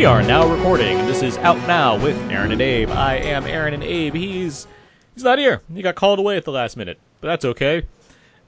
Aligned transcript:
We 0.00 0.06
are 0.06 0.22
now 0.22 0.50
recording, 0.50 0.98
and 0.98 1.06
this 1.06 1.22
is 1.22 1.36
Out 1.36 1.58
Now 1.68 2.02
with 2.02 2.16
Aaron 2.30 2.52
and 2.52 2.62
Abe. 2.62 2.88
I 2.88 3.16
am 3.16 3.44
Aaron 3.44 3.74
and 3.74 3.82
Abe. 3.82 4.14
He's 4.14 4.66
he's 5.12 5.22
not 5.22 5.38
here. 5.38 5.60
He 5.74 5.82
got 5.82 5.94
called 5.94 6.18
away 6.18 6.38
at 6.38 6.46
the 6.46 6.52
last 6.52 6.78
minute, 6.78 6.98
but 7.20 7.28
that's 7.28 7.44
okay. 7.44 7.82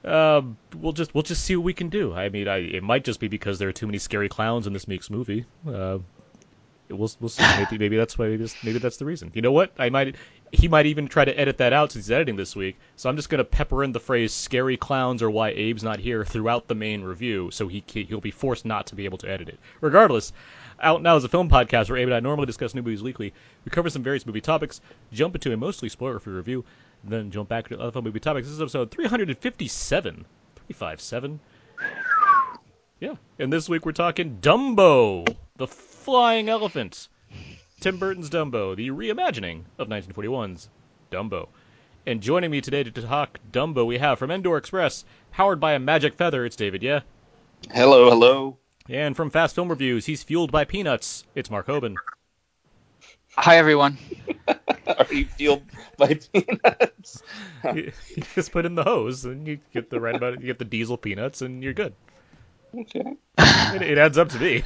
Um, 0.03 0.57
we'll 0.75 0.93
just 0.93 1.13
we'll 1.13 1.21
just 1.21 1.45
see 1.45 1.55
what 1.55 1.63
we 1.63 1.73
can 1.75 1.89
do. 1.89 2.11
I 2.11 2.29
mean, 2.29 2.47
I, 2.47 2.57
it 2.57 2.81
might 2.81 3.03
just 3.03 3.19
be 3.19 3.27
because 3.27 3.59
there 3.59 3.69
are 3.69 3.71
too 3.71 3.85
many 3.85 3.99
scary 3.99 4.29
clowns 4.29 4.65
in 4.65 4.73
this 4.73 4.87
week's 4.87 5.11
movie. 5.11 5.45
Uh, 5.63 5.99
we'll 6.89 7.11
we'll 7.19 7.29
see. 7.29 7.43
Maybe 7.43 7.77
maybe 7.77 7.97
that's 7.97 8.17
why 8.17 8.29
maybe, 8.29 8.47
maybe 8.63 8.79
that's 8.79 8.97
the 8.97 9.05
reason. 9.05 9.31
You 9.35 9.43
know 9.43 9.51
what? 9.51 9.73
I 9.77 9.91
might 9.91 10.15
he 10.51 10.67
might 10.67 10.87
even 10.87 11.07
try 11.07 11.23
to 11.23 11.39
edit 11.39 11.59
that 11.59 11.71
out 11.71 11.91
since 11.91 12.05
he's 12.05 12.11
editing 12.11 12.35
this 12.35 12.55
week. 12.55 12.79
So 12.95 13.11
I'm 13.11 13.15
just 13.15 13.29
gonna 13.29 13.43
pepper 13.43 13.83
in 13.83 13.91
the 13.91 13.99
phrase 13.99 14.33
"scary 14.33 14.75
clowns" 14.75 15.21
or 15.21 15.29
"why 15.29 15.51
Abe's 15.51 15.83
not 15.83 15.99
here" 15.99 16.25
throughout 16.25 16.67
the 16.67 16.73
main 16.73 17.03
review, 17.03 17.51
so 17.51 17.67
he 17.67 17.83
he'll 17.85 18.21
be 18.21 18.31
forced 18.31 18.65
not 18.65 18.87
to 18.87 18.95
be 18.95 19.05
able 19.05 19.19
to 19.19 19.29
edit 19.29 19.49
it. 19.49 19.59
Regardless, 19.81 20.33
out 20.83 21.01
Now 21.01 21.15
is 21.15 21.23
a 21.23 21.29
film 21.29 21.49
podcast 21.49 21.89
where 21.89 21.97
Abe 21.97 22.09
and 22.09 22.15
I 22.15 22.19
normally 22.19 22.45
discuss 22.45 22.75
new 22.75 22.81
movies 22.81 23.01
weekly. 23.01 23.33
We 23.65 23.69
cover 23.69 23.89
some 23.89 24.03
various 24.03 24.25
movie 24.25 24.41
topics, 24.41 24.81
jump 25.11 25.33
into 25.33 25.53
a 25.53 25.57
mostly 25.57 25.89
spoiler-free 25.89 26.33
review, 26.33 26.65
then 27.03 27.31
jump 27.31 27.49
back 27.49 27.69
to 27.69 27.79
other 27.79 27.91
film 27.91 28.05
movie 28.05 28.19
topics. 28.19 28.47
This 28.47 28.55
is 28.55 28.61
episode 28.61 28.91
357. 28.91 30.25
357. 30.67 31.39
Yeah. 32.99 33.15
And 33.39 33.51
this 33.51 33.69
week 33.69 33.85
we're 33.85 33.93
talking 33.93 34.37
Dumbo, 34.41 35.25
the 35.55 35.67
flying 35.67 36.49
elephant. 36.49 37.07
Tim 37.79 37.97
Burton's 37.97 38.29
Dumbo, 38.29 38.75
the 38.75 38.89
reimagining 38.89 39.63
of 39.77 39.87
1941's 39.87 40.69
Dumbo. 41.11 41.47
And 42.05 42.21
joining 42.21 42.51
me 42.51 42.61
today 42.61 42.83
to 42.83 42.91
talk 42.91 43.39
Dumbo, 43.51 43.85
we 43.85 43.97
have 43.97 44.19
from 44.19 44.31
Endor 44.31 44.57
Express, 44.57 45.05
powered 45.31 45.59
by 45.59 45.73
a 45.73 45.79
magic 45.79 46.15
feather, 46.15 46.45
it's 46.45 46.55
David, 46.55 46.83
yeah? 46.83 47.01
Hello, 47.71 48.09
hello. 48.09 48.57
And 48.89 49.15
from 49.15 49.29
Fast 49.29 49.55
Film 49.55 49.69
Reviews, 49.69 50.05
he's 50.05 50.23
fueled 50.23 50.51
by 50.51 50.65
peanuts, 50.65 51.23
it's 51.35 51.49
Mark 51.49 51.67
Hobin. 51.67 51.95
Hi, 53.35 53.57
everyone. 53.57 53.97
Are 54.87 55.07
you 55.09 55.25
fueled 55.25 55.63
by 55.97 56.15
peanuts? 56.15 57.23
you, 57.63 57.93
you 58.15 58.23
just 58.35 58.51
put 58.51 58.65
in 58.65 58.75
the 58.75 58.83
hose, 58.83 59.23
and 59.23 59.47
you 59.47 59.59
get 59.73 59.89
the 59.89 60.01
right 60.01 60.15
amount, 60.15 60.41
you 60.41 60.47
get 60.47 60.59
the 60.59 60.65
diesel 60.65 60.97
peanuts, 60.97 61.41
and 61.41 61.63
you're 61.63 61.73
good. 61.73 61.93
Okay. 62.77 63.15
It, 63.37 63.81
it 63.83 63.97
adds 63.97 64.17
up 64.17 64.29
to 64.29 64.39
me. 64.39 64.65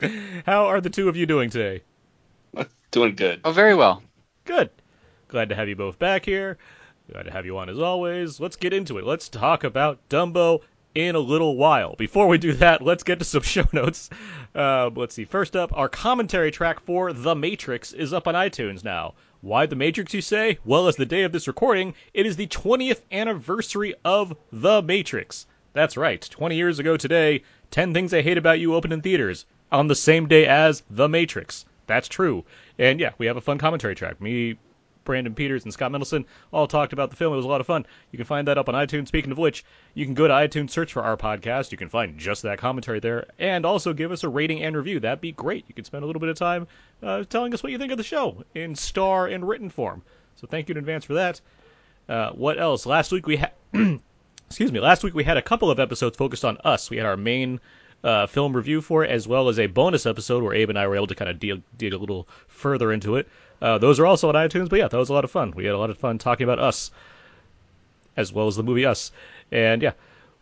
How 0.46 0.66
are 0.66 0.82
the 0.82 0.90
two 0.90 1.08
of 1.08 1.16
you 1.16 1.24
doing 1.24 1.48
today? 1.48 1.82
Doing 2.90 3.14
good. 3.14 3.40
Oh, 3.44 3.52
very 3.52 3.74
well. 3.74 4.02
Good. 4.44 4.68
Glad 5.28 5.48
to 5.48 5.54
have 5.54 5.68
you 5.68 5.76
both 5.76 5.98
back 5.98 6.26
here. 6.26 6.58
Glad 7.10 7.22
to 7.22 7.30
have 7.30 7.46
you 7.46 7.56
on 7.56 7.70
as 7.70 7.78
always. 7.78 8.40
Let's 8.40 8.56
get 8.56 8.74
into 8.74 8.98
it. 8.98 9.04
Let's 9.04 9.30
talk 9.30 9.64
about 9.64 10.06
Dumbo 10.10 10.60
in 10.94 11.14
a 11.14 11.20
little 11.20 11.56
while. 11.56 11.94
Before 11.96 12.28
we 12.28 12.38
do 12.38 12.52
that, 12.54 12.82
let's 12.82 13.02
get 13.02 13.18
to 13.18 13.24
some 13.24 13.42
show 13.54 13.64
notes. 13.72 14.10
Uh, 14.54 14.90
let's 14.94 15.14
see. 15.14 15.24
First 15.24 15.56
up, 15.56 15.76
our 15.76 15.88
commentary 15.88 16.50
track 16.50 16.80
for 16.80 17.12
The 17.12 17.34
Matrix 17.34 17.92
is 17.92 18.12
up 18.12 18.28
on 18.28 18.34
iTunes 18.34 18.84
now. 18.84 19.14
Why 19.40 19.66
The 19.66 19.76
Matrix, 19.76 20.14
you 20.14 20.20
say? 20.20 20.58
Well, 20.64 20.88
as 20.88 20.96
the 20.96 21.06
day 21.06 21.22
of 21.22 21.32
this 21.32 21.48
recording, 21.48 21.94
it 22.14 22.26
is 22.26 22.36
the 22.36 22.46
20th 22.46 23.00
anniversary 23.10 23.94
of 24.04 24.36
The 24.52 24.82
Matrix. 24.82 25.46
That's 25.72 25.96
right. 25.96 26.20
20 26.20 26.54
years 26.54 26.78
ago 26.78 26.96
today, 26.96 27.42
10 27.70 27.94
Things 27.94 28.12
I 28.12 28.22
Hate 28.22 28.38
About 28.38 28.60
You 28.60 28.74
opened 28.74 28.92
in 28.92 29.00
theaters 29.00 29.46
on 29.70 29.88
the 29.88 29.94
same 29.94 30.28
day 30.28 30.46
as 30.46 30.82
The 30.90 31.08
Matrix. 31.08 31.64
That's 31.86 32.08
true. 32.08 32.44
And 32.78 33.00
yeah, 33.00 33.12
we 33.18 33.26
have 33.26 33.36
a 33.36 33.40
fun 33.40 33.58
commentary 33.58 33.94
track. 33.94 34.20
Me, 34.20 34.56
Brandon 35.04 35.34
Peters, 35.34 35.64
and 35.64 35.72
Scott 35.72 35.92
Mendelson 35.92 36.24
all 36.52 36.66
talked 36.66 36.92
about 36.92 37.10
the 37.10 37.16
film. 37.16 37.32
It 37.32 37.36
was 37.36 37.44
a 37.44 37.48
lot 37.48 37.60
of 37.60 37.66
fun. 37.66 37.86
You 38.10 38.16
can 38.16 38.26
find 38.26 38.48
that 38.48 38.58
up 38.58 38.68
on 38.68 38.74
iTunes. 38.74 39.08
Speaking 39.08 39.32
of 39.32 39.38
which, 39.38 39.64
you 39.94 40.04
can 40.04 40.14
go 40.14 40.28
to 40.28 40.34
iTunes, 40.34 40.70
search 40.70 40.92
for 40.92 41.02
our 41.02 41.16
podcast. 41.16 41.72
You 41.72 41.78
can 41.78 41.88
find 41.88 42.18
just 42.18 42.42
that 42.42 42.58
commentary 42.58 43.00
there, 43.00 43.26
and 43.38 43.66
also 43.66 43.92
give 43.92 44.12
us 44.12 44.24
a 44.24 44.28
rating 44.28 44.62
and 44.62 44.76
review. 44.76 45.00
That'd 45.00 45.20
be 45.20 45.32
great. 45.32 45.64
You 45.68 45.74
can 45.74 45.84
spend 45.84 46.04
a 46.04 46.06
little 46.06 46.20
bit 46.20 46.28
of 46.28 46.36
time 46.36 46.66
uh, 47.02 47.24
telling 47.24 47.52
us 47.54 47.62
what 47.62 47.72
you 47.72 47.78
think 47.78 47.92
of 47.92 47.98
the 47.98 48.04
show 48.04 48.44
in 48.54 48.74
star 48.74 49.26
and 49.26 49.46
written 49.46 49.70
form. 49.70 50.02
So 50.36 50.46
thank 50.46 50.68
you 50.68 50.74
in 50.74 50.78
advance 50.78 51.04
for 51.04 51.14
that. 51.14 51.40
Uh, 52.08 52.30
what 52.30 52.58
else? 52.58 52.86
Last 52.86 53.12
week 53.12 53.26
we 53.26 53.36
had, 53.36 53.52
excuse 54.46 54.72
me, 54.72 54.80
last 54.80 55.04
week 55.04 55.14
we 55.14 55.24
had 55.24 55.36
a 55.36 55.42
couple 55.42 55.70
of 55.70 55.78
episodes 55.78 56.16
focused 56.16 56.44
on 56.44 56.58
us. 56.64 56.90
We 56.90 56.96
had 56.96 57.06
our 57.06 57.16
main 57.16 57.60
uh, 58.04 58.26
film 58.26 58.54
review 58.54 58.80
for 58.80 59.04
it, 59.04 59.10
as 59.10 59.28
well 59.28 59.48
as 59.48 59.58
a 59.58 59.66
bonus 59.66 60.06
episode 60.06 60.42
where 60.42 60.54
Abe 60.54 60.70
and 60.70 60.78
I 60.78 60.86
were 60.86 60.96
able 60.96 61.06
to 61.08 61.14
kind 61.14 61.30
of 61.30 61.38
dig, 61.38 61.62
dig 61.76 61.92
a 61.92 61.98
little 61.98 62.28
further 62.48 62.92
into 62.92 63.16
it. 63.16 63.28
Uh, 63.62 63.78
those 63.78 64.00
are 64.00 64.06
also 64.06 64.28
on 64.28 64.34
iTunes, 64.34 64.68
but 64.68 64.80
yeah, 64.80 64.88
that 64.88 64.96
was 64.98 65.08
a 65.08 65.12
lot 65.12 65.22
of 65.22 65.30
fun. 65.30 65.52
We 65.54 65.64
had 65.64 65.74
a 65.74 65.78
lot 65.78 65.88
of 65.88 65.96
fun 65.96 66.18
talking 66.18 66.42
about 66.42 66.58
us, 66.58 66.90
as 68.16 68.32
well 68.32 68.48
as 68.48 68.56
the 68.56 68.64
movie 68.64 68.84
Us. 68.84 69.12
And 69.52 69.80
yeah, 69.80 69.92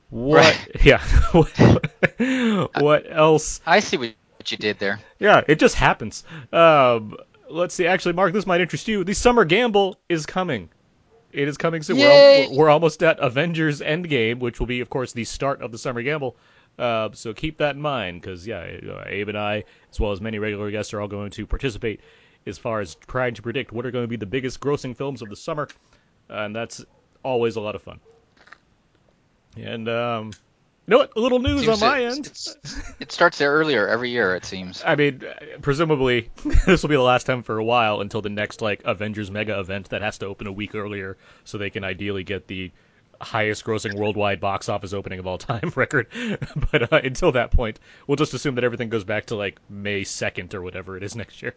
what? 0.09 0.39
Right. 0.39 0.69
Yeah, 0.83 1.03
what 2.81 3.07
else? 3.11 3.61
I 3.67 3.81
see 3.81 3.99
what 3.99 4.15
you 4.51 4.57
did 4.57 4.79
there. 4.79 5.01
Yeah, 5.19 5.43
it 5.47 5.59
just 5.59 5.75
happens. 5.75 6.25
Um, 6.51 7.15
let's 7.51 7.75
see. 7.75 7.87
Actually, 7.87 8.15
Mark, 8.15 8.33
this 8.33 8.47
might 8.47 8.63
interest 8.63 8.89
you. 8.89 9.05
The 9.05 9.13
summer 9.13 9.45
gamble 9.45 9.99
is 10.09 10.25
coming. 10.25 10.71
It 11.33 11.47
is 11.47 11.59
coming 11.59 11.83
soon. 11.83 11.99
We're, 11.99 12.47
al- 12.47 12.57
we're 12.57 12.71
almost 12.71 13.03
at 13.03 13.19
Avengers 13.21 13.83
Endgame, 13.83 14.39
which 14.39 14.59
will 14.59 14.67
be, 14.67 14.81
of 14.81 14.89
course, 14.89 15.13
the 15.13 15.25
start 15.25 15.61
of 15.61 15.73
the 15.73 15.79
summer 15.79 16.03
gamble. 16.03 16.37
Uh, 16.79 17.11
so 17.13 17.35
keep 17.35 17.59
that 17.59 17.77
in 17.77 17.83
mind, 17.83 18.23
because 18.23 18.47
yeah, 18.47 18.79
uh, 18.89 19.05
Abe 19.07 19.29
and 19.29 19.39
I, 19.39 19.65
as 19.91 20.01
well 20.01 20.13
as 20.13 20.23
many 20.23 20.39
regular 20.39 20.71
guests, 20.71 20.95
are 20.95 21.01
all 21.03 21.09
going 21.09 21.31
to 21.33 21.47
participate 21.47 22.01
as 22.47 22.59
far 22.59 22.81
as 22.81 22.95
trying 23.07 23.35
to 23.35 23.43
predict 23.43 23.73
what 23.73 23.87
are 23.87 23.91
going 23.91 24.05
to 24.05 24.09
be 24.09 24.17
the 24.17 24.27
biggest 24.27 24.61
grossing 24.61 24.97
films 24.97 25.23
of 25.23 25.29
the 25.29 25.37
summer, 25.37 25.69
and 26.29 26.55
that's 26.55 26.85
always 27.23 27.57
a 27.57 27.61
lot 27.61 27.75
of 27.75 27.83
fun. 27.83 28.01
And 29.57 29.89
um, 29.89 30.33
you 30.87 30.93
know 30.93 30.99
what? 30.99 31.13
A 31.17 31.21
little 31.21 31.39
news 31.39 31.69
on 31.69 31.81
my 31.81 32.01
it- 32.01 32.13
end. 32.13 32.33
It 33.01 33.13
starts 33.13 33.39
there 33.39 33.53
earlier 33.53 33.87
every 33.89 34.11
year, 34.11 34.35
it 34.35 34.45
seems. 34.45 34.83
I 34.85 34.97
mean, 34.97 35.23
presumably 35.63 36.31
this 36.67 36.83
will 36.83 36.89
be 36.89 36.97
the 36.97 37.03
last 37.03 37.25
time 37.25 37.43
for 37.43 37.59
a 37.59 37.65
while 37.65 38.01
until 38.01 38.23
the 38.23 38.29
next 38.29 38.61
like 38.61 38.83
Avengers 38.85 39.31
mega 39.31 39.59
event 39.59 39.89
that 39.91 40.03
has 40.03 40.19
to 40.19 40.27
open 40.27 40.47
a 40.47 40.53
week 40.53 40.75
earlier, 40.75 41.17
so 41.45 41.59
they 41.59 41.71
can 41.71 41.85
ideally 41.85 42.25
get 42.25 42.47
the 42.47 42.71
highest 43.21 43.65
grossing 43.65 43.95
worldwide 43.97 44.41
box 44.41 44.69
office 44.69 44.93
opening 44.95 45.19
of 45.19 45.27
all 45.27 45.39
time 45.39 45.71
record. 45.77 46.07
but 46.73 46.93
uh, 46.93 47.01
until 47.05 47.33
that 47.33 47.51
point, 47.51 47.79
we'll 48.07 48.17
just 48.17 48.35
assume 48.35 48.55
that 48.55 48.65
everything 48.65 48.89
goes 48.89 49.05
back 49.05 49.27
to 49.27 49.37
like 49.37 49.61
May 49.69 50.05
second 50.05 50.55
or 50.55 50.63
whatever 50.63 50.97
it 50.97 51.03
is 51.03 51.15
next 51.15 51.43
year. 51.43 51.55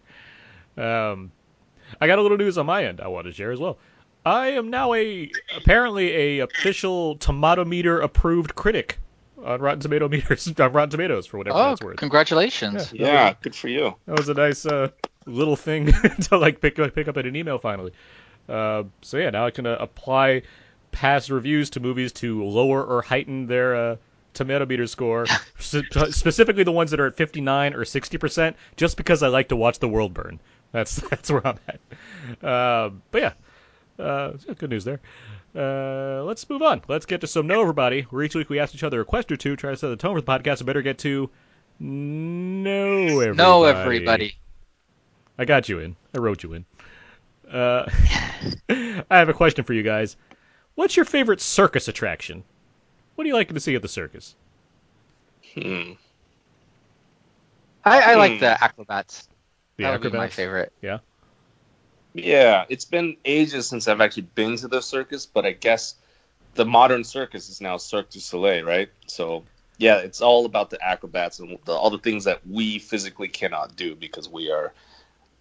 Um, 0.78 1.32
I 2.02 2.08
got 2.08 2.20
a 2.20 2.22
little 2.22 2.38
news 2.38 2.58
on 2.58 2.66
my 2.66 2.86
end 2.86 3.02
I 3.02 3.08
want 3.08 3.26
to 3.28 3.34
share 3.34 3.52
as 3.52 3.60
well. 3.60 3.78
I 4.26 4.52
am 4.52 4.70
now 4.70 4.94
a 4.94 5.30
apparently 5.56 6.12
a 6.12 6.40
official 6.40 7.18
Tomato 7.18 7.66
Meter 7.66 8.00
approved 8.02 8.56
critic 8.56 8.98
on 9.44 9.60
Rotten 9.60 9.82
Tomato 9.82 10.08
meters 10.08 10.48
on 10.60 10.72
Rotten 10.72 10.90
Tomatoes 10.90 11.28
for 11.28 11.38
whatever 11.38 11.58
Oh, 11.58 11.70
that's 11.70 11.82
worth. 11.82 11.98
congratulations. 11.98 12.94
Yeah, 12.94 13.34
good 13.42 13.54
for 13.54 13.68
you. 13.68 13.96
That 14.06 14.16
was 14.16 14.30
a 14.30 14.34
nice 14.34 14.66
uh, 14.66 14.90
little 15.26 15.56
thing 15.58 15.88
to 16.22 16.38
like 16.38 16.62
pick 16.62 16.76
pick 16.96 17.08
up 17.08 17.18
in 17.18 17.26
an 17.28 17.36
email 17.36 17.58
finally. 17.60 17.92
Uh, 18.48 18.84
so 19.02 19.18
yeah, 19.18 19.30
now 19.30 19.46
I 19.46 19.52
can 19.52 19.66
uh, 19.66 19.78
apply 19.80 20.44
past 20.92 21.30
reviews 21.30 21.70
to 21.72 21.80
movies 21.80 22.12
to 22.14 22.44
lower 22.46 22.84
or 22.84 23.02
heighten 23.02 23.48
their 23.48 23.76
uh, 23.76 23.96
tomato 24.34 24.66
meter 24.66 24.88
score, 24.88 25.26
specifically 25.60 26.64
the 26.64 26.72
ones 26.72 26.92
that 26.92 27.00
are 27.00 27.08
at 27.08 27.16
59 27.16 27.74
or 27.74 27.84
60 27.84 28.18
percent, 28.18 28.56
just 28.78 28.96
because 28.96 29.22
I 29.22 29.28
like 29.28 29.50
to 29.50 29.56
watch 29.56 29.80
the 29.80 29.88
world 29.90 30.14
burn. 30.14 30.40
That's 30.74 30.96
that's 31.10 31.32
where 31.32 31.46
I'm 31.48 31.60
at. 31.68 32.46
Uh, 32.46 32.90
but 33.12 33.22
yeah, 33.22 34.04
uh, 34.04 34.32
good 34.58 34.70
news 34.72 34.84
there. 34.84 35.00
Uh, 35.56 36.24
let's 36.24 36.50
move 36.50 36.62
on. 36.64 36.82
Let's 36.88 37.06
get 37.06 37.22
to 37.22 37.28
some 37.28 37.48
know 37.48 37.62
everybody. 37.62 38.02
Where 38.02 38.24
each 38.24 38.36
week 38.36 38.50
we 38.50 38.60
ask 38.60 38.74
each 38.76 38.84
other 38.84 39.00
a 39.00 39.06
question 39.06 39.36
or 39.36 39.38
two, 39.38 39.56
try 39.56 39.72
to 39.72 39.78
set 39.78 39.88
the 39.90 39.96
tone 39.96 40.16
for 40.16 40.22
the 40.22 40.28
podcast. 40.28 40.62
I 40.62 40.66
better 40.66 40.82
get 40.82 40.98
to 41.00 41.30
know 41.80 43.20
everybody. 43.20 43.38
No, 43.38 43.64
everybody. 43.64 44.36
I 45.38 45.46
got 45.46 45.70
you 45.70 45.80
in. 45.80 45.96
I 46.16 46.20
wrote 46.20 46.44
you 46.44 46.54
in. 46.54 46.66
Uh, 47.50 47.88
I 48.70 49.04
have 49.18 49.30
a 49.30 49.34
question 49.34 49.64
for 49.64 49.74
you 49.74 49.84
guys. 49.84 50.16
What's 50.76 50.96
your 50.96 51.06
favorite 51.06 51.40
circus 51.42 51.88
attraction? 51.88 52.44
What 53.16 53.24
do 53.26 53.28
you 53.28 53.36
like 53.36 53.50
to 53.54 53.60
see 53.60 53.76
at 53.76 53.82
the 53.84 53.88
circus? 53.88 54.36
Hmm. 55.54 55.92
I, 57.86 58.02
I 58.02 58.14
Hmm. 58.14 58.20
like 58.20 58.40
the 58.40 58.64
acrobats. 58.64 59.28
The 59.78 59.84
that 59.84 60.02
would 60.02 60.12
be 60.12 60.18
my 60.18 60.30
favorite. 60.30 60.72
Yeah. 60.82 61.00
Yeah, 62.14 62.66
it's 62.70 62.86
been 62.86 63.18
ages 63.26 63.68
since 63.68 63.88
I've 63.88 64.02
actually 64.02 64.28
been 64.36 64.56
to 64.58 64.68
the 64.68 64.82
circus, 64.82 65.26
but 65.26 65.46
I 65.46 65.52
guess 65.52 65.96
the 66.54 66.66
modern 66.66 67.04
circus 67.04 67.50
is 67.50 67.60
now 67.60 67.78
Cirque 67.78 68.12
du 68.12 68.20
Soleil, 68.20 68.64
right? 68.64 68.90
So 69.08 69.44
yeah, 69.80 69.98
it's 69.98 70.22
all 70.22 70.46
about 70.46 70.70
the 70.70 70.80
acrobats 70.84 71.40
and 71.40 71.58
the, 71.66 71.72
all 71.72 71.90
the 71.90 71.98
things 71.98 72.26
that 72.26 72.46
we 72.48 72.78
physically 72.78 73.28
cannot 73.28 73.76
do 73.76 73.96
because 73.96 74.30
we 74.30 74.52
are 74.52 74.74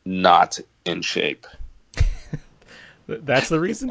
not 0.04 0.58
in 0.84 1.02
shape, 1.02 1.46
That's 3.06 3.48
the 3.48 3.60
reason? 3.60 3.90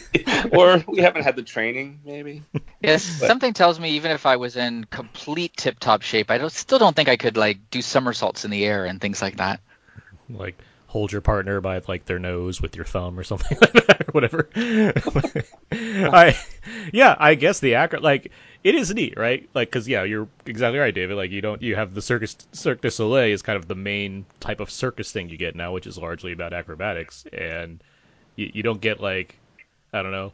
or 0.52 0.82
we 0.88 1.00
haven't 1.00 1.22
had 1.22 1.36
the 1.36 1.42
training, 1.42 2.00
maybe. 2.04 2.42
Yes, 2.82 3.20
But- 3.20 3.28
something 3.28 3.52
tells 3.52 3.78
me 3.78 3.90
even 3.90 4.10
if 4.10 4.26
I 4.26 4.36
was 4.36 4.56
in 4.56 4.84
complete 4.84 5.56
tip-top 5.56 6.02
shape, 6.02 6.30
I 6.30 6.38
don't, 6.38 6.52
still 6.52 6.78
don't 6.78 6.96
think 6.96 7.08
I 7.08 7.16
could 7.16 7.36
like 7.36 7.70
do 7.70 7.80
somersaults 7.82 8.44
in 8.44 8.50
the 8.50 8.64
air 8.64 8.84
and 8.84 9.00
things 9.00 9.22
like 9.22 9.36
that. 9.36 9.60
Like 10.30 10.58
hold 10.86 11.12
your 11.12 11.20
partner 11.20 11.60
by 11.60 11.80
like 11.86 12.06
their 12.06 12.18
nose 12.18 12.62
with 12.62 12.74
your 12.74 12.84
thumb 12.84 13.18
or 13.18 13.22
something 13.22 13.58
like 13.60 13.72
that 13.72 14.02
or 14.08 14.12
whatever. 14.12 14.48
I 15.72 16.38
yeah, 16.92 17.14
I 17.18 17.34
guess 17.34 17.60
the 17.60 17.74
acro 17.74 18.00
like 18.00 18.30
it 18.64 18.74
is 18.74 18.92
neat, 18.92 19.14
right? 19.16 19.48
Like 19.54 19.70
cuz 19.70 19.86
yeah, 19.86 20.04
you're 20.04 20.28
exactly 20.46 20.78
right, 20.78 20.94
David. 20.94 21.16
Like 21.16 21.30
you 21.30 21.40
don't 21.40 21.62
you 21.62 21.76
have 21.76 21.94
the 21.94 22.02
circus 22.02 22.36
Cirque 22.52 22.80
du 22.80 22.90
Soleil 22.90 23.32
is 23.32 23.42
kind 23.42 23.56
of 23.56 23.68
the 23.68 23.74
main 23.74 24.24
type 24.40 24.60
of 24.60 24.70
circus 24.70 25.12
thing 25.12 25.28
you 25.28 25.36
get 25.36 25.54
now, 25.54 25.72
which 25.72 25.86
is 25.86 25.98
largely 25.98 26.32
about 26.32 26.52
acrobatics 26.52 27.24
and 27.32 27.82
you, 28.36 28.50
you 28.54 28.62
don't 28.62 28.80
get 28.80 29.00
like 29.00 29.36
I 29.92 30.02
don't 30.02 30.12
know 30.12 30.32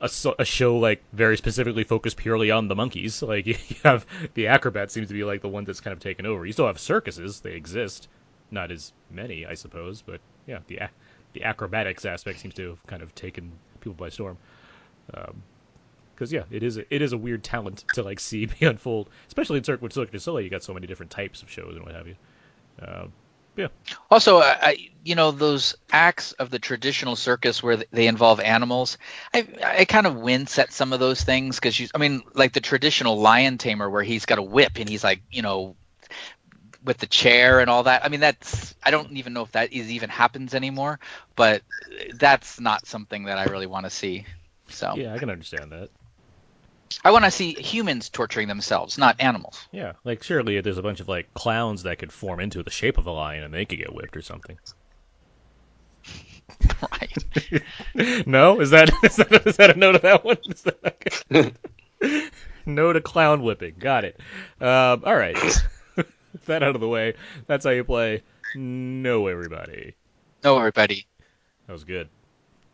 a, 0.00 0.10
a 0.38 0.44
show 0.44 0.76
like 0.78 1.02
very 1.12 1.36
specifically 1.36 1.84
focused 1.84 2.16
purely 2.16 2.50
on 2.50 2.68
the 2.68 2.74
monkeys. 2.74 3.22
Like 3.22 3.46
you 3.46 3.56
have 3.84 4.06
the 4.34 4.48
acrobat 4.48 4.90
seems 4.90 5.08
to 5.08 5.14
be 5.14 5.24
like 5.24 5.40
the 5.42 5.48
one 5.48 5.64
that's 5.64 5.80
kind 5.80 5.92
of 5.92 6.00
taken 6.00 6.26
over. 6.26 6.46
You 6.46 6.52
still 6.52 6.66
have 6.66 6.78
circuses; 6.78 7.40
they 7.40 7.54
exist, 7.54 8.08
not 8.50 8.70
as 8.70 8.92
many, 9.10 9.46
I 9.46 9.54
suppose, 9.54 10.02
but 10.02 10.20
yeah, 10.46 10.58
the 10.66 10.80
the 11.34 11.44
acrobatics 11.44 12.04
aspect 12.04 12.40
seems 12.40 12.54
to 12.54 12.70
have 12.70 12.86
kind 12.86 13.02
of 13.02 13.14
taken 13.14 13.52
people 13.80 13.94
by 13.94 14.08
storm. 14.08 14.38
Because 16.14 16.32
yeah, 16.32 16.42
it 16.50 16.62
is 16.62 16.78
a, 16.78 16.94
it 16.94 17.00
is 17.02 17.12
a 17.12 17.18
weird 17.18 17.44
talent 17.44 17.84
to 17.92 18.02
like 18.02 18.20
see 18.20 18.46
be 18.60 18.66
unfold, 18.66 19.08
especially 19.28 19.58
in 19.58 19.64
Cirque 19.64 19.82
with 19.82 19.92
Cirque 19.92 20.10
du 20.10 20.18
Soleil. 20.18 20.44
You 20.44 20.50
got 20.50 20.62
so 20.62 20.74
many 20.74 20.86
different 20.86 21.10
types 21.10 21.42
of 21.42 21.50
shows 21.50 21.76
and 21.76 21.84
what 21.84 21.94
have 21.94 22.06
you. 22.06 22.16
Um 22.82 23.12
yeah, 23.56 23.68
Also, 24.08 24.38
I- 24.38 24.88
you 25.04 25.16
know, 25.16 25.32
those 25.32 25.74
acts 25.90 26.30
of 26.32 26.50
the 26.50 26.60
traditional 26.60 27.16
circus 27.16 27.60
where 27.60 27.78
they 27.90 28.06
involve 28.06 28.38
animals, 28.38 28.98
I, 29.34 29.48
I 29.64 29.84
kind 29.84 30.06
of 30.06 30.14
wince 30.14 30.58
at 30.60 30.72
some 30.72 30.92
of 30.92 31.00
those 31.00 31.22
things 31.22 31.56
because 31.56 31.80
you, 31.80 31.88
I 31.92 31.98
mean, 31.98 32.22
like 32.34 32.52
the 32.52 32.60
traditional 32.60 33.18
lion 33.18 33.58
tamer 33.58 33.90
where 33.90 34.04
he's 34.04 34.26
got 34.26 34.38
a 34.38 34.42
whip 34.42 34.78
and 34.78 34.88
he's 34.88 35.02
like, 35.02 35.22
you 35.30 35.42
know, 35.42 35.74
with 36.84 36.98
the 36.98 37.06
chair 37.06 37.60
and 37.60 37.68
all 37.68 37.84
that. 37.84 38.04
I 38.04 38.08
mean, 38.08 38.20
that's 38.20 38.74
I 38.82 38.90
don't 38.90 39.16
even 39.16 39.32
know 39.32 39.42
if 39.42 39.52
that 39.52 39.72
is 39.72 39.90
even 39.90 40.10
happens 40.10 40.54
anymore, 40.54 40.98
but 41.36 41.62
that's 42.14 42.60
not 42.60 42.86
something 42.86 43.24
that 43.24 43.38
I 43.38 43.44
really 43.44 43.66
want 43.66 43.86
to 43.86 43.90
see. 43.90 44.26
So 44.68 44.94
yeah, 44.96 45.14
I 45.14 45.18
can 45.18 45.30
understand 45.30 45.72
that. 45.72 45.90
I 47.04 47.10
want 47.10 47.24
to 47.24 47.30
see 47.30 47.52
humans 47.52 48.08
torturing 48.08 48.48
themselves, 48.48 48.98
not 48.98 49.20
animals. 49.20 49.66
Yeah, 49.72 49.92
like 50.04 50.22
surely 50.22 50.60
there's 50.60 50.78
a 50.78 50.82
bunch 50.82 51.00
of 51.00 51.08
like 51.08 51.32
clowns 51.34 51.82
that 51.84 51.98
could 51.98 52.12
form 52.12 52.40
into 52.40 52.62
the 52.62 52.70
shape 52.70 52.98
of 52.98 53.06
a 53.06 53.10
lion 53.10 53.44
and 53.44 53.52
they 53.52 53.64
could 53.64 53.78
get 53.78 53.92
whipped 53.92 54.16
or 54.16 54.22
something. 54.22 54.58
right. 56.92 58.26
no, 58.26 58.60
is 58.60 58.70
that 58.70 58.90
is 59.02 59.16
that, 59.16 59.46
is 59.46 59.56
that 59.56 59.76
a 59.76 59.78
no 59.78 59.92
to 59.92 59.98
that 59.98 60.24
one? 60.24 60.38
Is 60.48 60.62
that 60.62 60.78
okay? 61.32 61.52
no 62.66 62.92
to 62.92 63.00
clown 63.00 63.42
whipping. 63.42 63.74
Got 63.78 64.04
it. 64.04 64.20
Um, 64.60 65.02
all 65.04 65.16
right. 65.16 65.36
That 66.46 66.62
out 66.62 66.74
of 66.74 66.80
the 66.80 66.88
way, 66.88 67.14
that's 67.46 67.64
how 67.64 67.70
you 67.70 67.84
play. 67.84 68.22
No, 68.54 69.26
everybody. 69.26 69.94
No, 70.44 70.58
everybody. 70.58 71.06
That 71.66 71.72
was 71.72 71.84
good. 71.84 72.08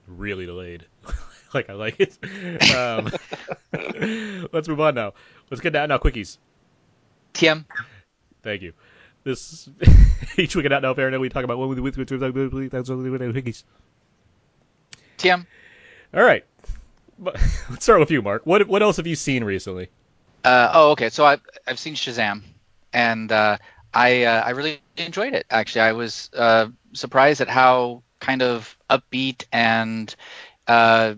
Really 0.07 0.47
delayed. 0.47 0.87
like 1.55 1.71
I 1.71 1.73
like 1.75 1.97
it. 1.99 2.75
Um, 2.75 3.11
let's 4.53 4.69
move 4.69 4.81
on 4.81 4.95
now. 4.95 5.15
Let's 5.51 5.61
get 5.61 5.73
down 5.73 5.89
now. 5.89 5.99
Quickies. 5.99 6.39
TM. 7.33 7.65
Thank 8.43 8.63
you. 8.63 8.73
This 9.25 9.69
each 10.37 10.55
week 10.55 10.67
at 10.67 10.73
Out 10.73 10.83
Now 10.83 10.95
Fair, 10.95 11.09
and 11.09 11.21
we 11.21 11.29
talk 11.29 11.45
about 11.45 11.59
one 11.59 11.69
with 11.69 11.79
with 11.79 11.97
with 11.97 12.09
that's 12.09 12.91
quickies. 12.91 13.65
TM. 15.19 15.47
All 16.13 16.23
right. 16.23 16.45
But- 17.19 17.41
Let's 17.71 17.85
start 17.85 18.01
with 18.01 18.11
you, 18.11 18.21
Mark. 18.21 18.45
What 18.45 18.69
what 18.69 18.83
else 18.83 18.97
have 18.99 19.07
you 19.07 19.17
seen 19.17 19.45
recently? 19.45 19.89
Uh, 20.45 20.71
oh, 20.75 20.91
okay. 20.91 21.09
So 21.09 21.25
I've 21.25 21.41
I've 21.67 21.79
seen 21.79 21.95
Shazam, 21.95 22.43
and 22.95 23.33
uh, 23.33 23.59
I 23.95 24.25
uh, 24.25 24.43
I 24.45 24.51
really 24.51 24.81
enjoyed 24.97 25.35
it. 25.35 25.47
Actually, 25.51 25.83
I 25.83 25.93
was 25.93 26.31
uh, 26.37 26.69
surprised 26.93 27.41
at 27.43 27.49
how 27.49 28.03
kind 28.21 28.43
of 28.43 28.77
upbeat 28.91 29.45
and 29.53 30.15
uh, 30.67 31.15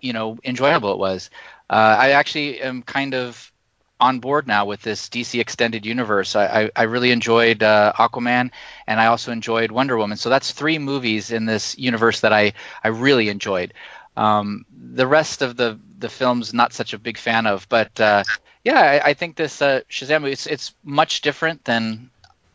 you 0.00 0.12
know 0.12 0.38
enjoyable 0.44 0.92
it 0.92 0.98
was. 0.98 1.30
I 1.70 2.10
actually 2.12 2.60
am 2.60 2.82
kind 2.82 3.14
of 3.14 3.52
on 4.00 4.20
board 4.20 4.46
now 4.46 4.64
with 4.66 4.82
this 4.82 5.08
DC 5.08 5.40
extended 5.40 5.86
universe. 5.86 6.34
I, 6.34 6.62
I, 6.62 6.70
I 6.76 6.82
really 6.84 7.10
enjoyed 7.10 7.62
uh, 7.62 7.92
Aquaman, 7.96 8.50
and 8.86 9.00
I 9.00 9.06
also 9.06 9.30
enjoyed 9.32 9.70
Wonder 9.70 9.96
Woman. 9.96 10.16
So 10.16 10.30
that's 10.30 10.52
three 10.52 10.78
movies 10.78 11.30
in 11.30 11.46
this 11.46 11.78
universe 11.78 12.20
that 12.20 12.32
I 12.32 12.54
I 12.82 12.88
really 12.88 13.28
enjoyed. 13.28 13.74
Um, 14.16 14.64
the 14.72 15.06
rest 15.06 15.42
of 15.42 15.56
the 15.56 15.78
the 15.98 16.08
films, 16.08 16.54
not 16.54 16.72
such 16.72 16.94
a 16.94 16.98
big 16.98 17.18
fan 17.18 17.46
of, 17.46 17.68
but 17.68 18.00
uh, 18.00 18.24
yeah, 18.64 18.80
I, 18.80 19.10
I 19.10 19.14
think 19.14 19.36
this 19.36 19.62
uh, 19.62 19.80
Shazam 19.90 20.30
it's 20.30 20.46
it's 20.46 20.74
much 20.84 21.22
different 21.22 21.64
than 21.64 22.10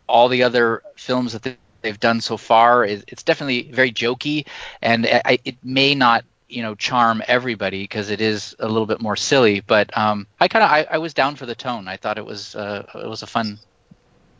all 0.07 0.29
the 0.29 0.43
other 0.43 0.83
films 0.95 1.33
that 1.33 1.43
they, 1.43 1.57
they've 1.81 1.99
done 1.99 2.21
so 2.21 2.37
far. 2.37 2.85
It, 2.85 3.05
it's 3.07 3.23
definitely 3.23 3.71
very 3.71 3.91
jokey, 3.91 4.45
and 4.81 5.07
I, 5.07 5.39
it 5.43 5.57
may 5.63 5.95
not 5.95 6.25
you 6.47 6.61
know 6.61 6.75
charm 6.75 7.23
everybody 7.27 7.83
because 7.83 8.09
it 8.09 8.21
is 8.21 8.55
a 8.59 8.67
little 8.67 8.85
bit 8.85 9.01
more 9.01 9.15
silly. 9.15 9.61
But 9.61 9.95
um, 9.97 10.27
I 10.39 10.47
kind 10.47 10.63
of 10.63 10.69
I, 10.69 10.95
I 10.95 10.97
was 10.99 11.13
down 11.13 11.35
for 11.35 11.45
the 11.45 11.55
tone. 11.55 11.87
I 11.87 11.97
thought 11.97 12.17
it 12.17 12.25
was 12.25 12.55
uh, 12.55 12.85
it 12.95 13.07
was 13.07 13.23
a 13.23 13.27
fun, 13.27 13.59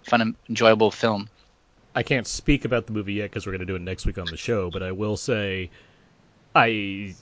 fun, 0.04 0.36
enjoyable 0.50 0.92
film. 0.92 1.30
I 1.96 2.04
can't 2.04 2.28
speak 2.28 2.66
about 2.66 2.88
the 2.88 2.92
movie 2.92 3.14
yet 3.14 3.32
because 3.32 3.46
we're 3.46 3.54
going 3.54 3.62
to 3.62 3.66
do 3.66 3.76
it 3.76 3.82
next 3.82 4.06
week 4.06 4.18
on 4.18 4.26
the 4.26 4.36
show, 4.36 4.70
but 4.70 4.84
I 4.84 4.92
will 4.92 5.16
say, 5.16 5.70
I, 6.54 7.16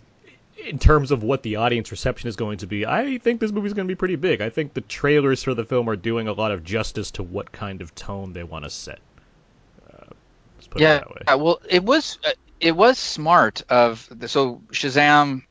in 0.57 0.79
terms 0.79 1.11
of 1.11 1.23
what 1.23 1.44
the 1.44 1.57
audience 1.57 1.91
reception 1.91 2.29
is 2.29 2.35
going 2.35 2.59
to 2.59 2.67
be, 2.67 2.85
I 2.85 3.17
think 3.17 3.39
this 3.39 3.51
movie's 3.51 3.73
going 3.73 3.88
to 3.88 3.91
be 3.91 3.97
pretty 3.97 4.15
big. 4.15 4.41
I 4.41 4.50
think 4.50 4.73
the 4.73 4.81
trailers 4.81 5.44
for 5.44 5.53
the 5.53 5.65
film 5.65 5.89
are 5.89 5.95
doing 5.95 6.27
a 6.27 6.33
lot 6.33 6.51
of 6.51 6.63
justice 6.63 7.11
to 7.11 7.23
what 7.23 7.51
kind 7.51 7.81
of 7.81 7.94
tone 7.95 8.33
they 8.33 8.44
want 8.44 8.65
to 8.65 8.69
set. 8.69 9.00
Uh, 9.91 10.05
let's 10.55 10.67
put 10.67 10.81
yeah, 10.81 10.97
it 10.97 11.00
that 11.00 11.09
way. 11.09 11.21
uh, 11.27 11.38
well, 11.38 11.61
it 11.69 11.83
was 11.83 12.19
uh, 12.25 12.31
it 12.59 12.75
was 12.75 12.97
smart 12.97 13.63
of 13.69 14.07
the, 14.11 14.27
so 14.27 14.61
Shazam, 14.71 15.44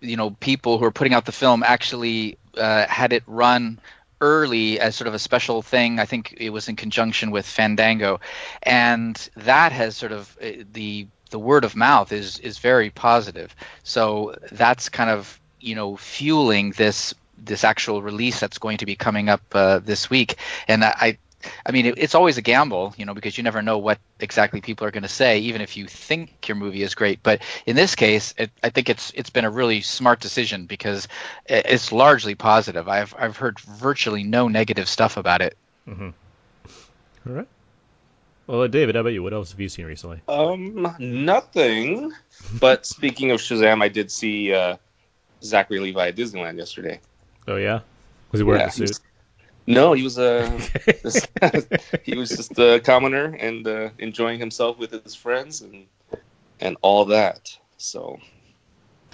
you 0.00 0.16
know, 0.16 0.30
people 0.30 0.78
who 0.78 0.84
are 0.84 0.92
putting 0.92 1.14
out 1.14 1.24
the 1.24 1.32
film 1.32 1.62
actually 1.62 2.38
uh, 2.56 2.86
had 2.86 3.12
it 3.12 3.22
run 3.26 3.80
early 4.20 4.78
as 4.80 4.94
sort 4.94 5.08
of 5.08 5.14
a 5.14 5.18
special 5.18 5.62
thing. 5.62 5.98
I 5.98 6.06
think 6.06 6.34
it 6.36 6.50
was 6.50 6.68
in 6.68 6.76
conjunction 6.76 7.30
with 7.30 7.46
Fandango, 7.46 8.20
and 8.62 9.16
that 9.36 9.72
has 9.72 9.96
sort 9.96 10.12
of 10.12 10.36
uh, 10.40 10.64
the 10.72 11.08
the 11.34 11.38
word 11.40 11.64
of 11.64 11.74
mouth 11.74 12.12
is 12.12 12.38
is 12.38 12.58
very 12.58 12.90
positive. 12.90 13.56
So 13.82 14.36
that's 14.52 14.88
kind 14.88 15.10
of 15.10 15.40
you 15.58 15.74
know 15.74 15.96
fueling 15.96 16.70
this 16.76 17.12
this 17.36 17.64
actual 17.64 18.02
release 18.02 18.38
that's 18.38 18.58
going 18.58 18.76
to 18.78 18.86
be 18.86 18.94
coming 18.94 19.28
up 19.28 19.42
uh, 19.52 19.80
this 19.80 20.08
week. 20.08 20.36
And 20.68 20.84
I, 20.84 21.18
I 21.66 21.72
mean, 21.72 21.86
it, 21.86 21.94
it's 21.98 22.14
always 22.14 22.38
a 22.38 22.42
gamble, 22.42 22.94
you 22.96 23.04
know, 23.04 23.14
because 23.14 23.36
you 23.36 23.42
never 23.42 23.62
know 23.62 23.78
what 23.78 23.98
exactly 24.20 24.60
people 24.60 24.86
are 24.86 24.92
going 24.92 25.02
to 25.02 25.08
say, 25.08 25.40
even 25.40 25.60
if 25.60 25.76
you 25.76 25.88
think 25.88 26.46
your 26.46 26.54
movie 26.54 26.84
is 26.84 26.94
great. 26.94 27.20
But 27.20 27.42
in 27.66 27.74
this 27.74 27.96
case, 27.96 28.32
it, 28.38 28.52
I 28.62 28.70
think 28.70 28.88
it's 28.88 29.10
it's 29.16 29.30
been 29.30 29.44
a 29.44 29.50
really 29.50 29.80
smart 29.80 30.20
decision 30.20 30.66
because 30.66 31.08
it's 31.46 31.90
largely 31.90 32.36
positive. 32.36 32.86
I've 32.88 33.12
I've 33.18 33.36
heard 33.36 33.58
virtually 33.58 34.22
no 34.22 34.46
negative 34.46 34.88
stuff 34.88 35.16
about 35.16 35.42
it. 35.42 35.56
All 37.26 37.32
right. 37.32 37.48
Well, 38.46 38.62
uh, 38.62 38.66
David, 38.66 38.94
how 38.94 39.00
about 39.00 39.12
you? 39.14 39.22
What 39.22 39.32
else 39.32 39.52
have 39.52 39.60
you 39.60 39.68
seen 39.68 39.86
recently? 39.86 40.20
Um, 40.28 40.94
nothing. 40.98 42.12
But 42.60 42.86
speaking 42.86 43.30
of 43.30 43.40
Shazam, 43.40 43.82
I 43.82 43.88
did 43.88 44.10
see 44.10 44.52
uh, 44.52 44.76
Zachary 45.42 45.80
Levi 45.80 46.08
at 46.08 46.16
Disneyland 46.16 46.58
yesterday. 46.58 47.00
Oh 47.48 47.56
yeah, 47.56 47.80
was 48.32 48.40
he 48.40 48.44
wearing 48.44 48.62
Yeah, 48.62 48.66
a 48.66 48.70
suit? 48.70 48.98
No, 49.66 49.92
he 49.94 50.02
was 50.02 50.18
uh, 50.18 50.60
he 52.02 52.16
was 52.16 52.36
just 52.36 52.58
a 52.58 52.80
commoner 52.80 53.36
and 53.38 53.66
uh, 53.66 53.90
enjoying 53.98 54.38
himself 54.38 54.78
with 54.78 54.90
his 54.92 55.14
friends 55.14 55.62
and 55.62 55.86
and 56.60 56.76
all 56.82 57.06
that. 57.06 57.50
So, 57.78 58.18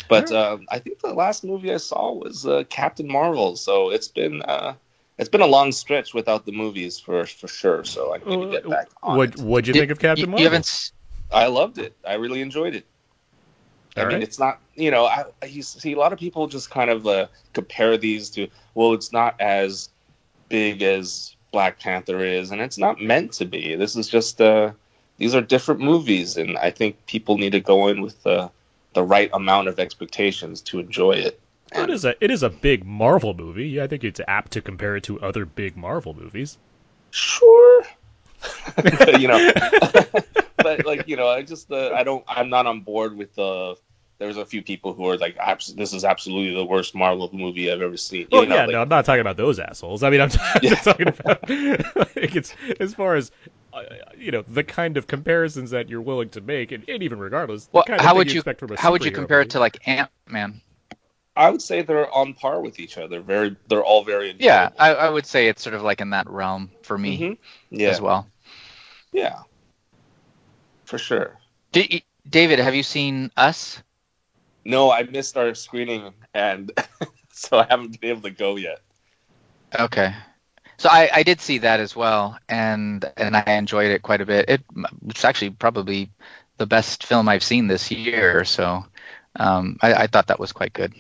but 0.09 0.31
uh, 0.33 0.59
I 0.71 0.79
think 0.79 1.01
the 1.01 1.15
last 1.15 1.45
movie 1.45 1.73
I 1.73 1.79
saw 1.79 2.13
was 2.13 2.47
uh, 2.47 2.65
Captain 2.69 3.09
Marvel. 3.09 3.57
So 3.57 3.91
it's 3.91 4.09
been 4.09 4.43
uh, 4.43 4.75
it's 5.21 5.29
been 5.29 5.43
a 5.43 5.47
long 5.47 5.71
stretch 5.71 6.15
without 6.15 6.47
the 6.47 6.53
movies 6.53 6.99
for 6.99 7.27
for 7.27 7.47
sure. 7.47 7.85
So 7.85 8.15
I 8.15 8.19
need 8.19 8.41
to 8.41 8.51
get 8.51 8.69
back 8.69 8.89
on 9.03 9.17
What 9.17 9.35
it. 9.35 9.41
What'd 9.41 9.69
you 9.69 9.75
think 9.75 9.91
of 9.91 9.99
Captain 9.99 10.23
you, 10.23 10.27
Marvel? 10.27 10.41
You 10.41 10.45
haven't. 10.47 10.67
s- 10.67 10.93
I 11.31 11.47
loved 11.47 11.79
it. 11.79 11.97
I 12.07 12.15
really 12.15 12.41
enjoyed 12.41 12.75
it. 12.75 12.87
I 13.97 14.05
mean, 14.05 14.15
right. 14.15 14.23
it's 14.23 14.39
not, 14.39 14.61
you 14.75 14.91
know, 14.91 15.05
I, 15.05 15.25
I 15.43 15.47
used 15.47 15.75
to 15.75 15.81
see 15.81 15.93
a 15.93 15.99
lot 15.99 16.13
of 16.13 16.19
people 16.19 16.47
just 16.47 16.71
kind 16.71 16.91
of 16.91 17.07
uh, 17.07 17.27
compare 17.53 17.97
these 17.97 18.31
to, 18.31 18.49
well, 18.75 18.95
it's 18.95 19.13
not 19.13 19.41
as 19.41 19.91
big 20.49 20.83
as 20.83 21.35
Black 21.53 21.81
Panther 21.81 22.25
is, 22.25 22.53
and 22.53 22.61
it's 22.61 22.79
not 22.79 23.01
meant 23.01 23.33
to 23.35 23.45
be. 23.45 23.75
This 23.75 23.97
is 23.97 24.09
just, 24.09 24.41
uh, 24.41 24.73
these 25.19 25.35
are 25.35 25.41
different 25.41 25.81
movies, 25.81 26.37
and 26.37 26.57
I 26.57 26.71
think 26.71 27.05
people 27.07 27.37
need 27.37 27.53
to 27.53 27.61
go 27.61 27.89
in 27.89 28.01
with 28.01 28.23
the, 28.23 28.51
the 28.95 29.03
right 29.03 29.31
amount 29.33 29.69
of 29.69 29.81
expectations 29.81 30.61
to 30.63 30.79
enjoy 30.79 31.13
it. 31.13 31.41
Well, 31.75 31.85
it 31.85 31.91
is 31.91 32.05
a 32.05 32.25
it 32.25 32.31
is 32.31 32.43
a 32.43 32.51
big 32.51 32.85
Marvel 32.85 33.35
movie. 33.35 33.81
I 33.81 33.87
think 33.87 34.05
it's 34.05 34.21
apt 34.27 34.53
to 34.53 34.61
compare 34.63 34.97
it 34.97 35.05
to 35.05 35.21
other 35.21 35.45
big 35.45 35.77
Marvel 35.77 36.15
movies. 36.15 36.59
Sure. 37.11 37.85
you 39.19 39.29
know, 39.29 39.53
but 40.57 40.87
like 40.87 41.07
you 41.09 41.17
know, 41.17 41.29
I 41.29 41.43
just 41.43 41.71
uh, 41.71 41.91
I 41.95 42.05
don't 42.05 42.25
I'm 42.29 42.49
not 42.49 42.67
on 42.67 42.81
board 42.81 43.17
with 43.17 43.35
the. 43.35 43.77
There's 44.19 44.37
a 44.37 44.45
few 44.45 44.63
people 44.63 44.93
who 44.93 45.09
are 45.09 45.17
like, 45.17 45.39
"This 45.77 45.95
is 45.95 46.05
absolutely 46.05 46.55
the 46.55 46.65
worst 46.65 46.95
Marvel 46.95 47.31
movie 47.33 47.73
I've 47.73 47.81
ever 47.81 47.97
seen." 47.97 48.29
Well, 48.31 48.43
you 48.43 48.49
know, 48.51 48.57
yeah, 48.57 48.67
like, 48.67 48.73
no, 48.73 48.83
I'm 48.83 48.89
not 48.89 49.07
talking 49.07 49.23
about 49.23 49.39
those 49.39 49.59
assholes. 49.59 50.03
I 50.03 50.11
mean, 50.11 50.21
I'm, 50.21 50.31
I'm 50.55 50.61
Yeah. 50.63 50.75
talking 50.75 51.09
about 51.09 51.49
like 51.49 52.37
it's 52.37 52.55
as 52.79 52.93
far 52.95 53.17
as 53.17 53.31
uh, 53.73 53.83
you 54.19 54.31
know 54.31 54.43
the 54.47 54.63
kind 54.63 54.99
of 54.99 55.07
comparisons 55.07 55.71
that 55.71 55.89
you're 55.89 56.03
willing 56.03 56.29
to 56.31 56.41
make, 56.43 56.73
and, 56.73 56.87
and 56.89 57.03
even 57.03 57.19
regardless, 57.19 57.69
Well, 57.73 57.83
the 57.83 57.89
kind 57.89 58.01
of 58.01 58.05
how 58.05 58.11
thing 58.13 58.19
would 58.19 58.29
you 58.29 58.35
you 58.35 58.41
expect 58.41 58.61
from 58.61 58.73
a 58.73 58.77
how 58.77 58.93
would 58.93 59.05
you 59.05 59.11
compare 59.11 59.39
movie. 59.39 59.49
it 59.49 59.51
to 59.53 59.59
like 59.59 59.89
Ant 59.89 60.11
Man? 60.27 60.61
I 61.41 61.49
would 61.49 61.63
say 61.63 61.81
they're 61.81 62.13
on 62.15 62.35
par 62.35 62.61
with 62.61 62.79
each 62.79 62.99
other. 62.99 63.21
Very, 63.23 63.57
they're 63.69 63.83
all 63.83 64.05
very. 64.05 64.37
Yeah. 64.39 64.69
I, 64.79 64.95
I 64.95 65.09
would 65.09 65.25
say 65.25 65.49
it's 65.49 65.63
sort 65.63 65.75
of 65.75 65.83
like 65.83 66.01
in 66.03 66.11
that 66.11 66.29
realm 66.29 66.71
for 66.83 66.99
me 66.99 67.19
Mhm. 67.19 67.39
Yeah. 67.71 67.89
as 67.89 68.01
well. 68.01 68.29
Yeah. 69.13 69.41
For 70.85 70.99
sure. 70.99 71.39
You, 71.73 72.01
David, 72.29 72.59
have 72.59 72.75
you 72.75 72.83
seen 72.83 73.31
Us? 73.37 73.83
No, 74.65 74.91
I 74.91 75.05
missed 75.05 75.37
our 75.39 75.55
screening, 75.55 76.13
and 76.35 76.71
so 77.33 77.59
I 77.59 77.67
haven't 77.71 77.99
been 78.01 78.11
able 78.11 78.23
to 78.23 78.31
go 78.31 78.57
yet. 78.57 78.81
Okay. 79.79 80.15
So 80.77 80.89
I, 80.91 81.09
I 81.15 81.23
did 81.23 81.41
see 81.41 81.59
that 81.59 81.81
as 81.81 81.97
well, 81.97 82.39
and 82.49 83.11
and 83.17 83.35
I 83.37 83.45
enjoyed 83.53 83.91
it 83.91 84.03
quite 84.03 84.21
a 84.21 84.27
bit. 84.27 84.49
It, 84.51 84.63
it's 85.09 85.25
actually 85.25 85.51
probably 85.51 86.11
the 86.59 86.67
best 86.67 87.05
film 87.05 87.29
I've 87.29 87.43
seen 87.43 87.67
this 87.67 87.91
year. 87.91 88.45
So 88.45 88.85
um, 89.37 89.79
I, 89.81 89.95
I 89.95 90.07
thought 90.07 90.27
that 90.27 90.41
was 90.41 90.53
quite 90.53 90.73
good. 90.75 90.93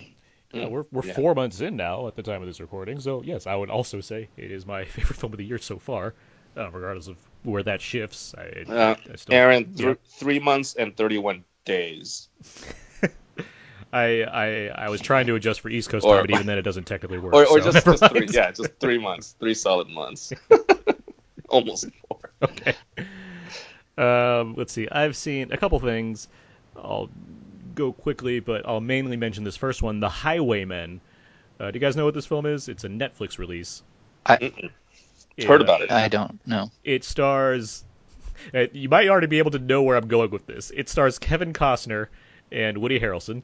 Yeah, 0.53 0.67
we're 0.69 0.85
we're 0.91 1.05
Yeah. 1.07 1.15
four 1.15 1.35
months 1.35 1.61
in 1.61 1.77
now 1.77 2.09
at 2.09 2.17
the 2.17 2.23
time 2.23 2.43
of 2.43 2.49
this 2.49 2.61
recording, 2.61 2.99
so 3.01 3.23
yes, 3.23 3.47
I 3.47 3.55
would 3.55 3.71
also 3.71 4.01
say 4.01 4.29
it 4.37 4.51
is 4.51 4.67
my 4.67 4.85
favorite 4.97 5.17
film 5.17 5.33
of 5.33 5.39
the 5.39 5.45
year 5.45 5.59
so 5.59 5.79
far, 5.79 6.15
uh, 6.57 6.71
regardless 6.71 7.07
of 7.09 7.17
where 7.45 7.63
that 7.63 7.81
shifts. 7.81 8.35
I, 8.37 8.65
Uh, 8.71 8.95
I 9.13 9.17
still, 9.17 9.35
Aaron, 9.35 9.73
yeah. 9.77 9.95
three 10.19 10.39
months 10.41 10.75
and 10.75 10.97
31 10.97 11.45
days. 11.65 12.29
I, 13.93 14.23
I 14.23 14.67
I 14.87 14.89
was 14.89 15.01
trying 15.01 15.27
to 15.27 15.35
adjust 15.35 15.61
for 15.61 15.69
East 15.69 15.89
Coast 15.91 16.05
Or- 16.07 16.17
time, 16.17 16.27
but 16.27 16.35
even 16.35 16.47
then 16.47 16.59
it 16.59 16.63
doesn't 16.63 16.85
technically 16.85 17.19
work. 17.19 17.35
Or, 17.35 17.45
or 17.47 17.61
so 17.61 17.73
just, 17.73 17.85
just 17.87 18.07
three. 18.13 18.27
Yeah, 18.33 18.51
just 18.53 18.71
three 18.79 18.99
months. 18.99 19.35
Three 19.41 19.55
solid 19.55 19.89
months. 19.89 20.33
Almost 21.49 21.87
four. 22.09 22.31
Okay. 22.43 22.75
Um, 23.99 24.55
let's 24.57 24.73
see. 24.73 24.89
I've 24.89 25.17
seen 25.17 25.53
a 25.53 25.57
couple 25.57 25.79
things. 25.81 26.29
I'll 26.77 27.11
go 27.81 27.93
quickly, 27.93 28.41
but 28.41 28.67
I'll 28.69 28.81
mainly 28.81 29.17
mention 29.17 29.45
this 29.45 29.57
first 29.57 29.83
one, 29.83 30.01
The 30.01 30.09
Highwaymen. 30.09 31.01
Uh, 31.59 31.71
do 31.71 31.77
you 31.77 31.81
guys 31.81 31.97
know 31.97 32.05
what 32.05 32.15
this 32.15 32.27
film 32.27 32.47
is? 32.47 32.69
It's 32.69 32.85
a 32.85 32.89
Netflix 32.89 33.39
release. 33.39 33.83
Mm-mm. 34.37 34.71
Heard 35.47 35.61
about 35.63 35.81
it. 35.83 35.91
I 35.91 36.09
don't 36.09 36.41
know. 36.47 36.71
It 36.85 37.05
stars. 37.05 37.85
uh, 38.55 38.65
You 38.73 38.89
might 38.89 39.09
already 39.09 39.27
be 39.27 39.39
able 39.39 39.53
to 39.53 39.59
know 39.59 39.83
where 39.83 39.97
I'm 39.97 40.09
going 40.09 40.31
with 40.31 40.47
this. 40.47 40.71
It 40.75 40.89
stars 40.89 41.19
Kevin 41.19 41.53
Costner 41.53 42.09
and 42.53 42.79
Woody 42.79 42.99
Harrelson, 43.01 43.43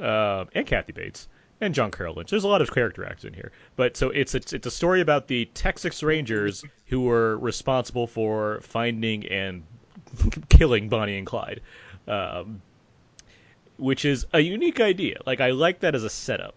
uh, 0.00 0.46
and 0.54 0.66
Kathy 0.66 0.92
Bates 0.92 1.28
and 1.60 1.74
John 1.74 1.90
Carroll 1.90 2.14
Lynch. 2.14 2.30
There's 2.30 2.44
a 2.44 2.48
lot 2.48 2.62
of 2.62 2.72
character 2.72 3.04
actors 3.04 3.26
in 3.26 3.34
here, 3.34 3.52
but 3.76 3.96
so 3.96 4.08
it's 4.10 4.34
it's, 4.34 4.52
it's 4.52 4.66
a 4.66 4.70
story 4.70 5.00
about 5.02 5.28
the 5.28 5.44
Texas 5.54 6.02
Rangers 6.02 6.64
who 6.86 7.02
were 7.02 7.36
responsible 7.38 8.06
for 8.06 8.60
finding 8.62 9.26
and 9.28 9.62
killing 10.48 10.88
Bonnie 10.88 11.18
and 11.18 11.26
Clyde, 11.26 11.60
um, 12.08 12.62
which 13.80 14.04
is 14.04 14.26
a 14.32 14.40
unique 14.40 14.80
idea. 14.80 15.18
Like 15.26 15.40
I 15.40 15.50
like 15.50 15.80
that 15.80 15.94
as 15.94 16.04
a 16.04 16.10
setup. 16.10 16.54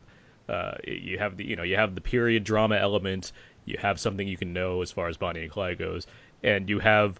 Uh, 0.48 0.74
you 0.86 1.18
have 1.18 1.38
the 1.38 1.46
you 1.46 1.56
know 1.56 1.64
you 1.64 1.78
have 1.78 1.96
the 1.96 2.02
period 2.02 2.44
drama 2.44 2.76
element. 2.76 3.32
You 3.66 3.78
have 3.80 4.00
something 4.00 4.28
you 4.28 4.38
can 4.38 4.54
know 4.54 4.82
as 4.82 4.92
far 4.92 5.08
as 5.08 5.18
Bonnie 5.18 5.44
and 5.44 5.52
Clyde 5.52 5.78
goes, 5.78 6.06
and 6.44 6.70
you 6.70 6.80
have 6.80 7.20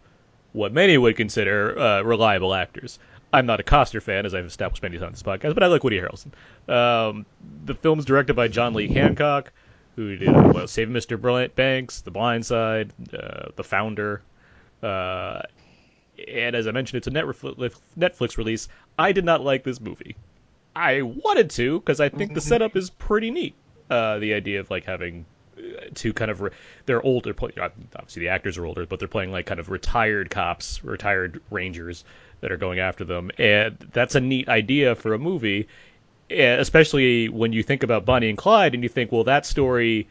what 0.52 0.74
many 0.74 0.98
would 0.98 1.16
consider 1.16 1.80
uh, 1.80 2.02
reliable 2.02 2.54
actors. 2.54 3.00
I'm 3.32 3.48
not 3.48 3.60
a 3.60 3.64
Costner 3.64 4.02
fan, 4.02 4.28
as 4.28 4.36
I've 4.36 4.46
established 4.46 4.84
many 4.84 4.98
times 4.98 5.06
on 5.06 5.12
this 5.14 5.24
podcast, 5.24 5.56
but 5.56 5.64
I 5.64 5.68
like 5.68 5.84
Woody 5.84 6.00
Harrelson. 6.00 6.34
Um, 6.72 7.26
the 7.66 7.74
film's 7.74 8.06
directed 8.06 8.36
by 8.36 8.48
John 8.48 8.76
Lee 8.76 8.88
Hancock, 8.90 9.52
who 9.96 10.16
did 10.16 10.32
well, 10.32 10.68
Save 10.68 10.90
Mr. 10.90 11.20
Brilliant 11.20 11.56
Banks, 11.56 12.02
The 12.02 12.12
Blind 12.12 12.46
Side, 12.46 12.94
uh, 13.12 13.48
The 13.56 13.64
Founder, 13.64 14.22
uh, 14.84 15.42
and 16.28 16.56
as 16.56 16.68
I 16.68 16.72
mentioned, 16.72 16.98
it's 16.98 17.08
a 17.08 17.12
Netflix 17.12 18.38
release. 18.38 18.68
I 18.98 19.12
did 19.12 19.26
not 19.26 19.42
like 19.42 19.64
this 19.64 19.80
movie. 19.80 20.16
I 20.76 21.02
wanted 21.02 21.52
to 21.52 21.80
because 21.80 22.00
I 22.00 22.10
think 22.10 22.34
the 22.34 22.42
setup 22.42 22.76
is 22.76 22.90
pretty 22.90 23.32
neat. 23.32 23.56
Uh, 23.90 24.20
the 24.20 24.34
idea 24.34 24.60
of 24.60 24.72
like 24.72 24.86
having 24.86 25.26
uh, 25.58 25.62
two 25.94 26.14
kind 26.14 26.32
of 26.32 26.42
re- 26.42 26.52
they're 26.86 27.02
older. 27.02 27.36
Obviously, 27.40 28.22
the 28.22 28.30
actors 28.30 28.58
are 28.58 28.66
older, 28.66 28.86
but 28.86 29.00
they're 29.00 29.08
playing 29.08 29.32
like 29.32 29.46
kind 29.46 29.60
of 29.60 29.70
retired 29.70 30.30
cops, 30.30 30.84
retired 30.84 31.42
rangers 31.52 32.04
that 32.42 32.52
are 32.52 32.58
going 32.58 32.80
after 32.80 33.04
them, 33.04 33.32
and 33.38 33.78
that's 33.94 34.16
a 34.16 34.20
neat 34.20 34.50
idea 34.50 34.96
for 34.96 35.14
a 35.14 35.20
movie. 35.20 35.68
Especially 36.30 37.30
when 37.30 37.54
you 37.54 37.62
think 37.62 37.84
about 37.84 38.06
Bonnie 38.06 38.30
and 38.30 38.38
Clyde, 38.38 38.74
and 38.74 38.82
you 38.82 38.90
think, 38.90 39.12
well, 39.12 39.26
that 39.26 39.46
story 39.46 40.08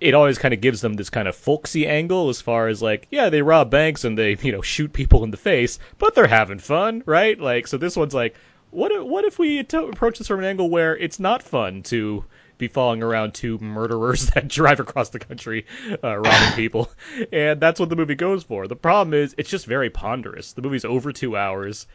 it 0.00 0.14
always 0.14 0.38
kind 0.38 0.52
of 0.52 0.60
gives 0.60 0.80
them 0.80 0.94
this 0.94 1.10
kind 1.10 1.28
of 1.28 1.36
folksy 1.36 1.86
angle 1.86 2.28
as 2.28 2.40
far 2.40 2.68
as 2.68 2.82
like, 2.82 3.06
yeah, 3.10 3.30
they 3.30 3.42
rob 3.42 3.70
banks 3.70 4.04
and 4.04 4.16
they, 4.18 4.36
you 4.42 4.52
know, 4.52 4.62
shoot 4.62 4.92
people 4.92 5.24
in 5.24 5.30
the 5.30 5.36
face, 5.36 5.78
but 5.98 6.14
they're 6.14 6.26
having 6.26 6.58
fun, 6.58 7.02
right? 7.06 7.38
Like, 7.38 7.66
so 7.66 7.78
this 7.78 7.96
one's 7.96 8.14
like, 8.14 8.36
what 8.70 8.92
if, 8.92 9.02
what 9.02 9.24
if 9.24 9.38
we 9.38 9.60
approach 9.60 10.18
this 10.18 10.26
from 10.26 10.40
an 10.40 10.44
angle 10.44 10.68
where 10.68 10.96
it's 10.96 11.20
not 11.20 11.42
fun 11.42 11.82
to 11.84 12.24
be 12.58 12.68
following 12.68 13.02
around 13.02 13.32
two 13.32 13.58
murderers 13.58 14.26
that 14.34 14.48
drive 14.48 14.80
across 14.80 15.10
the 15.10 15.18
country 15.18 15.66
uh, 16.02 16.16
robbing 16.16 16.52
people, 16.56 16.90
and 17.32 17.60
that's 17.60 17.80
what 17.80 17.88
the 17.88 17.96
movie 17.96 18.14
goes 18.14 18.42
for. 18.44 18.66
The 18.66 18.76
problem 18.76 19.14
is 19.14 19.34
it's 19.38 19.50
just 19.50 19.66
very 19.66 19.90
ponderous. 19.90 20.52
The 20.52 20.62
movie's 20.62 20.84
over 20.84 21.12
two 21.12 21.36
hours, 21.36 21.86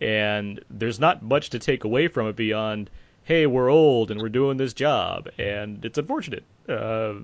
and 0.00 0.62
there's 0.70 1.00
not 1.00 1.22
much 1.22 1.50
to 1.50 1.58
take 1.58 1.84
away 1.84 2.08
from 2.08 2.28
it 2.28 2.36
beyond, 2.36 2.90
hey, 3.24 3.46
we're 3.46 3.70
old 3.70 4.10
and 4.10 4.20
we're 4.20 4.28
doing 4.28 4.56
this 4.56 4.74
job, 4.74 5.28
and 5.38 5.84
it's 5.84 5.98
unfortunate. 5.98 6.44
Uh, 6.68 7.14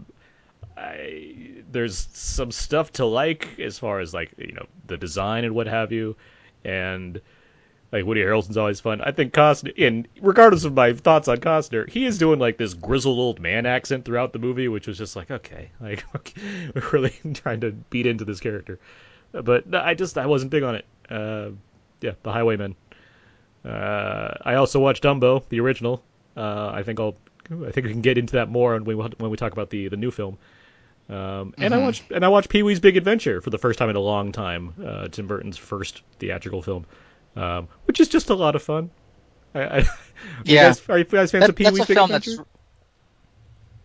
I, 0.76 1.62
there's 1.70 2.08
some 2.12 2.52
stuff 2.52 2.92
to 2.94 3.06
like 3.06 3.58
as 3.58 3.78
far 3.78 4.00
as 4.00 4.12
like 4.12 4.32
you 4.36 4.52
know 4.52 4.66
the 4.86 4.96
design 4.96 5.44
and 5.44 5.54
what 5.54 5.66
have 5.66 5.92
you, 5.92 6.16
and 6.64 7.20
like 7.92 8.04
Woody 8.04 8.20
Harrelson's 8.20 8.56
always 8.56 8.80
fun. 8.80 9.00
I 9.00 9.12
think 9.12 9.32
Costner, 9.32 9.72
and 9.86 10.06
regardless 10.20 10.64
of 10.64 10.74
my 10.74 10.92
thoughts 10.92 11.28
on 11.28 11.38
Costner, 11.38 11.88
he 11.88 12.04
is 12.04 12.18
doing 12.18 12.38
like 12.38 12.58
this 12.58 12.74
grizzled 12.74 13.18
old 13.18 13.40
man 13.40 13.64
accent 13.64 14.04
throughout 14.04 14.32
the 14.32 14.38
movie, 14.38 14.68
which 14.68 14.86
was 14.86 14.98
just 14.98 15.16
like 15.16 15.30
okay, 15.30 15.70
like 15.80 16.04
okay, 16.14 16.70
we're 16.74 16.90
really 16.90 17.14
trying 17.34 17.60
to 17.60 17.72
beat 17.72 18.06
into 18.06 18.24
this 18.24 18.40
character. 18.40 18.78
But 19.32 19.74
I 19.74 19.94
just 19.94 20.18
I 20.18 20.26
wasn't 20.26 20.50
big 20.50 20.62
on 20.62 20.76
it. 20.76 20.84
Uh, 21.10 21.50
yeah, 22.00 22.12
The 22.22 22.32
Highwaymen. 22.32 22.76
Uh, 23.64 24.34
I 24.42 24.54
also 24.54 24.78
watched 24.78 25.02
Dumbo, 25.02 25.46
the 25.48 25.60
original. 25.60 26.02
Uh, 26.36 26.70
I 26.72 26.82
think 26.82 27.00
I'll 27.00 27.16
I 27.50 27.70
think 27.70 27.86
we 27.86 27.92
can 27.92 28.00
get 28.02 28.18
into 28.18 28.34
that 28.34 28.48
more 28.48 28.72
when 28.74 28.84
we 28.84 28.94
when 28.94 29.30
we 29.30 29.36
talk 29.36 29.52
about 29.52 29.70
the 29.70 29.88
the 29.88 29.96
new 29.96 30.10
film. 30.10 30.38
Um, 31.08 31.54
and 31.58 31.72
I 31.72 31.78
Mhm. 31.78 31.82
watched 31.82 32.10
and 32.10 32.24
I 32.24 32.28
watched 32.28 32.48
Pee 32.48 32.62
Wee's 32.64 32.80
Big 32.80 32.96
Adventure 32.96 33.40
for 33.40 33.50
the 33.50 33.58
first 33.58 33.78
time 33.78 33.88
in 33.90 33.96
a 33.96 34.00
long 34.00 34.32
time. 34.32 34.74
Uh, 34.84 35.08
Tim 35.08 35.26
Burton's 35.28 35.56
first 35.56 36.02
theatrical 36.18 36.62
film, 36.62 36.84
um, 37.36 37.68
which 37.84 38.00
is 38.00 38.08
just 38.08 38.30
a 38.30 38.34
lot 38.34 38.56
of 38.56 38.62
fun. 38.62 38.90
I, 39.54 39.60
I, 39.62 39.78
you 39.78 39.86
Yeah. 40.44 40.62
guys, 40.68 40.82
are 40.88 40.98
you 40.98 41.04
guys 41.04 41.30
fans 41.30 41.42
That- 41.42 41.50
of 41.50 41.56
Pee 41.56 41.70
Wee's 41.70 41.86
Big 41.86 41.96
Adventure? 41.96 42.44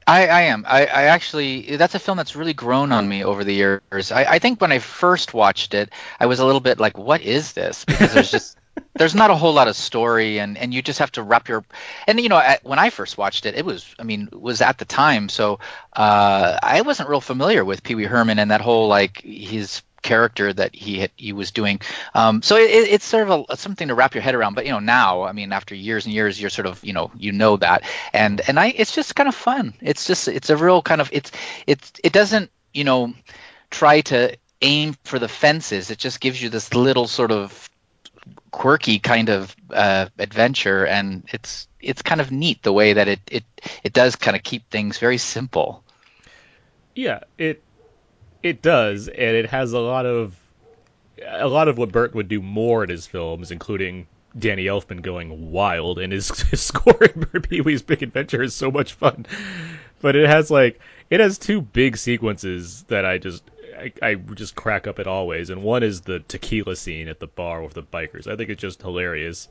I, 0.07 0.27
I 0.27 0.41
am. 0.41 0.65
I, 0.67 0.81
I 0.87 1.03
actually 1.03 1.75
that's 1.77 1.93
a 1.93 1.99
film 1.99 2.17
that's 2.17 2.35
really 2.35 2.53
grown 2.55 2.91
on 2.91 3.07
me 3.07 3.23
over 3.23 3.43
the 3.43 3.53
years. 3.53 4.11
I, 4.11 4.23
I 4.23 4.39
think 4.39 4.59
when 4.59 4.71
I 4.71 4.79
first 4.79 5.33
watched 5.35 5.75
it, 5.75 5.91
I 6.19 6.25
was 6.25 6.39
a 6.39 6.45
little 6.45 6.59
bit 6.59 6.79
like, 6.79 6.97
"What 6.97 7.21
is 7.21 7.53
this?" 7.53 7.85
Because 7.85 8.11
there's 8.13 8.31
just 8.39 8.57
there's 8.95 9.15
not 9.15 9.29
a 9.29 9.35
whole 9.35 9.53
lot 9.53 9.67
of 9.67 9.75
story, 9.75 10.39
and, 10.39 10.57
and 10.57 10.73
you 10.73 10.81
just 10.81 10.99
have 10.99 11.11
to 11.13 11.23
wrap 11.23 11.47
your 11.47 11.63
and 12.07 12.19
you 12.19 12.29
know 12.29 12.37
at, 12.37 12.63
when 12.63 12.79
I 12.79 12.89
first 12.89 13.17
watched 13.17 13.45
it, 13.45 13.55
it 13.55 13.65
was 13.65 13.95
I 13.99 14.03
mean 14.03 14.29
was 14.31 14.61
at 14.61 14.77
the 14.77 14.85
time, 14.85 15.29
so 15.29 15.59
uh, 15.93 16.57
I 16.61 16.81
wasn't 16.81 17.09
real 17.09 17.21
familiar 17.21 17.65
with 17.65 17.83
Pee 17.83 17.95
Wee 17.95 18.05
Herman 18.05 18.39
and 18.39 18.51
that 18.51 18.61
whole 18.61 18.87
like 18.87 19.21
his 19.21 19.81
character 20.01 20.51
that 20.51 20.75
he 20.75 20.99
had, 20.99 21.11
he 21.15 21.33
was 21.33 21.51
doing. 21.51 21.79
Um, 22.13 22.41
so 22.41 22.57
it, 22.57 22.69
it's 22.69 23.05
sort 23.05 23.29
of 23.29 23.45
a, 23.49 23.57
something 23.57 23.87
to 23.87 23.95
wrap 23.95 24.15
your 24.15 24.21
head 24.21 24.35
around. 24.35 24.55
But 24.55 24.65
you 24.65 24.71
know 24.71 24.79
now, 24.79 25.23
I 25.23 25.31
mean, 25.31 25.51
after 25.51 25.75
years 25.75 26.05
and 26.05 26.13
years, 26.13 26.39
you're 26.39 26.49
sort 26.49 26.67
of 26.67 26.83
you 26.83 26.93
know 26.93 27.11
you 27.15 27.31
know 27.31 27.57
that, 27.57 27.83
and 28.13 28.41
and 28.47 28.59
I 28.59 28.67
it's 28.67 28.93
just 28.93 29.15
kind 29.15 29.29
of 29.29 29.35
fun. 29.35 29.73
It's 29.81 30.05
just 30.05 30.27
it's 30.27 30.49
a 30.49 30.57
real 30.57 30.81
kind 30.81 31.01
of 31.01 31.09
it's 31.11 31.31
it's 31.67 31.91
it 32.03 32.13
doesn't 32.13 32.51
you 32.73 32.83
know 32.83 33.13
try 33.69 34.01
to 34.01 34.35
aim 34.61 34.95
for 35.03 35.19
the 35.19 35.27
fences. 35.27 35.89
It 35.91 35.97
just 35.97 36.19
gives 36.19 36.41
you 36.41 36.49
this 36.49 36.73
little 36.73 37.07
sort 37.07 37.31
of 37.31 37.69
quirky 38.51 38.99
kind 38.99 39.29
of 39.29 39.55
uh, 39.71 40.07
adventure, 40.19 40.85
and 40.85 41.23
it's 41.29 41.67
it's 41.79 42.01
kind 42.01 42.21
of 42.21 42.31
neat 42.31 42.61
the 42.63 42.73
way 42.73 42.93
that 42.93 43.07
it 43.07 43.19
it 43.31 43.43
it 43.83 43.93
does 43.93 44.15
kind 44.15 44.37
of 44.37 44.43
keep 44.43 44.69
things 44.69 44.97
very 44.97 45.17
simple. 45.17 45.83
Yeah, 46.95 47.21
it 47.37 47.63
it 48.43 48.61
does, 48.61 49.07
and 49.07 49.35
it 49.35 49.49
has 49.49 49.73
a 49.73 49.79
lot 49.79 50.05
of 50.05 50.35
a 51.25 51.47
lot 51.47 51.67
of 51.67 51.77
what 51.77 51.91
Burton 51.91 52.17
would 52.17 52.27
do 52.27 52.41
more 52.41 52.83
in 52.83 52.89
his 52.89 53.07
films, 53.07 53.51
including 53.51 54.07
Danny 54.37 54.65
Elfman 54.65 55.01
going 55.01 55.51
wild, 55.51 55.99
and 55.99 56.11
his, 56.11 56.29
his 56.49 56.61
scoring 56.61 57.25
for 57.25 57.39
Pee 57.39 57.61
Wee's 57.61 57.81
Big 57.81 58.03
Adventure 58.03 58.41
is 58.41 58.53
so 58.53 58.71
much 58.71 58.93
fun. 58.93 59.25
But 60.01 60.15
it 60.15 60.27
has 60.27 60.49
like 60.49 60.79
it 61.09 61.19
has 61.19 61.37
two 61.37 61.61
big 61.61 61.97
sequences 61.97 62.83
that 62.83 63.05
I 63.05 63.17
just 63.17 63.43
I, 63.77 63.91
I 64.01 64.15
just 64.15 64.55
crack 64.55 64.87
up 64.87 64.99
at 64.99 65.07
always, 65.07 65.49
and 65.49 65.63
one 65.63 65.83
is 65.83 66.01
the 66.01 66.19
tequila 66.19 66.75
scene 66.75 67.07
at 67.07 67.19
the 67.19 67.27
bar 67.27 67.61
with 67.63 67.73
the 67.73 67.83
bikers. 67.83 68.27
I 68.27 68.35
think 68.35 68.49
it's 68.49 68.61
just 68.61 68.81
hilarious. 68.81 69.47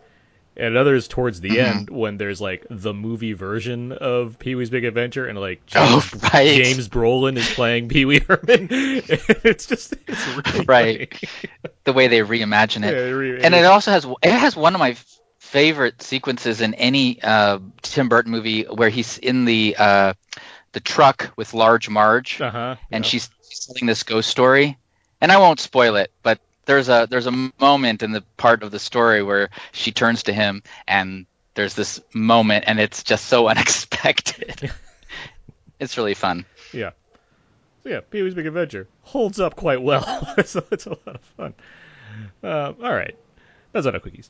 and 0.57 0.77
others 0.77 1.07
towards 1.07 1.41
the 1.41 1.51
Mhm. 1.51 1.65
end 1.65 1.91
when 1.91 2.17
there's 2.19 2.41
like 2.41 2.67
the 2.69 2.93
movie 2.93 3.35
version 3.35 3.93
of 3.93 4.37
Pee 4.41 4.57
Wee's 4.57 4.69
Big 4.69 4.85
Adventure 4.85 5.27
and 5.27 5.39
like 5.39 5.63
Oh, 5.77 6.01
James, 6.11 6.23
right. 6.35 6.63
James 6.65 6.89
Brolin 6.89 7.37
is 7.39 7.49
playing 7.55 7.89
Pee 7.89 8.05
Wee 8.05 8.19
Herman. 8.19 8.69
it's 8.71 9.67
just 9.67 9.95
it's 10.09 10.27
really 10.37 10.67
Right. 10.67 11.15
funny. 11.15 11.51
the 11.85 11.93
way 11.93 12.09
they 12.09 12.19
reimagine 12.19 12.85
it. 12.85 12.93
Yeah, 12.93 13.11
re- 13.13 13.43
and 13.43 13.55
it 13.55 13.65
also 13.65 13.93
has 13.93 14.05
it 14.23 14.33
has 14.33 14.57
one 14.57 14.75
of 14.75 14.81
my 14.81 14.97
favorite 15.39 16.03
sequences 16.03 16.61
in 16.61 16.75
any 16.75 17.23
uh, 17.23 17.61
Tim 17.83 18.09
Burton 18.09 18.33
movie 18.33 18.65
where 18.65 18.89
he's 18.91 19.19
in 19.19 19.45
the 19.45 19.77
uh, 19.79 20.15
the 20.73 20.81
truck 20.81 21.33
with 21.37 21.55
Large 21.55 21.89
Marge 21.89 22.41
uh-huh. 22.41 22.77
and 22.91 23.07
she's 23.07 23.31
telling 23.59 23.87
this 23.87 24.03
ghost 24.03 24.31
story. 24.31 24.79
And 25.21 25.31
I 25.31 25.39
won't 25.39 25.61
spoil 25.61 25.97
it, 25.97 26.11
but 26.23 26.41
there's 26.65 26.89
a 26.89 27.07
there's 27.11 27.27
a 27.27 27.51
moment 27.61 28.03
in 28.03 28.13
the 28.13 28.23
part 28.37 28.63
of 28.63 28.71
the 28.71 28.79
story 28.79 29.23
where 29.23 29.51
she 29.73 29.93
turns 29.93 30.25
to 30.25 30.33
him 30.33 30.63
and 30.87 31.27
there's 31.55 31.75
this 31.75 32.01
moment 32.15 32.65
and 32.67 32.79
it's 32.79 33.03
just 33.03 33.27
so 33.27 33.49
unexpected. 33.53 34.71
it's 35.81 35.97
really 35.97 36.15
fun. 36.15 36.45
Yeah. 36.73 36.91
So 37.83 37.89
yeah, 37.89 38.01
Pee 38.09 38.23
Wee's 38.23 38.35
Big 38.35 38.47
Adventure 38.47 38.87
holds 39.03 39.41
up 39.41 39.57
quite 39.57 39.83
well. 39.83 40.03
so 40.45 40.65
it's 40.71 40.87
a 40.87 40.91
lot 40.91 41.07
of 41.07 41.21
fun. 41.37 41.55
Uh, 42.43 42.73
all 42.83 42.93
right, 42.93 43.17
that's 43.73 43.87
on 43.87 43.95
our 43.95 44.01
quickies. 44.01 44.29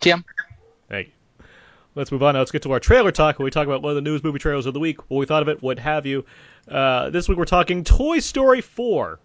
Tim, 0.00 0.24
Thank 0.88 1.08
you. 1.08 1.12
Let's 1.96 2.10
move 2.10 2.24
on 2.24 2.34
now. 2.34 2.40
Let's 2.40 2.50
get 2.50 2.62
to 2.62 2.72
our 2.72 2.80
trailer 2.80 3.12
talk, 3.12 3.38
where 3.38 3.44
we 3.44 3.52
talk 3.52 3.66
about 3.66 3.82
one 3.82 3.90
of 3.90 3.94
the 3.94 4.02
newest 4.02 4.24
movie 4.24 4.40
trailers 4.40 4.66
of 4.66 4.74
the 4.74 4.80
week, 4.80 4.98
what 5.08 5.18
we 5.18 5.26
thought 5.26 5.42
of 5.42 5.48
it, 5.48 5.62
what 5.62 5.78
have 5.78 6.06
you. 6.06 6.24
Uh, 6.68 7.10
this 7.10 7.28
week 7.28 7.38
we're 7.38 7.44
talking 7.44 7.84
Toy 7.84 8.18
Story 8.18 8.60
4, 8.60 9.20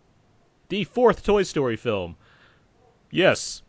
the 0.69 0.83
fourth 0.83 1.23
Toy 1.23 1.41
Story 1.41 1.77
film. 1.77 2.15
Yes, 3.09 3.63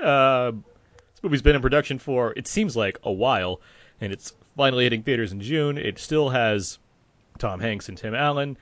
uh, 0.00 0.52
this 0.52 1.22
movie's 1.22 1.42
been 1.42 1.56
in 1.56 1.62
production 1.62 1.98
for 1.98 2.32
it 2.36 2.46
seems 2.46 2.76
like 2.76 2.98
a 3.02 3.10
while, 3.10 3.60
and 4.00 4.12
it's 4.12 4.32
finally 4.56 4.84
hitting 4.84 5.02
theaters 5.02 5.32
in 5.32 5.40
June. 5.40 5.76
It 5.76 5.98
still 5.98 6.28
has 6.28 6.78
Tom 7.38 7.58
Hanks 7.58 7.88
and 7.88 7.98
Tim 7.98 8.14
Allen. 8.14 8.56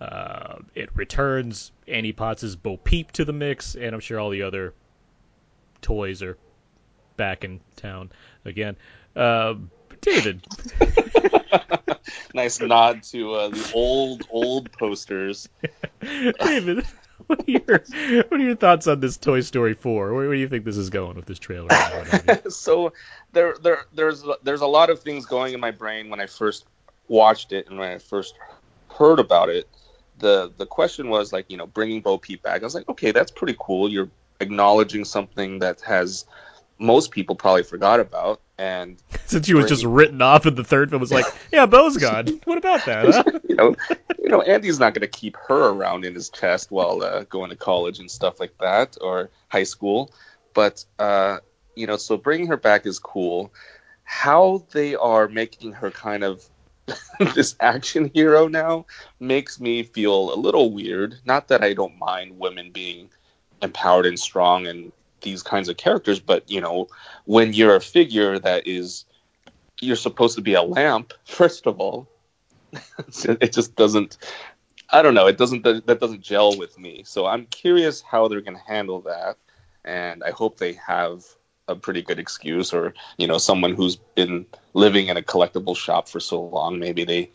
Uh, 0.00 0.56
it 0.74 0.90
returns 0.96 1.70
Annie 1.86 2.12
Potts' 2.12 2.56
Bo 2.56 2.78
Peep 2.78 3.12
to 3.12 3.24
the 3.24 3.32
mix, 3.32 3.76
and 3.76 3.94
I'm 3.94 4.00
sure 4.00 4.18
all 4.18 4.30
the 4.30 4.42
other 4.42 4.74
toys 5.82 6.20
are 6.22 6.36
back 7.16 7.44
in 7.44 7.60
town 7.76 8.10
again. 8.44 8.76
Uh, 9.16 9.54
David, 10.02 10.46
nice 12.34 12.60
nod 12.60 13.02
to 13.04 13.32
uh, 13.32 13.48
the 13.48 13.72
old 13.74 14.24
old 14.30 14.70
posters. 14.72 15.48
David, 16.00 16.84
what 17.26 17.40
are 17.40 17.50
your 17.50 17.84
what 18.28 18.32
are 18.32 18.44
your 18.44 18.56
thoughts 18.56 18.86
on 18.86 19.00
this 19.00 19.16
Toy 19.16 19.40
Story 19.40 19.74
4? 19.74 20.12
Where, 20.12 20.26
where 20.26 20.34
do 20.34 20.40
you 20.40 20.48
think 20.48 20.64
this 20.64 20.76
is 20.76 20.90
going 20.90 21.16
with 21.16 21.26
this 21.26 21.38
trailer? 21.38 21.68
so 22.50 22.92
there 23.32 23.56
there 23.62 23.86
there's 23.94 24.24
there's 24.42 24.60
a 24.60 24.66
lot 24.66 24.90
of 24.90 25.00
things 25.00 25.26
going 25.26 25.54
in 25.54 25.60
my 25.60 25.70
brain 25.70 26.10
when 26.10 26.20
I 26.20 26.26
first 26.26 26.66
watched 27.08 27.52
it 27.52 27.68
and 27.68 27.78
when 27.78 27.90
I 27.90 27.98
first 27.98 28.34
heard 28.90 29.18
about 29.18 29.48
it. 29.48 29.68
The 30.18 30.52
the 30.56 30.66
question 30.66 31.08
was 31.08 31.32
like 31.32 31.46
you 31.48 31.56
know 31.56 31.66
bringing 31.66 32.00
Bo 32.00 32.18
Peep 32.18 32.42
back. 32.42 32.60
I 32.60 32.64
was 32.64 32.74
like 32.74 32.88
okay 32.88 33.12
that's 33.12 33.30
pretty 33.30 33.56
cool. 33.58 33.90
You're 33.90 34.10
acknowledging 34.40 35.04
something 35.04 35.60
that 35.60 35.80
has 35.80 36.26
most 36.78 37.10
people 37.10 37.36
probably 37.36 37.62
forgot 37.62 38.00
about 38.00 38.40
and 38.58 39.02
Since 39.26 39.46
she 39.46 39.54
was 39.54 39.66
just 39.66 39.84
written 39.84 40.22
off 40.22 40.46
in 40.46 40.54
the 40.54 40.64
third 40.64 40.90
film, 40.90 41.00
was 41.00 41.12
like, 41.12 41.26
yeah, 41.52 41.66
Bo's 41.66 41.96
gone. 41.96 42.40
What 42.44 42.58
about 42.58 42.84
that? 42.86 43.06
Huh? 43.26 43.40
you 43.48 43.54
know, 43.54 43.76
you 44.18 44.28
know, 44.28 44.42
Andy's 44.42 44.78
not 44.78 44.94
going 44.94 45.02
to 45.02 45.08
keep 45.08 45.36
her 45.48 45.68
around 45.68 46.04
in 46.04 46.14
his 46.14 46.30
chest 46.30 46.70
while 46.70 47.02
uh, 47.02 47.24
going 47.24 47.50
to 47.50 47.56
college 47.56 47.98
and 47.98 48.10
stuff 48.10 48.40
like 48.40 48.56
that 48.58 48.96
or 49.00 49.30
high 49.48 49.64
school. 49.64 50.12
But 50.54 50.84
uh, 50.98 51.38
you 51.74 51.86
know, 51.86 51.96
so 51.96 52.16
bringing 52.16 52.48
her 52.48 52.56
back 52.56 52.86
is 52.86 52.98
cool. 52.98 53.52
How 54.04 54.64
they 54.72 54.94
are 54.94 55.28
making 55.28 55.72
her 55.72 55.90
kind 55.90 56.24
of 56.24 56.44
this 57.34 57.56
action 57.60 58.10
hero 58.14 58.48
now 58.48 58.86
makes 59.18 59.60
me 59.60 59.82
feel 59.82 60.32
a 60.32 60.36
little 60.36 60.72
weird. 60.72 61.16
Not 61.24 61.48
that 61.48 61.62
I 61.62 61.74
don't 61.74 61.98
mind 61.98 62.38
women 62.38 62.70
being 62.70 63.10
empowered 63.62 64.06
and 64.06 64.18
strong 64.18 64.66
and 64.66 64.92
these 65.26 65.42
kinds 65.42 65.68
of 65.68 65.76
characters, 65.76 66.20
but 66.20 66.50
you 66.50 66.60
know, 66.60 66.88
when 67.24 67.52
you're 67.52 67.76
a 67.76 67.80
figure 67.80 68.38
that 68.38 68.66
is 68.66 69.04
you're 69.80 69.96
supposed 69.96 70.36
to 70.36 70.42
be 70.42 70.54
a 70.54 70.62
lamp, 70.62 71.12
first 71.24 71.66
of 71.66 71.80
all, 71.80 72.08
it 73.24 73.52
just 73.52 73.76
doesn't 73.76 74.16
i 74.90 75.02
don't 75.02 75.14
know 75.14 75.26
it 75.26 75.38
doesn't 75.38 75.62
that 75.64 76.00
doesn't 76.00 76.20
gel 76.20 76.56
with 76.56 76.78
me. 76.78 77.02
So 77.04 77.26
i'm 77.26 77.46
curious 77.46 78.00
how 78.00 78.28
they're 78.28 78.40
going 78.40 78.56
to 78.56 78.72
handle 78.74 79.02
that 79.02 79.36
and 79.84 80.22
i 80.22 80.30
hope 80.30 80.58
they 80.58 80.74
have 80.74 81.24
a 81.68 81.74
pretty 81.74 82.02
good 82.02 82.18
excuse 82.18 82.72
or 82.72 82.94
you 83.16 83.26
know 83.26 83.38
someone 83.38 83.74
who's 83.74 83.96
been 83.96 84.46
living 84.74 85.08
in 85.08 85.16
a 85.16 85.22
collectible 85.22 85.76
shop 85.76 86.08
for 86.08 86.20
so 86.20 86.42
long 86.42 86.78
maybe 86.78 87.04
they 87.04 87.30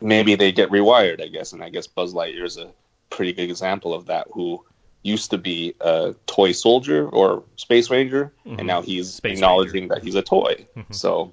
maybe 0.00 0.34
they 0.34 0.52
get 0.52 0.70
rewired 0.70 1.22
i 1.22 1.28
guess. 1.28 1.52
And 1.52 1.62
i 1.62 1.68
guess 1.68 1.86
buzz 1.86 2.14
lightyear 2.14 2.44
is 2.44 2.56
a 2.56 2.70
pretty 3.10 3.32
good 3.32 3.50
example 3.50 3.92
of 3.94 4.06
that 4.06 4.26
who 4.32 4.64
used 5.06 5.30
to 5.30 5.38
be 5.38 5.74
a 5.80 6.14
toy 6.26 6.52
soldier 6.52 7.08
or 7.08 7.44
space 7.56 7.90
ranger 7.90 8.32
Mhm. 8.46 8.58
and 8.58 8.66
now 8.66 8.80
he's 8.82 9.14
Space 9.14 9.32
acknowledging 9.38 9.88
that 9.88 10.02
he's 10.04 10.14
a 10.16 10.22
toy 10.22 10.66
Mhm. 10.76 10.94
so 10.94 11.32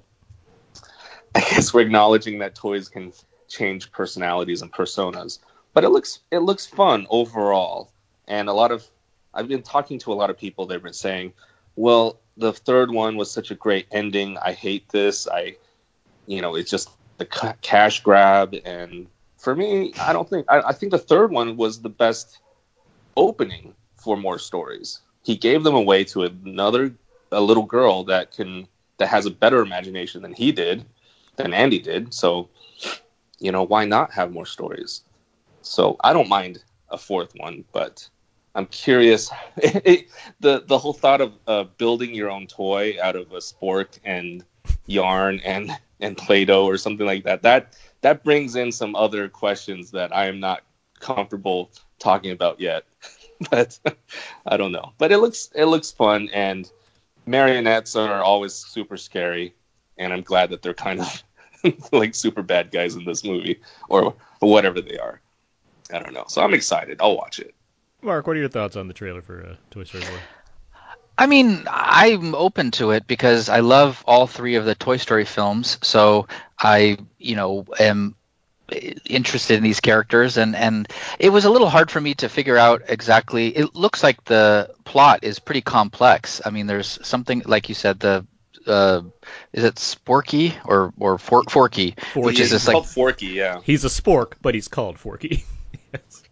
i 1.34 1.40
guess 1.40 1.74
we're 1.74 1.80
acknowledging 1.80 2.38
that 2.38 2.54
toys 2.54 2.88
can 2.88 3.12
change 3.48 3.92
personalities 3.92 4.62
and 4.62 4.72
personas. 4.72 5.38
But 5.74 5.84
it 5.84 5.90
looks 5.90 6.20
it 6.30 6.38
looks 6.38 6.66
fun 6.66 7.06
overall, 7.10 7.90
and 8.28 8.48
a 8.48 8.52
lot 8.52 8.70
of 8.70 8.84
I've 9.32 9.48
been 9.48 9.62
talking 9.62 9.98
to 10.00 10.12
a 10.12 10.16
lot 10.20 10.30
of 10.30 10.38
people. 10.38 10.66
They've 10.66 10.82
been 10.82 10.92
saying, 11.08 11.32
"Well, 11.76 12.20
the 12.36 12.52
third 12.52 12.90
one 12.92 13.16
was 13.16 13.30
such 13.30 13.50
a 13.50 13.54
great 13.56 13.86
ending. 13.90 14.38
I 14.38 14.52
hate 14.52 14.88
this. 14.90 15.26
I, 15.26 15.56
you 16.26 16.40
know, 16.40 16.54
it's 16.54 16.70
just 16.70 16.88
the 17.18 17.26
ca- 17.26 17.56
cash 17.60 18.02
grab." 18.02 18.54
And 18.64 19.08
for 19.36 19.54
me, 19.54 19.92
I 20.00 20.12
don't 20.12 20.28
think 20.30 20.46
I, 20.48 20.60
I 20.70 20.72
think 20.72 20.92
the 20.92 20.98
third 21.12 21.32
one 21.32 21.56
was 21.56 21.82
the 21.82 21.90
best 21.90 22.38
opening 23.16 23.74
for 23.96 24.16
more 24.16 24.38
stories. 24.38 25.00
He 25.22 25.36
gave 25.36 25.64
them 25.64 25.74
away 25.74 26.04
to 26.04 26.24
another 26.24 26.94
a 27.32 27.40
little 27.40 27.64
girl 27.64 28.04
that 28.04 28.32
can 28.32 28.68
that 28.98 29.08
has 29.08 29.26
a 29.26 29.30
better 29.30 29.60
imagination 29.60 30.22
than 30.22 30.34
he 30.34 30.52
did, 30.52 30.84
than 31.36 31.52
Andy 31.52 31.78
did. 31.78 32.14
So 32.14 32.48
you 33.38 33.52
know, 33.52 33.62
why 33.62 33.84
not 33.84 34.12
have 34.12 34.32
more 34.32 34.46
stories? 34.46 35.02
So 35.62 35.96
I 36.02 36.12
don't 36.12 36.28
mind 36.28 36.62
a 36.90 36.98
fourth 36.98 37.32
one, 37.36 37.64
but 37.72 38.08
I'm 38.54 38.66
curious. 38.66 39.30
the 39.56 40.06
the 40.66 40.78
whole 40.78 40.92
thought 40.92 41.20
of 41.20 41.32
uh, 41.46 41.64
building 41.78 42.14
your 42.14 42.30
own 42.30 42.46
toy 42.46 42.96
out 43.02 43.16
of 43.16 43.32
a 43.32 43.38
spork 43.38 43.98
and 44.04 44.44
yarn 44.86 45.40
and 45.44 45.70
and 46.00 46.16
play-doh 46.16 46.64
or 46.64 46.76
something 46.76 47.06
like 47.06 47.24
that 47.24 47.42
that 47.42 47.76
that 48.02 48.24
brings 48.24 48.56
in 48.56 48.72
some 48.72 48.94
other 48.94 49.28
questions 49.28 49.90
that 49.92 50.14
I 50.14 50.26
am 50.26 50.40
not 50.40 50.62
comfortable 51.00 51.70
talking 51.98 52.30
about 52.30 52.60
yet. 52.60 52.84
but 53.50 53.78
I 54.46 54.56
don't 54.56 54.72
know. 54.72 54.92
But 54.98 55.12
it 55.12 55.18
looks 55.18 55.50
it 55.54 55.64
looks 55.64 55.90
fun 55.90 56.30
and 56.32 56.70
marionettes 57.26 57.96
are 57.96 58.22
always 58.22 58.54
super 58.54 58.96
scary 58.96 59.54
and 59.96 60.12
I'm 60.12 60.22
glad 60.22 60.50
that 60.50 60.62
they're 60.62 60.74
kind 60.74 61.00
of 61.00 61.22
like 61.92 62.14
super 62.14 62.42
bad 62.42 62.70
guys 62.70 62.94
in 62.94 63.04
this 63.04 63.24
movie 63.24 63.60
or 63.88 64.14
whatever 64.40 64.80
they 64.80 64.98
are. 64.98 65.20
I 65.92 65.98
don't 65.98 66.14
know. 66.14 66.24
So 66.28 66.42
I'm 66.42 66.54
excited. 66.54 66.98
I'll 67.00 67.16
watch 67.16 67.38
it. 67.38 67.54
Mark, 68.02 68.26
what 68.26 68.36
are 68.36 68.40
your 68.40 68.48
thoughts 68.48 68.76
on 68.76 68.88
the 68.88 68.94
trailer 68.94 69.22
for 69.22 69.44
uh, 69.44 69.56
Toy 69.70 69.84
Story 69.84 70.04
4? 70.04 70.18
I 71.16 71.26
mean, 71.26 71.64
I'm 71.68 72.34
open 72.34 72.70
to 72.72 72.90
it 72.90 73.06
because 73.06 73.48
I 73.48 73.60
love 73.60 74.02
all 74.06 74.26
three 74.26 74.56
of 74.56 74.64
the 74.64 74.74
Toy 74.74 74.96
Story 74.96 75.24
films. 75.24 75.78
So 75.82 76.26
I, 76.58 76.98
you 77.18 77.36
know, 77.36 77.64
am 77.78 78.16
interested 79.04 79.56
in 79.58 79.62
these 79.62 79.80
characters 79.80 80.38
and 80.38 80.56
and 80.56 80.88
it 81.18 81.28
was 81.28 81.44
a 81.44 81.50
little 81.50 81.68
hard 81.68 81.90
for 81.90 82.00
me 82.00 82.14
to 82.14 82.30
figure 82.30 82.56
out 82.56 82.82
exactly 82.88 83.48
it 83.48 83.74
looks 83.74 84.02
like 84.02 84.24
the 84.24 84.70
plot 84.84 85.20
is 85.22 85.38
pretty 85.38 85.60
complex 85.60 86.40
i 86.46 86.50
mean 86.50 86.66
there's 86.66 86.98
something 87.06 87.42
like 87.44 87.68
you 87.68 87.74
said 87.74 88.00
the 88.00 88.26
uh, 88.66 89.02
is 89.52 89.64
it 89.64 89.74
sporky 89.76 90.54
or 90.64 90.92
or 90.98 91.18
for, 91.18 91.42
forky 91.44 91.94
which 92.14 92.40
is 92.40 92.52
It's 92.52 92.64
this 92.64 92.68
like 92.68 92.74
called 92.74 92.88
Forky, 92.88 93.26
yeah. 93.26 93.60
He's 93.62 93.84
a 93.84 93.88
spork, 93.88 94.34
but 94.40 94.54
he's 94.54 94.68
called 94.68 94.98
Forky. 94.98 95.44
yes. 95.92 96.23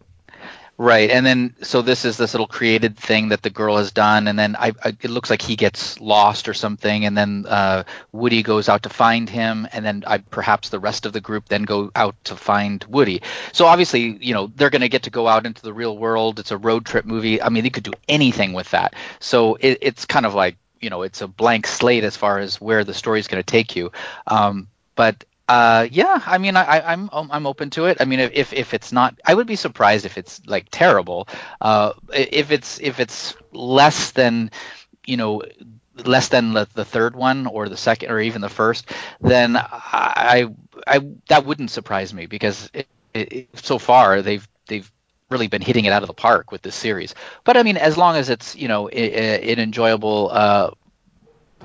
Right, 0.79 1.11
and 1.11 1.23
then 1.23 1.55
so 1.61 1.83
this 1.83 2.03
is 2.03 2.17
this 2.17 2.33
little 2.33 2.47
created 2.47 2.97
thing 2.97 3.29
that 3.29 3.43
the 3.43 3.51
girl 3.51 3.77
has 3.77 3.91
done, 3.91 4.27
and 4.27 4.39
then 4.39 4.55
I, 4.55 4.71
I 4.83 4.89
it 5.01 5.11
looks 5.11 5.29
like 5.29 5.41
he 5.41 5.55
gets 5.55 5.99
lost 5.99 6.49
or 6.49 6.55
something, 6.55 7.05
and 7.05 7.15
then 7.15 7.45
uh, 7.47 7.83
Woody 8.11 8.41
goes 8.41 8.67
out 8.67 8.81
to 8.83 8.89
find 8.89 9.29
him, 9.29 9.67
and 9.71 9.85
then 9.85 10.03
I, 10.07 10.17
perhaps 10.17 10.69
the 10.69 10.79
rest 10.79 11.05
of 11.05 11.13
the 11.13 11.21
group 11.21 11.47
then 11.47 11.61
go 11.61 11.91
out 11.95 12.15
to 12.25 12.35
find 12.35 12.83
Woody. 12.89 13.21
So 13.51 13.67
obviously, 13.67 14.17
you 14.19 14.33
know, 14.33 14.47
they're 14.55 14.71
going 14.71 14.81
to 14.81 14.89
get 14.89 15.03
to 15.03 15.11
go 15.11 15.27
out 15.27 15.45
into 15.45 15.61
the 15.61 15.73
real 15.73 15.95
world. 15.95 16.39
It's 16.39 16.49
a 16.49 16.57
road 16.57 16.87
trip 16.87 17.05
movie. 17.05 17.39
I 17.39 17.49
mean, 17.49 17.63
they 17.63 17.69
could 17.69 17.83
do 17.83 17.93
anything 18.09 18.53
with 18.53 18.71
that. 18.71 18.95
So 19.19 19.55
it, 19.59 19.77
it's 19.79 20.05
kind 20.05 20.25
of 20.25 20.33
like 20.33 20.57
you 20.81 20.89
know, 20.89 21.03
it's 21.03 21.21
a 21.21 21.27
blank 21.27 21.67
slate 21.67 22.03
as 22.03 22.17
far 22.17 22.39
as 22.39 22.59
where 22.59 22.83
the 22.83 22.95
story 22.95 23.19
is 23.19 23.27
going 23.27 23.41
to 23.41 23.51
take 23.51 23.75
you. 23.75 23.91
Um, 24.25 24.67
but 24.95 25.23
uh, 25.47 25.87
yeah, 25.91 26.21
I 26.25 26.37
mean, 26.37 26.55
I, 26.55 26.79
I'm 26.79 27.09
I'm 27.11 27.45
open 27.45 27.69
to 27.71 27.85
it. 27.85 27.97
I 27.99 28.05
mean, 28.05 28.19
if 28.19 28.53
if 28.53 28.73
it's 28.73 28.91
not, 28.91 29.19
I 29.25 29.33
would 29.33 29.47
be 29.47 29.57
surprised 29.57 30.05
if 30.05 30.17
it's 30.17 30.41
like 30.47 30.67
terrible. 30.71 31.27
Uh, 31.59 31.93
if 32.13 32.51
it's 32.51 32.79
if 32.79 32.99
it's 32.99 33.35
less 33.51 34.11
than, 34.11 34.51
you 35.05 35.17
know, 35.17 35.41
less 36.05 36.29
than 36.29 36.53
the, 36.53 36.67
the 36.73 36.85
third 36.85 37.15
one 37.15 37.45
or 37.47 37.67
the 37.67 37.77
second 37.77 38.09
or 38.09 38.19
even 38.21 38.41
the 38.41 38.49
first, 38.49 38.89
then 39.19 39.57
I, 39.57 40.49
I 40.87 40.99
that 41.27 41.45
wouldn't 41.45 41.71
surprise 41.71 42.13
me 42.13 42.25
because 42.25 42.69
it, 42.73 42.87
it, 43.13 43.49
so 43.55 43.77
far 43.79 44.21
they've 44.21 44.47
they've 44.67 44.89
really 45.29 45.47
been 45.47 45.61
hitting 45.61 45.85
it 45.85 45.91
out 45.91 46.03
of 46.03 46.07
the 46.07 46.13
park 46.13 46.51
with 46.51 46.61
this 46.61 46.75
series. 46.75 47.15
But 47.43 47.57
I 47.57 47.63
mean, 47.63 47.77
as 47.77 47.97
long 47.97 48.15
as 48.15 48.29
it's 48.29 48.55
you 48.55 48.69
know 48.69 48.87
an 48.87 49.59
enjoyable 49.59 50.29
uh, 50.31 50.71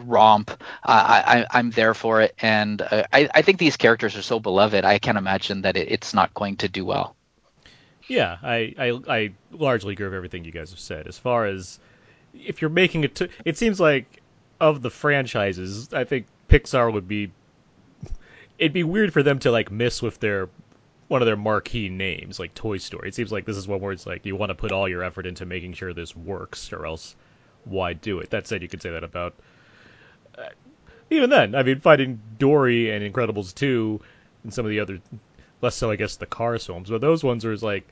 romp, 0.07 0.51
I, 0.85 1.47
I, 1.51 1.59
am 1.59 1.71
there 1.71 1.95
for 1.95 2.21
it, 2.21 2.35
and 2.41 2.81
uh, 2.83 3.05
I, 3.13 3.29
I 3.35 3.43
think 3.43 3.59
these 3.59 3.77
characters 3.77 4.17
are 4.17 4.23
so 4.23 4.41
beloved. 4.41 4.85
I 4.85 4.99
can't 4.99 5.19
imagine 5.19 5.63
that 5.63 5.77
it, 5.77 5.91
it's 5.91 6.15
not 6.15 6.35
going 6.35 6.57
to 6.57 6.69
do 6.69 6.85
well. 6.85 7.15
Yeah, 8.07 8.39
I, 8.43 8.75
I, 8.79 9.01
I 9.09 9.33
largely 9.53 9.93
agree 9.93 10.07
with 10.07 10.15
everything 10.15 10.45
you 10.45 10.53
guys 10.53 10.71
have 10.71 10.79
said. 10.79 11.07
As 11.07 11.19
far 11.19 11.47
as 11.47 11.79
if 12.35 12.63
you're 12.63 12.71
making 12.71 13.05
it, 13.05 13.15
to, 13.17 13.29
it 13.45 13.59
seems 13.59 13.79
like 13.79 14.23
of 14.61 14.83
the 14.83 14.91
franchises, 14.91 15.93
I 15.93 16.05
think 16.05 16.27
Pixar 16.49 16.93
would 16.93 17.07
be. 17.07 17.31
It'd 18.59 18.73
be 18.73 18.83
weird 18.83 19.13
for 19.13 19.23
them 19.23 19.39
to 19.41 19.53
like 19.53 19.71
miss 19.71 20.03
with 20.03 20.19
their 20.19 20.49
one 21.07 21.23
of 21.23 21.27
their 21.27 21.37
marquee 21.37 21.89
names, 21.89 22.41
like 22.41 22.55
Toy 22.55 22.79
Story. 22.79 23.09
It 23.09 23.15
seems 23.15 23.31
like 23.31 23.45
this 23.45 23.57
is 23.57 23.69
one 23.69 23.81
where 23.81 23.93
it's 23.93 24.07
like 24.07 24.27
you 24.27 24.35
want 24.35 24.51
to 24.51 24.55
put 24.55 24.73
all 24.73 24.89
your 24.89 25.05
effort 25.05 25.27
into 25.27 25.47
making 25.47 25.75
sure 25.75 25.93
this 25.93 26.17
works, 26.17 26.73
or 26.73 26.87
else 26.87 27.15
why 27.65 27.93
do 27.93 28.21
it? 28.21 28.31
That 28.31 28.47
said, 28.47 28.63
you 28.63 28.69
could 28.69 28.83
say 28.83 28.91
that 28.91 29.05
about 29.05 29.35
even 31.11 31.31
then. 31.31 31.55
I 31.55 31.63
mean, 31.63 31.81
Finding 31.81 32.21
Dory 32.39 32.91
and 32.91 33.15
Incredibles 33.15 33.55
2 33.55 34.01
and 34.45 34.55
some 34.55 34.65
of 34.65 34.71
the 34.71 34.81
other, 34.81 35.01
less 35.61 35.75
so, 35.75 35.91
I 35.91 35.97
guess, 35.97 36.17
the 36.17 36.27
Cars 36.27 36.67
films, 36.67 36.91
but 36.91 37.01
those 37.01 37.25
ones 37.25 37.45
are 37.45 37.57
like 37.57 37.87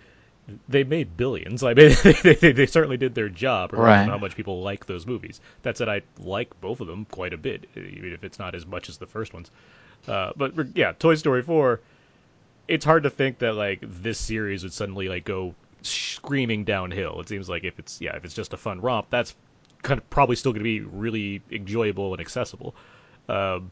they 0.68 0.85
made 0.85 1.16
billions. 1.16 1.62
I 1.64 1.74
mean, 1.74 1.94
they, 2.02 2.35
they, 2.35 2.52
they 2.52 2.66
certainly 2.66 2.96
did 2.96 3.14
their 3.14 3.28
job, 3.28 3.72
right. 3.72 4.09
how 4.09 4.18
much 4.18 4.37
people 4.37 4.62
like 4.62 4.87
those 4.87 5.06
movies. 5.06 5.40
That 5.62 5.76
said, 5.76 5.88
I 5.88 6.02
like 6.18 6.61
both 6.61 6.80
of 6.80 6.87
them 6.87 7.04
quite 7.06 7.32
a 7.32 7.38
bit, 7.38 7.68
even 7.76 8.12
if 8.12 8.24
it's 8.24 8.38
not 8.38 8.54
as 8.54 8.66
much 8.66 8.88
as 8.88 8.98
the 8.98 9.06
first 9.06 9.35
ones. 9.35 9.50
Uh, 10.06 10.32
but 10.37 10.76
yeah, 10.76 10.92
Toy 10.92 11.16
Story 11.16 11.42
4 11.42 11.80
it's 12.68 12.85
hard 12.85 13.04
to 13.04 13.11
think 13.11 13.38
that 13.38 13.54
like 13.54 13.80
this 13.82 14.18
series 14.18 14.62
would 14.62 14.72
suddenly 14.72 15.09
like 15.09 15.24
go 15.24 15.54
screaming 15.82 16.64
downhill. 16.64 17.20
It 17.20 17.28
seems 17.28 17.48
like 17.48 17.64
if 17.64 17.78
it's 17.78 18.00
yeah, 18.00 18.16
if 18.16 18.24
it's 18.24 18.35
just 18.35 18.52
a 18.52 18.56
fun 18.56 18.80
romp, 18.80 19.06
that's 19.11 19.35
kind 19.83 19.99
of 19.99 20.09
probably 20.11 20.37
still 20.37 20.53
going 20.53 20.61
to 20.61 20.65
be 20.65 20.81
really 20.81 21.43
enjoyable 21.51 22.12
and 22.12 22.21
accessible. 22.21 22.75
Um, 23.29 23.71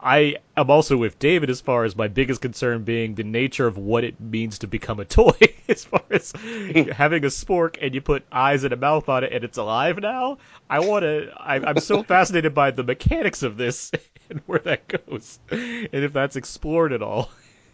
I 0.00 0.36
am 0.56 0.70
also 0.70 0.96
with 0.96 1.18
David 1.18 1.48
as 1.48 1.60
far 1.60 1.84
as 1.84 1.94
my 1.96 2.08
biggest 2.08 2.40
concern 2.40 2.82
being 2.82 3.14
the 3.14 3.24
nature 3.24 3.66
of 3.66 3.78
what 3.78 4.04
it 4.04 4.20
means 4.20 4.58
to 4.60 4.66
become 4.66 5.00
a 5.00 5.04
toy. 5.20 5.36
as 5.68 5.84
far 5.84 6.02
as 6.10 6.32
having 6.92 7.24
a 7.24 7.28
spork 7.28 7.78
and 7.80 7.94
you 7.94 8.00
put 8.00 8.24
eyes 8.32 8.64
and 8.64 8.72
a 8.72 8.76
mouth 8.76 9.08
on 9.08 9.24
it 9.24 9.32
and 9.32 9.44
it's 9.44 9.58
alive 9.58 9.98
now. 9.98 10.38
I 10.68 10.80
want 10.80 11.02
to. 11.02 11.32
I'm 11.38 11.78
so 11.78 12.02
fascinated 12.14 12.54
by 12.54 12.70
the 12.72 12.82
mechanics 12.82 13.42
of 13.42 13.56
this 13.56 13.92
and 14.30 14.40
where 14.46 14.60
that 14.60 14.88
goes, 14.88 15.38
and 15.50 15.88
if 15.92 16.12
that's 16.12 16.36
explored 16.36 16.92
at 16.92 17.02
all. 17.02 17.30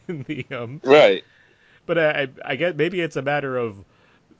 in 0.08 0.22
the 0.24 0.46
um 0.50 0.80
right. 0.84 1.24
But 1.86 1.98
I 1.98 2.28
I 2.44 2.56
guess 2.56 2.74
maybe 2.74 3.00
it's 3.00 3.16
a 3.16 3.22
matter 3.22 3.56
of 3.56 3.76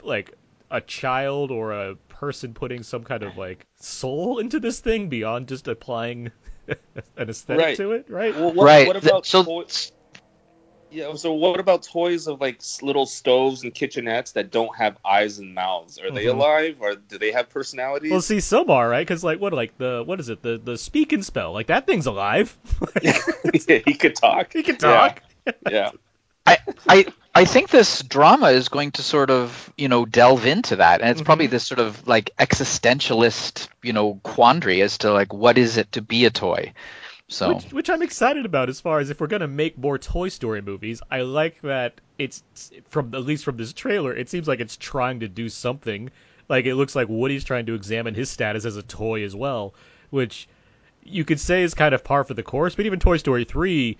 like 0.02 0.32
a 0.70 0.80
child 0.80 1.50
or 1.50 1.72
a 1.72 1.96
person 2.18 2.52
putting 2.52 2.82
some 2.82 3.04
kind 3.04 3.22
of 3.22 3.36
like 3.36 3.66
soul 3.80 4.38
into 4.38 4.58
this 4.58 4.80
thing 4.80 5.08
beyond 5.08 5.48
just 5.48 5.68
applying 5.68 6.32
an 7.16 7.28
aesthetic 7.28 7.64
right. 7.64 7.76
to 7.76 7.92
it, 7.92 8.10
right? 8.10 8.34
Well, 8.34 8.52
what, 8.52 8.64
right. 8.64 8.86
What 8.86 8.96
about 8.96 9.24
so, 9.24 9.44
toys? 9.44 9.92
Yeah. 10.90 11.14
So 11.14 11.34
what 11.34 11.60
about 11.60 11.84
toys 11.84 12.26
of 12.26 12.40
like 12.40 12.60
little 12.82 13.06
stoves 13.06 13.62
and 13.62 13.72
kitchenettes 13.72 14.32
that 14.32 14.50
don't 14.50 14.74
have 14.76 14.96
eyes 15.04 15.38
and 15.38 15.54
mouths? 15.54 15.98
Are 15.98 16.06
mm-hmm. 16.06 16.14
they 16.16 16.26
alive 16.26 16.78
or 16.80 16.96
do 16.96 17.18
they 17.18 17.32
have 17.32 17.50
personalities? 17.50 18.10
Well, 18.10 18.20
see, 18.20 18.40
some 18.40 18.68
are 18.70 18.88
right 18.88 19.06
because 19.06 19.22
like 19.22 19.40
what 19.40 19.52
like 19.52 19.78
the 19.78 20.02
what 20.04 20.18
is 20.18 20.28
it 20.28 20.42
the 20.42 20.58
the 20.58 20.76
speak 20.76 21.12
and 21.12 21.24
spell 21.24 21.52
like 21.52 21.68
that 21.68 21.86
thing's 21.86 22.06
alive. 22.06 22.56
yeah, 23.02 23.18
he 23.84 23.94
could 23.94 24.16
talk. 24.16 24.52
He 24.52 24.62
could 24.62 24.80
talk. 24.80 25.20
Yeah 25.20 25.52
yeah. 25.70 25.90
I, 26.46 26.58
I 26.88 27.06
I 27.38 27.44
think 27.44 27.70
this 27.70 28.02
drama 28.02 28.48
is 28.48 28.68
going 28.68 28.90
to 28.92 29.02
sort 29.02 29.30
of 29.30 29.72
you 29.78 29.88
know 29.88 30.04
delve 30.04 30.44
into 30.44 30.76
that, 30.76 31.00
and 31.00 31.10
it's 31.10 31.20
mm-hmm. 31.20 31.26
probably 31.26 31.46
this 31.46 31.64
sort 31.64 31.78
of 31.78 32.06
like 32.08 32.30
existentialist 32.36 33.68
you 33.80 33.92
know 33.92 34.18
quandary 34.24 34.82
as 34.82 34.98
to 34.98 35.12
like 35.12 35.32
what 35.32 35.56
is 35.56 35.76
it 35.76 35.92
to 35.92 36.02
be 36.02 36.24
a 36.24 36.30
toy. 36.30 36.72
So 37.28 37.54
which, 37.54 37.72
which 37.72 37.90
I'm 37.90 38.02
excited 38.02 38.44
about 38.44 38.68
as 38.68 38.80
far 38.80 38.98
as 38.98 39.10
if 39.10 39.20
we're 39.20 39.28
gonna 39.28 39.46
make 39.46 39.78
more 39.78 39.98
Toy 39.98 40.30
Story 40.30 40.62
movies. 40.62 41.00
I 41.12 41.20
like 41.20 41.60
that 41.60 42.00
it's 42.18 42.42
from 42.88 43.14
at 43.14 43.22
least 43.22 43.44
from 43.44 43.56
this 43.56 43.72
trailer, 43.72 44.12
it 44.12 44.28
seems 44.28 44.48
like 44.48 44.58
it's 44.58 44.76
trying 44.76 45.20
to 45.20 45.28
do 45.28 45.48
something. 45.48 46.10
Like 46.48 46.66
it 46.66 46.74
looks 46.74 46.96
like 46.96 47.06
Woody's 47.08 47.44
trying 47.44 47.66
to 47.66 47.74
examine 47.74 48.16
his 48.16 48.30
status 48.30 48.64
as 48.64 48.76
a 48.76 48.82
toy 48.82 49.22
as 49.22 49.36
well, 49.36 49.74
which 50.10 50.48
you 51.04 51.24
could 51.24 51.38
say 51.38 51.62
is 51.62 51.74
kind 51.74 51.94
of 51.94 52.02
par 52.02 52.24
for 52.24 52.34
the 52.34 52.42
course. 52.42 52.74
But 52.74 52.86
even 52.86 52.98
Toy 52.98 53.18
Story 53.18 53.44
three 53.44 53.96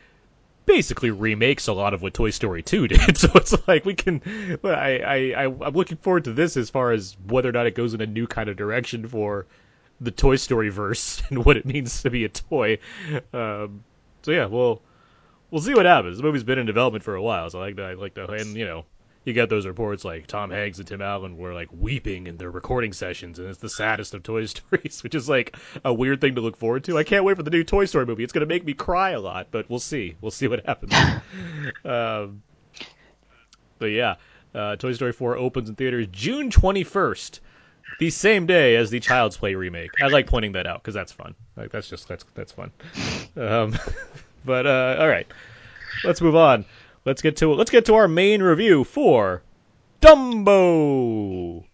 basically 0.68 1.11
remakes 1.11 1.66
a 1.66 1.72
lot 1.72 1.94
of 1.94 2.02
what 2.02 2.14
Toy 2.14 2.31
Story 2.31 2.62
2 2.62 2.88
did. 2.88 3.18
So 3.18 3.31
it's 3.35 3.57
like 3.66 3.85
we 3.85 3.94
can. 3.94 4.22
I, 4.62 4.68
I, 4.68 5.14
I 5.37 5.44
I'm 5.44 5.74
looking 5.74 5.96
forward 5.96 6.24
to 6.24 6.33
this 6.33 6.57
as 6.57 6.70
far 6.70 6.92
as 6.92 7.16
whether 7.26 7.48
or 7.48 7.52
not 7.52 7.66
it 7.66 7.74
goes 7.74 7.94
in 7.94 8.00
a 8.00 8.07
new 8.07 8.28
kind 8.28 8.48
of 8.48 8.57
direction 8.57 9.09
for 9.09 9.46
the 10.00 10.12
Toy 10.12 10.37
Story 10.37 10.68
verse 10.68 11.20
and 11.31 11.44
what 11.44 11.57
it 11.57 11.66
means 11.66 12.02
to 12.02 12.11
be 12.11 12.24
a 12.24 12.28
toy. 12.28 12.78
Um, 13.33 13.83
so 14.22 14.31
yeah, 14.31 14.46
well, 14.46 14.83
we'll 15.50 15.62
see 15.62 15.74
what 15.74 15.87
happens. 15.87 16.18
The 16.18 16.22
movie's 16.22 16.44
been 16.44 16.59
in 16.59 16.66
development 16.66 17.02
for 17.02 17.16
a 17.16 17.22
while, 17.22 17.50
so 17.50 17.59
I 17.59 17.66
like 17.66 17.76
that. 17.76 17.87
I 17.87 17.94
like 17.94 18.14
the 18.14 18.31
and 18.31 18.54
you 18.54 18.66
know 18.66 18.85
you 19.24 19.33
get 19.33 19.50
those 19.50 19.66
reports 19.66 20.04
like 20.04 20.26
Tom 20.26 20.50
Hanks 20.50 20.78
and 20.78 20.87
Tim 20.87 21.02
Allen 21.02 21.37
were 21.37 21.52
like 21.52 21.68
weeping 21.72 22.26
in 22.26 22.37
their 22.37 22.50
recording 22.50 22.92
sessions, 22.92 23.38
and 23.38 23.48
it's 23.48 23.59
the 23.59 23.68
saddest 23.68 24.14
of 24.14 24.22
Toy 24.22 24.46
Stories, 24.46 25.02
which 25.02 25.14
is 25.14 25.28
like 25.28 25.57
a 25.85 25.92
weird 25.92 26.20
thing 26.20 26.37
to 26.37 26.40
look 26.40 26.57
forward 26.57 26.85
to. 26.85 26.98
I 26.98 27.04
can't 27.04 27.24
wait 27.24 27.37
for 27.37 27.42
the 27.42 27.50
new 27.50 27.64
Toy 27.64 27.85
Story 27.85 28.07
movie. 28.07 28.24
It's 28.24 28.33
gonna 28.33 28.46
make 28.46 28.64
me 28.64 28.74
cry 28.74 29.11
a 29.11 29.20
lot, 29.20 29.48
but 29.50 29.68
we'll 29.68 29.81
see. 29.81 30.16
We'll 30.20 30.31
see 30.31 30.48
what 30.48 30.64
happens. 30.64 30.94
um, 31.85 32.42
but 33.78 33.87
yeah, 33.87 34.16
uh, 34.54 34.76
Toy 34.76 34.92
Story 34.92 35.12
4 35.12 35.37
opens 35.37 35.68
in 35.68 35.74
theaters 35.74 36.07
June 36.11 36.50
21st, 36.50 37.40
the 38.00 38.11
same 38.11 38.46
day 38.46 38.76
as 38.76 38.90
the 38.90 39.00
Child's 39.00 39.37
Play 39.37 39.54
remake. 39.54 39.90
I 40.02 40.09
like 40.09 40.26
pointing 40.26 40.52
that 40.52 40.66
out 40.66 40.83
because 40.83 40.94
that's 40.94 41.12
fun. 41.12 41.35
Like 41.57 41.70
that's 41.70 41.88
just 41.88 42.09
that's 42.09 42.24
that's 42.35 42.52
fun. 42.52 42.70
Um, 43.37 43.76
but 44.44 44.66
uh, 44.66 44.96
all 44.98 45.09
right, 45.09 45.26
let's 46.04 46.20
move 46.20 46.37
on 46.37 46.64
let's 47.04 47.22
get 47.22 47.37
to 47.38 47.52
it. 47.52 47.56
let's 47.56 47.70
get 47.70 47.84
to 47.87 47.94
our 47.94 48.08
main 48.08 48.42
review 48.42 48.84
for 48.84 49.42
Dumbo. 50.00 51.64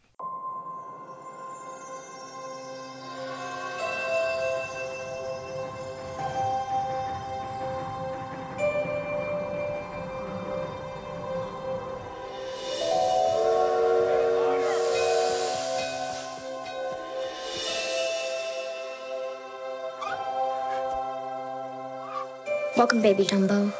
Welcome, 22.76 23.02
baby 23.02 23.24
Dumbo. 23.24 23.72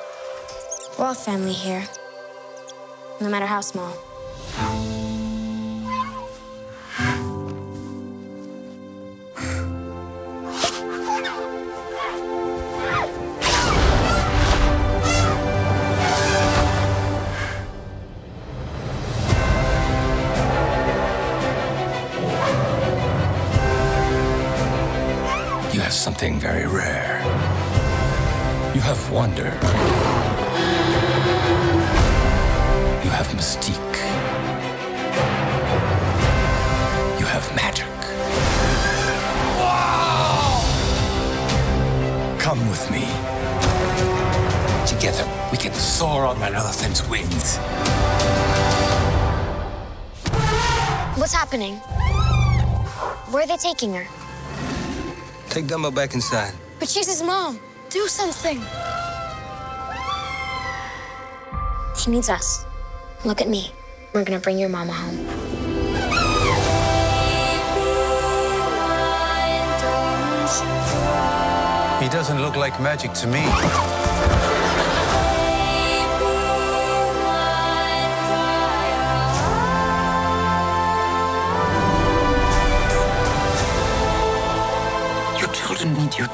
We're 0.97 1.07
all 1.07 1.15
family 1.15 1.53
here, 1.53 1.83
no 3.21 3.29
matter 3.29 3.47
how 3.47 3.63
small. 3.63 3.93
Where 53.85 54.01
are 54.01 54.05
they 54.05 54.09
taking 54.09 54.09
her? 54.09 55.51
Take 55.51 55.67
Dumbo 55.67 55.95
back 55.95 56.15
inside. 56.15 56.55
But 56.79 56.89
she's 56.89 57.07
his 57.07 57.23
mom. 57.23 57.61
Do 57.91 58.07
something. 58.09 58.63
He 61.97 62.11
needs 62.11 62.29
us. 62.29 62.65
Look 63.25 63.41
at 63.41 63.49
me. 63.49 63.73
We're 64.13 64.25
gonna 64.25 64.41
bring 64.41 64.59
your 64.59 64.69
mama 64.69 64.93
home. 64.93 65.19
He 72.03 72.09
doesn't 72.11 72.41
look 72.41 72.57
like 72.57 72.81
magic 72.81 73.13
to 73.15 73.27
me. 73.27 74.04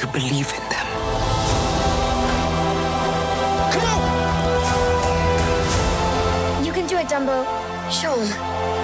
To 0.01 0.07
believe 0.07 0.51
in 0.55 0.65
them. 0.73 0.87
You 6.65 6.73
can 6.73 6.87
do 6.87 6.97
it, 6.97 7.07
Dumbo. 7.09 7.45
Him. 7.91 8.80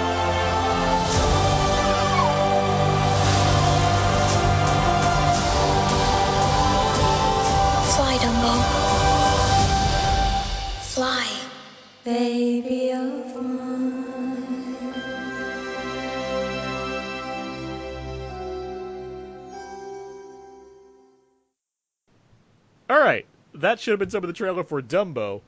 That 23.67 23.81
should 23.81 23.91
have 23.91 23.99
been 23.99 24.09
some 24.09 24.23
of 24.23 24.29
the 24.29 24.33
trailer 24.33 24.63
for 24.63 24.81
Dumbo. 24.81 25.41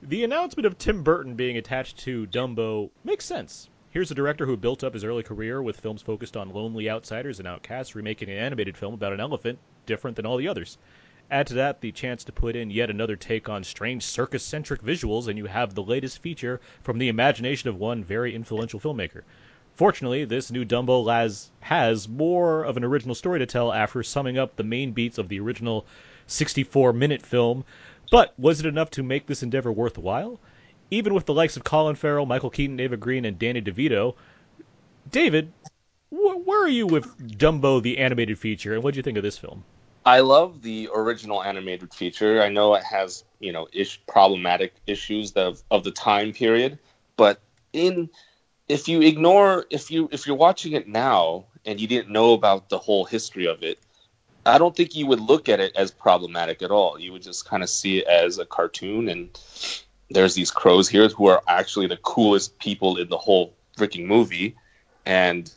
The 0.00 0.24
announcement 0.24 0.64
of 0.64 0.78
Tim 0.78 1.02
Burton 1.02 1.34
being 1.34 1.58
attached 1.58 1.98
to 1.98 2.26
Dumbo 2.28 2.88
makes 3.04 3.26
sense. 3.26 3.68
Here's 3.90 4.10
a 4.10 4.14
director 4.14 4.46
who 4.46 4.56
built 4.56 4.82
up 4.82 4.94
his 4.94 5.04
early 5.04 5.22
career 5.22 5.62
with 5.62 5.80
films 5.80 6.00
focused 6.00 6.38
on 6.38 6.54
lonely 6.54 6.88
outsiders 6.88 7.38
and 7.38 7.46
outcasts, 7.46 7.94
remaking 7.94 8.30
an 8.30 8.38
animated 8.38 8.78
film 8.78 8.94
about 8.94 9.12
an 9.12 9.20
elephant 9.20 9.58
different 9.84 10.16
than 10.16 10.24
all 10.24 10.38
the 10.38 10.48
others. 10.48 10.78
Add 11.30 11.48
to 11.48 11.54
that 11.54 11.82
the 11.82 11.92
chance 11.92 12.24
to 12.24 12.32
put 12.32 12.56
in 12.56 12.70
yet 12.70 12.88
another 12.88 13.14
take 13.14 13.50
on 13.50 13.62
strange 13.62 14.04
circus 14.04 14.42
centric 14.42 14.80
visuals, 14.80 15.28
and 15.28 15.36
you 15.36 15.44
have 15.44 15.74
the 15.74 15.82
latest 15.82 16.22
feature 16.22 16.62
from 16.82 16.96
the 16.96 17.08
imagination 17.08 17.68
of 17.68 17.76
one 17.76 18.02
very 18.02 18.34
influential 18.34 18.80
filmmaker. 18.80 19.20
Fortunately, 19.74 20.24
this 20.24 20.50
new 20.50 20.64
Dumbo 20.64 21.04
Laz 21.04 21.50
has 21.60 22.08
more 22.08 22.64
of 22.64 22.78
an 22.78 22.84
original 22.84 23.14
story 23.14 23.40
to 23.40 23.44
tell 23.44 23.70
after 23.70 24.02
summing 24.02 24.38
up 24.38 24.56
the 24.56 24.64
main 24.64 24.92
beats 24.92 25.18
of 25.18 25.28
the 25.28 25.40
original 25.40 25.84
64 26.26 26.92
minute 26.92 27.22
film. 27.22 27.64
But 28.10 28.34
was 28.38 28.60
it 28.60 28.66
enough 28.66 28.90
to 28.92 29.02
make 29.02 29.26
this 29.26 29.42
endeavor 29.42 29.72
worthwhile? 29.72 30.38
Even 30.90 31.14
with 31.14 31.26
the 31.26 31.34
likes 31.34 31.56
of 31.56 31.64
Colin 31.64 31.96
Farrell, 31.96 32.26
Michael 32.26 32.50
Keaton, 32.50 32.78
Eva 32.78 32.96
Green, 32.96 33.24
and 33.24 33.38
Danny 33.38 33.60
DeVito, 33.60 34.14
David, 35.10 35.52
wh- 36.10 36.46
where 36.46 36.62
are 36.62 36.68
you 36.68 36.86
with 36.86 37.38
Dumbo 37.38 37.82
the 37.82 37.98
animated 37.98 38.38
feature, 38.38 38.74
and 38.74 38.82
what 38.82 38.94
do 38.94 38.98
you 38.98 39.02
think 39.02 39.16
of 39.16 39.24
this 39.24 39.38
film? 39.38 39.64
I 40.04 40.20
love 40.20 40.62
the 40.62 40.88
original 40.94 41.42
animated 41.42 41.92
feature. 41.92 42.40
I 42.40 42.48
know 42.48 42.74
it 42.76 42.84
has, 42.84 43.24
you 43.40 43.52
know, 43.52 43.66
ish, 43.72 44.00
problematic 44.06 44.74
issues 44.86 45.32
of, 45.32 45.62
of 45.72 45.82
the 45.82 45.90
time 45.90 46.32
period, 46.32 46.78
but 47.16 47.40
in 47.72 48.08
if 48.68 48.88
you 48.88 49.02
ignore 49.02 49.66
if 49.70 49.90
you 49.90 50.08
if 50.12 50.26
you're 50.26 50.36
watching 50.36 50.72
it 50.72 50.88
now 50.88 51.44
and 51.64 51.80
you 51.80 51.86
didn't 51.86 52.12
know 52.12 52.32
about 52.32 52.68
the 52.68 52.78
whole 52.78 53.04
history 53.04 53.46
of 53.46 53.62
it, 53.62 53.78
I 54.46 54.58
don't 54.58 54.74
think 54.74 54.94
you 54.94 55.06
would 55.06 55.20
look 55.20 55.48
at 55.48 55.60
it 55.60 55.74
as 55.76 55.90
problematic 55.90 56.62
at 56.62 56.70
all. 56.70 56.98
You 56.98 57.12
would 57.12 57.22
just 57.22 57.44
kind 57.44 57.62
of 57.62 57.68
see 57.68 57.98
it 57.98 58.06
as 58.06 58.38
a 58.38 58.46
cartoon 58.46 59.08
and 59.08 59.38
there's 60.10 60.34
these 60.34 60.50
crows 60.50 60.88
here 60.88 61.08
who 61.08 61.26
are 61.26 61.42
actually 61.48 61.88
the 61.88 61.96
coolest 61.96 62.58
people 62.58 62.96
in 62.98 63.08
the 63.08 63.18
whole 63.18 63.54
freaking 63.76 64.06
movie 64.06 64.56
and 65.04 65.52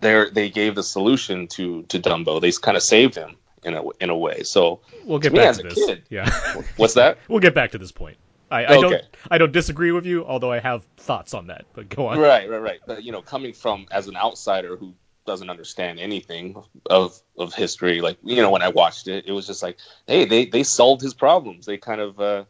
they 0.00 0.30
they 0.30 0.50
gave 0.50 0.74
the 0.74 0.82
solution 0.82 1.46
to 1.48 1.82
to 1.84 1.98
Dumbo. 1.98 2.40
They 2.40 2.52
kind 2.52 2.76
of 2.76 2.82
saved 2.82 3.14
him 3.14 3.36
in 3.62 3.74
a 3.74 3.88
in 4.00 4.10
a 4.10 4.16
way. 4.16 4.42
So 4.42 4.80
We'll 5.04 5.18
get 5.18 5.34
back 5.34 5.56
to 5.56 5.62
this. 5.62 5.74
kid. 5.74 6.02
Yeah, 6.08 6.30
what's 6.76 6.94
that? 6.94 7.18
we'll 7.28 7.40
get 7.40 7.54
back 7.54 7.72
to 7.72 7.78
this 7.78 7.92
point. 7.92 8.16
I, 8.50 8.66
I 8.66 8.80
don't 8.80 9.02
I 9.30 9.38
don't 9.38 9.52
disagree 9.52 9.92
with 9.92 10.06
you, 10.06 10.24
although 10.24 10.50
I 10.50 10.58
have 10.58 10.82
thoughts 10.96 11.34
on 11.34 11.48
that. 11.48 11.66
But 11.72 11.88
go 11.88 12.08
on. 12.08 12.18
Right, 12.18 12.50
right, 12.50 12.58
right. 12.58 12.80
But 12.84 13.04
you 13.04 13.12
know, 13.12 13.22
coming 13.22 13.52
from 13.52 13.86
as 13.90 14.08
an 14.08 14.16
outsider 14.16 14.76
who 14.76 14.94
doesn't 15.30 15.48
understand 15.48 16.00
anything 16.00 16.60
of 16.86 17.16
of 17.38 17.54
history, 17.54 18.00
like 18.00 18.18
you 18.24 18.42
know, 18.42 18.50
when 18.50 18.62
I 18.62 18.68
watched 18.68 19.06
it, 19.06 19.26
it 19.28 19.32
was 19.32 19.46
just 19.46 19.62
like, 19.62 19.78
hey, 20.08 20.24
they 20.24 20.44
they 20.46 20.64
solved 20.64 21.00
his 21.02 21.14
problems. 21.14 21.66
They 21.66 21.76
kind 21.76 22.00
of 22.00 22.20
uh, 22.20 22.44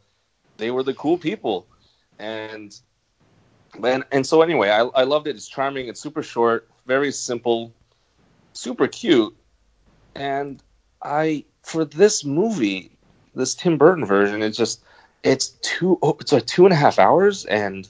they 0.57 0.71
were 0.71 0.81
the 0.81 0.95
cool 0.95 1.19
people, 1.19 1.67
and 2.17 2.75
and 3.83 4.03
and 4.11 4.25
so 4.25 4.41
anyway, 4.41 4.69
I 4.69 4.79
I 4.79 5.03
loved 5.03 5.27
it. 5.27 5.35
It's 5.35 5.47
charming. 5.47 5.89
It's 5.89 6.01
super 6.01 6.23
short, 6.23 6.67
very 6.87 7.11
simple, 7.11 7.71
super 8.53 8.87
cute, 8.87 9.35
and 10.15 10.59
I 11.03 11.45
for 11.61 11.85
this 11.85 12.25
movie, 12.25 12.97
this 13.35 13.53
Tim 13.53 13.77
Burton 13.77 14.05
version, 14.05 14.41
it's 14.41 14.57
just 14.57 14.81
it's 15.21 15.49
two 15.61 15.99
it's 16.19 16.31
like 16.31 16.47
two 16.47 16.65
and 16.65 16.73
a 16.73 16.77
half 16.77 16.97
hours 16.97 17.45
and. 17.45 17.87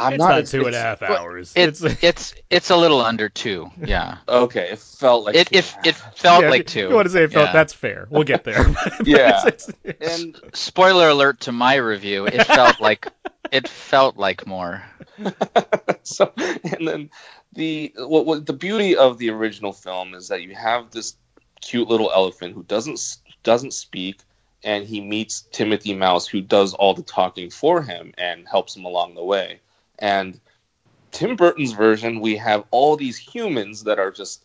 I'm 0.00 0.12
it's 0.14 0.18
not, 0.20 0.28
not, 0.30 0.46
two 0.46 0.58
and 0.66 0.66
a 0.66 0.68
it's- 0.70 0.82
half 0.82 1.00
well, 1.02 1.18
hours. 1.22 1.52
It's 1.56 1.82
it's 1.82 2.34
it's 2.48 2.70
a 2.70 2.76
little 2.76 3.00
under 3.00 3.28
two. 3.28 3.70
Yeah. 3.84 4.18
Okay, 4.28 4.70
it 4.70 4.78
felt 4.78 5.24
like 5.24 5.34
It 5.36 5.48
two 5.48 5.58
it 5.58 5.64
and 5.76 5.86
a 5.86 5.88
it 5.88 5.94
felt 6.16 6.42
Yeah, 6.44 6.50
like 6.50 6.66
two. 6.66 6.88
You 6.88 6.94
want 6.94 7.06
to 7.06 7.12
say 7.12 7.24
it 7.24 7.32
felt? 7.32 7.46
Yeah. 7.48 7.52
That's 7.52 7.72
fair. 7.72 8.06
We'll 8.10 8.24
get 8.24 8.44
there. 8.44 8.64
But 8.68 8.94
Yeah. 9.06 9.46
it's- 9.46 9.70
it's- 9.84 10.18
and 10.18 10.40
Spoiler 10.54 11.08
alert 11.08 11.40
to 11.40 11.52
my 11.52 11.74
review. 11.76 12.26
It 12.26 12.44
felt 12.44 12.80
like 12.80 13.08
it 13.52 13.68
felt 13.68 14.16
like 14.16 14.46
more. 14.46 14.82
so 16.02 16.32
and 16.36 16.88
then 16.88 17.10
the 17.52 17.92
what, 17.96 18.26
what 18.26 18.46
the 18.46 18.52
beauty 18.52 18.96
of 18.96 19.18
the 19.18 19.30
original 19.30 19.72
film 19.72 20.14
is 20.14 20.28
that 20.28 20.42
you 20.42 20.54
have 20.54 20.90
this 20.90 21.16
cute 21.60 21.88
little 21.88 22.10
elephant 22.10 22.54
who 22.54 22.62
doesn't 22.62 23.18
doesn't 23.42 23.74
speak 23.74 24.20
and 24.62 24.84
he 24.86 25.00
meets 25.00 25.42
Timothy 25.52 25.94
Mouse 25.94 26.26
who 26.26 26.40
does 26.40 26.74
all 26.74 26.94
the 26.94 27.02
talking 27.02 27.50
for 27.50 27.82
him 27.82 28.12
and 28.16 28.46
helps 28.48 28.76
him 28.76 28.84
along 28.84 29.14
the 29.14 29.24
way. 29.24 29.60
And 30.00 30.40
Tim 31.12 31.36
Burton's 31.36 31.72
version 31.72 32.20
we 32.20 32.36
have 32.36 32.64
all 32.70 32.96
these 32.96 33.16
humans 33.16 33.84
that 33.84 33.98
are 33.98 34.10
just 34.10 34.44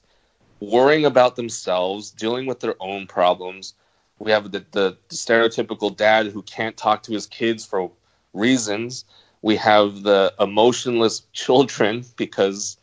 worrying 0.60 1.06
about 1.06 1.36
themselves, 1.36 2.12
dealing 2.12 2.46
with 2.46 2.60
their 2.60 2.76
own 2.80 3.08
problems. 3.08 3.74
We 4.20 4.32
have 4.32 4.52
the, 4.52 4.66
the, 4.72 4.98
stereotypical 5.10 5.96
dad 5.96 6.28
who 6.28 6.42
can't 6.42 6.78
talk 6.78 7.04
to 7.04 7.12
his 7.12 7.28
kids 7.28 7.66
for 7.66 7.92
reasons. 8.34 9.06
We 9.42 9.58
have 9.58 10.04
the 10.04 10.34
emotionless 10.40 11.22
children 11.34 12.06
because 12.16 12.78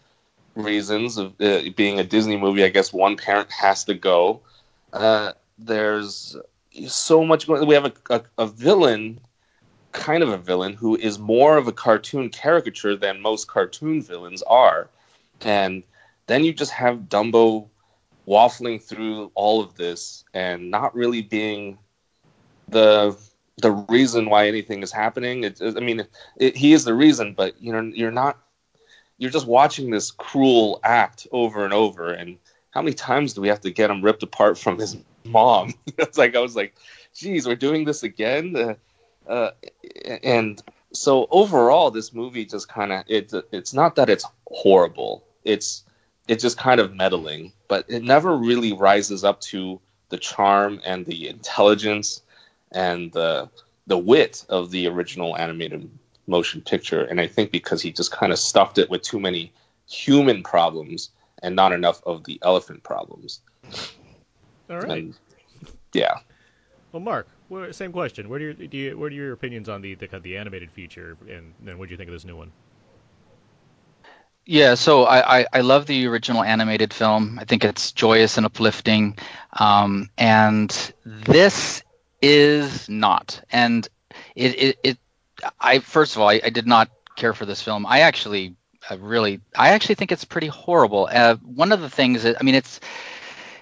reasons 0.54 1.16
of 1.16 1.34
uh, 1.40 1.62
being 1.76 1.98
a 1.98 2.04
Disney 2.04 2.36
movie. 2.36 2.64
I 2.64 2.68
guess 2.68 2.92
one 2.92 3.16
parent 3.16 3.50
has 3.50 3.84
to 3.84 3.94
go. 3.94 4.40
Uh, 4.92 5.32
there's 5.58 6.36
so 6.86 7.24
much 7.24 7.46
going. 7.46 7.66
We 7.66 7.74
have 7.74 7.86
a, 7.86 7.92
a, 8.10 8.22
a 8.38 8.46
villain, 8.46 9.20
kind 9.92 10.22
of 10.22 10.30
a 10.30 10.38
villain, 10.38 10.74
who 10.74 10.96
is 10.96 11.18
more 11.18 11.56
of 11.56 11.68
a 11.68 11.72
cartoon 11.72 12.30
caricature 12.30 12.96
than 12.96 13.20
most 13.20 13.46
cartoon 13.46 14.02
villains 14.02 14.42
are, 14.42 14.88
and 15.40 15.82
then 16.26 16.44
you 16.44 16.52
just 16.52 16.72
have 16.72 17.08
Dumbo 17.08 17.68
waffling 18.26 18.82
through 18.82 19.30
all 19.34 19.60
of 19.60 19.74
this 19.74 20.24
and 20.32 20.70
not 20.70 20.94
really 20.94 21.22
being 21.22 21.78
the 22.68 23.16
the 23.58 23.70
reason 23.70 24.30
why 24.30 24.48
anything 24.48 24.82
is 24.82 24.92
happening. 24.92 25.44
It, 25.44 25.60
I 25.60 25.80
mean, 25.80 26.06
it, 26.36 26.56
he 26.56 26.72
is 26.72 26.84
the 26.84 26.94
reason, 26.94 27.34
but 27.34 27.60
you 27.62 27.72
know, 27.72 27.82
you're 27.94 28.10
not. 28.10 28.38
You're 29.18 29.30
just 29.30 29.46
watching 29.46 29.90
this 29.90 30.10
cruel 30.10 30.80
act 30.82 31.28
over 31.30 31.64
and 31.64 31.72
over. 31.72 32.12
And 32.12 32.38
how 32.70 32.82
many 32.82 32.94
times 32.94 33.34
do 33.34 33.40
we 33.40 33.48
have 33.48 33.60
to 33.60 33.70
get 33.70 33.90
him 33.90 34.02
ripped 34.02 34.22
apart 34.24 34.58
from 34.58 34.78
his 34.78 34.96
mom? 35.24 35.74
it's 35.98 36.18
like 36.18 36.34
I 36.34 36.40
was 36.40 36.56
like, 36.56 36.74
"Geez, 37.14 37.46
we're 37.46 37.56
doing 37.56 37.84
this 37.84 38.02
again." 38.02 38.56
Uh, 38.56 38.74
uh, 39.26 39.50
and 40.22 40.62
so 40.92 41.26
overall, 41.30 41.90
this 41.90 42.12
movie 42.12 42.44
just 42.44 42.68
kind 42.68 42.92
of 42.92 43.04
it. 43.08 43.32
It's 43.52 43.72
not 43.72 43.96
that 43.96 44.10
it's 44.10 44.26
horrible. 44.46 45.24
It's 45.44 45.84
it's 46.28 46.42
just 46.42 46.58
kind 46.58 46.80
of 46.80 46.94
meddling, 46.94 47.52
but 47.68 47.86
it 47.88 48.02
never 48.02 48.36
really 48.36 48.72
rises 48.72 49.24
up 49.24 49.40
to 49.40 49.80
the 50.08 50.18
charm 50.18 50.80
and 50.84 51.04
the 51.06 51.28
intelligence 51.28 52.22
and 52.70 53.12
the 53.12 53.48
the 53.86 53.98
wit 53.98 54.44
of 54.48 54.70
the 54.70 54.86
original 54.88 55.36
animated 55.36 55.90
motion 56.26 56.60
picture. 56.60 57.02
And 57.02 57.20
I 57.20 57.26
think 57.26 57.50
because 57.50 57.82
he 57.82 57.92
just 57.92 58.12
kind 58.12 58.32
of 58.32 58.38
stuffed 58.38 58.78
it 58.78 58.90
with 58.90 59.02
too 59.02 59.18
many 59.18 59.52
human 59.88 60.42
problems 60.42 61.10
and 61.42 61.56
not 61.56 61.72
enough 61.72 62.02
of 62.04 62.24
the 62.24 62.38
elephant 62.42 62.82
problems. 62.82 63.40
All 64.70 64.78
right. 64.78 64.90
And 64.90 65.14
yeah. 65.92 66.18
Well, 66.92 67.00
Mark, 67.00 67.26
where, 67.52 67.72
same 67.72 67.92
question. 67.92 68.28
What 68.28 68.40
are 68.40 68.44
your 68.44 68.54
do 68.54 68.76
you, 68.76 68.98
what 68.98 69.12
are 69.12 69.14
your 69.14 69.32
opinions 69.32 69.68
on 69.68 69.82
the 69.82 69.94
the, 69.94 70.08
the 70.20 70.36
animated 70.38 70.70
feature, 70.70 71.16
and 71.28 71.54
then 71.60 71.78
what 71.78 71.88
do 71.88 71.92
you 71.92 71.98
think 71.98 72.08
of 72.08 72.14
this 72.14 72.24
new 72.24 72.36
one? 72.36 72.50
Yeah, 74.44 74.74
so 74.74 75.04
I, 75.04 75.40
I, 75.40 75.46
I 75.52 75.60
love 75.60 75.86
the 75.86 76.08
original 76.08 76.42
animated 76.42 76.92
film. 76.92 77.38
I 77.38 77.44
think 77.44 77.64
it's 77.64 77.92
joyous 77.92 78.38
and 78.38 78.46
uplifting. 78.46 79.16
Um, 79.52 80.10
and 80.18 80.92
this 81.04 81.84
is 82.20 82.88
not. 82.88 83.40
And 83.52 83.88
it, 84.34 84.60
it, 84.60 84.78
it 84.82 84.98
I 85.60 85.78
first 85.78 86.16
of 86.16 86.22
all, 86.22 86.28
I, 86.28 86.40
I 86.44 86.50
did 86.50 86.66
not 86.66 86.90
care 87.14 87.34
for 87.34 87.46
this 87.46 87.62
film. 87.62 87.86
I 87.86 88.00
actually 88.00 88.56
uh, 88.90 88.98
really, 88.98 89.40
I 89.56 89.68
actually 89.70 89.94
think 89.94 90.10
it's 90.10 90.24
pretty 90.24 90.48
horrible. 90.48 91.08
Uh, 91.12 91.36
one 91.36 91.70
of 91.70 91.80
the 91.80 91.90
things 91.90 92.24
that, 92.24 92.36
I 92.40 92.42
mean, 92.42 92.56
it's, 92.56 92.80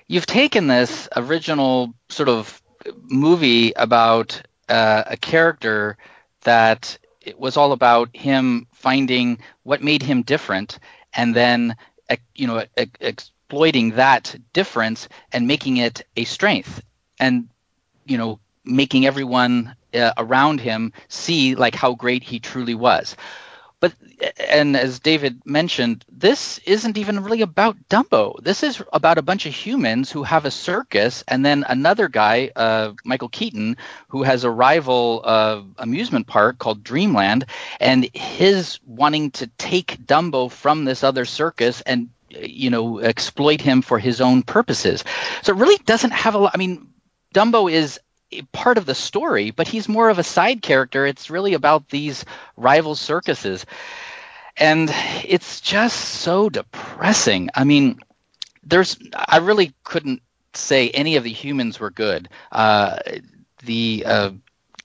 you've 0.07 0.25
taken 0.25 0.67
this 0.67 1.11
original 1.15 1.93
sort 2.09 2.31
of 2.31 2.61
movie 3.09 3.73
about 3.77 4.41
uh, 4.69 5.03
a 5.07 5.17
character 5.17 5.97
that 6.43 6.99
it 7.21 7.39
was 7.39 7.57
all 7.57 7.73
about 7.73 8.15
him 8.15 8.67
finding 8.73 9.39
what 9.63 9.83
made 9.83 10.03
him 10.03 10.23
different 10.23 10.79
and 11.15 11.35
then 11.35 11.77
you 12.35 12.47
know 12.47 12.65
exploiting 13.01 13.91
that 13.93 14.35
difference 14.53 15.09
and 15.33 15.47
making 15.47 15.77
it 15.77 16.03
a 16.17 16.25
strength 16.25 16.83
and 17.19 17.49
you 18.07 18.17
know 18.17 18.39
making 18.65 19.07
everyone 19.07 19.75
uh, 19.95 20.13
around 20.19 20.61
him 20.61 20.93
see 21.09 21.55
like 21.55 21.75
how 21.75 21.95
great 21.95 22.23
he 22.23 22.39
truly 22.39 22.75
was 22.75 23.17
but 23.81 23.95
and 24.49 24.77
as 24.77 25.01
David 25.01 25.41
mentioned, 25.47 26.05
this 26.11 26.59
isn't 26.59 26.99
even 26.99 27.23
really 27.25 27.41
about 27.41 27.77
Dumbo. 27.89 28.43
This 28.43 28.63
is 28.63 28.83
about 28.93 29.19
a 29.19 29.23
bunch 29.23 29.47
of 29.47 29.55
humans 29.55 30.11
who 30.11 30.23
have 30.23 30.45
a 30.45 30.51
circus, 30.51 31.25
and 31.27 31.45
then 31.45 31.65
another 31.67 32.09
guy, 32.09 32.51
uh, 32.55 32.93
Michael 33.05 33.31
Keaton, 33.31 33.79
who 34.09 34.23
has 34.23 34.45
a 34.45 34.51
rival 34.51 35.23
uh, 35.25 35.63
amusement 35.79 36.27
park 36.27 36.59
called 36.59 36.85
Dreamland, 36.85 37.47
and 37.81 38.05
his 38.15 38.79
wanting 38.87 39.31
to 39.33 39.47
take 39.59 39.99
Dumbo 40.07 40.51
from 40.51 40.85
this 40.85 41.03
other 41.03 41.25
circus 41.25 41.81
and 41.81 42.11
you 42.29 42.71
know 42.71 43.01
exploit 43.01 43.61
him 43.61 43.83
for 43.83 43.99
his 43.99 44.21
own 44.21 44.43
purposes. 44.43 45.05
So 45.43 45.53
it 45.53 45.59
really 45.59 45.83
doesn't 45.85 46.13
have 46.13 46.35
a 46.35 46.39
lot. 46.39 46.53
I 46.55 46.59
mean, 46.59 46.89
Dumbo 47.35 47.73
is 47.73 47.99
part 48.53 48.79
of 48.79 48.87
the 48.87 48.95
story, 48.95 49.51
but 49.51 49.69
he's 49.69 49.89
more 49.89 50.09
of 50.11 50.19
a 50.19 50.25
side 50.25 50.63
character. 50.63 51.07
It's 51.07 51.31
really 51.31 51.55
about 51.55 51.89
these 51.89 52.25
rival 52.57 52.95
circuses. 52.95 53.67
And 54.57 54.91
it's 55.25 55.61
just 55.61 55.97
so 55.97 56.49
depressing. 56.49 57.51
I 57.55 57.65
mean, 57.65 58.01
there's 58.65 58.99
I 59.15 59.39
really 59.39 59.73
couldn't 59.85 60.23
say 60.55 60.91
any 60.91 61.17
of 61.17 61.25
the 61.25 61.33
humans 61.33 61.81
were 61.81 61.91
good. 61.91 62.29
Uh, 62.53 62.99
the 63.65 64.05
uh, 64.07 64.31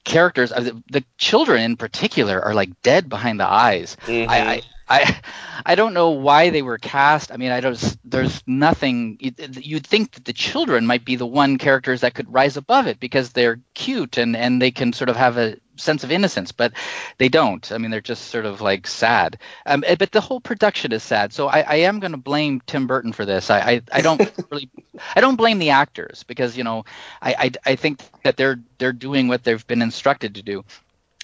characters, 0.04 0.52
uh, 0.52 0.62
the, 0.62 0.84
the, 0.92 1.04
children 1.18 1.62
in 1.62 1.78
particular, 1.78 2.42
are 2.42 2.54
like 2.54 2.82
dead 2.82 3.10
behind 3.10 3.40
the 3.40 3.48
eyes. 3.48 3.98
Mm-hmm. 4.06 4.30
I, 4.30 4.38
I 4.38 4.62
I 4.88 5.20
I 5.66 5.76
don't 5.76 5.94
know 5.94 6.12
why 6.12 6.50
they 6.50 6.62
were 6.62 6.78
cast. 6.78 7.32
I 7.32 7.38
mean, 7.38 7.52
I 7.52 7.60
don't. 7.60 7.98
There's 8.04 8.44
nothing. 8.46 9.18
You'd 9.20 9.88
think 9.88 10.12
that 10.12 10.26
the 10.26 10.34
children 10.34 10.86
might 10.86 11.06
be 11.06 11.16
the 11.16 11.26
one 11.26 11.58
characters 11.58 12.02
that 12.02 12.14
could 12.14 12.32
rise 12.32 12.58
above 12.58 12.88
it 12.88 13.00
because 13.00 13.32
they're 13.32 13.60
cute 13.74 14.18
and 14.18 14.36
and 14.36 14.62
they 14.62 14.72
can 14.72 14.94
sort 14.94 15.10
of 15.10 15.16
have 15.16 15.38
a 15.38 15.58
sense 15.78 16.04
of 16.04 16.12
innocence, 16.12 16.52
but 16.52 16.74
they 17.18 17.30
don't. 17.30 17.72
I 17.72 17.78
mean, 17.78 17.92
they're 17.92 18.02
just 18.02 18.28
sort 18.28 18.46
of 18.46 18.62
like 18.62 18.88
sad. 18.88 19.40
Um, 19.66 19.84
eh, 19.88 19.96
but 19.98 20.12
the 20.12 20.22
whole 20.22 20.40
production 20.40 20.92
is 20.92 21.04
sad. 21.04 21.34
So 21.34 21.48
I, 21.48 21.62
I 21.62 21.76
am 21.78 22.00
going 22.00 22.12
to 22.12 22.18
blame 22.18 22.62
Tim 22.66 22.88
Burton 22.88 23.12
for 23.12 23.26
this. 23.26 23.50
I, 23.50 23.60
I, 23.60 23.82
I 23.92 24.02
don't 24.02 24.22
really, 24.52 24.70
I 25.16 25.22
don't 25.22 25.36
blame 25.36 25.60
the 25.60 25.72
actors 25.72 26.24
because 26.24 26.56
you 26.58 26.64
know, 26.64 26.86
I, 27.22 27.36
I 27.66 27.72
I 27.72 27.76
think 27.76 28.02
that 28.24 28.38
they're 28.38 28.60
they're 28.78 28.94
doing 28.94 29.28
what 29.28 29.44
they've 29.44 29.66
been 29.68 29.82
instructed 29.82 30.36
to 30.36 30.44
do 30.44 30.64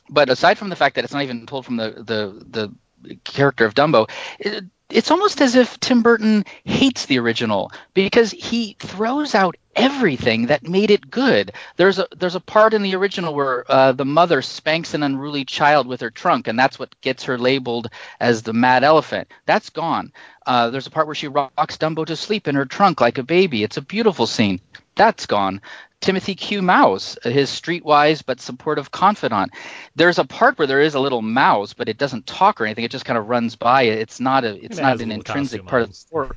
but 0.09 0.29
aside 0.29 0.57
from 0.57 0.69
the 0.69 0.75
fact 0.75 0.95
that 0.95 1.05
it's 1.05 1.13
not 1.13 1.23
even 1.23 1.45
told 1.45 1.65
from 1.65 1.77
the 1.77 1.91
the 1.91 2.45
the 2.49 2.75
character 3.23 3.65
of 3.65 3.73
Dumbo, 3.73 4.09
it, 4.39 4.65
it's 4.91 5.11
almost 5.11 5.41
as 5.41 5.55
if 5.55 5.79
Tim 5.79 6.01
Burton 6.01 6.45
hates 6.65 7.05
the 7.05 7.19
original 7.19 7.71
because 7.93 8.31
he 8.31 8.75
throws 8.79 9.33
out 9.33 9.55
everything 9.75 10.47
that 10.47 10.67
made 10.67 10.91
it 10.91 11.09
good. 11.09 11.53
There's 11.77 11.99
a 11.99 12.07
there's 12.17 12.35
a 12.35 12.41
part 12.41 12.73
in 12.73 12.81
the 12.81 12.95
original 12.95 13.33
where 13.33 13.69
uh, 13.71 13.93
the 13.93 14.05
mother 14.05 14.41
spanks 14.41 14.93
an 14.93 15.03
unruly 15.03 15.45
child 15.45 15.87
with 15.87 16.01
her 16.01 16.11
trunk, 16.11 16.47
and 16.47 16.59
that's 16.59 16.77
what 16.77 16.99
gets 17.01 17.23
her 17.23 17.37
labeled 17.37 17.89
as 18.19 18.41
the 18.41 18.53
mad 18.53 18.83
elephant. 18.83 19.29
That's 19.45 19.69
gone. 19.69 20.11
Uh, 20.45 20.69
there's 20.69 20.87
a 20.87 20.91
part 20.91 21.07
where 21.07 21.15
she 21.15 21.27
rocks 21.27 21.77
Dumbo 21.77 22.05
to 22.05 22.15
sleep 22.15 22.47
in 22.47 22.55
her 22.55 22.65
trunk 22.65 22.99
like 22.99 23.17
a 23.17 23.23
baby. 23.23 23.63
It's 23.63 23.77
a 23.77 23.81
beautiful 23.81 24.27
scene. 24.27 24.59
That's 24.95 25.25
gone. 25.25 25.61
Timothy 26.01 26.35
Q. 26.35 26.61
Mouse, 26.61 27.17
his 27.23 27.49
streetwise 27.49 28.23
but 28.25 28.41
supportive 28.41 28.91
confidant. 28.91 29.51
There's 29.95 30.19
a 30.19 30.25
part 30.25 30.57
where 30.57 30.67
there 30.67 30.81
is 30.81 30.95
a 30.95 30.99
little 30.99 31.21
mouse, 31.21 31.73
but 31.73 31.87
it 31.87 31.97
doesn't 31.97 32.25
talk 32.25 32.59
or 32.59 32.65
anything. 32.65 32.83
It 32.83 32.91
just 32.91 33.05
kind 33.05 33.17
of 33.17 33.29
runs 33.29 33.55
by. 33.55 33.83
It's 33.83 34.19
not 34.19 34.43
a. 34.43 34.63
It's 34.63 34.79
it 34.79 34.81
not 34.81 34.99
an 34.99 35.11
intrinsic 35.11 35.65
part 35.65 35.83
of 35.83 35.89
the 35.89 35.95
story. 35.95 36.29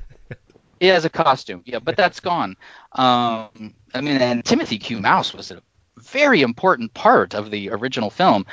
It 0.79 0.91
has 0.91 1.05
a 1.05 1.09
costume, 1.09 1.63
yeah, 1.65 1.79
but 1.79 1.95
that's 1.97 2.19
gone. 2.19 2.57
Um, 2.91 3.73
I 3.93 4.01
mean, 4.01 4.17
and 4.17 4.43
Timothy 4.43 4.77
Q. 4.77 4.99
Mouse 4.99 5.33
was 5.33 5.51
a 5.51 5.61
very 5.97 6.41
important 6.41 6.93
part 6.93 7.33
of 7.33 7.51
the 7.51 7.69
original 7.71 8.09
film. 8.09 8.45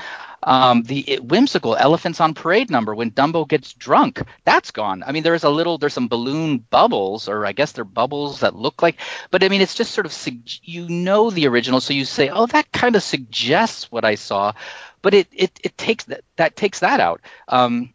Um, 0.45 0.83
the 0.83 1.21
whimsical 1.23 1.77
elephants 1.77 2.21
on 2.21 2.35
parade 2.35 2.69
number 2.69 2.95
when 2.95 3.13
Dumbo 3.13 3.47
gets 3.47 3.75
drunk, 3.75 4.23
that's 4.45 4.73
gone. 4.73 5.05
I 5.07 5.13
mean, 5.13 5.23
there's 5.23 5.45
a 5.45 5.51
little, 5.51 5.79
there's 5.79 5.93
some 5.93 6.09
balloon 6.09 6.59
bubbles, 6.59 7.29
or 7.29 7.47
I 7.47 7.53
guess 7.53 7.73
they're 7.73 7.85
bubbles 7.85 8.41
that 8.41 8.57
look 8.57 8.83
like, 8.83 8.99
but 9.31 9.45
I 9.45 9.49
mean, 9.49 9.61
it's 9.61 9.77
just 9.77 9.93
sort 9.93 10.07
of, 10.07 10.29
you 10.65 10.89
know, 10.89 11.31
the 11.31 11.47
original, 11.47 11.81
so 11.81 11.95
you 11.95 12.05
say, 12.05 12.29
oh, 12.29 12.47
that 12.47 12.73
kind 12.73 12.97
of 12.97 13.05
suggests 13.05 13.93
what 13.93 14.05
I 14.05 14.17
saw, 14.17 14.53
but 15.01 15.15
it 15.15 15.29
it, 15.33 15.61
it 15.63 15.79
takes 15.79 16.05
that 16.05 16.25
that 16.37 16.57
takes 16.57 16.81
that 16.81 16.99
out. 16.99 17.21
Um, 17.47 17.92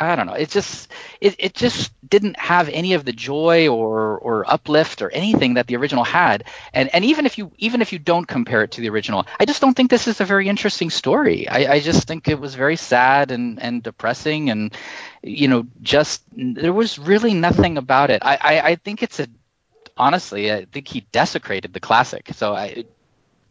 I 0.00 0.14
don't 0.14 0.26
know. 0.26 0.34
It 0.34 0.50
just 0.50 0.92
it, 1.20 1.34
it 1.38 1.54
just 1.54 1.92
didn't 2.08 2.38
have 2.38 2.68
any 2.68 2.94
of 2.94 3.04
the 3.04 3.12
joy 3.12 3.68
or 3.68 4.18
or 4.18 4.48
uplift 4.50 5.02
or 5.02 5.10
anything 5.10 5.54
that 5.54 5.66
the 5.66 5.76
original 5.76 6.04
had. 6.04 6.44
And 6.72 6.88
and 6.94 7.04
even 7.04 7.26
if 7.26 7.36
you 7.36 7.50
even 7.58 7.82
if 7.82 7.92
you 7.92 7.98
don't 7.98 8.26
compare 8.26 8.62
it 8.62 8.72
to 8.72 8.80
the 8.80 8.88
original, 8.90 9.26
I 9.40 9.44
just 9.44 9.60
don't 9.60 9.74
think 9.74 9.90
this 9.90 10.06
is 10.06 10.20
a 10.20 10.24
very 10.24 10.48
interesting 10.48 10.90
story. 10.90 11.48
I, 11.48 11.74
I 11.74 11.80
just 11.80 12.06
think 12.06 12.28
it 12.28 12.38
was 12.38 12.54
very 12.54 12.76
sad 12.76 13.32
and 13.32 13.60
and 13.60 13.82
depressing 13.82 14.50
and 14.50 14.72
you 15.22 15.48
know 15.48 15.66
just 15.82 16.22
there 16.32 16.72
was 16.72 16.98
really 16.98 17.34
nothing 17.34 17.76
about 17.76 18.10
it. 18.10 18.22
I 18.24 18.38
I, 18.40 18.60
I 18.70 18.74
think 18.76 19.02
it's 19.02 19.18
a 19.18 19.26
honestly 19.96 20.52
I 20.52 20.64
think 20.66 20.86
he 20.86 21.00
desecrated 21.10 21.72
the 21.72 21.80
classic. 21.80 22.30
So 22.34 22.54
I, 22.54 22.84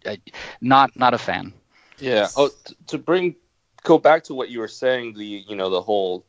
I 0.05 0.19
not 0.62 0.95
not 0.95 1.13
a 1.13 1.17
fan. 1.17 1.53
Yeah. 1.99 2.29
Oh, 2.38 2.49
t- 2.49 2.75
to 2.88 2.97
bring 2.97 3.36
go 3.83 3.97
back 3.97 4.25
to 4.25 4.33
what 4.33 4.49
you 4.49 4.60
were 4.60 4.67
saying, 4.67 5.13
the 5.13 5.25
you 5.25 5.55
know 5.55 5.69
the 5.69 5.81
whole 5.81 6.25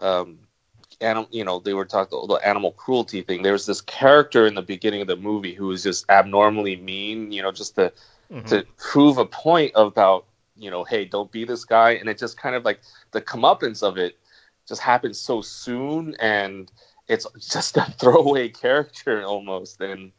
um, 0.00 0.38
animal, 1.00 1.28
you 1.30 1.44
know, 1.44 1.58
they 1.58 1.74
were 1.74 1.84
talking 1.84 2.26
the 2.28 2.34
animal 2.34 2.72
cruelty 2.72 3.22
thing. 3.22 3.42
There 3.42 3.52
was 3.52 3.66
this 3.66 3.80
character 3.80 4.46
in 4.46 4.54
the 4.54 4.62
beginning 4.62 5.00
of 5.00 5.06
the 5.06 5.16
movie 5.16 5.54
who 5.54 5.66
was 5.66 5.82
just 5.82 6.08
abnormally 6.10 6.76
mean, 6.76 7.32
you 7.32 7.42
know, 7.42 7.52
just 7.52 7.74
to 7.76 7.92
mm-hmm. 8.30 8.46
to 8.48 8.64
prove 8.78 9.18
a 9.18 9.26
point 9.26 9.72
about, 9.74 10.26
you 10.56 10.70
know, 10.70 10.84
hey, 10.84 11.04
don't 11.04 11.30
be 11.30 11.44
this 11.44 11.64
guy. 11.64 11.92
And 11.92 12.08
it 12.08 12.18
just 12.18 12.36
kind 12.36 12.54
of 12.54 12.64
like 12.64 12.80
the 13.12 13.20
comeuppance 13.20 13.82
of 13.82 13.98
it 13.98 14.18
just 14.66 14.80
happens 14.80 15.18
so 15.18 15.40
soon, 15.40 16.16
and 16.18 16.70
it's 17.08 17.26
just 17.38 17.76
a 17.76 17.84
throwaway 17.98 18.48
character 18.48 19.22
almost, 19.24 19.80
and 19.80 20.12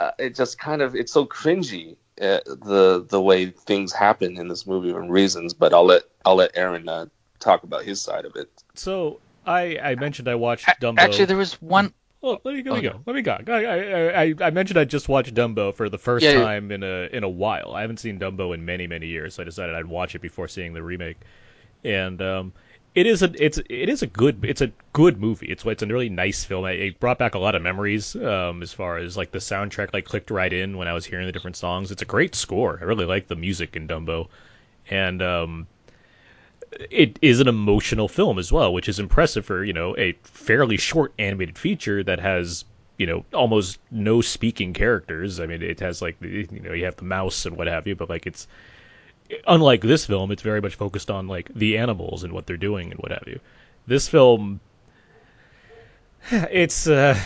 uh, 0.00 0.12
it 0.18 0.34
just 0.34 0.58
kind 0.58 0.82
of 0.82 0.94
it's 0.94 1.12
so 1.12 1.26
cringy. 1.26 1.96
Uh, 2.20 2.38
the 2.46 3.04
the 3.08 3.20
way 3.20 3.46
things 3.46 3.92
happen 3.92 4.36
in 4.36 4.46
this 4.46 4.68
movie 4.68 4.90
and 4.90 5.10
reasons, 5.10 5.52
but 5.52 5.74
I'll 5.74 5.84
let 5.84 6.04
I'll 6.24 6.36
let 6.36 6.52
Aaron 6.54 6.88
uh, 6.88 7.06
talk 7.44 7.62
about 7.62 7.84
his 7.84 8.00
side 8.00 8.24
of 8.24 8.36
it. 8.36 8.50
So 8.74 9.20
I 9.46 9.78
I 9.78 9.94
mentioned 9.94 10.28
I 10.28 10.34
watched 10.34 10.66
Dumbo. 10.80 10.98
Actually, 10.98 11.26
there 11.26 11.36
was 11.36 11.60
one. 11.60 11.92
Well, 12.20 12.40
let 12.42 12.54
me 12.54 12.62
go. 12.62 12.72
Let 12.72 12.82
me 12.82 12.88
go. 12.88 13.00
Let 13.06 13.16
me 13.16 13.22
go. 13.22 13.38
I, 13.52 14.22
I, 14.22 14.34
I 14.40 14.50
mentioned 14.50 14.78
I 14.78 14.84
just 14.84 15.10
watched 15.10 15.34
Dumbo 15.34 15.74
for 15.74 15.90
the 15.90 15.98
first 15.98 16.24
yeah, 16.24 16.42
time 16.42 16.72
in 16.72 16.82
a 16.82 17.08
in 17.12 17.22
a 17.22 17.28
while. 17.28 17.74
I 17.74 17.82
haven't 17.82 17.98
seen 17.98 18.18
Dumbo 18.18 18.54
in 18.54 18.64
many 18.64 18.86
many 18.86 19.06
years, 19.06 19.34
so 19.34 19.42
I 19.42 19.44
decided 19.44 19.74
I'd 19.74 19.86
watch 19.86 20.14
it 20.14 20.22
before 20.22 20.48
seeing 20.48 20.72
the 20.72 20.82
remake. 20.82 21.18
And 21.84 22.22
um, 22.22 22.52
it 22.94 23.06
is 23.06 23.22
a 23.22 23.30
it's 23.44 23.58
it 23.58 23.88
is 23.88 24.02
a 24.02 24.06
good 24.06 24.44
it's 24.44 24.62
a 24.62 24.70
good 24.92 25.20
movie. 25.20 25.46
It's 25.46 25.66
it's 25.66 25.82
a 25.82 25.86
really 25.86 26.08
nice 26.08 26.44
film. 26.44 26.64
It 26.64 26.98
brought 27.00 27.18
back 27.18 27.34
a 27.34 27.38
lot 27.38 27.54
of 27.54 27.62
memories 27.62 28.16
um, 28.16 28.62
as 28.62 28.72
far 28.72 28.98
as 28.98 29.16
like 29.16 29.32
the 29.32 29.38
soundtrack 29.38 29.92
like 29.92 30.04
clicked 30.04 30.30
right 30.30 30.52
in 30.52 30.78
when 30.78 30.88
I 30.88 30.94
was 30.94 31.04
hearing 31.04 31.26
the 31.26 31.32
different 31.32 31.56
songs. 31.56 31.90
It's 31.90 32.02
a 32.02 32.06
great 32.06 32.34
score. 32.34 32.78
I 32.80 32.84
really 32.84 33.04
like 33.04 33.26
the 33.26 33.36
music 33.36 33.76
in 33.76 33.88
Dumbo, 33.88 34.28
and 34.88 35.20
um, 35.20 35.66
it 36.90 37.18
is 37.22 37.40
an 37.40 37.48
emotional 37.48 38.08
film 38.08 38.38
as 38.38 38.52
well, 38.52 38.72
which 38.72 38.88
is 38.88 38.98
impressive 38.98 39.44
for 39.44 39.64
you 39.64 39.72
know 39.72 39.96
a 39.96 40.12
fairly 40.22 40.76
short 40.76 41.12
animated 41.18 41.58
feature 41.58 42.02
that 42.02 42.20
has 42.20 42.64
you 42.98 43.06
know 43.06 43.24
almost 43.32 43.78
no 43.90 44.20
speaking 44.20 44.72
characters. 44.72 45.40
I 45.40 45.46
mean, 45.46 45.62
it 45.62 45.80
has 45.80 46.02
like 46.02 46.16
you 46.20 46.46
know 46.50 46.72
you 46.72 46.84
have 46.84 46.96
the 46.96 47.04
mouse 47.04 47.46
and 47.46 47.56
what 47.56 47.66
have 47.66 47.86
you, 47.86 47.94
but 47.94 48.08
like 48.08 48.26
it's 48.26 48.46
unlike 49.46 49.80
this 49.80 50.06
film, 50.06 50.30
it's 50.30 50.42
very 50.42 50.60
much 50.60 50.74
focused 50.74 51.10
on 51.10 51.28
like 51.28 51.52
the 51.54 51.78
animals 51.78 52.24
and 52.24 52.32
what 52.32 52.46
they're 52.46 52.56
doing 52.56 52.90
and 52.90 53.00
what 53.00 53.12
have 53.12 53.24
you. 53.26 53.40
This 53.86 54.08
film, 54.08 54.60
it's 56.30 56.86
uh, 56.86 57.18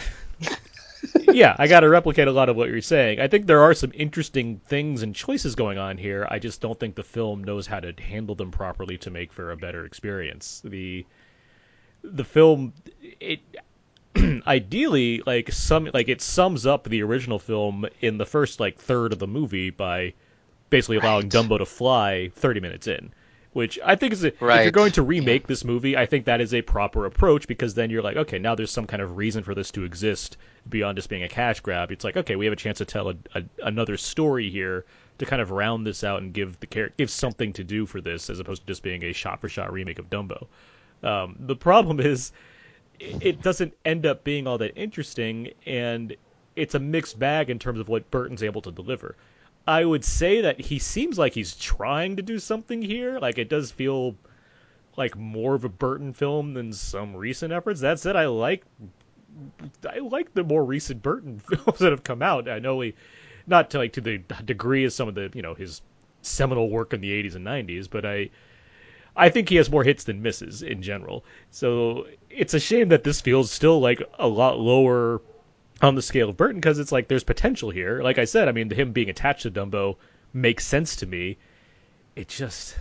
yeah, 1.33 1.55
I 1.59 1.69
got 1.69 1.81
to 1.81 1.89
replicate 1.89 2.29
a 2.29 2.33
lot 2.33 2.49
of 2.49 2.57
what 2.57 2.69
you're 2.69 2.81
saying. 2.81 3.21
I 3.21 3.29
think 3.29 3.47
there 3.47 3.63
are 3.63 3.75
some 3.75 3.93
interesting 3.95 4.61
things 4.67 5.03
and 5.03 5.15
choices 5.15 5.55
going 5.55 5.79
on 5.79 5.99
here. 5.99 6.27
I 6.31 6.39
just 6.39 6.61
don't 6.61 6.79
think 6.79 6.95
the 6.95 7.03
film 7.03 7.45
knows 7.45 7.67
how 7.67 7.81
to 7.81 7.93
handle 8.01 8.35
them 8.35 8.51
properly 8.51 8.99
to 8.99 9.11
make 9.11 9.33
for 9.33 9.51
a 9.51 9.57
better 9.57 9.85
experience. 9.85 10.63
The 10.65 11.07
the 12.03 12.25
film 12.25 12.73
it 13.21 13.41
ideally 14.47 15.23
like 15.27 15.53
some 15.53 15.91
like 15.93 16.09
it 16.09 16.21
sums 16.21 16.67
up 16.67 16.85
the 16.85 17.03
original 17.03 17.39
film 17.39 17.87
in 18.01 18.19
the 18.19 18.27
first 18.27 18.61
like 18.61 18.79
third 18.79 19.13
of 19.13 19.19
the 19.19 19.27
movie 19.27 19.71
by 19.71 20.15
basically 20.71 20.97
allowing 20.97 21.25
right. 21.25 21.33
Dumbo 21.33 21.59
to 21.59 21.67
fly 21.67 22.31
30 22.35 22.61
minutes 22.61 22.87
in 22.87 23.13
which 23.59 23.77
I 23.85 23.97
think 23.97 24.13
is 24.13 24.23
a, 24.23 24.29
if 24.29 24.41
you're 24.63 24.71
going 24.71 24.93
to 24.93 25.03
remake 25.03 25.49
this 25.49 25.65
movie, 25.65 25.97
I 25.97 26.07
think 26.07 26.27
that 26.27 26.41
is 26.41 26.55
a 26.55 26.63
proper 26.63 27.07
approach 27.07 27.49
because 27.49 27.75
then 27.75 27.91
you're 27.91 28.03
like, 28.03 28.17
okay, 28.17 28.39
now 28.39 28.55
there's 28.55 28.71
some 28.71 28.87
kind 28.87 29.03
of 29.03 29.17
reason 29.17 29.43
for 29.43 29.53
this 29.53 29.73
to 29.73 29.83
exist 29.83 30.37
beyond 30.69 30.95
just 30.95 31.09
being 31.09 31.25
a 31.25 31.29
cash 31.29 31.59
grab. 31.59 31.91
It's 31.91 32.05
like, 32.05 32.17
okay, 32.17 32.37
we 32.37 32.45
have 32.47 32.53
a 32.53 32.57
chance 32.57 32.79
to 32.79 32.85
tell 32.85 33.09
a, 33.09 33.17
a, 33.35 33.43
another 33.65 33.97
story 33.97 34.49
here 34.49 34.85
to 35.19 35.27
kind 35.27 35.43
of 35.43 35.51
round 35.51 35.85
this 35.85 36.05
out 36.05 36.23
and 36.23 36.33
give 36.33 36.61
the 36.61 36.69
character 36.69 36.95
give 36.99 37.11
something 37.11 37.53
to 37.55 37.65
do 37.65 37.85
for 37.85 38.01
this 38.01 38.31
as 38.31 38.39
opposed 38.39 38.61
to 38.63 38.67
just 38.69 38.85
being 38.85 39.03
a 39.03 39.13
shot 39.13 39.41
for 39.41 39.49
shot 39.49 39.73
remake 39.73 39.99
of 39.99 40.09
Dumbo. 40.09 40.47
Um, 41.03 41.35
the 41.41 41.57
problem 41.57 41.99
is 41.99 42.31
it 43.01 43.21
it 43.21 43.43
doesn't 43.43 43.75
end 43.85 44.07
up 44.07 44.23
being 44.23 44.47
all 44.47 44.59
that 44.59 44.79
interesting, 44.79 45.51
and 45.67 46.15
it's 46.55 46.77
a 46.77 46.79
mixed 46.79 47.19
bag 47.19 47.51
in 47.51 47.59
terms 47.59 47.81
of 47.81 47.89
what 47.89 48.09
Burton's 48.13 48.45
able 48.45 48.63
to 48.63 48.71
deliver. 48.71 49.17
I 49.69 49.85
would 49.85 50.03
say 50.03 50.41
that 50.41 50.59
he 50.59 50.79
seems 50.79 51.19
like 51.19 51.35
he's 51.35 51.55
trying 51.55 52.17
to 52.17 52.23
do 52.23 52.39
something 52.39 52.81
here. 52.81 53.19
Like 53.19 53.37
it 53.37 53.51
does 53.51 53.71
feel 53.71 54.17
like 54.97 55.15
more 55.15 55.55
of 55.55 55.65
a 55.65 55.69
Burton 55.69 56.15
film 56.15 56.55
than 56.55 56.73
some 56.73 57.15
recent 57.15 57.53
efforts. 57.53 57.83
That 57.83 58.01
said, 58.01 58.17
I 58.17 58.29
like 58.29 58.65
I 59.87 59.99
like 59.99 60.33
the 60.33 60.43
more 60.43 60.65
recent 60.65 61.03
Burton 61.03 61.39
films 61.51 61.81
that 61.81 61.91
have 61.91 62.03
come 62.03 62.23
out. 62.23 62.49
I 62.49 62.61
know 62.61 62.81
he 62.81 62.95
not 63.47 63.69
to 63.71 63.79
like 63.79 63.93
to 63.93 64.01
the 64.01 64.17
degree 64.43 64.87
as 64.87 64.95
some 64.95 65.07
of 65.07 65.15
the 65.15 65.31
you 65.35 65.43
know 65.43 65.53
his 65.53 65.83
seminal 66.23 66.71
work 66.71 66.95
in 66.95 67.03
the 67.03 67.23
80s 67.23 67.35
and 67.35 67.47
90s, 67.47 67.91
but 67.91 68.07
I 68.07 68.31
I 69.15 69.29
think 69.29 69.51
he 69.51 69.57
has 69.57 69.71
more 69.71 69.85
hits 69.85 70.05
than 70.05 70.23
misses 70.23 70.63
in 70.63 70.81
general. 70.81 71.27
So 71.51 72.07
it's 72.31 72.55
a 72.55 72.61
shame 72.61 72.89
that 72.89 73.05
this 73.05 73.21
feels 73.21 73.51
still 73.51 73.81
like 73.81 74.03
a 74.19 74.29
lot 74.29 74.59
lower 74.59 75.21
on 75.81 75.95
the 75.95 76.03
scale 76.03 76.29
of 76.29 76.37
Burton 76.37 76.57
because 76.61 76.79
it's 76.79 76.93
like 76.93 77.09
there's 77.09 77.25
potential 77.25 77.71
here. 77.71 78.03
Like 78.03 78.19
I 78.19 78.25
said, 78.25 78.49
I 78.49 78.53
mean, 78.53 78.71
him 78.71 78.93
being 78.93 79.11
attached 79.11 79.43
to 79.43 79.51
Dumbo 79.51 79.97
makes 80.33 80.67
sense 80.67 80.97
to 80.97 81.07
me. 81.07 81.39
It 82.17 82.29
just 82.29 82.77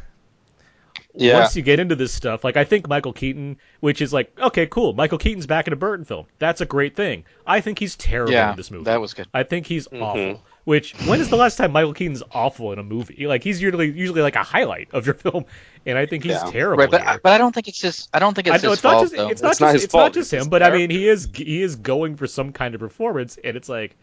Yeah. 1.14 1.40
once 1.40 1.56
you 1.56 1.62
get 1.62 1.80
into 1.80 1.96
this 1.96 2.12
stuff, 2.14 2.44
like 2.44 2.58
I 2.58 2.64
think 2.64 2.88
Michael 2.88 3.14
Keaton, 3.14 3.58
which 3.82 4.02
is 4.02 4.12
like 4.14 4.32
okay, 4.40 4.66
cool, 4.68 4.94
Michael 4.94 5.18
Keaton's 5.20 5.46
back 5.46 5.68
in 5.68 5.74
a 5.74 5.76
Burton 5.76 6.06
film. 6.06 6.26
That's 6.40 6.62
a 6.62 6.66
great 6.66 6.96
thing. 6.96 7.24
I 7.46 7.62
think 7.62 7.78
he's 7.80 7.96
terrible 7.96 8.34
Yeah, 8.34 8.52
in 8.52 8.58
this 8.58 8.72
movie. 8.72 8.86
that 8.86 9.00
was 9.02 9.14
good. 9.14 9.28
I 9.34 9.44
think 9.44 9.68
he's 9.68 9.88
Mm-hmm. 9.88 10.04
awful. 10.04 10.44
Which 10.68 10.92
when 11.08 11.22
is 11.22 11.30
the 11.30 11.38
last 11.38 11.56
time 11.56 11.72
Michael 11.72 11.94
Keaton's 11.94 12.22
awful 12.34 12.74
in 12.74 12.78
a 12.80 12.84
movie? 12.84 13.26
Like 13.26 13.42
he's 13.42 13.62
usually 13.62 13.90
usually 13.90 14.22
like 14.22 14.36
a 14.36 14.44
highlight 14.44 14.90
of 14.92 15.06
your 15.06 15.16
film, 15.16 15.46
and 15.86 15.98
I 15.98 16.06
think 16.06 16.24
he's 16.26 16.34
Yeah. 16.34 16.52
terrible. 16.52 16.82
Right, 16.84 16.92
but 16.92 17.00
here. 17.00 17.10
I, 17.12 17.18
but 17.24 17.32
I 17.32 17.38
don't 17.38 17.56
think 17.56 17.70
it's 17.70 17.80
just 17.80 18.10
I 18.14 18.20
don't 18.20 18.34
think 18.34 18.48
it's 18.48 18.62
know 18.62 18.72
his 18.72 18.80
it's 18.80 18.84
not 18.84 19.02
just 19.02 19.16
though. 19.16 19.30
it's 19.30 19.42
not 19.42 19.52
It's 19.52 19.60
just 19.60 19.62
not 19.62 19.74
his 19.76 19.84
it's 19.86 19.94
not 19.94 20.14
just 20.14 20.34
it's 20.34 20.44
him, 20.44 20.50
but 20.50 20.62
I 20.62 20.72
mean 20.72 20.90
he 20.90 21.08
is 21.08 21.30
he 21.34 21.62
is 21.62 21.78
going 21.78 22.18
for 22.18 22.28
some 22.28 22.52
kind 22.52 22.76
of 22.76 22.82
performance, 22.82 23.38
and 23.46 23.56
it's 23.56 23.70
like, 23.70 23.96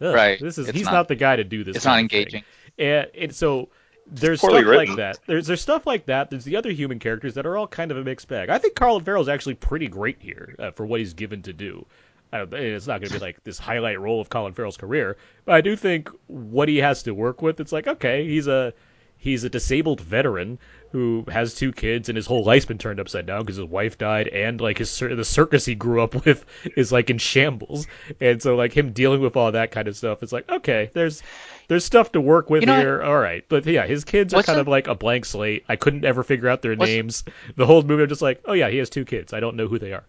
ugh, 0.00 0.14
Right, 0.14 0.40
This 0.40 0.56
is 0.56 0.68
it's 0.70 0.78
he's 0.78 0.86
not, 0.86 0.92
not- 0.92 1.08
the 1.08 1.14
guy 1.14 1.36
to 1.36 1.44
do 1.44 1.62
this. 1.62 1.76
it's 1.76 1.84
not 1.84 1.96
kind 1.96 2.06
of 2.06 2.10
thing. 2.10 2.20
engaging. 2.20 2.44
And, 2.78 3.06
and 3.14 3.34
so 3.34 3.68
there's 4.10 4.40
poorly 4.40 4.62
stuff 4.62 4.76
like 4.76 4.96
that. 4.96 5.18
There's 5.26 5.46
there's 5.46 5.60
stuff 5.60 5.86
like 5.86 6.06
that. 6.06 6.30
There's 6.30 6.44
the 6.44 6.56
other 6.56 6.70
human 6.70 6.98
characters 7.00 7.34
that 7.34 7.44
are 7.44 7.54
all 7.58 7.66
kind 7.66 7.90
of 7.90 7.98
a 7.98 8.02
mixed 8.02 8.28
bag. 8.28 8.48
I 8.48 8.56
think 8.56 8.76
Colin 8.76 9.04
Farrell's 9.04 9.28
actually 9.28 9.56
pretty 9.56 9.88
great 9.88 10.16
here 10.20 10.54
uh, 10.58 10.70
for 10.70 10.86
what 10.86 11.00
he's 11.00 11.12
given 11.12 11.42
to 11.42 11.52
do. 11.52 11.84
I 12.32 12.38
don't, 12.38 12.52
it's 12.54 12.86
not 12.86 13.00
going 13.00 13.08
to 13.10 13.18
be 13.18 13.24
like 13.24 13.42
this 13.44 13.58
highlight 13.58 14.00
role 14.00 14.20
of 14.20 14.28
Colin 14.28 14.52
Farrell's 14.52 14.76
career, 14.76 15.16
but 15.44 15.54
I 15.54 15.60
do 15.60 15.76
think 15.76 16.10
what 16.26 16.68
he 16.68 16.78
has 16.78 17.02
to 17.04 17.12
work 17.12 17.40
with, 17.42 17.60
it's 17.60 17.72
like 17.72 17.86
okay, 17.86 18.26
he's 18.26 18.46
a 18.46 18.74
he's 19.16 19.44
a 19.44 19.48
disabled 19.50 20.00
veteran 20.00 20.58
who 20.92 21.24
has 21.28 21.54
two 21.54 21.72
kids 21.72 22.08
and 22.08 22.16
his 22.16 22.24
whole 22.24 22.44
life's 22.44 22.64
been 22.64 22.78
turned 22.78 23.00
upside 23.00 23.26
down 23.26 23.40
because 23.40 23.56
his 23.56 23.66
wife 23.66 23.98
died 23.98 24.28
and 24.28 24.60
like 24.60 24.78
his 24.78 24.96
the 24.98 25.24
circus 25.24 25.64
he 25.66 25.74
grew 25.74 26.00
up 26.02 26.14
with 26.24 26.44
is 26.76 26.92
like 26.92 27.10
in 27.10 27.18
shambles, 27.18 27.86
and 28.20 28.42
so 28.42 28.56
like 28.56 28.72
him 28.72 28.92
dealing 28.92 29.20
with 29.20 29.36
all 29.36 29.52
that 29.52 29.70
kind 29.70 29.88
of 29.88 29.96
stuff, 29.96 30.22
it's 30.22 30.32
like 30.32 30.50
okay, 30.50 30.90
there's 30.94 31.22
there's 31.68 31.84
stuff 31.84 32.12
to 32.12 32.20
work 32.20 32.48
with 32.50 32.62
You 32.62 32.66
know, 32.66 32.78
here. 32.78 33.02
All 33.02 33.18
right, 33.18 33.44
but 33.48 33.66
yeah, 33.66 33.86
his 33.86 34.04
kids 34.04 34.32
are 34.34 34.42
kind 34.42 34.56
the- 34.56 34.62
of 34.62 34.68
like 34.68 34.86
a 34.86 34.94
blank 34.94 35.24
slate. 35.24 35.64
I 35.68 35.76
couldn't 35.76 36.04
ever 36.04 36.22
figure 36.22 36.48
out 36.48 36.62
their 36.62 36.76
names. 36.76 37.24
The 37.56 37.66
whole 37.66 37.82
movie, 37.82 38.02
I'm 38.02 38.08
just 38.08 38.22
like, 38.22 38.42
oh 38.44 38.52
yeah, 38.54 38.68
he 38.70 38.78
has 38.78 38.88
two 38.90 39.04
kids. 39.04 39.32
I 39.32 39.40
don't 39.40 39.56
know 39.56 39.66
who 39.66 39.78
they 39.78 39.92
are. 39.92 40.04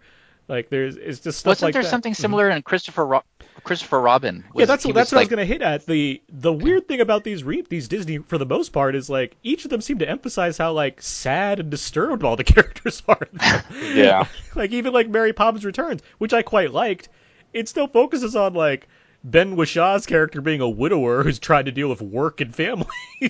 Like 0.50 0.70
there's 0.70 0.96
it's 0.98 1.20
just 1.20 1.40
stuff 1.40 1.52
Wasn't 1.52 1.68
like 1.68 1.74
there 1.74 1.84
that. 1.84 1.90
something 1.90 2.14
mm-hmm. 2.14 2.22
similar 2.22 2.50
in 2.50 2.62
Christopher 2.64 3.06
Ro- 3.06 3.24
Christopher 3.64 4.02
Robin? 4.02 4.44
Yeah, 4.56 4.66
that's 4.66 4.84
that's 4.84 4.96
was 4.96 5.12
what 5.12 5.18
I 5.20 5.22
was 5.22 5.28
gonna 5.30 5.46
hit 5.46 5.62
at. 5.62 5.86
The 5.86 6.22
the 6.28 6.52
weird 6.52 6.88
thing 6.88 7.02
about 7.02 7.24
these 7.24 7.44
re- 7.44 7.64
these 7.70 7.88
Disney 7.88 8.18
for 8.18 8.40
the 8.40 8.48
most 8.48 8.74
part 8.74 8.96
is 8.96 9.12
like 9.12 9.38
each 9.44 9.64
of 9.64 9.70
them 9.70 9.80
seem 9.80 10.00
to 10.00 10.10
emphasize 10.10 10.58
how 10.58 10.74
like 10.74 11.02
sad 11.04 11.60
and 11.60 11.70
disturbed 11.70 12.24
all 12.24 12.36
the 12.36 12.44
characters 12.56 13.04
are. 13.08 13.28
Yeah. 13.94 14.26
like 14.56 14.72
even 14.72 14.92
like 14.92 15.08
Mary 15.08 15.34
Poppins 15.34 15.66
Returns, 15.66 16.02
which 16.18 16.34
I 16.34 16.42
quite 16.42 16.72
liked, 16.72 17.10
it 17.54 17.70
still 17.70 17.88
focuses 17.88 18.36
on 18.36 18.56
like 18.56 18.88
Ben 19.24 19.56
Whishaw's 19.56 20.06
character 20.08 20.42
being 20.42 20.62
a 20.62 20.70
widower 20.70 21.24
who's 21.24 21.38
trying 21.40 21.66
to 21.66 21.72
deal 21.72 21.90
with 21.90 22.02
work 22.02 22.42
and 22.42 22.56
family. 22.56 22.88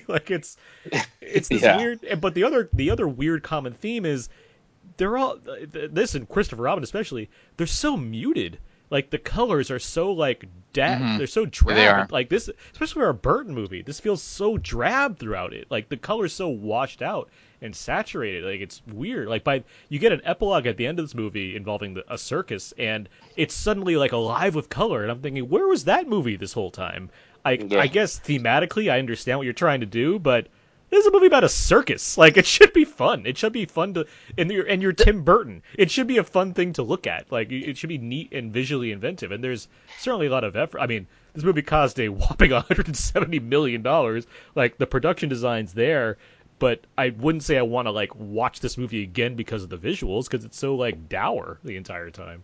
like 0.07 0.32
it's 0.32 0.55
it's 1.20 1.49
this 1.49 1.63
Yeah. 1.63 1.76
weird. 1.76 1.99
But 2.22 2.34
the 2.34 2.45
other 2.45 2.70
the 2.72 2.91
other 2.91 3.07
weird 3.09 3.43
common 3.43 3.74
theme 3.74 4.05
is 4.05 4.30
they're 5.00 5.18
all 5.18 5.39
this 5.72 6.14
and 6.14 6.30
Christopher 6.30 6.62
Robin 6.62 6.84
especially. 6.84 7.30
They're 7.58 7.66
so 7.66 7.97
muted. 7.97 8.60
Like 8.91 9.12
the 9.12 9.18
colors 9.18 9.72
are 9.72 9.80
so 9.80 10.12
like 10.12 10.45
da- 10.74 10.97
mm-hmm. 10.97 11.18
they're 11.18 11.28
so 11.28 11.45
drab. 11.45 11.76
They 11.78 11.88
are. 11.88 12.08
Like 12.12 12.30
this, 12.30 12.50
especially 12.74 13.02
for 13.02 13.10
a 13.10 13.14
Burton 13.14 13.54
movie, 13.54 13.82
this 13.82 14.00
feels 14.00 14.22
so 14.22 14.58
drab 14.58 15.18
throughout 15.18 15.54
it. 15.54 15.68
Like 15.70 15.89
the 15.89 15.97
color's 15.97 16.34
so 16.34 16.50
washed 16.50 17.02
out 17.02 17.30
and 17.62 17.76
saturated. 17.76 18.43
Like 18.43 18.62
it's 18.62 18.82
weird. 18.88 19.28
Like 19.28 19.43
by 19.43 19.64
you 19.89 20.00
get 20.00 20.12
an 20.12 20.22
epilogue 20.26 20.66
at 20.66 20.76
the 20.78 20.86
end 20.88 21.00
of 21.00 21.06
this 21.06 21.16
movie 21.16 21.56
involving 21.56 21.93
the, 21.93 22.14
a 22.14 22.18
circus, 22.18 22.74
and 22.78 23.08
it's 23.38 23.54
suddenly 23.54 23.95
like 23.95 24.12
alive 24.12 24.56
with 24.56 24.70
color. 24.70 25.04
And 25.04 25.12
I'm 25.12 25.22
thinking, 25.22 25.47
where 25.50 25.68
was 25.68 25.86
that 25.86 26.08
movie 26.08 26.36
this 26.36 26.54
whole 26.54 26.72
time? 26.72 27.10
I 27.45 27.54
Yeah. 27.54 27.80
I 27.80 27.88
guess 27.88 28.20
thematically, 28.20 28.91
I 28.91 29.00
understand 29.00 29.39
what 29.39 29.45
you're 29.45 29.54
trying 29.54 29.80
to 29.80 29.86
do, 29.86 30.20
but 30.20 30.47
this 30.90 31.02
is 31.02 31.08
a 31.08 31.12
movie 31.12 31.28
about 31.28 31.44
a 31.44 31.50
circus. 31.50 32.18
Like 32.18 32.38
it 32.38 32.46
should 32.46 32.74
be 32.74 32.86
fun. 32.86 33.26
It 33.26 33.38
should 33.38 33.54
be 33.54 33.66
fun 33.66 33.94
to 33.94 34.06
and 34.38 34.52
you're 34.52 34.66
and 34.66 34.82
you're 34.82 34.92
Tim 34.92 35.24
Burton. 35.24 35.64
It 35.76 35.90
should 35.90 36.08
be 36.08 36.18
a 36.18 36.24
fun 36.24 36.54
thing 36.54 36.74
to 36.74 36.84
look 36.84 37.08
at. 37.08 37.32
Like 37.32 37.52
it 37.52 37.78
should 37.78 37.90
be 37.90 37.98
neat 37.98 38.34
and 38.34 38.52
visually 38.52 38.92
inventive. 38.92 39.32
And 39.32 39.44
there's 39.44 39.68
certainly 40.00 40.28
a 40.28 40.32
lot 40.32 40.44
of 40.44 40.56
effort. 40.56 40.82
I 40.82 40.88
mean, 40.88 41.08
this 41.34 41.44
movie 41.44 41.62
cost 41.62 42.00
a 42.00 42.10
whopping 42.10 42.52
170 42.52 43.40
million 43.40 43.82
dollars. 43.82 44.28
Like 44.56 44.78
the 44.78 44.88
production 44.88 45.30
design's 45.30 45.74
there, 45.74 46.18
but 46.60 46.82
I 46.98 47.10
wouldn't 47.10 47.44
say 47.44 47.58
I 47.58 47.62
want 47.62 47.88
to 47.88 47.92
like 47.92 48.14
watch 48.16 48.60
this 48.60 48.78
movie 48.78 49.02
again 49.02 49.36
because 49.36 49.64
of 49.64 49.70
the 49.70 49.78
visuals 49.78 50.26
because 50.26 50.46
it's 50.46 50.58
so 50.58 50.76
like 50.76 51.10
dour 51.10 51.60
the 51.64 51.78
entire 51.78 52.12
time. 52.12 52.44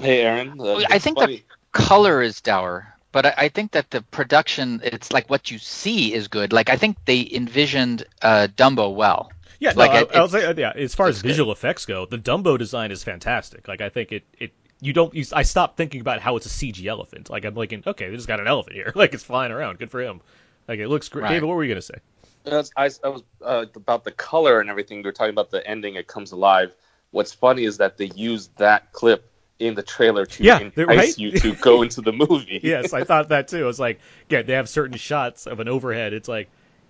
Hey, 0.00 0.22
Aaron. 0.22 0.60
Uh, 0.60 0.82
I 0.90 0.98
think 0.98 1.18
funny. 1.18 1.36
the 1.36 1.44
color 1.72 2.20
is 2.20 2.40
dour, 2.40 2.93
but 3.14 3.26
I, 3.26 3.34
I 3.36 3.48
think 3.48 3.70
that 3.72 3.92
the 3.92 4.02
production, 4.02 4.80
it's 4.82 5.12
like 5.12 5.30
what 5.30 5.48
you 5.48 5.58
see 5.58 6.12
is 6.12 6.26
good. 6.26 6.52
Like 6.52 6.68
I 6.68 6.76
think 6.76 6.96
they 7.04 7.30
envisioned 7.32 8.04
uh, 8.20 8.48
Dumbo 8.56 8.92
well. 8.92 9.30
Yeah, 9.60 9.70
no, 9.70 9.78
Like, 9.78 10.12
I, 10.12 10.18
I'll 10.18 10.28
say, 10.28 10.52
yeah. 10.58 10.72
As 10.74 10.96
far 10.96 11.06
as 11.06 11.14
it's 11.14 11.22
good. 11.22 11.28
visual 11.28 11.52
effects 11.52 11.86
go, 11.86 12.06
the 12.06 12.18
Dumbo 12.18 12.58
design 12.58 12.90
is 12.90 13.04
fantastic. 13.04 13.68
Like, 13.68 13.80
I 13.80 13.88
think 13.88 14.10
it, 14.10 14.24
it, 14.38 14.52
you 14.80 14.92
don't, 14.92 15.14
you, 15.14 15.24
I 15.32 15.44
stopped 15.44 15.76
thinking 15.76 16.00
about 16.00 16.20
how 16.20 16.36
it's 16.36 16.46
a 16.46 16.48
CG 16.48 16.84
elephant. 16.86 17.30
Like, 17.30 17.44
I'm 17.44 17.54
like, 17.54 17.72
okay, 17.72 18.10
they 18.10 18.16
just 18.16 18.26
got 18.26 18.40
an 18.40 18.48
elephant 18.48 18.74
here. 18.74 18.92
Like, 18.96 19.14
it's 19.14 19.22
flying 19.22 19.52
around. 19.52 19.78
Good 19.78 19.92
for 19.92 20.02
him. 20.02 20.20
Like, 20.66 20.80
it 20.80 20.88
looks 20.88 21.08
great. 21.08 21.22
Right. 21.22 21.28
David, 21.30 21.46
what 21.46 21.54
were 21.56 21.62
you 21.62 21.72
gonna 21.72 21.82
say? 21.82 21.98
That's- 22.42 22.72
I, 22.76 22.90
I 23.06 23.10
was 23.10 23.22
uh, 23.42 23.66
about 23.76 24.02
the 24.02 24.10
color 24.10 24.60
and 24.60 24.68
everything. 24.68 24.98
We 24.98 25.04
were 25.04 25.12
talking 25.12 25.30
about 25.32 25.52
the 25.52 25.64
ending. 25.64 25.94
It 25.94 26.08
comes 26.08 26.32
alive. 26.32 26.74
What's 27.12 27.32
funny 27.32 27.64
is 27.64 27.78
that 27.78 27.96
they 27.96 28.10
used 28.16 28.56
that 28.58 28.92
clip 28.92 29.30
in 29.64 29.74
the 29.74 29.82
trailer 29.82 30.26
to 30.26 30.42
Yeah, 30.42 30.58
entice 30.58 30.86
right. 30.86 31.18
you 31.18 31.32
to 31.32 31.54
go 31.54 31.82
into 31.82 32.00
the 32.00 32.12
movie. 32.12 32.60
yes, 32.62 32.92
I 32.92 33.04
thought 33.04 33.30
that 33.30 33.48
too. 33.48 33.68
It's 33.68 33.78
like, 33.78 34.00
yeah, 34.28 34.42
they 34.42 34.54
have 34.54 34.68
certain 34.68 34.96
shots 34.96 35.46
of 35.46 35.60
an 35.60 35.68
overhead. 35.68 36.12
It's 36.12 36.28
like, 36.28 36.48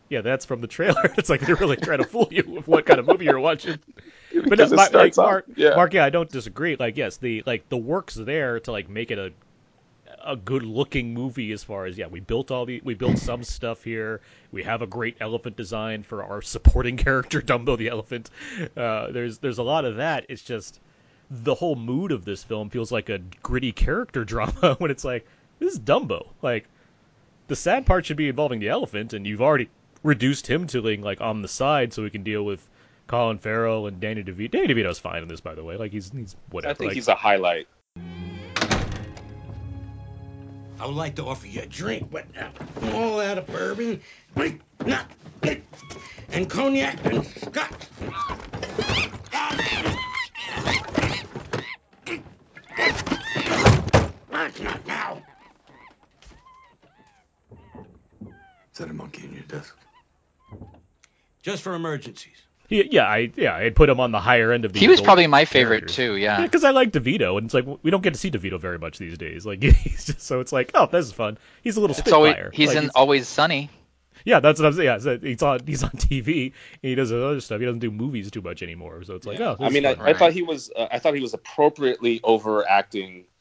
yeah, 0.08 0.20
that's 0.20 0.44
from 0.44 0.60
the 0.60 0.66
trailer. 0.66 1.02
It's 1.18 1.30
like 1.30 1.40
they're 1.40 1.56
really 1.56 1.76
trying 1.76 1.98
to 1.98 2.04
fool 2.04 2.28
you 2.30 2.44
with 2.46 2.68
what 2.68 2.84
kind 2.86 3.00
of 3.00 3.06
movie 3.06 3.24
you're 3.26 3.40
watching. 3.40 3.78
But 4.48 4.58
no, 4.58 4.68
my- 4.70 4.88
like, 4.88 5.16
Mark, 5.16 5.46
yeah. 5.54 5.76
Mark, 5.76 5.94
yeah, 5.94 6.04
I 6.04 6.10
don't 6.10 6.28
disagree. 6.28 6.74
Like, 6.74 6.96
yes, 6.96 7.18
the 7.18 7.44
like 7.46 7.68
the 7.68 7.76
work's 7.76 8.16
there 8.16 8.58
to 8.60 8.72
like 8.72 8.88
make 8.88 9.12
it 9.12 9.18
a 9.18 9.32
a 10.26 10.36
good 10.36 10.62
looking 10.64 11.14
movie 11.14 11.52
as 11.52 11.62
far 11.62 11.86
as 11.86 11.96
yeah, 11.98 12.06
we 12.08 12.18
built 12.18 12.50
all 12.50 12.66
the 12.66 12.80
we 12.84 12.94
built 12.94 13.18
some 13.18 13.44
stuff 13.44 13.84
here. 13.84 14.20
We 14.50 14.62
have 14.64 14.82
a 14.82 14.86
great 14.88 15.18
elephant 15.20 15.56
design 15.56 16.02
for 16.02 16.24
our 16.24 16.42
supporting 16.42 16.96
character 16.96 17.40
Dumbo 17.40 17.78
the 17.78 17.88
elephant. 17.88 18.28
Uh, 18.76 19.12
there's 19.12 19.38
there's 19.38 19.58
a 19.58 19.62
lot 19.62 19.84
of 19.84 19.96
that. 19.96 20.26
It's 20.28 20.42
just 20.42 20.80
the 21.30 21.54
whole 21.54 21.76
mood 21.76 22.12
of 22.12 22.24
this 22.24 22.42
film 22.42 22.70
feels 22.70 22.92
like 22.92 23.08
a 23.08 23.18
gritty 23.42 23.72
character 23.72 24.24
drama 24.24 24.76
when 24.78 24.90
it's 24.90 25.04
like 25.04 25.26
this 25.58 25.74
is 25.74 25.80
Dumbo. 25.80 26.28
Like 26.42 26.68
the 27.46 27.56
sad 27.56 27.86
part 27.86 28.06
should 28.06 28.16
be 28.16 28.28
involving 28.28 28.60
the 28.60 28.68
elephant, 28.68 29.12
and 29.12 29.26
you've 29.26 29.42
already 29.42 29.68
reduced 30.02 30.46
him 30.46 30.66
to 30.68 30.82
being 30.82 31.02
like 31.02 31.20
on 31.20 31.42
the 31.42 31.48
side 31.48 31.92
so 31.92 32.02
we 32.02 32.10
can 32.10 32.22
deal 32.22 32.44
with 32.44 32.66
Colin 33.06 33.38
Farrell 33.38 33.86
and 33.86 34.00
Danny 34.00 34.22
DeVito. 34.22 34.50
Danny 34.50 34.68
DeVito's 34.68 34.98
fine 34.98 35.22
in 35.22 35.28
this, 35.28 35.40
by 35.40 35.54
the 35.54 35.64
way. 35.64 35.76
Like 35.76 35.92
he's 35.92 36.10
he's 36.10 36.36
whatever. 36.50 36.70
I 36.70 36.74
think 36.74 36.88
like, 36.88 36.94
he's 36.94 37.08
a 37.08 37.14
highlight. 37.14 37.66
I 40.80 40.86
would 40.86 40.96
like 40.96 41.14
to 41.16 41.24
offer 41.24 41.46
you 41.46 41.62
a 41.62 41.66
drink, 41.66 42.10
but 42.10 42.26
uh, 42.38 42.48
all 42.94 43.20
out 43.20 43.38
of 43.38 43.46
bourbon, 43.46 44.00
not, 44.84 45.06
and 46.32 46.50
cognac 46.50 47.04
and 47.06 47.24
scotch. 47.24 47.88
That's 54.44 54.60
not 54.60 54.86
now. 54.86 55.22
Is 58.22 58.78
that 58.78 58.90
a 58.90 58.92
monkey 58.92 59.24
in 59.24 59.32
your 59.32 59.42
desk? 59.44 59.74
Just 61.42 61.62
for 61.62 61.74
emergencies. 61.74 62.36
He, 62.68 62.86
yeah, 62.92 63.04
I 63.06 63.32
yeah, 63.36 63.54
I'd 63.56 63.74
put 63.74 63.88
him 63.88 64.00
on 64.00 64.12
the 64.12 64.20
higher 64.20 64.52
end 64.52 64.66
of 64.66 64.74
the. 64.74 64.80
He 64.80 64.88
was 64.88 65.00
probably 65.00 65.26
my 65.28 65.46
favorite 65.46 65.78
characters. 65.88 65.96
too. 65.96 66.16
Yeah. 66.16 66.42
because 66.42 66.62
I 66.62 66.72
like 66.72 66.90
DeVito, 66.92 67.38
and 67.38 67.46
it's 67.46 67.54
like 67.54 67.64
we 67.82 67.90
don't 67.90 68.02
get 68.02 68.12
to 68.12 68.20
see 68.20 68.30
DeVito 68.30 68.60
very 68.60 68.78
much 68.78 68.98
these 68.98 69.16
days. 69.16 69.46
Like 69.46 69.62
he's 69.62 70.04
just 70.04 70.20
so 70.20 70.40
it's 70.40 70.52
like, 70.52 70.72
oh, 70.74 70.86
this 70.92 71.06
is 71.06 71.12
fun. 71.12 71.38
He's 71.62 71.78
a 71.78 71.80
little 71.80 71.96
It's 71.96 72.12
always 72.12 72.32
spitfire. 72.32 72.50
he's 72.52 72.74
Like, 72.74 72.84
in 72.84 72.90
Always 72.94 73.26
Sunny. 73.26 73.70
yeah, 74.26 74.40
that's 74.40 74.60
what 74.60 74.66
I'm 74.66 74.74
saying. 74.74 74.86
Yeah, 74.86 74.98
so 74.98 75.18
he's 75.18 75.42
on 75.42 75.60
he's 75.66 75.82
on 75.84 75.90
TV. 75.92 76.44
And 76.46 76.52
he 76.82 76.94
does 76.94 77.10
other 77.12 77.40
stuff. 77.40 77.60
He 77.60 77.64
doesn't 77.66 77.78
do 77.78 77.90
movies 77.90 78.30
too 78.30 78.42
much 78.42 78.62
anymore. 78.62 79.04
So 79.04 79.14
it's 79.14 79.26
like, 79.26 79.40
oh, 79.40 79.56
this 79.58 79.66
I 79.66 79.70
mean, 79.70 79.86
is 79.86 79.92
I, 79.92 79.94
fun. 79.96 80.06
I 80.08 80.12
thought 80.14 80.32
he 80.34 80.42
was. 80.42 80.70
Uh, 80.76 80.88
I 80.90 80.98
thought 80.98 81.14
he 81.14 81.20
was 81.22 81.32
appropriately 81.34 82.20
overacting 82.24 83.24
i- 83.26 83.33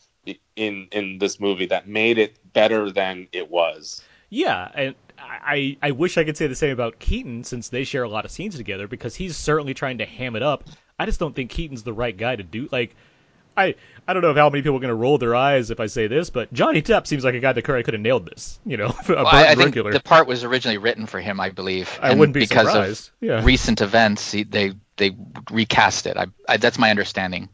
in 0.56 0.88
in 0.92 1.18
this 1.18 1.40
movie 1.40 1.68
that 1.68 1.88
made 1.88 2.18
it 2.18 2.38
better 2.54 2.92
than 2.92 3.28
it 3.32 3.50
was. 3.50 4.02
Yeah, 4.30 4.70
and 4.74 4.96
I 5.18 5.78
I 5.82 5.92
wish 5.92 6.18
I 6.18 6.24
could 6.24 6.38
say 6.38 6.48
the 6.48 6.56
same 6.56 6.72
about 6.72 7.00
Keaton 7.00 7.44
since 7.44 7.70
they 7.70 7.84
share 7.84 8.04
a 8.04 8.10
lot 8.10 8.26
of 8.26 8.32
scenes 8.32 8.56
together 8.56 8.88
because 8.88 9.16
he's 9.16 9.38
certainly 9.38 9.74
trying 9.74 10.00
to 10.00 10.06
ham 10.06 10.36
it 10.36 10.44
up. 10.44 10.64
I 10.98 11.06
just 11.06 11.20
don't 11.20 11.36
think 11.36 11.52
Keaton's 11.52 11.84
the 11.84 11.94
right 11.94 12.16
guy 12.16 12.36
to 12.36 12.44
do 12.44 12.70
like. 12.72 12.96
I 13.56 13.76
I 14.08 14.14
don't 14.14 14.24
know 14.24 14.34
how 14.34 14.50
many 14.50 14.64
people 14.64 14.78
are 14.78 14.80
going 14.80 14.90
to 14.90 14.96
roll 14.96 15.20
their 15.20 15.36
eyes 15.36 15.70
if 15.70 15.80
I 15.80 15.86
say 15.86 16.08
this, 16.08 16.32
but 16.32 16.52
Johnny 16.54 16.82
Depp 16.82 17.06
seems 17.06 17.24
like 17.24 17.36
a 17.36 17.40
guy 17.40 17.54
that 17.54 17.62
could 17.62 17.86
have 17.86 18.02
nailed 18.02 18.26
this. 18.26 18.60
You 18.66 18.78
know, 18.78 18.88
a 19.08 19.14
Well, 19.14 19.28
I, 19.28 19.50
I 19.50 19.56
think 19.56 19.76
the 19.76 20.02
part 20.04 20.28
was 20.28 20.44
originally 20.44 20.80
written 20.80 21.06
for 21.06 21.20
him, 21.20 21.40
I 21.40 21.52
believe. 21.52 22.00
I 22.02 22.10
and 22.10 22.20
wouldn't 22.20 22.34
be 22.34 22.40
because 22.40 22.66
surprised. 22.68 23.10
of 23.10 23.14
Yeah. 23.22 23.44
recent 23.44 23.82
events, 23.82 24.32
he, 24.32 24.44
they 24.44 24.74
they 24.98 25.12
recast 25.52 26.08
it. 26.08 26.18
I, 26.18 26.28
I 26.50 26.58
that's 26.58 26.80
my 26.80 26.90
understanding. 26.90 27.50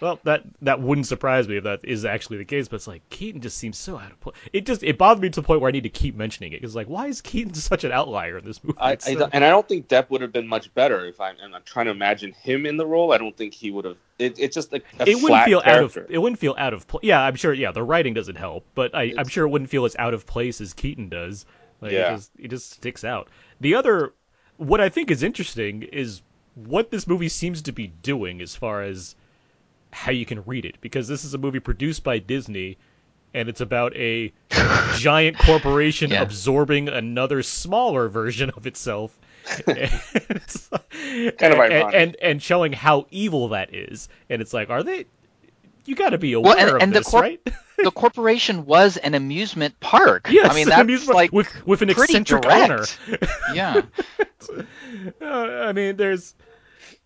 Well, 0.00 0.20
that 0.24 0.44
that 0.62 0.80
wouldn't 0.80 1.06
surprise 1.06 1.48
me 1.48 1.56
if 1.56 1.64
that 1.64 1.80
is 1.84 2.04
actually 2.04 2.38
the 2.38 2.44
case. 2.44 2.68
But 2.68 2.76
it's 2.76 2.86
like 2.86 3.08
Keaton 3.10 3.40
just 3.40 3.58
seems 3.58 3.76
so 3.76 3.98
out 3.98 4.10
of 4.12 4.20
place. 4.20 4.36
It 4.52 4.66
just 4.66 4.82
it 4.82 4.96
bothered 4.98 5.22
me 5.22 5.30
to 5.30 5.40
the 5.40 5.46
point 5.46 5.60
where 5.60 5.68
I 5.68 5.72
need 5.72 5.82
to 5.84 5.88
keep 5.88 6.14
mentioning 6.14 6.52
it 6.52 6.60
because 6.60 6.76
like 6.76 6.86
why 6.86 7.06
is 7.08 7.20
Keaton 7.20 7.54
such 7.54 7.84
an 7.84 7.92
outlier 7.92 8.38
in 8.38 8.44
this 8.44 8.62
movie? 8.62 8.78
I, 8.80 8.92
It's 8.92 9.08
I 9.08 9.12
and 9.32 9.44
I 9.44 9.50
don't 9.50 9.66
think 9.68 9.88
Depp 9.88 10.10
would 10.10 10.20
have 10.20 10.32
been 10.32 10.46
much 10.46 10.72
better 10.74 11.06
if 11.06 11.20
I'm, 11.20 11.36
and 11.42 11.54
I'm 11.54 11.62
trying 11.64 11.86
to 11.86 11.92
imagine 11.92 12.32
him 12.32 12.66
in 12.66 12.76
the 12.76 12.86
role. 12.86 13.12
I 13.12 13.18
don't 13.18 13.36
think 13.36 13.54
he 13.54 13.70
would 13.70 13.84
have. 13.84 13.96
It, 14.18 14.38
it's 14.38 14.54
just 14.54 14.72
a, 14.72 14.82
a 14.98 15.08
it 15.08 15.22
wouldn't 15.22 15.44
feel 15.44 15.60
character. 15.60 16.00
out 16.00 16.06
of 16.06 16.10
it 16.10 16.18
wouldn't 16.18 16.38
feel 16.40 16.54
out 16.58 16.74
of 16.74 16.86
place. 16.86 17.04
Yeah, 17.04 17.20
I'm 17.20 17.36
sure. 17.36 17.52
Yeah, 17.52 17.72
the 17.72 17.82
writing 17.82 18.14
doesn't 18.14 18.36
help, 18.36 18.64
but 18.74 18.94
I, 18.94 19.14
I'm 19.16 19.28
sure 19.28 19.46
it 19.46 19.50
wouldn't 19.50 19.70
feel 19.70 19.84
as 19.84 19.94
out 19.96 20.14
of 20.14 20.26
place 20.26 20.60
as 20.60 20.74
Keaton 20.74 21.08
does. 21.08 21.46
Like, 21.80 21.92
Yeah. 21.92 22.12
it 22.12 22.16
just, 22.16 22.30
it 22.38 22.48
just 22.48 22.70
sticks 22.72 23.04
out. 23.04 23.28
The 23.60 23.76
other, 23.76 24.12
what 24.56 24.80
I 24.80 24.88
think 24.88 25.10
is 25.12 25.22
interesting 25.22 25.82
is 25.82 26.22
what 26.54 26.90
this 26.90 27.06
movie 27.06 27.28
seems 27.28 27.62
to 27.62 27.72
be 27.72 27.86
doing 27.86 28.40
as 28.40 28.56
far 28.56 28.82
as 28.82 29.14
how 29.92 30.12
you 30.12 30.26
can 30.26 30.42
read 30.44 30.64
it, 30.64 30.76
because 30.80 31.08
this 31.08 31.24
is 31.24 31.34
a 31.34 31.38
movie 31.38 31.60
produced 31.60 32.04
by 32.04 32.18
Disney, 32.18 32.76
and 33.34 33.48
it's 33.48 33.60
about 33.60 33.94
a 33.96 34.32
giant 34.96 35.38
corporation 35.38 36.10
Yeah. 36.10 36.22
absorbing 36.22 36.88
another 36.88 37.42
smaller 37.42 38.08
version 38.08 38.50
of 38.50 38.66
itself. 38.66 39.18
It's- 39.66 40.68
Kind 41.38 41.54
of 41.54 41.58
and, 41.60 41.94
and 41.94 42.16
and 42.16 42.42
showing 42.42 42.72
how 42.72 43.06
evil 43.10 43.48
that 43.48 43.74
is, 43.74 44.08
and 44.28 44.42
it's 44.42 44.52
like, 44.52 44.68
are 44.68 44.82
they? 44.82 45.06
You 45.86 45.94
got 45.94 46.10
to 46.10 46.18
be 46.18 46.34
aware 46.34 46.54
Well, 46.54 46.58
and, 46.66 46.76
of 46.76 46.82
and 46.82 46.92
the 46.92 47.00
this, 47.00 47.08
corp- 47.08 47.22
right? 47.22 47.40
the 47.78 47.90
corporation 47.90 48.66
was 48.66 48.98
an 48.98 49.14
amusement 49.14 49.78
park. 49.80 50.28
yes, 50.30 50.50
I 50.50 50.54
mean 50.54 50.64
an 50.64 50.70
that's 50.70 50.80
amusement- 50.82 51.14
like 51.16 51.32
with 51.32 51.48
with 51.66 51.80
an 51.80 51.88
eccentric 51.88 52.42
direct. 52.42 52.98
owner. 53.10 53.18
yeah. 53.54 53.82
Uh, 55.20 55.24
I 55.24 55.72
mean, 55.72 55.96
there's. 55.96 56.34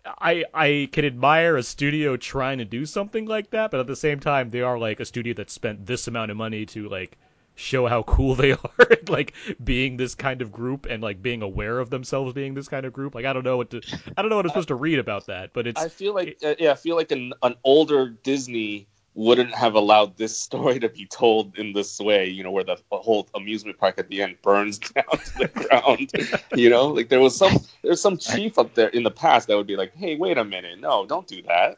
I 0.05 0.43
I 0.53 0.89
can 0.91 1.05
admire 1.05 1.55
a 1.55 1.63
studio 1.63 2.17
trying 2.17 2.57
to 2.57 2.65
do 2.65 2.85
something 2.85 3.25
like 3.25 3.51
that, 3.51 3.71
but 3.71 3.79
at 3.79 3.87
the 3.87 3.95
same 3.95 4.19
time, 4.19 4.49
they 4.49 4.61
are 4.61 4.77
like 4.77 4.99
a 4.99 5.05
studio 5.05 5.33
that 5.35 5.49
spent 5.49 5.85
this 5.85 6.07
amount 6.07 6.31
of 6.31 6.37
money 6.37 6.65
to 6.67 6.89
like 6.89 7.17
show 7.55 7.87
how 7.87 8.03
cool 8.07 8.35
they 8.35 8.51
are, 8.51 8.87
like 9.07 9.33
being 9.63 9.97
this 9.97 10.15
kind 10.15 10.41
of 10.41 10.51
group 10.51 10.85
and 10.85 11.01
like 11.01 11.21
being 11.21 11.41
aware 11.41 11.79
of 11.79 11.89
themselves 11.89 12.33
being 12.33 12.53
this 12.53 12.67
kind 12.67 12.85
of 12.85 12.93
group. 12.93 13.15
Like 13.15 13.25
I 13.25 13.33
don't 13.33 13.43
know 13.43 13.57
what 13.57 13.69
to 13.71 13.81
I 14.17 14.21
don't 14.21 14.29
know 14.29 14.35
what 14.35 14.45
I'm 14.45 14.49
supposed 14.49 14.69
to 14.69 14.75
read 14.75 14.99
about 14.99 15.27
that, 15.27 15.53
but 15.53 15.67
it's 15.67 15.81
I 15.81 15.87
feel 15.87 16.13
like 16.13 16.37
uh, 16.43 16.55
yeah, 16.59 16.71
I 16.71 16.75
feel 16.75 16.95
like 16.95 17.11
an 17.11 17.33
an 17.41 17.55
older 17.63 18.09
Disney 18.09 18.87
wouldn't 19.15 19.53
have 19.53 19.75
allowed 19.75 20.17
this 20.17 20.37
story 20.37 20.79
to 20.79 20.89
be 20.89 21.05
told 21.05 21.57
in 21.57 21.73
this 21.73 21.99
way. 21.99 22.29
You 22.29 22.43
know, 22.43 22.51
where 22.51 22.63
the 22.63 22.77
whole 22.91 23.27
amusement 23.35 23.77
park 23.77 23.95
at 23.97 24.07
the 24.09 24.21
end 24.21 24.37
burns 24.41 24.79
down 24.79 25.05
to 25.05 25.37
the 25.37 25.47
ground. 25.47 26.11
you 26.55 26.69
know, 26.69 26.87
like 26.87 27.09
there 27.09 27.19
was 27.21 27.35
some 27.35 27.59
there's 27.83 28.01
some 28.01 28.17
chief 28.17 28.57
up 28.57 28.73
there 28.73 28.89
in 28.89 29.03
the 29.03 29.11
past 29.11 29.47
that 29.47 29.57
would 29.57 29.67
be 29.67 29.75
like, 29.75 29.95
hey, 29.95 30.15
wait 30.15 30.37
a 30.37 30.43
minute, 30.43 30.79
no, 30.79 31.05
don't 31.05 31.27
do 31.27 31.41
that. 31.43 31.77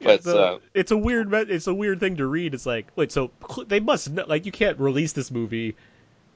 But 0.00 0.16
it's 0.16 0.26
a, 0.26 0.38
uh, 0.38 0.58
it's 0.74 0.90
a 0.90 0.96
weird 0.96 1.32
it's 1.32 1.66
a 1.66 1.74
weird 1.74 2.00
thing 2.00 2.16
to 2.16 2.26
read. 2.26 2.54
It's 2.54 2.66
like 2.66 2.88
wait, 2.96 3.12
so 3.12 3.30
they 3.66 3.80
must 3.80 4.10
know, 4.10 4.24
like 4.26 4.46
you 4.46 4.52
can't 4.52 4.78
release 4.78 5.12
this 5.12 5.30
movie 5.30 5.76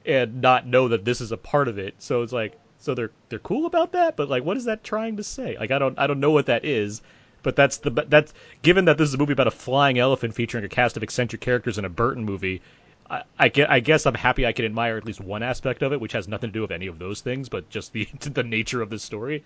and 0.05 0.41
not 0.41 0.67
know 0.67 0.89
that 0.89 1.05
this 1.05 1.21
is 1.21 1.31
a 1.31 1.37
part 1.37 1.67
of 1.67 1.77
it. 1.77 1.95
So 1.99 2.21
it's 2.21 2.33
like 2.33 2.59
so 2.79 2.93
they're 2.93 3.11
they're 3.29 3.39
cool 3.39 3.65
about 3.65 3.93
that, 3.93 4.15
but 4.15 4.29
like 4.29 4.43
what 4.43 4.57
is 4.57 4.65
that 4.65 4.83
trying 4.83 5.17
to 5.17 5.23
say? 5.23 5.57
Like 5.57 5.71
I 5.71 5.79
don't 5.79 5.97
I 5.97 6.07
don't 6.07 6.19
know 6.19 6.31
what 6.31 6.47
that 6.47 6.65
is. 6.65 7.01
But 7.45 7.55
that's 7.55 7.77
the 7.77 7.91
that's 7.91 8.33
given 8.63 8.85
that 8.85 8.97
this 8.97 9.07
is 9.07 9.13
a 9.13 9.19
movie 9.19 9.33
about 9.33 9.45
a 9.45 9.51
flying 9.51 9.99
elephant 9.99 10.33
featuring 10.33 10.65
a 10.65 10.67
cast 10.67 10.97
of 10.97 11.03
eccentric 11.03 11.41
characters 11.41 11.77
in 11.77 11.85
a 11.85 11.89
Burton 11.89 12.25
movie. 12.25 12.63
I, 13.07 13.21
I, 13.37 13.51
I 13.69 13.79
guess 13.81 14.07
I'm 14.07 14.15
happy 14.15 14.47
I 14.47 14.51
can 14.51 14.65
admire 14.65 14.97
at 14.97 15.05
least 15.05 15.21
one 15.21 15.43
aspect 15.43 15.83
of 15.83 15.93
it, 15.93 16.01
which 16.01 16.13
has 16.13 16.27
nothing 16.27 16.49
to 16.49 16.53
do 16.53 16.61
with 16.61 16.71
any 16.71 16.87
of 16.87 16.97
those 16.97 17.21
things, 17.21 17.47
but 17.47 17.69
just 17.69 17.93
the 17.93 18.05
the 18.19 18.41
nature 18.41 18.81
of 18.81 18.89
the 18.89 18.97
story, 18.97 19.43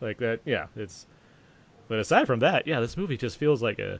like 0.00 0.18
that. 0.18 0.42
Yeah, 0.44 0.66
it's. 0.76 1.08
But 1.88 1.98
aside 1.98 2.28
from 2.28 2.38
that, 2.38 2.68
yeah, 2.68 2.78
this 2.78 2.96
movie 2.96 3.16
just 3.16 3.36
feels 3.36 3.60
like 3.60 3.80
a 3.80 3.98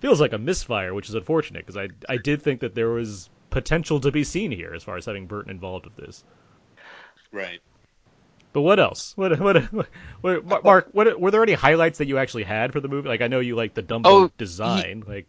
feels 0.00 0.20
like 0.20 0.32
a 0.32 0.38
misfire, 0.38 0.92
which 0.92 1.08
is 1.08 1.14
unfortunate 1.14 1.64
because 1.64 1.76
I 1.76 1.90
I 2.08 2.16
did 2.16 2.42
think 2.42 2.62
that 2.62 2.74
there 2.74 2.90
was 2.90 3.30
potential 3.50 4.00
to 4.00 4.10
be 4.10 4.24
seen 4.24 4.50
here 4.50 4.74
as 4.74 4.82
far 4.82 4.96
as 4.96 5.06
having 5.06 5.26
Burton 5.26 5.52
involved 5.52 5.84
with 5.84 5.94
this. 5.94 6.24
right. 7.30 7.60
But 8.52 8.62
what 8.62 8.80
else? 8.80 9.12
What 9.16 9.38
what, 9.38 9.62
what, 9.72 9.86
what 10.22 10.60
uh, 10.60 10.60
Mark? 10.64 10.88
What 10.92 11.20
were 11.20 11.30
there 11.30 11.42
any 11.42 11.52
highlights 11.52 11.98
that 11.98 12.08
you 12.08 12.18
actually 12.18 12.44
had 12.44 12.72
for 12.72 12.80
the 12.80 12.88
movie? 12.88 13.08
Like 13.08 13.20
I 13.20 13.28
know 13.28 13.40
you 13.40 13.54
like 13.54 13.74
the 13.74 13.82
Dumbo 13.82 14.02
Oh, 14.06 14.30
design, 14.38 15.04
like 15.06 15.26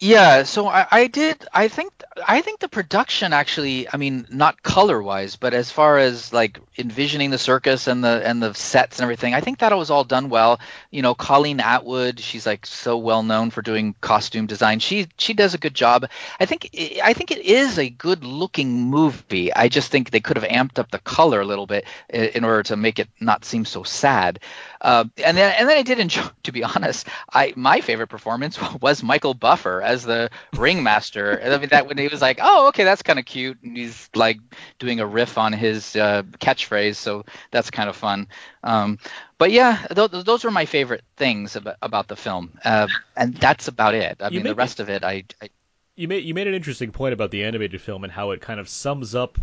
Yeah, 0.00 0.44
so 0.44 0.68
I, 0.68 0.86
I 0.92 1.06
did. 1.08 1.44
I 1.52 1.66
think 1.66 1.92
I 2.26 2.40
think 2.40 2.60
the 2.60 2.68
production 2.68 3.32
actually. 3.32 3.88
I 3.92 3.96
mean, 3.96 4.28
not 4.30 4.62
color 4.62 5.02
wise, 5.02 5.34
but 5.34 5.54
as 5.54 5.72
far 5.72 5.98
as 5.98 6.32
like 6.32 6.60
envisioning 6.78 7.30
the 7.30 7.38
circus 7.38 7.88
and 7.88 8.04
the 8.04 8.22
and 8.24 8.40
the 8.40 8.54
sets 8.54 8.98
and 8.98 9.02
everything, 9.02 9.34
I 9.34 9.40
think 9.40 9.58
that 9.58 9.76
was 9.76 9.90
all 9.90 10.04
done 10.04 10.28
well. 10.28 10.60
You 10.92 11.02
know, 11.02 11.16
Colleen 11.16 11.58
Atwood, 11.58 12.20
she's 12.20 12.46
like 12.46 12.64
so 12.64 12.96
well 12.96 13.24
known 13.24 13.50
for 13.50 13.60
doing 13.60 13.96
costume 14.00 14.46
design. 14.46 14.78
She 14.78 15.08
she 15.18 15.34
does 15.34 15.54
a 15.54 15.58
good 15.58 15.74
job. 15.74 16.06
I 16.38 16.46
think 16.46 16.70
I 17.02 17.12
think 17.12 17.32
it 17.32 17.38
is 17.44 17.76
a 17.76 17.90
good 17.90 18.22
looking 18.22 18.82
movie. 18.82 19.52
I 19.52 19.66
just 19.68 19.90
think 19.90 20.10
they 20.12 20.20
could 20.20 20.36
have 20.36 20.48
amped 20.48 20.78
up 20.78 20.92
the 20.92 21.00
color 21.00 21.40
a 21.40 21.44
little 21.44 21.66
bit 21.66 21.86
in, 22.08 22.24
in 22.26 22.44
order 22.44 22.62
to 22.64 22.76
make 22.76 23.00
it 23.00 23.08
not 23.18 23.44
seem 23.44 23.64
so 23.64 23.82
sad. 23.82 24.38
Uh, 24.80 25.04
and 25.24 25.36
then 25.36 25.54
and 25.58 25.68
then 25.68 25.76
I 25.76 25.82
did 25.82 25.98
enjoy. 25.98 26.22
To 26.48 26.52
be 26.52 26.64
honest, 26.64 27.06
I 27.30 27.52
my 27.56 27.82
favorite 27.82 28.06
performance 28.06 28.58
was 28.80 29.02
Michael 29.02 29.34
Buffer 29.34 29.82
as 29.88 30.04
the 30.04 30.30
ringmaster. 30.56 31.40
I 31.42 31.58
mean, 31.58 31.68
that 31.70 31.86
when 31.86 31.98
he 31.98 32.08
was 32.08 32.22
like, 32.22 32.38
"Oh, 32.42 32.68
okay, 32.68 32.84
that's 32.84 33.02
kind 33.02 33.18
of 33.18 33.24
cute," 33.24 33.58
and 33.62 33.76
he's 33.76 34.08
like 34.14 34.38
doing 34.78 35.00
a 35.00 35.06
riff 35.06 35.38
on 35.38 35.52
his 35.52 35.96
uh, 35.96 36.22
catchphrase, 36.40 36.96
so 36.96 37.24
that's 37.50 37.70
kind 37.70 37.88
of 37.88 37.96
fun. 37.96 38.28
Um, 38.62 38.98
but 39.38 39.50
yeah, 39.52 39.86
th- 39.94 40.10
those 40.10 40.44
were 40.44 40.50
my 40.50 40.64
favorite 40.66 41.04
things 41.16 41.56
about, 41.56 41.76
about 41.82 42.08
the 42.08 42.16
film, 42.16 42.58
uh, 42.64 42.88
and 43.16 43.34
that's 43.36 43.68
about 43.68 43.94
it. 43.94 44.18
I 44.20 44.30
You 44.30 44.40
mean, 44.40 44.44
the 44.44 44.54
rest 44.54 44.80
of 44.80 44.88
it, 44.90 45.04
I, 45.04 45.24
I 45.42 45.48
you 45.96 46.08
made 46.08 46.24
you 46.24 46.32
made 46.34 46.46
an 46.46 46.54
interesting 46.54 46.92
point 46.92 47.12
about 47.12 47.30
the 47.30 47.44
animated 47.44 47.80
film 47.82 48.04
and 48.04 48.12
how 48.12 48.30
it 48.30 48.40
kind 48.40 48.58
of 48.60 48.68
sums 48.68 49.14
up. 49.14 49.38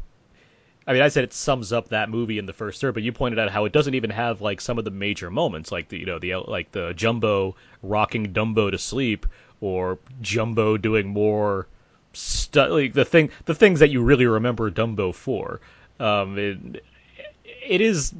I 0.88 0.93
mean, 0.93 1.02
I 1.02 1.10
said 1.10 1.24
it 1.24 1.34
sums 1.34 1.74
up 1.74 1.89
that 1.89 2.10
movie 2.10 2.38
in 2.39 2.46
the 2.48 2.54
first 2.54 2.82
third, 2.82 2.93
but 2.96 3.04
you 3.04 3.12
pointed 3.12 3.39
out 3.39 3.52
how 3.52 3.66
it 3.66 3.74
doesn't 3.74 3.96
even 3.96 4.12
have 4.12 4.41
like 4.41 4.62
some 4.62 4.78
of 4.80 4.86
the 4.86 4.91
major 4.91 5.30
moments, 5.32 5.72
like 5.72 5.89
the 5.89 5.98
you 6.00 6.06
know 6.06 6.20
the 6.20 6.36
like 6.36 6.72
the 6.72 6.93
Jumbo 6.93 7.56
rocking 7.84 8.34
Dumbo 8.34 8.72
to 8.72 8.78
sleep, 8.78 9.26
or 9.62 9.97
Jumbo 10.22 10.78
doing 10.78 11.08
more 11.08 11.68
stuff 12.14 12.70
like 12.72 12.93
the 12.93 13.06
thing 13.06 13.30
the 13.45 13.56
things 13.56 13.80
that 13.82 13.89
you 13.89 14.01
really 14.01 14.26
remember 14.26 14.72
Dumbo 14.72 15.14
for. 15.14 15.60
Um, 15.99 16.38
it, 16.38 16.84
it 17.68 17.82
is 17.82 18.14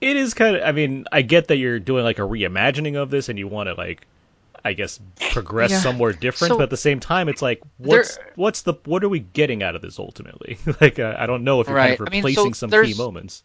it 0.00 0.16
is 0.16 0.32
kind 0.34 0.54
of 0.56 0.62
i 0.62 0.70
mean 0.72 1.04
i 1.10 1.22
get 1.22 1.48
that 1.48 1.56
you're 1.56 1.80
doing 1.80 2.04
like 2.04 2.18
a 2.18 2.22
reimagining 2.22 2.96
of 2.96 3.10
this 3.10 3.28
and 3.28 3.38
you 3.38 3.48
want 3.48 3.68
to 3.68 3.74
like 3.74 4.06
i 4.64 4.72
guess 4.72 5.00
progress 5.28 5.70
Yeah. 5.72 5.80
somewhere 5.80 6.12
different 6.12 6.52
So- 6.52 6.56
but 6.58 6.64
at 6.64 6.70
the 6.70 6.76
same 6.76 7.00
time 7.00 7.28
it's 7.28 7.42
like 7.42 7.60
what's 7.78 8.18
what's 8.36 8.62
the 8.62 8.74
what 8.84 9.02
are 9.02 9.08
we 9.08 9.20
getting 9.20 9.62
out 9.62 9.74
of 9.74 9.82
this 9.82 9.98
ultimately 9.98 10.56
like 10.80 10.98
uh, 10.98 11.16
i 11.18 11.26
don't 11.26 11.42
know 11.42 11.60
if 11.60 11.66
you're 11.68 11.76
kind 11.76 11.90
Right. 11.90 12.00
of 12.00 12.06
I 12.06 12.10
mean, 12.10 12.22
so 12.22 12.28
replacing 12.28 12.54
some 12.54 12.70
key 12.70 12.94
moments 12.94 13.42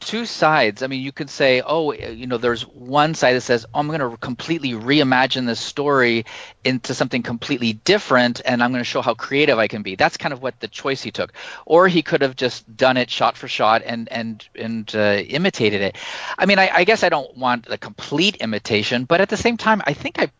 two 0.00 0.26
sides. 0.26 0.82
I 0.82 0.86
mean, 0.86 1.02
you 1.02 1.12
could 1.12 1.30
say, 1.30 1.62
oh, 1.64 1.92
you 1.92 2.26
know, 2.26 2.38
there's 2.38 2.66
one 2.66 3.14
side 3.14 3.34
that 3.34 3.40
says, 3.40 3.66
oh, 3.74 3.80
I'm 3.80 3.88
going 3.88 4.00
to 4.00 4.16
completely 4.16 4.72
reimagine 4.72 5.46
this 5.46 5.60
story 5.60 6.26
into 6.64 6.94
something 6.94 7.22
completely 7.22 7.72
different, 7.72 8.40
and 8.44 8.62
I'm 8.62 8.70
going 8.72 8.80
to 8.80 8.84
show 8.84 9.02
how 9.02 9.14
creative 9.14 9.58
I 9.58 9.68
can 9.68 9.82
be. 9.82 9.96
That's 9.96 10.16
kind 10.16 10.32
of 10.32 10.42
what 10.42 10.58
the 10.60 10.68
choice 10.68 11.02
he 11.02 11.10
took. 11.10 11.32
Or 11.64 11.88
he 11.88 12.02
could 12.02 12.22
have 12.22 12.36
just 12.36 12.76
done 12.76 12.96
it 12.96 13.10
shot 13.10 13.36
for 13.36 13.48
shot 13.48 13.82
and 13.84 14.08
and 14.10 14.48
and 14.54 14.94
uh, 14.94 15.22
imitated 15.26 15.82
it. 15.82 15.96
I 16.38 16.46
mean, 16.46 16.58
I, 16.58 16.70
I 16.72 16.84
guess 16.84 17.02
I 17.02 17.08
don't 17.08 17.36
want 17.36 17.66
a 17.68 17.78
complete 17.78 18.36
imitation, 18.36 19.04
but 19.04 19.20
at 19.20 19.28
the 19.28 19.36
same 19.36 19.56
time, 19.56 19.82
I 19.86 19.92
think 19.92 20.18
I 20.18 20.30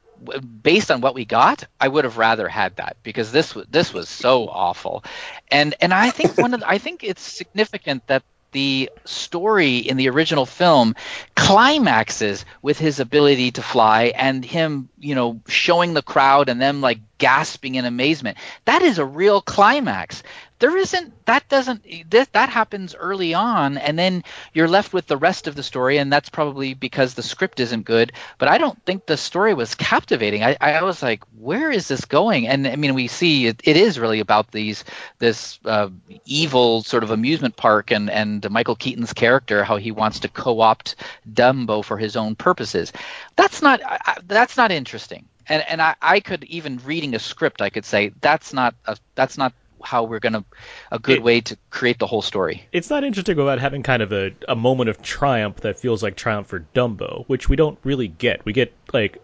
based 0.63 0.91
on 0.91 1.01
what 1.01 1.15
we 1.15 1.25
got, 1.25 1.65
I 1.81 1.89
would 1.89 2.05
have 2.05 2.19
rather 2.19 2.49
had 2.49 2.77
that 2.77 2.97
because 3.03 3.33
this 3.33 3.55
was 3.55 3.67
this 3.69 3.93
was 3.93 4.09
so 4.09 4.49
awful, 4.49 5.05
and 5.51 5.75
and 5.81 5.93
I 5.93 6.11
think 6.11 6.39
one 6.39 6.55
of 6.55 6.61
the, 6.61 6.69
I 6.69 6.79
think 6.79 7.05
it's 7.05 7.23
significant 7.23 8.07
that 8.07 8.23
the 8.53 8.91
story 9.05 9.79
in 9.79 9.97
the 9.97 10.09
original 10.09 10.47
film 10.47 10.95
climaxes 11.35 12.45
with 12.63 12.79
his 12.79 13.01
ability 13.01 13.51
to 13.53 13.63
fly 13.63 14.13
and 14.17 14.45
him, 14.45 14.89
you 14.99 15.15
know, 15.15 15.41
showing 15.47 15.95
the 15.95 16.03
crowd 16.03 16.49
and 16.49 16.61
them 16.61 16.81
like 16.81 16.99
gasping 17.19 17.75
in 17.75 17.85
amazement. 17.85 18.39
That 18.65 18.83
is 18.83 18.99
a 18.99 19.05
real 19.05 19.41
climax 19.41 20.23
there 20.59 20.77
isn't 20.77 21.13
that 21.27 21.49
doesn't 21.49 21.85
that, 22.11 22.33
that 22.33 22.49
happens 22.49 22.95
early 22.95 23.35
on 23.35 23.77
and 23.79 23.99
then 23.99 24.25
you're 24.55 24.69
left 24.69 24.93
with 24.93 25.07
the 25.07 25.17
rest 25.17 25.47
of 25.47 25.55
the 25.55 25.63
story 25.63 25.99
and 25.99 26.13
that's 26.13 26.29
probably 26.29 26.75
because 26.75 27.15
the 27.15 27.23
script 27.23 27.61
isn't 27.61 27.85
good 27.85 28.13
but 28.39 28.49
i 28.49 28.59
don't 28.59 28.83
think 28.85 29.07
the 29.07 29.17
story 29.17 29.55
was 29.55 29.75
captivating. 29.75 30.43
I, 30.43 30.57
I 30.61 30.83
was 30.83 31.03
like 31.03 31.23
where 31.39 31.71
is 31.71 31.89
this 31.89 32.05
going? 32.05 32.49
And 32.49 32.67
i 32.67 32.77
mean 32.77 32.95
we 32.95 33.09
see 33.09 33.47
it, 33.47 33.61
it 33.65 33.77
is 33.77 33.99
really 33.99 34.21
about 34.21 34.51
these 34.53 34.85
this 35.19 35.59
uh, 35.65 35.89
evil 36.25 36.83
sort 36.83 37.03
of 37.03 37.11
amusement 37.11 37.57
park 37.57 37.91
and 37.91 38.11
and 38.11 38.49
michael 38.51 38.77
keaton's 38.77 39.13
character 39.13 39.65
how 39.65 39.77
he 39.77 39.91
wants 39.91 40.21
to 40.21 40.29
co-opt 40.29 40.97
dumbo 41.33 41.85
for 41.85 41.99
his 41.99 42.17
own 42.17 42.35
purposes. 42.35 42.93
That's 43.37 43.63
not 43.63 43.81
I, 43.85 44.17
that's 44.27 44.57
not 44.57 44.73
interesting. 44.73 45.27
And 45.49 45.65
and 45.69 45.83
I, 45.83 45.95
I 46.01 46.21
could 46.21 46.45
even 46.45 46.81
reading 46.85 47.15
a 47.15 47.19
script 47.19 47.63
I 47.63 47.71
could 47.71 47.85
say 47.85 48.13
that's 48.21 48.53
not 48.53 48.75
a, 48.87 48.97
that's 49.15 49.39
not 49.39 49.53
how 49.87 50.03
we're 50.03 50.19
going 50.19 50.33
to 50.33 50.45
a 50.91 50.99
good 50.99 51.19
it, 51.19 51.23
way 51.23 51.41
to 51.41 51.57
create 51.71 51.99
the 51.99 52.07
whole 52.07 52.21
story. 52.21 52.67
It's 52.73 52.91
not 52.91 53.05
interesting 53.05 53.39
about 53.39 53.61
having 53.61 53.85
kind 53.85 54.03
of 54.03 54.13
a, 54.13 54.33
a 54.49 54.57
moment 54.57 54.91
of 54.91 55.01
triumph 55.01 55.61
that 55.61 55.79
feels 55.79 56.03
like 56.03 56.17
triumph 56.17 56.49
for 56.49 56.67
Dumbo, 56.75 57.25
which 57.29 57.49
we 57.49 57.55
don't 57.55 57.79
really 57.85 58.09
get. 58.09 58.45
We 58.45 58.53
get 58.53 58.75
like 58.93 59.23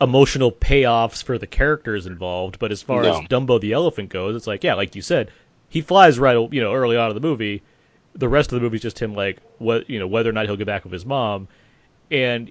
emotional 0.00 0.50
payoffs 0.50 1.22
for 1.22 1.36
the 1.36 1.46
characters 1.46 2.06
involved, 2.06 2.58
but 2.58 2.72
as 2.72 2.80
far 2.80 3.02
no. 3.02 3.12
as 3.12 3.28
Dumbo 3.28 3.60
the 3.60 3.72
elephant 3.72 4.08
goes, 4.08 4.34
it's 4.34 4.46
like 4.46 4.64
yeah, 4.64 4.74
like 4.74 4.96
you 4.96 5.02
said, 5.02 5.30
he 5.68 5.82
flies 5.82 6.18
right 6.18 6.50
you 6.52 6.62
know 6.62 6.72
early 6.72 6.96
on 6.96 7.10
in 7.10 7.14
the 7.14 7.20
movie. 7.20 7.62
The 8.14 8.28
rest 8.28 8.50
of 8.52 8.56
the 8.56 8.62
movie 8.62 8.76
is 8.76 8.82
just 8.82 8.98
him 8.98 9.14
like 9.14 9.38
what 9.58 9.90
you 9.90 9.98
know 9.98 10.08
whether 10.08 10.30
or 10.30 10.32
not 10.32 10.46
he'll 10.46 10.56
get 10.56 10.66
back 10.66 10.84
with 10.84 10.94
his 10.94 11.04
mom, 11.04 11.46
and 12.10 12.50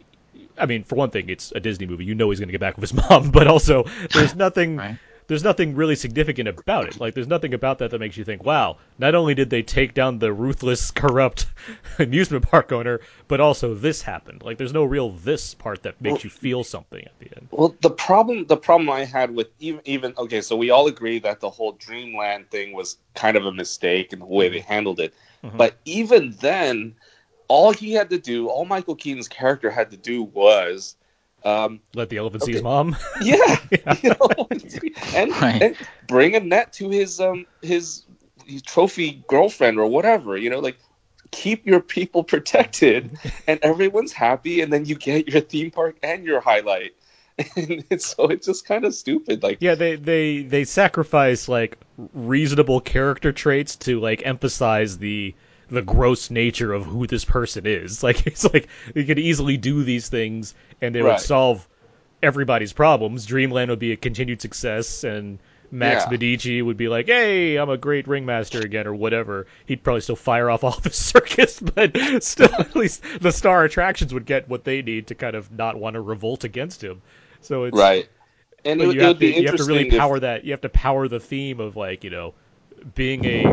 I 0.55 0.67
mean 0.67 0.83
for 0.83 0.95
one 0.95 1.09
thing, 1.09 1.29
it's 1.29 1.51
a 1.55 1.59
Disney 1.59 1.87
movie. 1.87 2.05
You 2.05 2.13
know 2.13 2.29
he's 2.29 2.39
going 2.39 2.49
to 2.49 2.53
get 2.53 2.61
back 2.61 2.77
with 2.77 2.91
his 2.91 2.93
mom, 3.09 3.31
but 3.31 3.47
also 3.47 3.85
there's 4.13 4.35
nothing. 4.45 4.77
right 4.77 4.99
there's 5.29 5.43
nothing 5.43 5.75
really 5.75 5.95
significant 5.95 6.49
about 6.49 6.87
it. 6.87 6.99
Like 6.99 7.13
there's 7.13 7.27
nothing 7.27 7.53
about 7.53 7.77
that 7.77 7.91
that 7.91 7.99
makes 7.99 8.17
you 8.17 8.25
think, 8.25 8.43
wow, 8.43 8.77
not 8.97 9.13
only 9.13 9.35
did 9.35 9.51
they 9.51 9.61
take 9.61 9.93
down 9.93 10.17
the 10.17 10.33
ruthless, 10.33 10.89
corrupt 11.01 11.45
amusement 11.99 12.49
park 12.49 12.71
owner, 12.71 12.99
but 13.27 13.39
also 13.39 13.75
this 13.75 14.01
happened. 14.01 14.41
Like 14.43 14.57
there's 14.57 14.73
no 14.73 14.83
real 14.83 15.11
this 15.11 15.53
part 15.53 15.83
that 15.83 16.01
makes 16.01 16.15
well, 16.15 16.21
you 16.23 16.29
feel 16.31 16.63
something 16.63 17.05
at 17.05 17.17
the 17.19 17.27
end. 17.37 17.47
Well, 17.51 17.75
the 17.81 17.91
problem 17.91 18.47
the 18.47 18.57
problem 18.57 18.89
I 18.89 19.05
had 19.05 19.33
with 19.33 19.49
even 19.59 19.81
even 19.85 20.13
okay, 20.17 20.41
so 20.41 20.57
we 20.57 20.71
all 20.71 20.87
agree 20.87 21.19
that 21.19 21.39
the 21.39 21.49
whole 21.49 21.73
Dreamland 21.73 22.49
thing 22.49 22.73
was 22.73 22.97
kind 23.13 23.37
of 23.37 23.45
a 23.45 23.53
mistake 23.53 24.11
in 24.11 24.19
the 24.19 24.25
way 24.25 24.49
they 24.49 24.61
handled 24.61 24.99
it. 24.99 25.13
Mm-hmm. 25.43 25.57
But 25.57 25.77
even 25.85 26.31
then, 26.41 26.95
all 27.47 27.71
he 27.71 27.93
had 27.93 28.09
to 28.09 28.17
do, 28.17 28.47
all 28.47 28.65
Michael 28.65 28.95
Keaton's 28.95 29.27
character 29.27 29.69
had 29.69 29.91
to 29.91 29.97
do 29.97 30.23
was 30.23 30.95
um, 31.43 31.79
Let 31.93 32.09
the 32.09 32.17
elephant 32.17 32.43
okay. 32.43 32.51
see 32.51 32.55
his 32.57 32.63
mom. 32.63 32.95
Yeah, 33.21 33.57
yeah. 33.71 33.95
You 34.03 34.09
know, 34.09 34.47
and, 35.15 35.31
right. 35.31 35.61
and, 35.61 35.75
bring 36.07 36.35
a 36.35 36.39
net 36.39 36.73
to 36.73 36.89
his 36.89 37.19
um 37.19 37.45
his, 37.61 38.03
his 38.45 38.61
trophy 38.61 39.23
girlfriend 39.27 39.79
or 39.79 39.87
whatever. 39.87 40.35
You 40.37 40.49
know, 40.49 40.59
like 40.59 40.77
keep 41.31 41.67
your 41.67 41.81
people 41.81 42.23
protected, 42.23 43.17
and 43.47 43.59
everyone's 43.61 44.13
happy, 44.13 44.61
and 44.61 44.73
then 44.73 44.85
you 44.85 44.95
get 44.95 45.27
your 45.27 45.41
theme 45.41 45.71
park 45.71 45.97
and 46.01 46.25
your 46.25 46.41
highlight. 46.41 46.95
And 47.55 48.01
so 48.01 48.25
it's 48.25 48.45
just 48.47 48.65
kind 48.65 48.83
of 48.83 48.93
stupid. 48.93 49.43
Like 49.43 49.59
yeah, 49.61 49.75
they 49.75 49.95
they 49.95 50.41
they 50.41 50.65
sacrifice 50.65 51.47
like 51.47 51.77
reasonable 52.13 52.81
character 52.81 53.31
traits 53.31 53.77
to 53.77 53.99
like 53.99 54.25
emphasize 54.25 54.97
the 54.97 55.35
the 55.69 55.81
gross 55.81 56.29
nature 56.29 56.73
of 56.73 56.85
who 56.85 57.07
this 57.07 57.25
person 57.25 57.65
is. 57.65 58.03
Like 58.09 58.25
it's 58.25 58.43
like 58.43 58.67
you 58.95 59.05
could 59.05 59.19
easily 59.19 59.57
do 59.57 59.83
these 59.83 60.09
things 60.09 60.55
and 60.81 60.95
it 60.95 61.03
right. 61.03 61.13
would 61.13 61.19
solve 61.19 61.67
everybody's 62.23 62.73
problems. 62.73 63.25
Dreamland 63.25 63.69
would 63.69 63.79
be 63.79 63.91
a 63.91 63.97
continued 63.97 64.41
success 64.41 65.03
and 65.03 65.37
Max 65.71 66.05
yeah. 66.05 66.11
Medici 66.11 66.61
would 66.61 66.77
be 66.77 66.87
like, 66.87 67.07
"Hey, 67.07 67.57
I'm 67.57 67.69
a 67.69 67.77
great 67.77 68.07
ringmaster 68.07 68.59
again," 68.59 68.87
or 68.87 68.95
whatever. 68.95 69.45
He'd 69.65 69.83
probably 69.83 70.01
still 70.01 70.15
fire 70.15 70.49
off 70.49 70.63
all 70.63 70.79
the 70.83 70.91
circus, 70.91 71.59
but 71.59 71.95
still, 72.23 72.53
at 72.57 72.75
least 72.75 73.03
the 73.21 73.31
star 73.31 73.63
attractions 73.63 74.13
would 74.13 74.25
get 74.25 74.49
what 74.49 74.63
they 74.63 74.81
need 74.81 75.07
to 75.07 75.15
kind 75.15 75.35
of 75.35 75.51
not 75.51 75.77
want 75.77 75.93
to 75.93 76.01
revolt 76.01 76.43
against 76.43 76.83
him. 76.83 77.01
So 77.41 77.65
it's 77.65 77.77
right, 77.77 78.09
and 78.65 78.81
it, 78.81 78.95
you, 78.95 79.01
have 79.01 79.19
to, 79.19 79.25
you 79.27 79.47
have 79.47 79.57
to 79.57 79.63
really 79.63 79.91
power 79.91 80.15
if... 80.15 80.21
that. 80.21 80.43
You 80.43 80.51
have 80.51 80.61
to 80.61 80.69
power 80.69 81.07
the 81.07 81.19
theme 81.19 81.59
of 81.59 81.75
like 81.75 82.03
you 82.03 82.09
know 82.09 82.33
being 82.95 83.25
a 83.25 83.43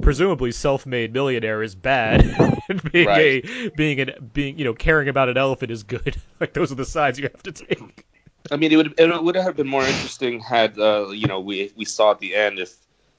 presumably 0.00 0.52
self-made 0.52 1.12
millionaire 1.12 1.62
is 1.62 1.74
bad, 1.74 2.24
and 2.68 2.92
being 2.92 3.06
right. 3.06 3.44
a 3.44 3.70
being 3.70 4.00
an 4.00 4.30
being 4.32 4.58
you 4.58 4.64
know 4.64 4.74
caring 4.74 5.08
about 5.08 5.28
an 5.28 5.36
elephant 5.36 5.70
is 5.70 5.82
good. 5.82 6.16
like 6.40 6.52
those 6.52 6.72
are 6.72 6.76
the 6.76 6.84
sides 6.84 7.18
you 7.18 7.24
have 7.24 7.42
to 7.42 7.52
take. 7.52 8.06
I 8.50 8.56
mean, 8.56 8.72
it 8.72 8.76
would 8.76 8.98
it 8.98 9.22
would 9.22 9.34
have 9.36 9.56
been 9.56 9.68
more 9.68 9.82
interesting 9.82 10.40
had 10.40 10.78
uh, 10.78 11.08
you 11.10 11.26
know 11.26 11.40
we 11.40 11.72
we 11.76 11.84
saw 11.84 12.12
at 12.12 12.20
the 12.20 12.34
end 12.34 12.58
if 12.58 12.74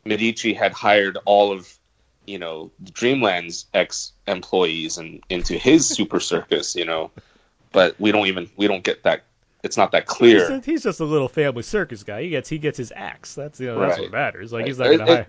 Medici 0.05 0.53
had 0.53 0.73
hired 0.73 1.17
all 1.25 1.51
of 1.51 1.71
you 2.25 2.39
know 2.39 2.71
Dreamland's 2.83 3.65
ex 3.73 4.13
employees 4.27 4.97
and 4.97 5.23
into 5.29 5.57
his 5.57 5.87
super 5.95 6.19
circus, 6.19 6.75
you 6.75 6.85
know. 6.85 7.11
But 7.71 7.99
we 7.99 8.11
don't 8.11 8.27
even 8.27 8.49
we 8.57 8.67
don't 8.67 8.83
get 8.83 9.03
that 9.03 9.23
it's 9.63 9.77
not 9.77 9.91
that 9.91 10.05
clear. 10.05 10.49
He's, 10.55 10.65
he's, 10.65 10.83
just 10.83 10.99
a 10.99 11.05
little 11.05 11.27
family 11.27 11.63
circus 11.63 12.03
guy. 12.03 12.23
He 12.23 12.29
gets 12.29 12.49
he 12.49 12.57
gets 12.57 12.77
his 12.77 12.93
axe. 12.95 13.35
That's 13.35 13.59
you 13.59 13.67
know 13.67 13.79
that's 13.79 13.93
right. 13.93 14.03
what 14.03 14.11
matters. 14.11 14.53
Like 14.53 14.65
he's 14.65 14.79
not 14.79 14.85
gonna 14.85 15.03
it, 15.03 15.07
hire. 15.09 15.27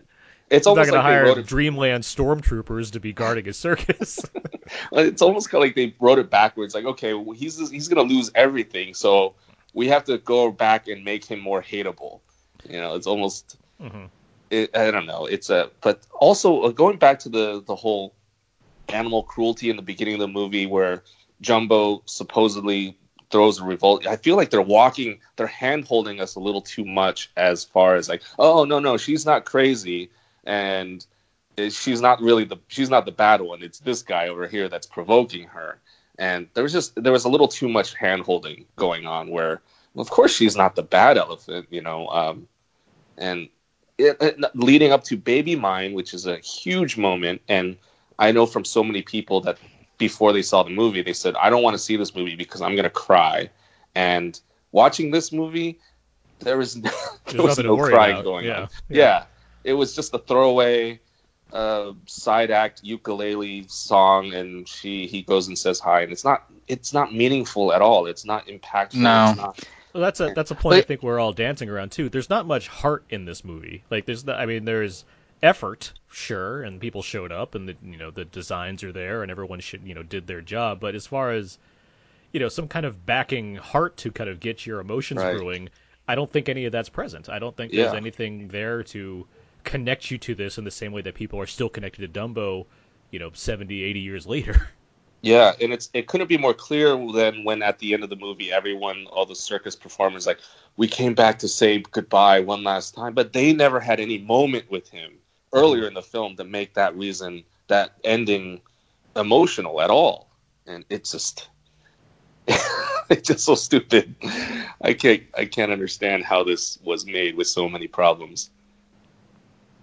It, 0.50 0.56
it's 0.56 0.66
he's 0.66 0.76
not 0.76 0.86
gonna 0.86 0.96
like 0.96 1.02
hire 1.02 1.42
Dreamland 1.42 2.02
stormtroopers 2.02 2.92
to 2.92 3.00
be 3.00 3.12
guarding 3.12 3.44
his 3.44 3.56
circus. 3.56 4.20
it's 4.92 5.22
almost 5.22 5.48
kind 5.48 5.62
of 5.62 5.68
like 5.68 5.76
they 5.76 5.94
wrote 6.00 6.18
it 6.18 6.28
backwards. 6.28 6.74
Like 6.74 6.84
okay, 6.84 7.14
well, 7.14 7.36
he's 7.36 7.70
he's 7.70 7.88
gonna 7.88 8.08
lose 8.08 8.30
everything, 8.34 8.94
so 8.94 9.34
we 9.72 9.88
have 9.88 10.04
to 10.04 10.18
go 10.18 10.50
back 10.50 10.88
and 10.88 11.04
make 11.04 11.24
him 11.24 11.38
more 11.38 11.62
hateable. 11.62 12.20
You 12.68 12.80
know, 12.80 12.96
it's 12.96 13.06
almost. 13.06 13.56
Mm-hmm. 13.80 14.06
It, 14.50 14.76
I 14.76 14.90
don't 14.90 15.06
know. 15.06 15.26
It's 15.26 15.48
a 15.50 15.70
but 15.80 16.00
also 16.12 16.62
uh, 16.62 16.70
going 16.70 16.98
back 16.98 17.20
to 17.20 17.28
the 17.28 17.62
the 17.64 17.76
whole 17.76 18.12
animal 18.88 19.22
cruelty 19.22 19.70
in 19.70 19.76
the 19.76 19.82
beginning 19.82 20.14
of 20.14 20.20
the 20.20 20.28
movie 20.28 20.66
where 20.66 21.04
Jumbo 21.40 22.02
supposedly 22.06 22.98
throws 23.30 23.60
a 23.60 23.64
revolt. 23.64 24.08
I 24.08 24.16
feel 24.16 24.34
like 24.34 24.50
they're 24.50 24.60
walking, 24.60 25.20
they're 25.36 25.46
hand 25.46 25.84
holding 25.84 26.20
us 26.20 26.34
a 26.34 26.40
little 26.40 26.62
too 26.62 26.84
much 26.84 27.30
as 27.36 27.62
far 27.62 27.94
as 27.94 28.08
like, 28.08 28.22
oh 28.38 28.64
no 28.64 28.80
no, 28.80 28.96
she's 28.96 29.24
not 29.24 29.44
crazy, 29.44 30.10
and 30.44 31.04
she's 31.68 32.00
not 32.00 32.20
really 32.20 32.44
the 32.44 32.56
she's 32.68 32.90
not 32.90 33.04
the 33.04 33.12
bad 33.12 33.40
one. 33.40 33.62
It's 33.62 33.80
this 33.80 34.02
guy 34.02 34.28
over 34.28 34.46
here 34.46 34.68
that's 34.68 34.86
provoking 34.86 35.48
her. 35.48 35.78
And 36.18 36.48
there 36.54 36.62
was 36.62 36.72
just 36.72 37.02
there 37.02 37.12
was 37.12 37.24
a 37.24 37.28
little 37.28 37.48
too 37.48 37.68
much 37.68 37.94
hand 37.94 38.22
holding 38.22 38.66
going 38.76 39.06
on 39.06 39.30
where, 39.30 39.62
well, 39.94 40.02
of 40.02 40.10
course, 40.10 40.34
she's 40.34 40.56
not 40.56 40.76
the 40.76 40.82
bad 40.82 41.16
elephant, 41.16 41.68
you 41.70 41.80
know. 41.80 42.08
Um, 42.08 42.48
and 43.16 43.48
it, 43.96 44.16
it, 44.20 44.56
leading 44.56 44.92
up 44.92 45.04
to 45.04 45.16
Baby 45.16 45.56
Mine, 45.56 45.94
which 45.94 46.14
is 46.14 46.26
a 46.26 46.38
huge 46.38 46.96
moment, 46.96 47.42
and 47.48 47.76
I 48.18 48.32
know 48.32 48.46
from 48.46 48.64
so 48.64 48.84
many 48.84 49.02
people 49.02 49.40
that 49.42 49.58
before 49.96 50.32
they 50.32 50.42
saw 50.42 50.62
the 50.62 50.70
movie, 50.70 51.02
they 51.02 51.12
said, 51.12 51.34
I 51.36 51.50
don't 51.50 51.62
want 51.62 51.74
to 51.74 51.78
see 51.78 51.96
this 51.96 52.14
movie 52.14 52.36
because 52.36 52.60
I'm 52.62 52.72
going 52.72 52.84
to 52.84 52.90
cry. 52.90 53.50
And 53.94 54.38
watching 54.72 55.10
this 55.10 55.32
movie, 55.32 55.78
there 56.40 56.58
was 56.58 56.76
no, 56.76 56.90
there 57.26 57.42
was 57.42 57.58
no 57.58 57.76
crying 57.76 58.12
about. 58.12 58.24
going 58.24 58.46
yeah. 58.46 58.62
on. 58.62 58.68
Yeah. 58.88 58.98
yeah. 58.98 59.24
It 59.64 59.74
was 59.74 59.94
just 59.94 60.14
a 60.14 60.18
throwaway 60.18 61.00
uh, 61.52 61.92
side 62.06 62.50
act 62.50 62.82
ukulele 62.82 63.66
song, 63.68 64.34
and 64.34 64.68
she 64.68 65.06
he 65.06 65.22
goes 65.22 65.48
and 65.48 65.58
says 65.58 65.80
hi, 65.80 66.02
and 66.02 66.12
it's 66.12 66.24
not 66.24 66.50
it's 66.68 66.92
not 66.92 67.12
meaningful 67.12 67.72
at 67.72 67.82
all. 67.82 68.06
It's 68.06 68.24
not 68.24 68.46
impactful. 68.46 68.94
No. 68.94 69.34
Not, 69.34 69.60
well, 69.92 70.02
that's 70.02 70.20
a 70.20 70.32
that's 70.34 70.50
a 70.50 70.54
point 70.54 70.74
but, 70.74 70.78
I 70.78 70.82
think 70.82 71.02
we're 71.02 71.18
all 71.18 71.32
dancing 71.32 71.68
around 71.68 71.92
too. 71.92 72.08
There's 72.08 72.30
not 72.30 72.46
much 72.46 72.68
heart 72.68 73.04
in 73.10 73.24
this 73.24 73.44
movie. 73.44 73.82
Like 73.90 74.06
there's, 74.06 74.28
I 74.28 74.46
mean, 74.46 74.64
there's 74.64 75.04
effort, 75.42 75.92
sure, 76.10 76.62
and 76.62 76.80
people 76.80 77.02
showed 77.02 77.32
up, 77.32 77.54
and 77.54 77.68
the 77.68 77.76
you 77.82 77.96
know 77.96 78.10
the 78.10 78.24
designs 78.24 78.84
are 78.84 78.92
there, 78.92 79.22
and 79.22 79.30
everyone 79.30 79.60
should 79.60 79.82
you 79.82 79.94
know 79.94 80.02
did 80.02 80.26
their 80.26 80.40
job. 80.40 80.78
But 80.80 80.94
as 80.94 81.06
far 81.06 81.32
as 81.32 81.58
you 82.32 82.40
know, 82.40 82.48
some 82.48 82.68
kind 82.68 82.86
of 82.86 83.04
backing 83.04 83.56
heart 83.56 83.96
to 83.98 84.12
kind 84.12 84.30
of 84.30 84.38
get 84.38 84.64
your 84.64 84.80
emotions 84.80 85.20
right. 85.20 85.36
brewing, 85.36 85.68
I 86.06 86.14
don't 86.14 86.30
think 86.30 86.48
any 86.48 86.64
of 86.66 86.72
that's 86.72 86.88
present. 86.88 87.28
I 87.28 87.40
don't 87.40 87.56
think 87.56 87.72
there's 87.72 87.94
anything 87.94 88.48
there 88.48 88.84
to 88.84 89.26
connect 89.64 90.10
you 90.10 90.18
to 90.18 90.34
this 90.34 90.58
in 90.58 90.64
the 90.64 90.70
same 90.70 90.92
way 90.92 91.02
that 91.02 91.14
people 91.14 91.40
are 91.40 91.46
still 91.46 91.68
connected 91.68 92.12
to 92.12 92.20
Dumbo, 92.20 92.66
you 93.10 93.18
know, 93.18 93.30
70, 93.32 93.82
80 93.82 94.00
years 94.00 94.26
later. 94.26 94.68
Yeah, 95.22 95.52
and 95.60 95.72
it's 95.72 95.90
it 95.92 96.06
couldn't 96.06 96.28
be 96.28 96.38
more 96.38 96.54
clear 96.54 96.96
than 97.12 97.44
when 97.44 97.62
at 97.62 97.78
the 97.78 97.92
end 97.92 98.04
of 98.04 98.08
the 98.08 98.16
movie, 98.16 98.50
everyone, 98.50 99.06
all 99.06 99.26
the 99.26 99.34
circus 99.34 99.76
performers, 99.76 100.26
like, 100.26 100.38
we 100.78 100.88
came 100.88 101.14
back 101.14 101.40
to 101.40 101.48
say 101.48 101.82
goodbye 101.90 102.40
one 102.40 102.64
last 102.64 102.94
time, 102.94 103.12
but 103.12 103.32
they 103.34 103.52
never 103.52 103.80
had 103.80 104.00
any 104.00 104.16
moment 104.16 104.70
with 104.70 104.88
him 104.88 105.12
earlier 105.52 105.86
in 105.86 105.92
the 105.92 106.02
film 106.02 106.36
to 106.36 106.44
make 106.44 106.74
that 106.74 106.96
reason, 106.96 107.44
that 107.68 107.92
ending, 108.02 108.62
emotional 109.14 109.82
at 109.82 109.90
all. 109.90 110.30
And 110.66 110.86
it's 110.88 111.12
just, 111.12 111.50
it's 113.10 113.28
just 113.28 113.44
so 113.44 113.56
stupid. 113.56 114.14
I 114.80 114.94
can't, 114.94 115.24
I 115.36 115.44
can't 115.44 115.72
understand 115.72 116.24
how 116.24 116.44
this 116.44 116.78
was 116.82 117.04
made 117.04 117.36
with 117.36 117.46
so 117.46 117.68
many 117.68 117.88
problems. 117.88 118.50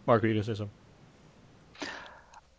Mark, 0.08 0.24
you 0.24 0.34
to 0.34 0.44
say 0.44 0.54
something? 0.56 0.72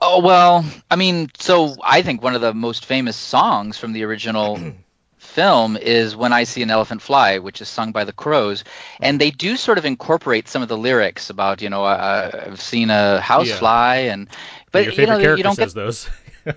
Oh 0.01 0.21
well, 0.21 0.65
I 0.91 0.97
mean, 0.97 1.29
so 1.41 1.75
I 1.83 2.03
think 2.03 2.23
one 2.23 2.35
of 2.37 2.41
the 2.41 2.55
most 2.55 2.85
famous 2.85 3.17
songs 3.17 3.79
from 3.79 3.93
the 3.93 4.05
original 4.05 4.61
film 5.19 5.77
is 5.77 6.15
"When 6.15 6.33
I 6.33 6.45
See 6.45 6.63
an 6.63 6.71
Elephant 6.71 7.03
Fly," 7.03 7.39
which 7.39 7.61
is 7.61 7.69
sung 7.69 7.91
by 7.91 8.05
the 8.05 8.13
Crows, 8.13 8.63
and 9.01 9.21
they 9.21 9.31
do 9.33 9.57
sort 9.57 9.77
of 9.79 9.85
incorporate 9.85 10.47
some 10.47 10.63
of 10.63 10.69
the 10.69 10.77
lyrics 10.79 11.31
about 11.31 11.63
you 11.63 11.71
know 11.71 11.85
uh, 11.85 12.45
I've 12.47 12.61
seen 12.61 12.91
a 12.91 13.21
house 13.21 13.49
Yeah. 13.49 13.59
fly 13.59 13.97
and 14.13 14.29
but 14.71 14.85
Your 14.85 14.93
you 14.93 14.97
favorite 14.99 15.15
know 15.17 15.21
character 15.23 15.37
you 15.39 15.43
don't 15.43 15.57
says 15.57 15.75
get 15.75 15.81
those. 15.81 16.09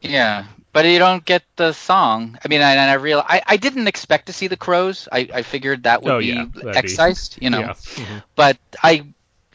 yeah. 0.00 0.46
But 0.72 0.84
you 0.84 0.98
don't 0.98 1.24
get 1.24 1.42
the 1.56 1.72
song. 1.72 2.38
I 2.44 2.48
mean, 2.48 2.60
and 2.60 2.78
I 2.78 2.94
real 2.94 3.22
I, 3.26 3.42
I 3.46 3.56
didn't 3.56 3.88
expect 3.88 4.26
to 4.26 4.32
see 4.32 4.46
the 4.48 4.56
crows. 4.56 5.08
I, 5.10 5.28
I 5.32 5.42
figured 5.42 5.84
that 5.84 6.02
would 6.02 6.12
Oh, 6.12 6.18
be 6.18 6.26
yeah, 6.26 6.44
that'd 6.54 6.72
be- 6.72 6.78
excised, 6.78 7.38
you 7.40 7.50
know. 7.50 7.60
Yeah. 7.60 7.72
Mhm. 7.72 8.22
But 8.36 8.58
I 8.82 9.06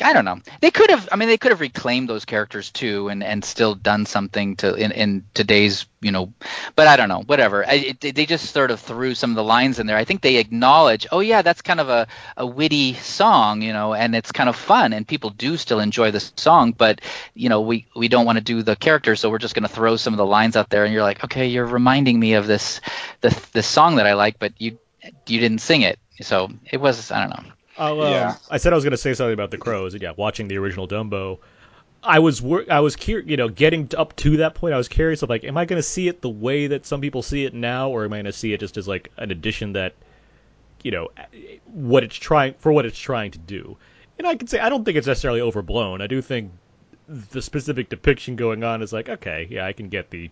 I 0.04 0.14
don't 0.14 0.26
know. 0.26 0.39
They 0.62 0.72
could 0.72 0.89
have. 0.89 1.08
I 1.12 1.16
mean, 1.16 1.30
they 1.30 1.38
could 1.38 1.51
have 1.51 1.62
reclaimed 1.62 2.10
those 2.10 2.26
characters 2.26 2.72
too, 2.72 3.10
and, 3.10 3.24
and 3.24 3.43
still 3.43 3.74
done 3.76 4.06
something 4.06 4.56
to 4.58 4.74
in, 4.76 4.91
in 4.91 5.26
today's 5.34 5.86
you 6.01 6.12
know. 6.12 6.34
But 6.76 6.88
I 6.88 6.97
don't 6.97 7.10
know. 7.10 7.22
Whatever. 7.22 7.66
I, 7.66 7.95
it, 8.01 8.16
they 8.16 8.26
just 8.26 8.51
sort 8.51 8.70
of 8.70 8.80
threw 8.80 9.16
some 9.16 9.32
of 9.32 9.36
the 9.36 9.43
lines 9.43 9.80
in 9.80 9.88
there. 9.88 9.97
I 9.97 10.04
think 10.04 10.22
they 10.22 10.36
acknowledge. 10.36 11.08
Oh 11.12 11.22
yeah, 11.22 11.41
that's 11.41 11.62
kind 11.62 11.80
of 11.80 11.89
a, 11.89 12.08
a 12.38 12.45
witty 12.45 12.95
song, 12.95 13.62
you 13.62 13.74
know, 13.74 13.93
and 13.93 14.16
it's 14.16 14.32
kind 14.32 14.49
of 14.49 14.56
fun, 14.56 14.93
and 14.93 15.08
people 15.08 15.30
do 15.30 15.58
still 15.58 15.80
enjoy 15.80 16.12
the 16.12 16.20
song. 16.20 16.74
But 16.74 17.01
you 17.34 17.49
know, 17.49 17.62
we 17.62 17.88
we 17.95 18.08
don't 18.08 18.26
want 18.26 18.38
to 18.38 18.43
do 18.43 18.62
the 18.62 18.76
characters, 18.76 19.22
so 19.22 19.30
we're 19.30 19.39
just 19.39 19.56
going 19.56 19.68
to 19.68 19.74
throw 19.74 19.95
some 19.95 20.14
of 20.14 20.18
the 20.18 20.26
lines 20.26 20.56
out 20.56 20.70
there, 20.70 20.84
and 20.84 20.93
you're 20.93 21.04
like, 21.04 21.24
okay, 21.24 21.47
you're 21.47 21.66
reminding 21.66 22.20
me 22.20 22.34
of 22.34 22.45
this 22.45 22.82
this 23.22 23.34
this 23.51 23.68
song 23.68 23.95
that 23.95 24.06
I 24.06 24.14
like, 24.14 24.38
but 24.38 24.54
you 24.60 24.78
you 25.28 25.39
didn't 25.39 25.60
sing 25.60 25.82
it. 25.82 25.97
So 26.22 26.49
it 26.70 26.78
was 26.78 27.12
I 27.12 27.22
don't 27.26 27.30
know. 27.30 27.51
Um, 27.78 27.99
Yeah. 27.99 28.36
I 28.49 28.57
said 28.57 28.74
I 28.74 28.76
was 28.76 28.84
going 28.84 28.91
to 28.91 28.97
say 28.97 29.13
something 29.13 29.34
about 29.34 29.51
the 29.51 29.57
crows. 29.57 29.95
Yeah, 29.95 30.13
watching 30.15 30.47
the 30.47 30.57
original 30.57 30.88
Dumbo, 30.88 31.39
I 32.03 32.19
was 32.19 32.41
wor- 32.41 32.65
I 32.69 32.82
was 32.82 32.95
curious, 32.95 33.30
you 33.30 33.38
know, 33.38 33.49
getting 33.49 33.89
up 33.97 34.15
to 34.17 34.38
that 34.38 34.55
point. 34.55 34.74
I 34.74 34.78
was 34.78 34.88
curious 34.88 35.21
of 35.24 35.30
like, 35.30 35.43
am 35.43 35.57
I 35.57 35.65
going 35.65 35.80
to 35.80 35.88
see 35.88 36.07
it 36.07 36.21
the 36.21 36.30
way 36.30 36.67
that 36.67 36.86
some 36.86 37.01
people 37.01 37.21
see 37.21 37.45
it 37.45 37.53
now, 37.53 37.89
or 37.89 38.03
am 38.05 38.13
I 38.13 38.17
going 38.17 38.26
to 38.26 38.34
see 38.34 38.53
it 38.53 38.59
just 38.59 38.78
as 38.78 38.88
like 38.88 39.11
an 39.17 39.32
addition 39.32 39.74
that, 39.74 39.95
you 40.84 40.91
know, 40.91 41.09
what 41.65 42.03
it's 42.03 42.15
trying 42.15 42.55
for 42.55 42.71
what 42.71 42.86
it's 42.86 42.99
trying 42.99 43.32
to 43.32 43.39
do? 43.39 43.78
And 44.17 44.28
I 44.28 44.36
can 44.36 44.47
say 44.47 44.59
I 44.59 44.69
don't 44.69 44.84
think 44.84 44.97
it's 44.97 45.07
necessarily 45.07 45.41
overblown. 45.41 46.01
I 46.01 46.07
do 46.07 46.21
think 46.21 46.51
the 47.07 47.41
specific 47.41 47.89
depiction 47.89 48.36
going 48.36 48.63
on 48.63 48.82
is 48.82 48.93
like, 48.93 49.09
okay, 49.09 49.47
yeah, 49.49 49.65
I 49.65 49.74
can 49.74 49.89
get 49.89 50.09
the. 50.09 50.30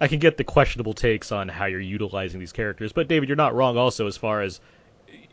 I 0.00 0.06
can 0.06 0.20
get 0.20 0.36
the 0.36 0.44
questionable 0.44 0.94
takes 0.94 1.32
on 1.32 1.48
how 1.48 1.64
you're 1.64 1.80
utilizing 1.80 2.38
these 2.38 2.52
characters, 2.52 2.92
but 2.92 3.08
David, 3.08 3.28
you're 3.28 3.34
not 3.34 3.52
wrong. 3.56 3.76
Also, 3.76 4.06
as 4.06 4.16
far 4.16 4.42
as 4.42 4.60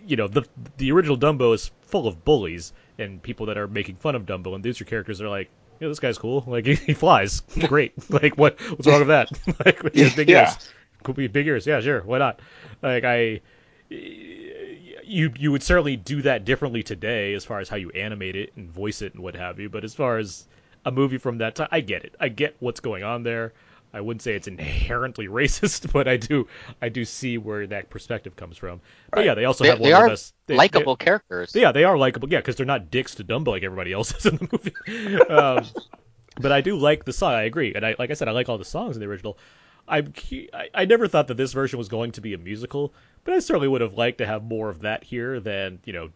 you 0.06 0.16
know, 0.16 0.28
the 0.28 0.44
the 0.78 0.92
original 0.92 1.18
Dumbo 1.18 1.54
is 1.54 1.72
full 1.82 2.08
of 2.08 2.24
bullies 2.26 2.74
and 2.98 3.22
people 3.22 3.48
that 3.48 3.58
are 3.58 3.68
making 3.68 3.96
fun 3.96 4.16
of 4.16 4.26
Dumbo, 4.26 4.56
and 4.56 4.64
these 4.64 4.80
are 4.82 4.86
characters 4.86 5.18
that 5.20 5.26
are 5.26 5.30
like, 5.30 5.50
yeah, 5.80 5.88
this 5.88 6.00
guy's 6.00 6.18
cool. 6.18 6.44
Like 6.48 6.66
he, 6.66 6.76
he 6.90 6.94
flies, 6.94 7.42
great. 7.68 7.94
like 8.10 8.38
what 8.38 8.60
what's 8.72 8.88
wrong 8.88 9.00
with 9.00 9.08
that? 9.10 9.32
like 9.66 9.82
big 10.16 10.30
Yeah. 10.30 10.42
ears, 10.52 10.70
could 11.04 11.16
be 11.16 11.28
big 11.28 11.48
ears. 11.48 11.68
Yeah, 11.68 11.82
sure, 11.82 12.02
why 12.02 12.18
not? 12.20 12.40
Like 12.82 13.04
I, 13.04 13.42
you 13.90 15.32
you 15.38 15.52
would 15.52 15.64
certainly 15.64 15.96
do 15.96 16.22
that 16.24 16.46
differently 16.46 16.84
today 16.84 17.34
as 17.34 17.46
far 17.46 17.60
as 17.60 17.70
how 17.70 17.76
you 17.78 17.90
animate 17.92 18.36
it 18.36 18.54
and 18.56 18.70
voice 18.72 19.02
it 19.02 19.14
and 19.14 19.24
what 19.24 19.36
have 19.36 19.60
you. 19.60 19.70
But 19.70 19.84
as 19.84 19.94
far 19.94 20.18
as 20.18 20.46
a 20.86 20.92
movie 20.92 21.18
from 21.18 21.40
that 21.40 21.56
time, 21.56 21.68
I 21.72 21.82
get 21.82 22.04
it. 22.06 22.16
I 22.20 22.30
get 22.30 22.56
what's 22.60 22.80
going 22.80 23.04
on 23.04 23.24
there. 23.24 23.54
I 23.96 24.02
wouldn't 24.02 24.22
say 24.22 24.36
it's 24.36 24.48
inherently 24.48 25.28
racist, 25.40 25.92
but 25.92 26.08
I 26.08 26.18
do 26.18 26.48
I 26.82 26.90
do 26.90 27.06
see 27.06 27.38
where 27.38 27.68
that 27.68 27.90
perspective 27.90 28.36
comes 28.36 28.58
from. 28.58 28.82
But 29.14 29.24
Right. 29.24 29.26
yeah, 29.26 29.36
they 29.36 29.46
also 29.46 29.64
They, 29.64 29.70
have 29.70 29.80
one 29.80 29.90
they 29.90 29.92
of 29.92 29.98
the 29.98 30.04
are 30.04 30.04
best 30.04 30.36
likable 30.50 30.96
characters. 30.98 31.54
yeah, 31.54 31.72
they 31.72 31.84
are 31.84 31.98
likable. 31.98 32.30
Yeah, 32.30 32.40
because 32.40 32.56
they're 32.56 32.66
not 32.66 32.92
dicks 32.92 33.16
to 33.16 33.24
Dumbo 33.24 33.50
like 33.50 33.64
everybody 33.64 33.94
else 33.94 34.14
is 34.16 34.26
in 34.26 34.38
the 34.38 34.50
movie. 34.52 35.24
um, 35.30 35.74
but 36.40 36.52
I 36.52 36.62
do 36.62 36.76
like 36.78 37.06
the 37.06 37.14
song. 37.14 37.34
I 37.34 37.44
agree, 37.44 37.74
and 37.76 37.86
I 37.86 37.96
like 38.00 38.12
I 38.12 38.14
said, 38.14 38.28
I 38.28 38.32
like 38.32 38.50
all 38.50 38.58
the 38.58 38.66
songs 38.66 38.96
in 38.96 39.02
the 39.02 39.08
original. 39.08 39.38
I'm 39.88 40.14
I, 40.54 40.70
I 40.74 40.86
never 40.86 41.08
thought 41.08 41.28
that 41.28 41.38
this 41.38 41.54
version 41.54 41.78
was 41.78 41.90
going 41.90 42.14
to 42.14 42.22
be 42.22 42.34
a 42.34 42.38
musical, 42.38 42.94
but 43.24 43.34
I 43.34 43.40
certainly 43.40 43.68
would 43.68 43.82
have 43.82 43.94
liked 43.96 44.18
to 44.20 44.26
have 44.26 44.44
more 44.44 44.70
of 44.70 44.82
that 44.82 45.04
here 45.04 45.40
than 45.40 45.80
you 45.86 45.94
know 45.94 46.10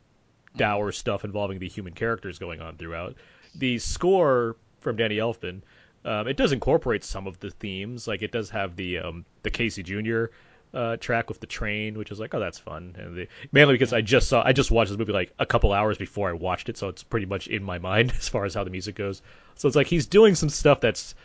dour 0.55 0.91
stuff 0.91 1.23
involving 1.25 1.59
the 1.59 1.69
human 1.69 1.93
characters 1.93 2.39
going 2.39 2.61
on 2.61 2.77
throughout. 2.77 3.15
The 3.55 3.79
score 3.79 4.57
from 4.81 4.95
Danny 4.97 5.17
Elfman, 5.17 5.61
um, 6.05 6.27
it 6.27 6.37
does 6.37 6.51
incorporate 6.51 7.03
some 7.03 7.27
of 7.27 7.39
the 7.39 7.49
themes. 7.49 8.07
Like 8.07 8.21
it 8.21 8.31
does 8.31 8.49
have 8.51 8.75
the 8.75 8.99
um, 8.99 9.25
the 9.43 9.49
Casey 9.51 9.83
Jr. 9.83 10.25
Uh, 10.71 10.97
track 10.97 11.29
with 11.29 11.39
the 11.39 11.47
train, 11.47 11.97
which 11.97 12.11
is 12.11 12.19
like, 12.19 12.31
oh, 12.35 12.39
that's 12.39 12.59
fun. 12.59 12.95
And 12.99 13.15
the, 13.17 13.27
mainly 13.51 13.73
because 13.73 13.91
I 13.91 14.01
just 14.01 14.29
saw, 14.29 14.43
I 14.45 14.53
just 14.53 14.69
watched 14.69 14.91
this 14.91 14.99
movie 14.99 15.13
like 15.13 15.33
a 15.39 15.45
couple 15.47 15.73
hours 15.73 15.97
before 15.97 16.29
I 16.29 16.33
watched 16.33 16.69
it, 16.69 16.77
so 16.77 16.89
it's 16.89 17.01
pretty 17.01 17.25
much 17.25 17.47
in 17.47 17.63
my 17.63 17.79
mind 17.79 18.11
as 18.19 18.29
far 18.29 18.45
as 18.45 18.53
how 18.53 18.63
the 18.63 18.69
music 18.69 18.93
goes. 18.93 19.23
So 19.55 19.67
it's 19.67 19.75
like 19.75 19.87
he's 19.87 20.05
doing 20.05 20.35
some 20.35 20.49
stuff 20.49 20.79
that's, 20.79 21.15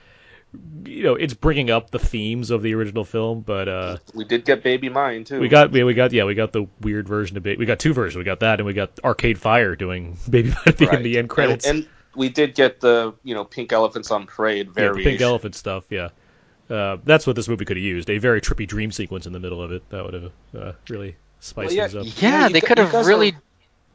you 0.87 1.03
know, 1.03 1.15
it's 1.17 1.35
bringing 1.35 1.69
up 1.71 1.91
the 1.91 1.99
themes 1.99 2.51
of 2.51 2.63
the 2.63 2.75
original 2.75 3.05
film, 3.05 3.41
but 3.43 3.69
uh, 3.69 3.97
We 4.15 4.25
did 4.25 4.47
get 4.47 4.63
Baby 4.63 4.89
Mine 4.89 5.25
too. 5.25 5.41
we 5.41 5.49
got 5.49 5.73
we, 5.73 5.83
we 5.85 5.93
got 5.93 6.13
yeah 6.13 6.25
we 6.25 6.35
got 6.35 6.53
the 6.53 6.67
weird 6.81 7.07
version 7.07 7.37
of 7.37 7.47
it. 7.47 7.59
We 7.59 7.67
got 7.67 7.79
two 7.79 7.93
versions. 7.93 8.17
We 8.17 8.25
got 8.25 8.41
that, 8.41 8.61
and 8.61 8.67
we 8.67 8.73
got 8.73 8.99
Arcade 9.05 9.39
Fire 9.39 9.77
doing 9.77 10.17
Baby 10.31 10.51
Mine 10.51 10.75
Right. 10.81 10.95
in 10.95 11.03
the 11.03 11.19
end 11.19 11.29
credits. 11.29 11.67
and, 11.67 11.81
and 11.81 11.89
we 12.17 12.29
did 12.29 12.55
get 12.55 12.81
the 12.81 13.15
you 13.23 13.35
know 13.35 13.45
pink 13.45 13.73
elephants 13.73 14.11
on 14.11 14.27
parade 14.27 14.71
yeah, 14.77 14.93
pink 14.95 15.21
elephant 15.21 15.55
stuff. 15.55 15.85
Yeah, 15.91 16.09
uh, 16.71 16.99
that's 17.05 17.27
what 17.27 17.37
this 17.37 17.49
movie 17.49 17.65
could 17.65 17.77
have 17.77 17.85
used. 17.85 18.11
A 18.11 18.19
very 18.19 18.41
trippy 18.41 18.67
dream 18.67 18.93
sequence 18.93 19.27
in 19.27 19.33
the 19.33 19.41
middle 19.41 19.63
of 19.63 19.73
it. 19.73 19.89
That 19.91 20.05
would 20.05 20.15
have 20.15 20.33
uh, 20.57 20.73
really 20.89 21.17
spiced 21.41 21.69
Well, 21.69 21.77
yeah, 21.77 21.89
things 21.89 22.15
up. 22.17 22.23
Yeah, 22.23 22.41
Yeah, 22.43 22.49
they 22.49 22.61
could 22.61 22.79
have 22.79 22.93
really, 23.07 23.33
are- 23.33 23.43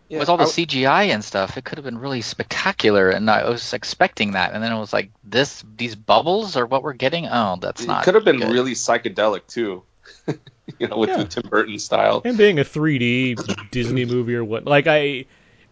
Yeah, 0.09 0.20
with 0.20 0.30
all 0.30 0.38
the 0.38 0.43
I- 0.43 0.47
CGI 0.47 1.05
and 1.13 1.24
stuff, 1.24 1.57
it 1.57 1.63
could 1.65 1.78
have 1.78 1.86
been 1.86 1.97
really 1.99 2.22
spectacular. 2.22 3.09
And 3.09 3.30
I 3.30 3.47
was 3.49 3.74
expecting 3.74 4.32
that, 4.32 4.53
and 4.53 4.63
then 4.63 4.72
it 4.72 4.80
was 4.80 4.91
like 4.93 5.11
this: 5.24 5.63
these 5.78 5.95
bubbles 5.95 6.55
are 6.57 6.65
what 6.65 6.84
we're 6.84 6.93
getting. 6.93 7.28
Oh, 7.28 7.57
that's 7.61 7.84
It 7.84 7.88
not. 7.88 8.03
could 8.03 8.15
have 8.15 8.26
been 8.26 8.39
good. 8.39 8.51
really 8.51 8.74
psychedelic 8.74 9.47
too. 9.47 9.84
you 10.80 10.88
know, 10.88 10.97
with 10.97 11.09
Yeah. 11.09 11.17
the 11.17 11.26
Tim 11.26 11.49
Burton 11.49 11.78
style. 11.78 12.22
and 12.26 12.38
being 12.38 12.57
a 12.59 12.63
3D 12.63 13.70
Disney 13.72 14.05
movie 14.05 14.34
or 14.36 14.43
what, 14.43 14.65
like 14.65 14.88
I, 14.88 15.26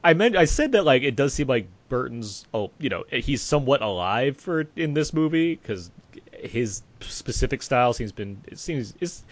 I 0.03 0.13
meant 0.13 0.35
I 0.35 0.45
said 0.45 0.73
that 0.73 0.85
like 0.85 1.01
it 1.03 1.15
does 1.15 1.33
seem 1.33 1.47
like 1.47 1.67
Burton's, 1.89 2.45
oh, 2.53 2.71
you 2.79 2.89
know, 2.89 3.03
he's 3.11 3.41
somewhat 3.41 3.81
alive 3.81 4.38
for 4.38 4.65
in 4.75 4.93
this 4.93 5.13
movie 5.13 5.55
because 5.55 5.91
his 6.33 6.83
specific 7.01 7.61
style 7.61 7.93
seems 7.93 8.11
been 8.11 8.41
it 8.47 8.59
seems 8.59 8.93
is 8.99 9.23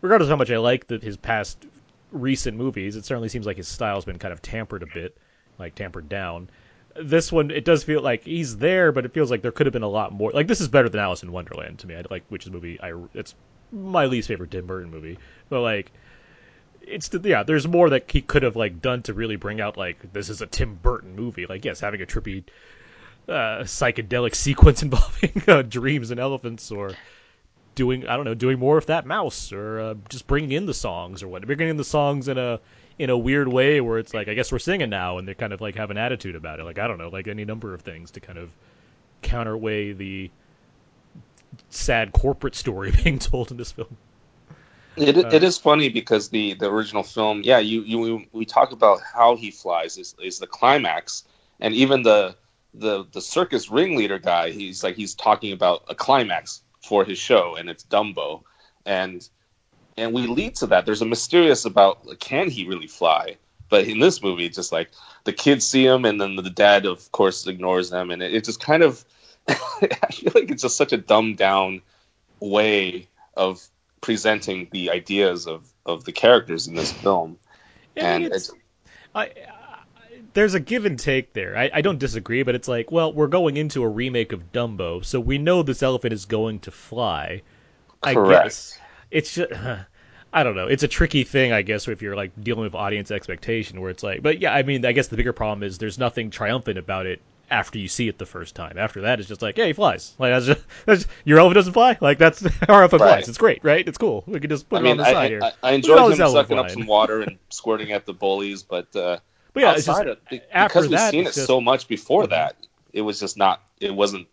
regardless 0.00 0.26
of 0.26 0.30
how 0.30 0.36
much 0.36 0.50
I 0.50 0.58
like 0.58 0.86
the, 0.86 0.98
his 0.98 1.16
past 1.16 1.66
recent 2.12 2.56
movies, 2.56 2.96
it 2.96 3.04
certainly 3.04 3.28
seems 3.28 3.46
like 3.46 3.56
his 3.56 3.68
style's 3.68 4.04
been 4.04 4.18
kind 4.18 4.32
of 4.32 4.42
tampered 4.42 4.82
a 4.82 4.86
bit, 4.86 5.16
like 5.58 5.74
tampered 5.74 6.08
down. 6.08 6.48
This 7.00 7.30
one, 7.30 7.50
it 7.50 7.64
does 7.64 7.84
feel 7.84 8.00
like 8.00 8.24
he's 8.24 8.56
there, 8.56 8.90
but 8.90 9.04
it 9.04 9.12
feels 9.12 9.30
like 9.30 9.42
there 9.42 9.52
could 9.52 9.66
have 9.66 9.72
been 9.72 9.82
a 9.82 9.88
lot 9.88 10.12
more. 10.12 10.32
Like 10.32 10.46
this 10.46 10.60
is 10.60 10.68
better 10.68 10.88
than 10.88 11.00
Alice 11.00 11.22
in 11.22 11.32
Wonderland 11.32 11.78
to 11.80 11.86
me. 11.86 11.96
I 11.96 12.02
like 12.10 12.24
which 12.28 12.46
is 12.46 12.52
movie 12.52 12.80
I 12.80 12.92
it's 13.14 13.34
my 13.70 14.06
least 14.06 14.28
favorite 14.28 14.50
Tim 14.50 14.66
Burton 14.66 14.90
movie, 14.90 15.18
but 15.48 15.60
like 15.60 15.92
it's 16.88 17.10
yeah. 17.22 17.42
There's 17.42 17.66
more 17.66 17.90
that 17.90 18.10
he 18.10 18.20
could 18.22 18.42
have 18.42 18.56
like 18.56 18.80
done 18.80 19.02
to 19.04 19.14
really 19.14 19.36
bring 19.36 19.60
out 19.60 19.76
like 19.76 20.12
this 20.12 20.28
is 20.28 20.40
a 20.40 20.46
Tim 20.46 20.74
Burton 20.74 21.14
movie. 21.14 21.46
Like 21.46 21.64
yes, 21.64 21.80
having 21.80 22.02
a 22.02 22.06
trippy 22.06 22.44
uh, 23.28 23.62
psychedelic 23.62 24.34
sequence 24.34 24.82
involving 24.82 25.42
uh, 25.46 25.62
dreams 25.62 26.10
and 26.10 26.20
elephants, 26.20 26.70
or 26.70 26.92
doing 27.74 28.06
I 28.06 28.16
don't 28.16 28.24
know, 28.24 28.34
doing 28.34 28.58
more 28.58 28.78
of 28.78 28.86
that 28.86 29.06
mouse, 29.06 29.52
or 29.52 29.80
uh, 29.80 29.94
just 30.08 30.26
bringing 30.26 30.52
in 30.52 30.66
the 30.66 30.74
songs, 30.74 31.22
or 31.22 31.28
what, 31.28 31.46
bringing 31.46 31.68
in 31.68 31.76
the 31.76 31.84
songs 31.84 32.28
in 32.28 32.38
a 32.38 32.60
in 32.98 33.10
a 33.10 33.16
weird 33.16 33.48
way 33.48 33.80
where 33.80 33.98
it's 33.98 34.12
like 34.12 34.28
I 34.28 34.34
guess 34.34 34.50
we're 34.50 34.58
singing 34.58 34.90
now, 34.90 35.18
and 35.18 35.28
they 35.28 35.34
kind 35.34 35.52
of 35.52 35.60
like 35.60 35.76
have 35.76 35.90
an 35.90 35.98
attitude 35.98 36.34
about 36.34 36.60
it. 36.60 36.64
Like 36.64 36.78
I 36.78 36.88
don't 36.88 36.98
know, 36.98 37.08
like 37.08 37.28
any 37.28 37.44
number 37.44 37.74
of 37.74 37.82
things 37.82 38.12
to 38.12 38.20
kind 38.20 38.38
of 38.38 38.50
counterweigh 39.22 39.96
the 39.96 40.30
sad 41.70 42.12
corporate 42.12 42.54
story 42.54 42.92
being 43.04 43.18
told 43.18 43.50
in 43.50 43.56
this 43.56 43.72
film. 43.72 43.96
It, 45.02 45.24
Uh, 45.24 45.28
it 45.32 45.42
is 45.42 45.58
funny 45.58 45.88
because 45.88 46.28
the, 46.28 46.54
the 46.54 46.70
original 46.70 47.02
film, 47.02 47.42
yeah, 47.44 47.58
you, 47.58 47.82
you 47.82 48.26
we 48.32 48.44
talk 48.44 48.72
about 48.72 49.00
how 49.00 49.36
he 49.36 49.50
flies 49.50 49.96
is, 49.98 50.14
is 50.22 50.38
the 50.38 50.46
climax, 50.46 51.24
and 51.60 51.74
even 51.74 52.02
the 52.02 52.36
the 52.74 53.04
the 53.12 53.20
circus 53.20 53.70
ringleader 53.70 54.18
guy, 54.18 54.50
he's 54.50 54.82
like 54.82 54.96
he's 54.96 55.14
talking 55.14 55.52
about 55.52 55.84
a 55.88 55.94
climax 55.94 56.62
for 56.82 57.04
his 57.04 57.18
show, 57.18 57.56
and 57.56 57.68
it's 57.68 57.84
Dumbo, 57.84 58.42
and 58.86 59.26
and 59.96 60.12
we 60.12 60.26
lead 60.26 60.56
to 60.56 60.66
that. 60.68 60.86
There's 60.86 61.02
a 61.02 61.06
mysterious 61.06 61.64
about 61.64 62.06
like, 62.06 62.20
can 62.20 62.50
he 62.50 62.66
really 62.66 62.86
fly? 62.86 63.36
But 63.68 63.86
in 63.86 63.98
this 63.98 64.22
movie, 64.22 64.46
it's 64.46 64.56
just 64.56 64.72
like 64.72 64.90
the 65.24 65.32
kids 65.32 65.66
see 65.66 65.84
him, 65.84 66.04
and 66.04 66.20
then 66.20 66.36
the 66.36 66.50
dad, 66.50 66.86
of 66.86 67.10
course, 67.12 67.46
ignores 67.46 67.90
them, 67.90 68.10
and 68.10 68.22
it, 68.22 68.34
it 68.34 68.44
just 68.44 68.60
kind 68.60 68.82
of 68.82 69.04
I 69.48 70.12
feel 70.12 70.32
like 70.34 70.50
it's 70.50 70.62
just 70.62 70.76
such 70.76 70.92
a 70.92 70.98
dumbed 70.98 71.38
down 71.38 71.82
way 72.40 73.08
of 73.36 73.66
presenting 74.00 74.68
the 74.70 74.90
ideas 74.90 75.46
of, 75.46 75.66
of 75.84 76.04
the 76.04 76.12
characters 76.12 76.66
in 76.66 76.74
this 76.74 76.92
film. 76.92 77.38
Yeah, 77.96 78.14
and 78.14 78.24
it's, 78.26 78.48
it's, 78.48 78.52
I, 79.14 79.22
I, 79.24 79.32
there's 80.34 80.54
a 80.54 80.60
give 80.60 80.84
and 80.86 80.98
take 80.98 81.32
there. 81.32 81.56
I, 81.56 81.70
I 81.74 81.80
don't 81.80 81.98
disagree, 81.98 82.42
but 82.42 82.54
it's 82.54 82.68
like, 82.68 82.92
well, 82.92 83.12
we're 83.12 83.28
going 83.28 83.56
into 83.56 83.82
a 83.82 83.88
remake 83.88 84.32
of 84.32 84.52
Dumbo, 84.52 85.04
so 85.04 85.20
we 85.20 85.38
know 85.38 85.62
this 85.62 85.82
elephant 85.82 86.12
is 86.12 86.26
going 86.26 86.60
to 86.60 86.70
fly. 86.70 87.42
I 88.02 88.14
Correct. 88.14 88.44
guess 88.44 88.78
it's 89.10 89.34
just, 89.34 89.52
I 90.32 90.42
don't 90.42 90.54
know. 90.54 90.66
It's 90.66 90.82
a 90.82 90.88
tricky 90.88 91.24
thing, 91.24 91.52
I 91.52 91.62
guess, 91.62 91.88
if 91.88 92.02
you're 92.02 92.16
like 92.16 92.32
dealing 92.40 92.64
with 92.64 92.74
audience 92.74 93.10
expectation, 93.10 93.80
where 93.80 93.90
it's 93.90 94.02
like, 94.02 94.22
but 94.22 94.40
yeah, 94.40 94.52
I 94.52 94.62
mean, 94.62 94.84
I 94.84 94.92
guess 94.92 95.08
the 95.08 95.16
bigger 95.16 95.32
problem 95.32 95.62
is 95.62 95.78
there's 95.78 95.98
nothing 95.98 96.30
triumphant 96.30 96.78
about 96.78 97.06
it 97.06 97.22
after 97.50 97.78
you 97.78 97.88
see 97.88 98.08
it 98.08 98.18
the 98.18 98.26
first 98.26 98.54
time. 98.54 98.76
After 98.78 99.02
that, 99.02 99.20
it's 99.20 99.28
just 99.28 99.42
like, 99.42 99.56
hey, 99.56 99.68
he 99.68 99.72
flies. 99.72 100.14
Like 100.18 100.32
that's 100.32 100.46
just, 100.46 100.60
that's 100.86 101.06
your 101.24 101.38
elephant 101.38 101.54
doesn't 101.56 101.72
fly. 101.72 101.96
Like 102.00 102.18
that's 102.18 102.42
our 102.68 102.80
elephant 102.82 103.02
Right. 103.02 103.08
flies. 103.08 103.28
It's 103.28 103.38
great, 103.38 103.62
right? 103.64 103.86
It's 103.86 103.98
cool. 103.98 104.24
We 104.26 104.40
can 104.40 104.50
just 104.50 104.68
put 104.68 104.80
I 104.80 104.82
mean, 104.82 104.92
on 104.92 104.96
the 104.98 105.04
I, 105.04 105.12
side 105.12 105.30
here. 105.30 105.40
I, 105.42 105.52
I 105.62 105.72
enjoyed 105.72 106.12
him 106.18 106.28
sucking 106.28 106.58
up 106.58 106.70
some 106.70 106.86
water 106.86 107.22
and 107.22 107.38
squirting 107.50 107.92
at 107.92 108.06
the 108.06 108.12
bullies, 108.12 108.62
but 108.62 108.94
uh, 108.96 109.18
But 109.52 109.62
yeah, 109.62 109.72
it's 109.72 109.86
just, 109.86 109.88
outside 110.00 110.08
of, 110.08 110.18
because 110.30 110.82
we've 110.82 110.90
that, 110.92 111.10
seen 111.10 111.22
it 111.26 111.32
just- 111.32 111.46
so 111.46 111.60
much 111.60 111.88
before 111.88 112.24
Mhm. 112.24 112.30
that, 112.30 112.56
it 112.92 113.02
was 113.02 113.20
just 113.20 113.36
not. 113.36 113.62
It 113.80 113.94
wasn't 113.94 114.26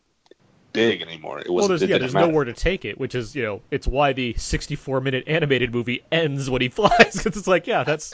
big 0.75 1.01
anymore. 1.01 1.39
It 1.39 1.49
was. 1.49 1.61
well, 1.61 1.67
there's 1.69 1.81
yeah, 1.83 1.97
there's 1.97 2.13
matter. 2.13 2.27
nowhere 2.27 2.45
to 2.45 2.53
take 2.53 2.85
it, 2.85 2.99
which 2.99 3.15
is 3.15 3.35
you 3.35 3.43
know, 3.43 3.61
it's 3.71 3.87
why 3.87 4.13
the 4.13 4.33
64 4.35 5.01
minute 5.01 5.23
animated 5.27 5.73
movie 5.73 6.03
ends 6.11 6.49
when 6.49 6.61
he 6.61 6.69
flies 6.79 7.13
because 7.15 7.37
it's 7.37 7.47
like, 7.47 7.67
yeah, 7.67 7.83
that's, 7.83 8.13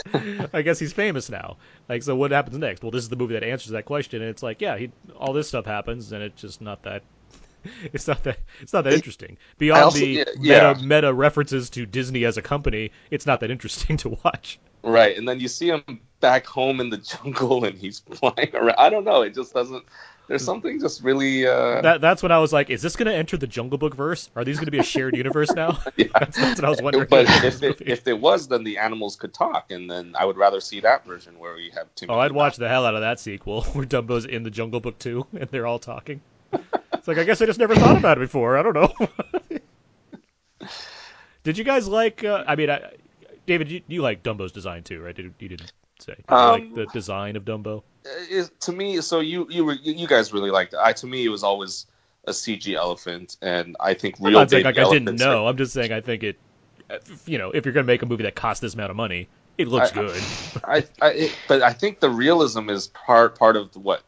I 0.53 0.61
guess 0.61 0.79
he's 0.79 0.93
famous 0.93 1.29
now. 1.29 1.57
Like, 1.89 2.03
so 2.03 2.15
what 2.15 2.31
happens 2.31 2.57
next? 2.57 2.81
Well, 2.83 2.91
this 2.91 3.03
is 3.03 3.09
the 3.09 3.15
movie 3.15 3.33
that 3.33 3.43
answers 3.43 3.71
that 3.71 3.85
question, 3.85 4.21
and 4.21 4.29
it's 4.29 4.43
like, 4.43 4.61
yeah, 4.61 4.77
he, 4.77 4.91
all 5.17 5.33
this 5.33 5.47
stuff 5.47 5.65
happens, 5.65 6.11
and 6.11 6.23
it's 6.23 6.41
just 6.41 6.61
not 6.61 6.83
that. 6.83 7.03
It's 7.93 8.07
not 8.07 8.23
that 8.23 8.39
it's 8.59 8.73
not 8.73 8.85
that 8.85 8.93
It- 8.93 8.95
interesting. 8.95 9.37
Beyond 9.59 9.83
also- 9.83 9.99
the 9.99 10.25
yeah, 10.39 10.73
meta 10.73 10.83
meta 10.83 11.13
references 11.13 11.69
to 11.71 11.85
Disney 11.85 12.25
as 12.25 12.37
a 12.37 12.41
company, 12.41 12.91
it's 13.11 13.27
not 13.27 13.39
that 13.41 13.51
interesting 13.51 13.97
to 14.03 14.17
watch. 14.23 14.59
Right, 14.83 15.15
and 15.15 15.27
then 15.29 15.39
you 15.39 15.47
see 15.47 15.67
him 15.69 16.01
back 16.21 16.47
home 16.47 16.79
in 16.79 16.89
the 16.89 16.97
jungle, 16.97 17.63
and 17.65 17.77
he's 17.77 17.99
flying 17.99 18.49
around. 18.55 18.75
I 18.79 18.89
don't 18.89 19.03
know. 19.05 19.21
It 19.21 19.35
just 19.35 19.53
doesn't. 19.53 19.83
There's 20.31 20.45
something 20.45 20.79
just 20.79 21.03
really. 21.03 21.45
Uh, 21.45 21.81
That 21.81 21.99
that's 21.99 22.23
when 22.23 22.31
I 22.31 22.39
was 22.39 22.53
like, 22.53 22.69
is 22.69 22.81
this 22.81 22.95
going 22.95 23.07
to 23.07 23.13
enter 23.13 23.35
the 23.35 23.47
Jungle 23.47 23.77
Book 23.77 23.93
verse? 23.93 24.29
Are 24.37 24.45
these 24.45 24.55
going 24.55 24.67
to 24.67 24.71
be 24.71 24.79
a 24.79 24.83
shared 24.83 25.13
universe 25.13 25.51
now? 25.51 25.77
yeah. 25.97 26.05
That's, 26.19 26.37
that's 26.37 26.61
what 26.61 26.65
I 26.65 26.69
was 26.69 26.81
wondering. 26.81 27.07
But 27.09 27.25
if 27.43 27.61
it, 27.63 27.81
if 27.81 28.07
it 28.07 28.17
was, 28.17 28.47
then 28.47 28.63
the 28.63 28.77
animals 28.77 29.17
could 29.17 29.33
talk, 29.33 29.71
and 29.71 29.91
then 29.91 30.15
I 30.17 30.23
would 30.23 30.37
rather 30.37 30.61
see 30.61 30.79
that 30.79 31.05
version 31.05 31.37
where 31.37 31.53
we 31.53 31.69
have 31.75 31.93
Timothy. 31.95 32.15
Oh, 32.17 32.19
I'd 32.21 32.31
watch 32.31 32.55
the 32.55 32.69
hell 32.69 32.85
out 32.85 32.95
of 32.95 33.01
that 33.01 33.19
sequel 33.19 33.63
where 33.73 33.85
Dumbo's 33.85 34.23
in 34.23 34.43
the 34.43 34.49
Jungle 34.49 34.79
Book 34.79 34.97
too, 34.99 35.27
and 35.37 35.49
they're 35.49 35.67
all 35.67 35.79
talking. 35.79 36.21
It's 36.93 37.09
like 37.09 37.17
I 37.17 37.25
guess 37.25 37.41
I 37.41 37.45
just 37.45 37.59
never 37.59 37.75
thought 37.75 37.97
about 37.97 38.17
it 38.17 38.21
before. 38.21 38.57
I 38.57 38.63
don't 38.63 38.73
know. 38.73 39.09
Did 41.43 41.57
you 41.57 41.65
guys 41.65 41.89
like? 41.89 42.23
Uh, 42.23 42.45
I 42.47 42.55
mean, 42.55 42.69
I, 42.69 42.93
David, 43.47 43.69
you, 43.69 43.81
you 43.87 44.01
like 44.01 44.23
Dumbo's 44.23 44.53
design 44.53 44.83
too, 44.83 45.01
right? 45.01 45.15
Did, 45.15 45.33
you 45.39 45.49
didn't 45.49 45.73
say 45.99 46.15
you 46.17 46.35
like 46.35 46.63
Um, 46.63 46.73
the 46.73 46.85
design 46.87 47.35
of 47.35 47.43
Dumbo. 47.43 47.83
Is 48.05 48.51
to 48.61 48.71
me. 48.71 49.01
So 49.01 49.19
you 49.19 49.47
you 49.49 49.65
were 49.65 49.73
you 49.73 50.07
guys 50.07 50.33
really 50.33 50.51
liked 50.51 50.73
it. 50.73 50.79
I 50.81 50.93
to 50.93 51.07
me 51.07 51.25
it 51.25 51.29
was 51.29 51.43
always 51.43 51.85
a 52.25 52.31
CG 52.31 52.73
elephant, 52.75 53.37
and 53.41 53.75
I 53.79 53.93
think 53.93 54.15
I'm 54.19 54.25
real 54.25 54.39
not 54.39 54.49
saying 54.49 54.63
like 54.65 54.77
I 54.77 54.89
didn't 54.89 55.17
know. 55.17 55.47
I'm 55.47 55.57
just 55.57 55.73
saying 55.73 55.91
I 55.91 56.01
think 56.01 56.23
it. 56.23 56.39
You 57.25 57.37
know, 57.37 57.51
if 57.51 57.65
you're 57.65 57.73
going 57.73 57.85
to 57.85 57.87
make 57.87 58.01
a 58.01 58.05
movie 58.05 58.23
that 58.23 58.35
costs 58.35 58.59
this 58.59 58.73
amount 58.73 58.89
of 58.89 58.97
money, 58.97 59.29
it 59.57 59.67
looks 59.67 59.91
I- 59.91 59.93
good. 59.93 60.23
I, 60.63 60.85
I 61.01 61.09
it, 61.11 61.37
but 61.47 61.61
I 61.61 61.73
think 61.73 61.99
the 61.99 62.09
realism 62.09 62.69
is 62.69 62.87
part 62.87 63.37
part 63.37 63.55
of 63.55 63.75
what 63.75 64.03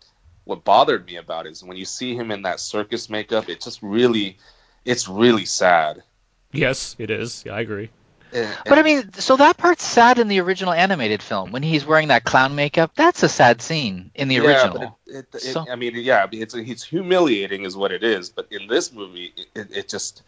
what 0.46 0.66
bothered 0.66 1.06
me 1.06 1.16
about 1.16 1.46
it 1.46 1.52
is 1.52 1.64
when 1.64 1.78
you 1.78 1.86
see 1.86 2.16
him 2.16 2.32
in 2.32 2.42
that 2.42 2.60
circus 2.60 3.10
makeup, 3.10 3.50
it 3.50 3.62
just 3.62 3.82
really 3.82 4.38
it's 4.86 5.08
really 5.08 5.46
sad. 5.46 6.04
yes, 6.52 6.96
it 7.00 7.10
is. 7.10 7.44
Yeah, 7.46 7.54
I 7.54 7.62
agree. 7.62 7.90
But 8.34 8.80
I 8.80 8.82
mean, 8.82 9.14
so 9.14 9.38
that 9.38 9.58
part's 9.58 9.84
sad 9.84 10.20
in 10.20 10.28
the 10.28 10.40
original 10.42 10.74
animated 10.74 11.22
film 11.22 11.52
when 11.52 11.64
he's 11.64 11.86
wearing 11.86 12.08
that 12.08 12.24
clown 12.24 12.56
makeup. 12.56 12.92
That's 12.96 13.24
a 13.24 13.30
sad 13.30 13.62
scene 13.62 14.12
in 14.16 14.28
the 14.28 14.36
yeah, 14.36 14.42
original. 14.42 14.98
but 15.06 15.16
it, 15.16 15.28
it, 15.34 15.56
it, 15.56 15.58
I 15.70 15.76
mean, 15.76 15.94
yeah, 15.96 16.28
it's 16.32 16.56
it's 16.56 16.84
humiliating 16.84 17.66
is 17.66 17.78
what 17.78 17.92
it 17.92 18.04
is. 18.04 18.30
But 18.30 18.48
in 18.52 18.68
this 18.68 18.92
movie, 18.92 19.34
it 19.56 19.88
just 19.88 20.24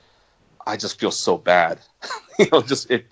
I 0.65 0.77
just 0.77 0.99
feel 0.99 1.11
so 1.11 1.37
bad. 1.37 1.79
you 2.39 2.47
know, 2.51 2.61
just 2.61 2.89
it 2.91 3.07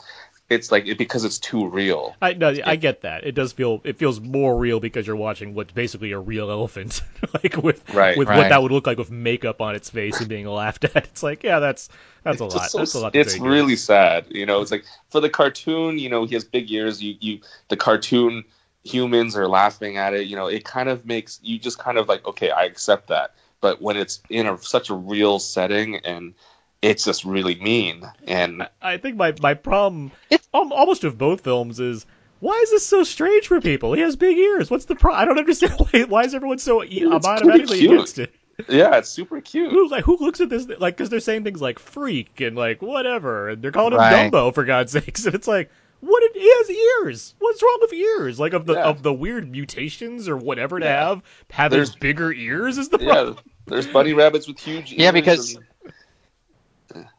it's 0.54 0.72
like 0.72 0.88
it, 0.88 0.98
because 0.98 1.26
it's 1.26 1.38
too 1.40 1.68
real. 1.68 2.16
I 2.22 2.34
no, 2.34 2.56
I 2.66 2.76
get 2.76 3.02
that. 3.02 3.26
It 3.26 3.34
does 3.34 3.52
feel 3.52 3.82
it 3.84 3.98
feels 3.98 4.20
more 4.20 4.58
real 4.58 4.80
because 4.80 5.06
you're 5.08 5.16
watching 5.16 5.54
what's 5.54 5.74
basically 5.74 6.12
a 6.12 6.20
real 6.20 6.50
elephant, 6.50 7.02
like 7.44 7.58
with 7.58 7.84
Right. 7.94 8.18
with 8.18 8.28
what 8.28 8.50
that 8.50 8.62
would 8.62 8.72
look 8.72 8.88
like 8.88 8.98
with 8.98 9.12
makeup 9.12 9.62
on 9.62 9.76
its 9.76 9.90
face 9.90 10.20
and 10.20 10.30
being 10.30 10.48
laughed 10.48 10.86
at. 10.86 10.96
It's 11.06 11.24
like, 11.24 11.44
yeah, 11.44 11.60
that's 11.60 11.90
that's 12.24 12.40
a 12.42 12.46
It's 12.46 12.56
lot. 12.56 12.72
so- 12.72 12.78
that's 12.78 12.94
a 12.94 13.00
lot. 13.00 13.14
To 13.14 13.20
it's 13.20 13.40
really 13.40 13.76
sad. 13.76 14.26
You 14.30 14.46
know, 14.46 14.62
it's 14.62 14.72
like 14.72 14.86
for 15.10 15.20
the 15.20 15.30
cartoon, 15.30 15.98
you 16.00 16.10
know, 16.10 16.26
he 16.26 16.36
has 16.36 16.44
big 16.44 16.72
ears. 16.72 17.02
You, 17.04 17.16
you, 17.20 17.40
the 17.70 17.78
cartoon 17.78 18.44
humans 18.84 19.36
are 19.38 19.48
laughing 19.48 19.98
at 19.98 20.14
it. 20.14 20.28
You 20.28 20.36
know, 20.36 20.48
it 20.48 20.64
kind 20.66 20.90
of 20.90 21.06
makes 21.06 21.40
you 21.44 21.58
just 21.60 21.80
kind 21.80 21.98
of 21.98 22.08
like, 22.08 22.26
okay, 22.28 22.52
I 22.52 22.64
accept 22.66 23.08
that. 23.08 23.34
But 23.62 23.82
when 23.82 23.96
it's 23.96 24.22
in 24.30 24.46
a, 24.46 24.58
such 24.58 24.90
a 24.90 24.94
real 24.94 25.40
setting 25.40 25.98
and 25.98 26.34
it's 26.84 27.04
just 27.06 27.26
really 27.26 27.56
mean, 27.56 28.04
and 28.28 28.68
I 28.82 28.98
think 28.98 29.16
my 29.16 29.34
my 29.42 29.56
problem 29.56 30.12
almost 30.54 31.04
with 31.04 31.18
both 31.18 31.42
films 31.42 31.80
is. 31.80 32.06
Why 32.40 32.60
is 32.62 32.72
this 32.72 32.86
so 32.86 33.06
strange 33.06 33.48
for 33.48 33.62
people? 33.62 33.94
He 33.94 34.02
has 34.02 34.18
big 34.18 34.38
ears. 34.38 34.70
What's 34.70 34.84
the 34.84 34.96
problem? 34.96 35.22
I 35.22 35.24
don't 35.24 35.38
understand 35.38 35.76
why, 35.92 36.04
why 36.04 36.24
is 36.26 36.36
everyone 36.36 36.58
so 36.60 36.84
e- 36.84 36.88
It's 36.90 37.26
automatically 37.26 37.86
against 37.86 38.20
it. 38.20 38.36
yeah, 38.68 38.98
it's 38.98 39.08
super 39.08 39.40
cute. 39.40 39.72
Who 39.72 39.88
like 39.88 40.04
who 40.04 40.18
looks 40.18 40.42
at 40.42 40.50
this 40.50 40.68
like 40.78 40.98
because 40.98 41.10
they're 41.10 41.22
saying 41.22 41.46
things 41.46 41.62
like 41.62 41.80
freak 41.80 42.42
and 42.42 42.58
like 42.58 42.82
whatever 42.82 43.48
and 43.48 43.62
they're 43.62 43.72
calling 43.72 43.94
him 43.94 44.00
Dumbo 44.00 44.54
for 44.54 44.66
God's 44.66 44.92
sakes 44.92 45.26
and 45.26 45.34
it's 45.36 45.48
like 45.48 45.72
what 46.02 46.20
did, 46.20 46.42
he 46.42 46.50
has 46.58 46.70
ears 47.06 47.34
what's 47.40 47.64
wrong 47.64 47.78
with 47.80 47.94
ears 47.94 48.42
like 48.42 48.52
of 48.52 48.66
the 48.66 48.74
Yeah. 48.74 48.84
of 48.90 49.02
the 49.04 49.14
weird 49.14 49.50
mutations 49.50 50.28
or 50.28 50.36
whatever 50.36 50.82
to 50.82 50.86
Yeah. 50.86 51.08
have 51.08 51.22
having 51.50 51.78
There's- 51.78 51.96
bigger 51.96 52.34
ears 52.34 52.78
is 52.78 52.90
the 52.90 53.00
problem 53.00 53.36
Yeah, 53.38 53.42
there's 53.68 53.88
bunny 53.88 54.12
rabbits 54.12 54.50
with 54.50 54.60
huge 54.60 54.92
ears. 54.92 55.00
Yeah, 55.02 55.12
because- 55.12 55.56
and- 55.56 55.64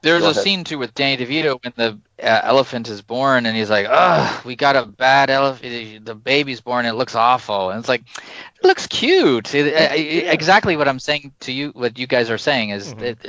There's 0.03 0.23
a 0.25 0.35
scene 0.35 0.65
too 0.65 0.79
with 0.79 0.95
Danny 0.95 1.25
DeVito 1.25 1.59
when 1.63 1.73
the 1.77 1.99
uh, 2.23 2.41
elephant 2.45 2.89
is 2.89 3.03
born, 3.03 3.47
and 3.47 3.57
he's 3.57 3.71
like, 3.71 3.87
"Ugh, 3.89 4.45
we 4.45 4.57
got 4.57 4.77
a 4.77 4.85
bad 4.87 5.31
elephant. 5.31 6.05
The 6.05 6.15
baby's 6.15 6.61
born. 6.61 6.85
And 6.87 6.95
it 6.95 6.99
looks 6.99 7.15
awful." 7.15 7.71
And 7.71 7.81
it's 7.81 7.89
like, 7.89 8.03
it 8.03 8.65
looks 8.67 8.87
cute. 8.87 9.55
It- 9.55 9.75
I- 9.75 9.95
I- 9.95 10.33
Exactly 10.33 10.77
what 10.77 10.89
I'm 10.89 10.99
saying 10.99 11.33
to 11.41 11.53
you. 11.53 11.71
What 11.71 11.99
you 11.99 12.07
guys 12.07 12.31
are 12.31 12.39
saying 12.39 12.71
is, 12.71 12.95
Mhm. 12.95 13.03
it, 13.03 13.25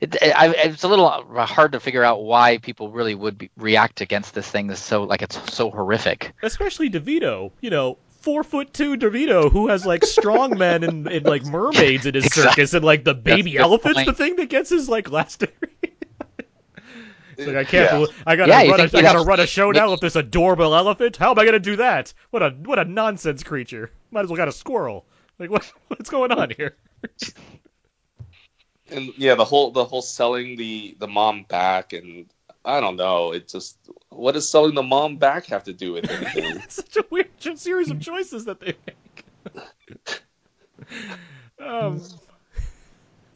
it, 0.00 0.16
it, 0.22 0.32
I, 0.36 0.48
it's 0.54 0.84
a 0.84 0.88
little 0.88 1.08
hard 1.44 1.72
to 1.72 1.80
figure 1.80 2.02
out 2.04 2.22
why 2.22 2.58
people 2.58 2.90
really 2.90 3.14
would 3.14 3.38
be, 3.38 3.50
react 3.56 4.00
against 4.00 4.34
this 4.34 4.48
thing. 4.48 4.68
That's 4.68 4.80
so 4.80 5.04
like 5.04 5.22
it's 5.22 5.38
so 5.52 5.70
horrific. 5.70 6.32
especially 6.42 6.88
DeVito 6.90 7.50
you 7.60 7.70
know 7.70 7.98
four 8.20 8.44
foot 8.44 8.72
two 8.72 8.96
DeVito 8.96 9.50
who 9.50 9.68
has 9.68 9.84
like 9.86 10.04
strong 10.04 10.56
men 10.58 10.84
and, 10.84 11.06
and 11.08 11.24
like 11.26 11.44
mermaids 11.44 12.06
in 12.06 12.14
his 12.14 12.26
Exactly. 12.26 12.50
circus 12.50 12.74
and 12.74 12.84
like 12.84 13.04
the 13.04 13.14
baby 13.14 13.52
the 13.52 13.58
elephant's 13.58 13.96
point. 13.96 14.06
the 14.06 14.12
thing 14.14 14.36
that 14.36 14.48
gets 14.48 14.70
his 14.70 14.88
like 14.88 15.10
last 15.10 15.40
degree 15.40 15.68
It's 17.36 17.46
like 17.46 17.56
I 17.56 17.64
can't. 17.64 17.72
Yeah. 17.90 17.90
believe- 17.98 18.22
I 18.26 18.36
gotta 18.36 18.50
Yeah, 18.50 18.70
run. 18.70 18.80
A, 18.80 18.88
think 18.88 18.94
I 18.94 18.98
you'd 18.98 19.02
gotta 19.14 19.24
run 19.26 19.40
a 19.40 19.46
show 19.46 19.68
make- 19.68 19.76
now 19.76 19.90
with 19.90 20.00
this 20.00 20.14
adorable 20.16 20.74
elephant. 20.74 21.16
How 21.16 21.30
am 21.30 21.38
I 21.38 21.44
gonna 21.46 21.58
do 21.58 21.76
that? 21.76 22.12
What 22.30 22.42
a 22.42 22.50
what 22.50 22.78
a 22.78 22.84
nonsense 22.84 23.42
creature. 23.42 23.90
Might 24.10 24.24
as 24.24 24.28
well 24.28 24.36
got 24.36 24.48
a 24.48 24.52
squirrel. 24.52 25.06
Like 25.38 25.48
what 25.50 25.72
what's 25.88 26.10
going 26.10 26.32
on 26.32 26.50
here? 26.54 26.76
and 28.90 29.10
yeah, 29.16 29.36
the 29.36 29.44
whole 29.44 29.70
the 29.70 29.84
whole 29.84 30.02
selling 30.02 30.56
the 30.56 30.96
the 30.98 31.08
mom 31.08 31.44
back 31.48 31.92
and 31.94 32.26
I 32.64 32.80
don't 32.80 32.96
know. 32.96 33.32
It 33.32 33.48
just 33.48 33.76
what 34.10 34.32
does 34.32 34.48
selling 34.50 34.74
the 34.74 34.82
mom 34.82 35.16
back 35.16 35.46
have 35.46 35.64
to 35.64 35.72
do 35.72 35.92
with 35.92 36.04
anything? 36.10 36.60
it's 36.64 36.76
such 36.76 36.96
a 36.96 37.04
weird 37.10 37.28
series 37.58 37.90
of 37.90 38.00
choices 38.00 38.44
that 38.46 38.60
they 38.60 38.74
make. 38.86 39.24
um, 41.66 42.00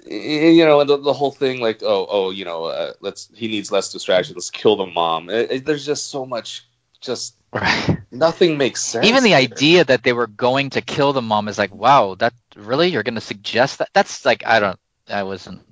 you 0.07 0.65
know, 0.67 0.81
and 0.81 0.91
the, 0.91 0.99
the 0.99 1.13
whole 1.13 1.31
thing 1.31 1.61
like, 1.61 1.83
oh, 1.83 2.07
oh, 2.09 2.31
you 2.31 2.45
know, 2.45 2.65
uh, 2.67 2.93
let's 3.01 3.29
he 3.35 3.49
needs 3.49 3.73
less 3.73 3.93
distraction. 3.93 4.35
Let's 4.35 4.51
kill 4.51 4.77
the 4.77 4.87
mom. 4.87 5.31
It, 5.31 5.51
it- 5.51 5.65
there's 5.65 5.87
just 5.87 6.11
so 6.11 6.27
much, 6.27 6.67
just 7.01 7.35
Right. 7.53 7.99
nothing 8.11 8.59
makes 8.59 8.83
sense. 8.83 9.07
Even 9.07 9.23
the 9.23 9.31
here. 9.31 9.39
idea 9.39 9.85
that 9.85 10.03
they 10.03 10.13
were 10.13 10.27
going 10.27 10.71
to 10.71 10.81
kill 10.83 11.13
the 11.13 11.23
mom 11.23 11.49
is 11.49 11.57
like, 11.57 11.73
wow, 11.75 12.17
that 12.17 12.35
really 12.57 12.89
you're 12.89 13.05
going 13.05 13.15
to 13.15 13.21
suggest 13.21 13.79
that? 13.79 13.89
That's 13.95 14.25
like, 14.25 14.45
I 14.45 14.59
don't, 14.61 14.79
I 15.09 15.23
wasn't, 15.23 15.63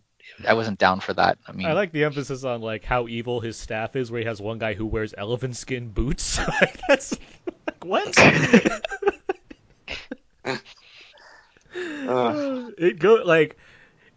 I 0.46 0.54
wasn't 0.54 0.78
down 0.78 1.00
for 1.00 1.14
that. 1.14 1.38
I 1.46 1.52
mean, 1.52 1.66
I 1.66 1.72
like 1.72 1.92
the 1.92 2.04
emphasis 2.04 2.44
on 2.44 2.60
like 2.60 2.84
how 2.84 3.08
evil 3.08 3.40
his 3.40 3.56
staff 3.56 3.96
is, 3.96 4.10
where 4.10 4.20
he 4.20 4.26
has 4.26 4.40
one 4.40 4.58
guy 4.58 4.74
who 4.74 4.86
wears 4.86 5.14
elephant 5.16 5.56
skin 5.56 5.88
boots. 5.88 6.38
like 6.60 6.80
that's 6.88 7.16
like 7.66 7.84
what? 7.84 8.18
Uh, 10.44 10.56
it 12.78 12.98
go 12.98 13.22
like 13.24 13.56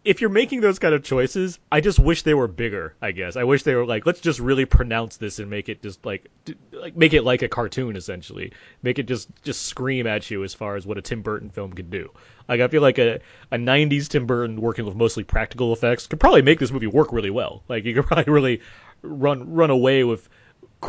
if 0.06 0.20
you're 0.20 0.30
making 0.30 0.60
those 0.60 0.78
kind 0.78 0.94
of 0.94 1.02
choices, 1.02 1.58
I 1.70 1.80
just 1.80 1.98
wish 1.98 2.22
they 2.22 2.32
were 2.32 2.46
bigger. 2.46 2.94
I 3.02 3.10
guess 3.10 3.34
I 3.34 3.42
wish 3.42 3.64
they 3.64 3.74
were 3.74 3.84
like, 3.84 4.06
let's 4.06 4.20
just 4.20 4.38
really 4.38 4.64
pronounce 4.64 5.16
this 5.16 5.40
and 5.40 5.50
make 5.50 5.68
it 5.68 5.82
just 5.82 6.06
like, 6.06 6.30
like 6.70 6.96
make 6.96 7.12
it 7.12 7.22
like 7.22 7.42
a 7.42 7.48
cartoon 7.48 7.96
essentially. 7.96 8.52
Make 8.82 9.00
it 9.00 9.08
just 9.08 9.28
just 9.42 9.66
scream 9.66 10.06
at 10.06 10.30
you 10.30 10.44
as 10.44 10.54
far 10.54 10.76
as 10.76 10.86
what 10.86 10.96
a 10.96 11.02
Tim 11.02 11.22
Burton 11.22 11.50
film 11.50 11.72
can 11.72 11.90
do. 11.90 12.12
Like 12.48 12.60
I 12.60 12.68
feel 12.68 12.82
like 12.82 12.98
a 12.98 13.18
a 13.50 13.56
'90s 13.56 14.08
Tim 14.08 14.26
Burton 14.26 14.60
working 14.60 14.86
with 14.86 14.94
mostly 14.94 15.24
practical 15.24 15.72
effects 15.72 16.06
could 16.06 16.20
probably 16.20 16.42
make 16.42 16.60
this 16.60 16.70
movie 16.70 16.86
work 16.86 17.12
really 17.12 17.30
well. 17.30 17.64
Like 17.68 17.84
you 17.84 17.92
could 17.92 18.06
probably 18.06 18.32
really 18.32 18.60
run 19.02 19.54
run 19.54 19.70
away 19.70 20.04
with 20.04 20.28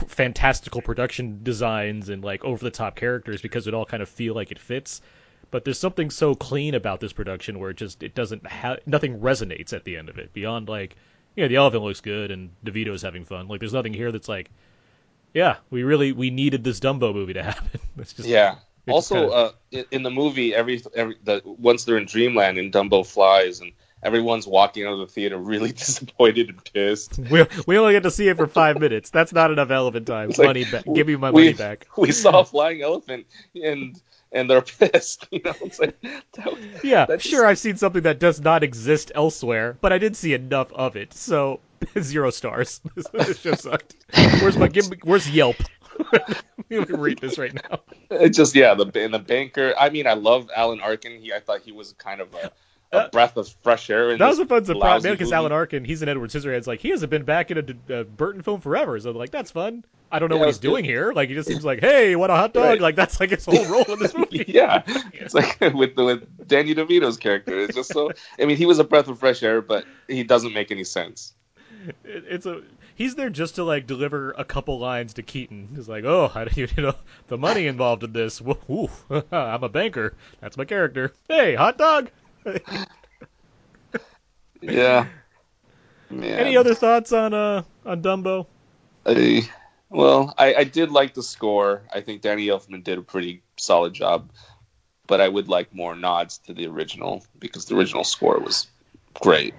fantastical 0.07 0.81
production 0.81 1.39
designs 1.41 2.09
and 2.09 2.23
like 2.23 2.45
over 2.45 2.63
the 2.63 2.69
top 2.69 2.95
characters 2.95 3.41
because 3.41 3.65
it 3.65 3.73
all 3.73 3.85
kind 3.85 4.03
of 4.03 4.09
feel 4.09 4.35
like 4.35 4.51
it 4.51 4.59
fits 4.59 5.01
but 5.51 5.63
there's 5.63 5.79
something 5.79 6.09
so 6.09 6.35
clean 6.35 6.75
about 6.75 6.99
this 6.99 7.13
production 7.13 7.59
where 7.59 7.69
it 7.69 7.77
just 7.77 8.03
it 8.03 8.13
doesn't 8.15 8.45
have 8.47 8.79
nothing 8.85 9.19
resonates 9.19 9.73
at 9.73 9.83
the 9.83 9.97
end 9.97 10.09
of 10.09 10.17
it 10.17 10.33
beyond 10.33 10.67
like 10.69 10.95
you 11.35 11.43
know 11.43 11.47
the 11.47 11.55
elephant 11.55 11.83
looks 11.83 12.01
good 12.01 12.31
and 12.31 12.49
DeVito's 12.65 13.01
having 13.01 13.25
fun 13.25 13.47
like 13.47 13.59
there's 13.59 13.73
nothing 13.73 13.93
here 13.93 14.11
that's 14.11 14.29
like 14.29 14.49
yeah 15.33 15.57
we 15.69 15.83
really 15.83 16.11
we 16.11 16.29
needed 16.29 16.63
this 16.63 16.79
Dumbo 16.79 17.13
movie 17.13 17.33
to 17.33 17.43
happen 17.51 17.79
it's 17.97 18.13
just 18.13 18.27
yeah, 18.27 18.53
It 18.85 18.91
just 18.91 19.11
also, 19.11 19.15
kinda- 19.15 19.35
uh, 19.35 19.83
in, 19.91 20.03
the 20.03 20.11
movie, 20.11 20.53
every 20.55 20.81
every 20.95 21.15
the 21.23 21.41
once 21.45 21.83
they're 21.85 21.97
in 21.97 22.05
Dreamland 22.05 22.57
and 22.57 22.71
Dumbo 22.71 23.05
flies 23.05 23.59
and 23.59 23.71
everyone's 24.03 24.47
walking 24.47 24.85
out 24.85 24.93
of 24.93 24.99
the 24.99 25.07
theater 25.07 25.37
really 25.37 25.71
disappointed 25.83 26.49
and 26.49 26.63
pissed. 26.73 27.17
we 27.31 27.45
we 27.65 27.77
only 27.77 27.93
get 27.93 28.03
to 28.03 28.11
see 28.11 28.27
it 28.27 28.37
for 28.37 28.47
five 28.47 28.79
minutes. 28.79 29.09
That's 29.09 29.33
not 29.33 29.51
enough 29.51 29.71
elephant 29.71 30.07
time. 30.07 30.29
It's 30.29 30.37
like, 30.39 30.47
money 30.47 30.65
back. 30.65 30.85
Give 30.93 31.07
me 31.07 31.15
my 31.15 31.31
we- 31.31 31.45
money 31.45 31.53
back. 31.53 31.87
We 31.97 32.11
saw 32.11 32.39
a 32.41 32.45
flying 32.45 32.81
elephant 32.81 33.25
and 33.61 33.99
and 34.31 34.49
they're 34.49 34.61
pissed. 34.79 35.27
You 35.31 35.41
know, 35.43 35.53
it's 35.61 35.79
like 35.79 35.99
that- 36.01 36.57
Yeah, 36.83 37.05
that's- 37.05 37.21
sure. 37.21 37.45
I've 37.45 37.59
seen 37.59 37.77
something 37.77 38.03
that 38.03 38.19
does 38.19 38.39
not 38.41 38.63
exist 38.63 39.11
elsewhere, 39.15 39.77
but 39.81 39.91
I 39.93 39.97
did 39.97 40.15
see 40.15 40.33
enough 40.33 40.71
of 40.73 40.95
it. 40.95 41.13
So 41.13 41.59
zero 41.99 42.29
stars. 42.29 42.81
this 43.13 43.39
show 43.39 43.53
sucked. 43.53 43.95
Where's 44.41 44.57
my 44.57 44.67
give 44.67 44.89
me, 44.89 44.97
Where's 45.03 45.29
Yelp? 45.29 45.57
Let 46.13 46.45
me 46.69 46.77
read 46.77 47.19
this 47.19 47.37
right 47.39 47.53
now. 47.53 47.79
It 48.11 48.29
just 48.29 48.53
yeah, 48.55 48.73
the 48.75 48.85
and 49.03 49.13
the 49.13 49.19
banker. 49.19 49.73
I 49.79 49.89
mean, 49.89 50.05
I 50.07 50.13
love 50.13 50.49
Alan 50.55 50.79
Arkin. 50.79 51.19
He 51.21 51.33
I 51.33 51.39
thought 51.39 51.61
he 51.61 51.71
was 51.71 51.93
kind 51.93 52.21
of 52.21 52.33
a, 52.35 52.51
a 52.91 52.95
Uh, 52.97 53.09
breath 53.09 53.35
of 53.37 53.49
fresh 53.63 53.89
air. 53.89 54.17
That 54.17 54.27
was 54.27 54.39
a 54.39 54.45
fun 54.45 54.63
surprise, 54.65 55.03
man. 55.03 55.13
Because. 55.13 55.31
Alan 55.33 55.51
Arkin, 55.51 55.83
he's 55.85 56.01
an 56.01 56.09
Edward 56.09 56.29
Scissorhands. 56.29 56.67
Like 56.67 56.79
he 56.79 56.89
hasn't 56.89 57.09
been 57.09 57.23
back 57.23 57.51
in 57.51 57.57
a, 57.89 57.93
uh 57.99 58.03
Burton 58.03 58.41
film 58.43 58.61
forever. 58.61 58.99
So 58.99 59.11
like 59.11 59.31
that's 59.31 59.51
fun. 59.51 59.83
I 60.09 60.19
don't 60.19 60.29
know 60.29 60.35
Yeah, 60.35 60.39
what 60.41 60.45
he's 60.47 60.55
was 60.55 60.59
good. 60.59 60.67
doing 60.69 60.85
here. 60.85 61.11
Like 61.11 61.27
he 61.27 61.35
just 61.35 61.49
seems 61.49 61.65
like, 61.65 61.81
hey, 61.81 62.15
what 62.15 62.29
a 62.29 62.33
hot 62.35 62.53
dog. 62.53 62.63
Right. 62.63 62.81
Like 62.81 62.95
that's 62.95 63.19
like 63.19 63.31
his 63.31 63.43
whole 63.45 63.65
role 63.65 63.83
in 63.91 63.99
this 63.99 64.13
movie. 64.17 64.45
yeah, 64.47 64.83
it's 65.13 65.33
like 65.33 65.59
with 65.73 65.95
the, 65.97 66.05
with 66.05 66.47
Danny 66.47 66.73
DeVito's 66.73 67.17
character. 67.17 67.59
It's 67.59 67.75
just 67.75 67.91
so. 67.91 68.11
I 68.39 68.45
mean, 68.45 68.55
he 68.57 68.65
was 68.65 68.79
a 68.79 68.85
breath 68.85 69.09
of 69.09 69.19
fresh 69.19 69.43
air, 69.43 69.61
but 69.61 69.83
he 70.07 70.23
doesn't 70.23 70.53
make 70.53 70.71
any 70.71 70.85
sense. 70.85 71.33
It, 72.05 72.23
it's 72.29 72.45
a 72.45 72.61
he's 72.95 73.15
there 73.15 73.29
just 73.29 73.55
to 73.55 73.65
like 73.65 73.85
deliver 73.85 74.31
a 74.31 74.45
couple 74.45 74.79
lines 74.79 75.13
to 75.15 75.23
Keaton. 75.23 75.69
He's 75.75 75.89
like, 75.89 76.05
oh, 76.05 76.31
I, 76.33 76.47
you 76.55 76.67
know, 76.77 76.93
the 77.27 77.37
money 77.37 77.67
involved 77.67 78.03
in 78.05 78.13
this. 78.13 78.39
Woo. 78.41 78.89
I'm 79.09 79.63
a 79.63 79.69
banker. 79.69 80.13
That's 80.39 80.55
my 80.55 80.63
character. 80.65 81.11
Hey, 81.27 81.55
hot 81.55 81.77
dog. 81.77 82.09
Yeah. 84.61 85.05
Man. 86.09 86.39
Any 86.39 86.57
other 86.57 86.73
thoughts 86.73 87.11
on 87.11 87.33
uh 87.33 87.63
on 87.85 88.01
Dumbo? 88.01 88.47
I- 89.05 89.49
well, 89.89 90.33
I, 90.37 90.53
I 90.55 90.63
did 90.65 90.91
like 90.91 91.13
the 91.13 91.23
score. 91.23 91.83
I 91.93 92.01
think 92.01 92.21
Danny 92.21 92.47
Elfman 92.47 92.83
did 92.83 92.97
a 92.97 93.01
pretty 93.01 93.41
solid 93.55 93.93
job, 93.93 94.29
but 95.07 95.21
I 95.21 95.27
would 95.29 95.47
like 95.47 95.73
more 95.73 95.95
nods 95.95 96.39
to 96.39 96.53
the 96.53 96.67
original 96.67 97.23
because 97.39 97.65
the 97.65 97.75
original 97.77 98.03
score 98.03 98.37
was 98.39 98.67
great. 99.13 99.53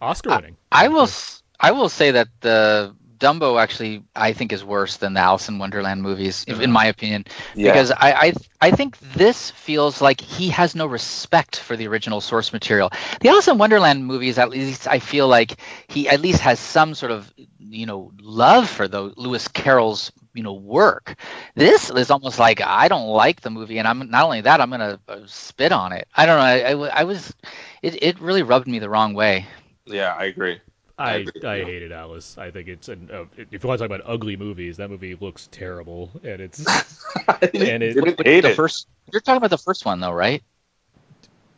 Oscar 0.00 0.30
winning. 0.30 0.56
I 0.70 0.86
will. 0.88 1.02
s- 1.02 1.42
I 1.58 1.72
will 1.72 1.88
say 1.88 2.12
that 2.12 2.28
the 2.42 2.94
Dumbo 3.24 3.60
actually 3.60 4.04
I 4.14 4.32
think 4.32 4.52
is 4.52 4.64
worse 4.64 4.96
than 4.98 5.14
the 5.14 5.20
Alice 5.20 5.48
in 5.48 5.58
Wonderland 5.58 6.02
movies, 6.02 6.44
in 6.44 6.70
my 6.72 6.86
opinion, 6.86 7.24
Yeah. 7.54 7.72
because 7.72 7.90
I, 7.92 8.12
I 8.12 8.32
I 8.60 8.70
think 8.70 8.98
this 8.98 9.50
feels 9.50 10.00
like 10.00 10.20
he 10.20 10.48
has 10.50 10.74
no 10.74 10.86
respect 10.86 11.56
for 11.58 11.76
the 11.76 11.86
original 11.88 12.20
source 12.20 12.52
material. 12.52 12.90
The 13.20 13.28
Alice 13.30 13.48
in 13.48 13.58
Wonderland 13.58 14.06
movies, 14.06 14.38
at 14.38 14.50
least 14.50 14.86
I 14.88 14.98
feel 15.00 15.28
like 15.28 15.56
he 15.88 16.08
at 16.08 16.20
least 16.20 16.40
has 16.40 16.58
some 16.58 16.94
sort 16.94 17.12
of 17.12 17.32
you 17.58 17.86
know 17.86 18.12
love 18.20 18.68
for 18.68 18.88
the 18.88 19.12
Lewis 19.16 19.48
Carroll's 19.48 20.12
you 20.34 20.42
know 20.42 20.54
work. 20.54 21.16
This 21.54 21.90
is 21.90 22.10
almost 22.10 22.38
like 22.38 22.60
I 22.60 22.88
don't 22.88 23.08
like 23.08 23.40
the 23.40 23.50
movie, 23.50 23.78
and 23.78 23.86
I'm 23.88 24.10
not 24.10 24.24
only 24.24 24.42
that 24.42 24.60
I'm 24.60 24.70
gonna 24.70 24.98
uh, 25.08 25.20
spit 25.26 25.72
on 25.72 25.92
it. 25.92 26.06
I 26.14 26.26
don't 26.26 26.38
know. 26.38 26.84
I 26.92 27.04
was 27.04 27.34
it, 27.82 28.02
it 28.02 28.20
really 28.20 28.42
rubbed 28.42 28.66
me 28.68 28.78
the 28.78 28.90
wrong 28.90 29.14
way. 29.14 29.46
yeah, 29.86 30.14
I 30.14 30.24
agree. 30.24 30.60
I 30.96 31.10
I 31.10 31.14
agree 31.16 31.48
I 31.48 31.56
you. 31.56 31.64
hated 31.64 31.92
Alice. 31.92 32.38
I 32.38 32.50
think 32.50 32.68
it's 32.68 32.88
an 32.88 33.10
uh, 33.12 33.24
if 33.36 33.62
you 33.64 33.68
want 33.68 33.80
to 33.80 33.88
talk 33.88 33.94
about 33.94 34.02
ugly 34.08 34.36
movies, 34.36 34.76
that 34.76 34.90
movie 34.90 35.14
looks 35.16 35.48
terrible, 35.50 36.10
and 36.22 36.40
it's 36.40 36.64
And 37.52 37.82
it- 37.82 37.94
didn't 37.94 38.24
hate 38.26 38.42
the 38.42 38.50
it. 38.50 38.54
first 38.56 38.86
you're 39.12 39.20
talking 39.20 39.38
about 39.38 39.50
the 39.50 39.58
first 39.58 39.84
one 39.84 40.00
though, 40.00 40.12
right? 40.12 40.42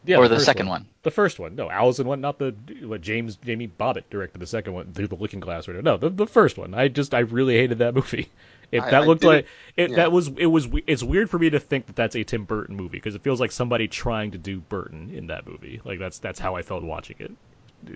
yeah, 0.04 0.18
or 0.18 0.28
the 0.28 0.36
first 0.36 0.46
second 0.46 0.68
one. 0.68 0.86
The 1.02 1.10
first 1.10 1.38
one, 1.38 1.56
no, 1.56 1.68
Alice 1.70 1.98
in 1.98 2.06
one, 2.06 2.20
not 2.20 2.38
the 2.38 2.54
what 2.82 3.00
James 3.00 3.36
Jamie 3.36 3.66
Bobin 3.66 4.04
directed 4.08 4.38
the 4.40 4.46
second 4.46 4.72
one 4.72 4.92
through 4.92 5.08
the 5.08 5.16
Looking 5.16 5.40
Glass. 5.40 5.66
Right? 5.68 5.82
No, 5.82 5.96
the, 5.96 6.10
the 6.10 6.26
first 6.26 6.56
one. 6.58 6.74
I 6.74 6.88
just 6.88 7.12
I 7.12 7.20
really 7.20 7.56
hated 7.56 7.78
that 7.78 7.94
movie. 7.94 8.28
If 8.72 8.82
I- 8.82 8.90
that 8.90 9.02
I 9.02 9.06
looked 9.06 9.20
didn't- 9.20 9.34
like 9.36 9.46
it, 9.76 9.90
yeah. 9.90 9.96
that 9.96 10.10
was 10.12 10.26
it 10.26 10.46
was 10.46 10.66
it's 10.88 11.00
weird 11.02 11.30
for 11.30 11.38
me 11.38 11.50
to 11.50 11.60
think 11.60 11.86
that 11.86 11.94
that's 11.94 12.16
a 12.16 12.24
Tim 12.24 12.42
Burton 12.44 12.74
movie 12.74 12.96
because 12.98 13.14
it 13.14 13.22
feels 13.22 13.38
like 13.38 13.52
somebody 13.52 13.86
trying 13.86 14.32
to 14.32 14.38
do 14.38 14.58
Burton 14.58 15.10
in 15.14 15.28
that 15.28 15.46
movie. 15.46 15.80
Like 15.84 16.00
that's 16.00 16.18
that's 16.18 16.40
how 16.40 16.56
I 16.56 16.62
felt 16.62 16.82
watching 16.82 17.14
it. 17.20 17.30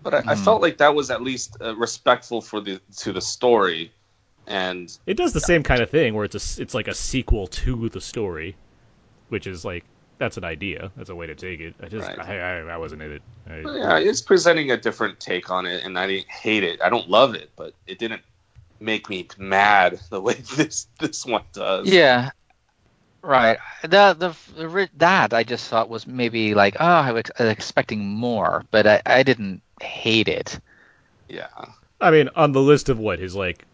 But 0.02 0.14
I, 0.14 0.22
I 0.28 0.34
felt 0.34 0.62
like 0.62 0.78
that 0.78 0.94
was 0.94 1.10
at 1.10 1.22
least 1.22 1.56
uh, 1.62 1.76
respectful 1.76 2.40
for 2.40 2.60
the 2.60 2.80
to 2.98 3.12
the 3.12 3.20
story, 3.20 3.92
and 4.46 4.90
It 5.06 5.16
does 5.16 5.32
the 5.32 5.40
same 5.40 5.62
kind 5.62 5.82
of 5.82 5.90
thing 5.90 6.14
where 6.14 6.24
it's 6.24 6.34
a 6.34 6.38
s- 6.38 6.58
it's 6.58 6.74
like 6.74 6.88
a 6.88 6.94
sequel 6.94 7.46
to 7.48 7.88
the 7.88 8.00
story, 8.00 8.56
which 9.28 9.46
is 9.46 9.64
like 9.64 9.84
that's 10.18 10.36
an 10.36 10.44
idea. 10.44 10.90
That's 10.96 11.10
a 11.10 11.14
way 11.14 11.26
to 11.26 11.34
take 11.34 11.60
it. 11.60 11.74
I 11.82 11.86
just 11.86 12.08
Right. 12.08 12.18
I, 12.18 12.38
I, 12.38 12.58
I 12.74 12.76
wasn't 12.76 13.02
in 13.02 13.12
it. 13.12 13.22
I, 13.48 13.60
yeah, 13.76 13.98
it's 13.98 14.20
presenting 14.20 14.70
a 14.70 14.76
different 14.76 15.20
take 15.20 15.50
on 15.50 15.66
it, 15.66 15.84
and 15.84 15.98
I 15.98 16.06
didn't 16.06 16.28
hate 16.28 16.64
it. 16.64 16.80
I 16.82 16.88
don't 16.88 17.08
love 17.08 17.34
it, 17.34 17.50
but 17.56 17.74
it 17.86 17.98
didn't 17.98 18.22
make 18.80 19.08
me 19.08 19.28
mad 19.38 20.00
the 20.10 20.20
way 20.20 20.34
this 20.56 20.86
this 20.98 21.26
one 21.26 21.44
does. 21.52 21.88
Yeah. 21.88 22.30
Right. 23.22 23.58
The, 23.82 24.14
the 24.18 24.36
the 24.56 24.90
that 24.96 25.34
I 25.34 25.44
just 25.44 25.68
thought 25.68 25.90
was 25.90 26.06
maybe 26.06 26.54
like 26.54 26.76
oh 26.80 26.84
I 26.86 27.12
was 27.12 27.24
expecting 27.38 28.06
more, 28.06 28.64
but 28.70 28.86
I, 28.86 29.02
I 29.04 29.22
didn't 29.22 29.62
hate 29.82 30.28
it. 30.28 30.58
yeah. 31.28 31.48
I 32.00 32.10
mean, 32.10 32.30
on 32.34 32.52
the 32.52 32.60
list 32.62 32.88
of 32.88 32.98
what 32.98 33.18
his 33.18 33.34
like 33.36 33.64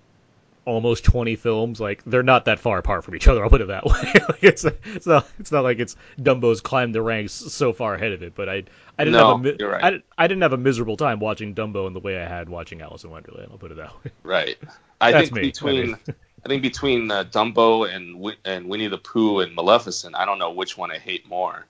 almost 0.65 1.05
20 1.05 1.37
films, 1.37 1.81
like 1.81 2.03
they're 2.05 2.25
not 2.25 2.47
that 2.47 2.59
far 2.59 2.79
apart 2.79 3.05
from 3.05 3.15
each 3.15 3.29
other. 3.29 3.45
I'll 3.45 3.51
put 3.51 3.61
it 3.61 3.69
that 3.69 3.85
way. 3.87 4.13
like, 4.29 4.43
it's 4.43 4.65
it's 4.65 5.07
not 5.07 5.29
it's 5.39 5.53
not 5.53 5.63
like 5.63 5.79
it's 5.79 5.95
Dumbo's 6.21 6.61
climbed 6.61 6.95
the 6.95 7.03
ranks 7.03 7.33
so 7.33 7.73
far 7.73 7.95
ahead 7.95 8.11
of 8.13 8.23
it. 8.25 8.35
But 8.35 8.49
I 8.49 8.65
I 8.99 9.05
didn't 9.05 9.13
No, 9.21 9.37
have 9.37 9.47
a 9.47 9.57
you're 9.59 9.71
right. 9.71 9.85
I, 9.85 9.91
didn't- 9.91 10.05
I 10.19 10.27
didn't 10.27 10.43
have 10.43 10.53
a 10.53 10.57
miserable 10.59 10.97
time 10.97 11.21
watching 11.21 11.55
Dumbo 11.55 11.87
in 11.87 11.93
the 11.93 12.01
way 12.01 12.17
I 12.21 12.27
had 12.27 12.49
watching 12.49 12.81
Alice 12.81 13.05
in 13.05 13.11
Wonderland. 13.11 13.49
I'll 13.53 13.59
put 13.59 13.71
it 13.71 13.77
that 13.77 13.93
way. 14.05 14.11
Right. 14.25 14.57
I 15.01 15.13
That's 15.13 15.29
think 15.29 15.35
me. 15.35 15.41
I 15.43 15.45
between 15.45 15.87
mean- 15.87 15.99
I 16.45 16.49
think 16.49 16.63
between 16.63 17.11
uh, 17.11 17.25
Dumbo 17.25 17.89
and 17.89 18.37
and 18.45 18.69
Winnie 18.69 18.89
the 18.89 18.99
Pooh 18.99 19.41
and 19.41 19.55
Maleficent, 19.55 20.15
I 20.17 20.25
don't 20.25 20.39
know 20.39 20.51
which 20.53 20.77
one 20.77 20.91
I 20.91 20.99
hate 20.99 21.29
more. 21.29 21.65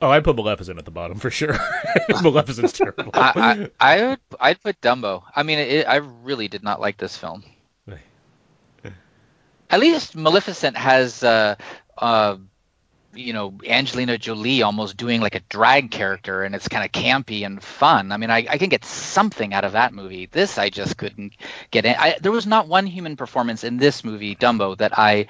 Oh, 0.00 0.10
I'd 0.10 0.24
put 0.24 0.36
Maleficent 0.36 0.78
at 0.78 0.84
the 0.84 0.90
bottom 0.90 1.18
for 1.18 1.30
sure. 1.30 1.56
Maleficent's 2.22 2.72
terrible. 2.72 3.10
I, 3.14 3.68
I 3.80 3.94
I 3.94 4.06
would 4.08 4.20
I'd 4.38 4.62
put 4.62 4.80
Dumbo. 4.80 5.22
I 5.34 5.42
mean 5.42 5.58
it, 5.58 5.86
I 5.86 5.96
really 5.96 6.48
did 6.48 6.62
not 6.62 6.80
like 6.80 6.98
this 6.98 7.16
film. 7.16 7.42
At 9.70 9.80
least 9.80 10.14
Maleficent 10.14 10.76
has 10.76 11.22
uh 11.22 11.56
uh 11.96 12.36
you 13.14 13.32
know 13.32 13.54
Angelina 13.66 14.18
Jolie 14.18 14.60
almost 14.60 14.98
doing 14.98 15.22
like 15.22 15.34
a 15.34 15.40
drag 15.48 15.90
character 15.90 16.42
and 16.42 16.54
it's 16.54 16.68
kind 16.68 16.84
of 16.84 16.92
campy 16.92 17.46
and 17.46 17.62
fun. 17.62 18.12
I 18.12 18.18
mean 18.18 18.30
I, 18.30 18.46
I 18.50 18.58
can 18.58 18.68
get 18.68 18.84
something 18.84 19.54
out 19.54 19.64
of 19.64 19.72
that 19.72 19.94
movie. 19.94 20.26
This 20.26 20.58
I 20.58 20.68
just 20.68 20.98
couldn't 20.98 21.32
get 21.70 21.86
in. 21.86 21.94
I, 21.98 22.18
there 22.20 22.32
was 22.32 22.46
not 22.46 22.68
one 22.68 22.86
human 22.86 23.16
performance 23.16 23.64
in 23.64 23.78
this 23.78 24.04
movie 24.04 24.36
Dumbo 24.36 24.76
that 24.76 24.98
I 24.98 25.28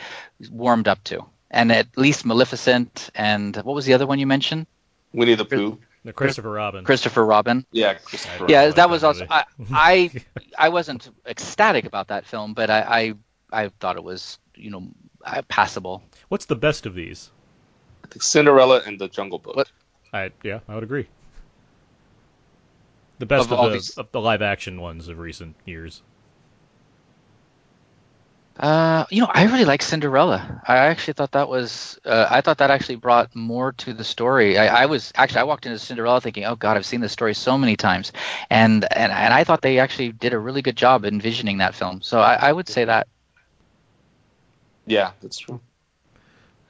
warmed 0.50 0.88
up 0.88 1.04
to. 1.04 1.24
And 1.50 1.70
at 1.72 1.96
least 1.96 2.24
Maleficent 2.26 3.10
and 3.14 3.54
what 3.56 3.74
was 3.74 3.86
the 3.86 3.94
other 3.94 4.06
one 4.06 4.18
you 4.18 4.26
mentioned? 4.26 4.66
Winnie 5.12 5.34
the 5.36 5.44
Pooh. 5.44 5.78
The 6.04 6.12
Christopher 6.12 6.50
Robin. 6.52 6.84
Christopher 6.84 7.24
Robin. 7.24 7.66
Yeah, 7.72 7.94
Christopher. 7.94 8.46
Yeah, 8.48 8.62
like 8.66 8.68
that 8.70 8.76
that 8.76 8.90
was 8.90 9.02
also. 9.04 9.26
I, 9.28 9.44
I 9.72 10.10
I 10.56 10.68
wasn't 10.68 11.10
ecstatic 11.26 11.84
about 11.84 12.08
that 12.08 12.26
film, 12.26 12.54
but 12.54 12.70
I 12.70 13.14
I, 13.52 13.64
I 13.64 13.68
thought 13.80 13.96
it 13.96 14.04
was 14.04 14.38
you 14.54 14.70
know 14.70 14.88
uh, 15.24 15.42
passable. 15.48 16.02
What's 16.28 16.44
the 16.44 16.54
best 16.54 16.86
of 16.86 16.94
these? 16.94 17.30
I 18.04 18.08
think 18.08 18.22
Cinderella 18.22 18.82
and 18.86 19.00
the 19.00 19.08
Jungle 19.08 19.40
Book. 19.40 19.56
What? 19.56 19.70
I 20.12 20.30
yeah, 20.44 20.60
I 20.68 20.74
would 20.74 20.84
agree. 20.84 21.08
The 23.18 23.26
best 23.26 23.46
Of 23.46 23.52
of, 23.52 23.58
all 23.58 23.66
the 23.66 23.72
these- 23.74 23.96
of 23.98 24.10
the 24.12 24.20
live 24.20 24.42
action 24.42 24.80
ones 24.80 25.08
of 25.08 25.18
recent 25.18 25.56
years. 25.64 26.02
Uh, 28.58 29.04
you 29.10 29.20
know, 29.20 29.28
I 29.30 29.44
really 29.44 29.66
like 29.66 29.82
Cinderella. 29.82 30.62
I 30.66 30.78
actually 30.78 31.12
thought 31.12 31.32
that 31.32 31.48
was 31.48 31.98
uh, 32.06 32.26
I 32.30 32.40
thought 32.40 32.58
that 32.58 32.70
actually 32.70 32.96
brought 32.96 33.34
more 33.36 33.72
to 33.72 33.92
the 33.92 34.04
story. 34.04 34.56
I, 34.56 34.84
I 34.84 34.86
was 34.86 35.12
actually 35.14 35.40
I 35.40 35.44
walked 35.44 35.66
into 35.66 35.78
Cinderella 35.78 36.22
thinking, 36.22 36.44
oh 36.46 36.56
God, 36.56 36.76
I've 36.78 36.86
seen 36.86 37.00
this 37.00 37.12
story 37.12 37.34
so 37.34 37.58
many 37.58 37.76
times, 37.76 38.12
and 38.48 38.90
and 38.94 39.12
and 39.12 39.34
I 39.34 39.44
thought 39.44 39.60
they 39.60 39.78
actually 39.78 40.12
did 40.12 40.32
a 40.32 40.38
really 40.38 40.62
good 40.62 40.76
job 40.76 41.04
envisioning 41.04 41.58
that 41.58 41.74
film. 41.74 42.00
So 42.00 42.20
I, 42.20 42.34
I 42.34 42.52
would 42.52 42.68
say 42.68 42.86
that. 42.86 43.08
Yeah, 44.86 45.12
that's 45.20 45.38
true. 45.38 45.60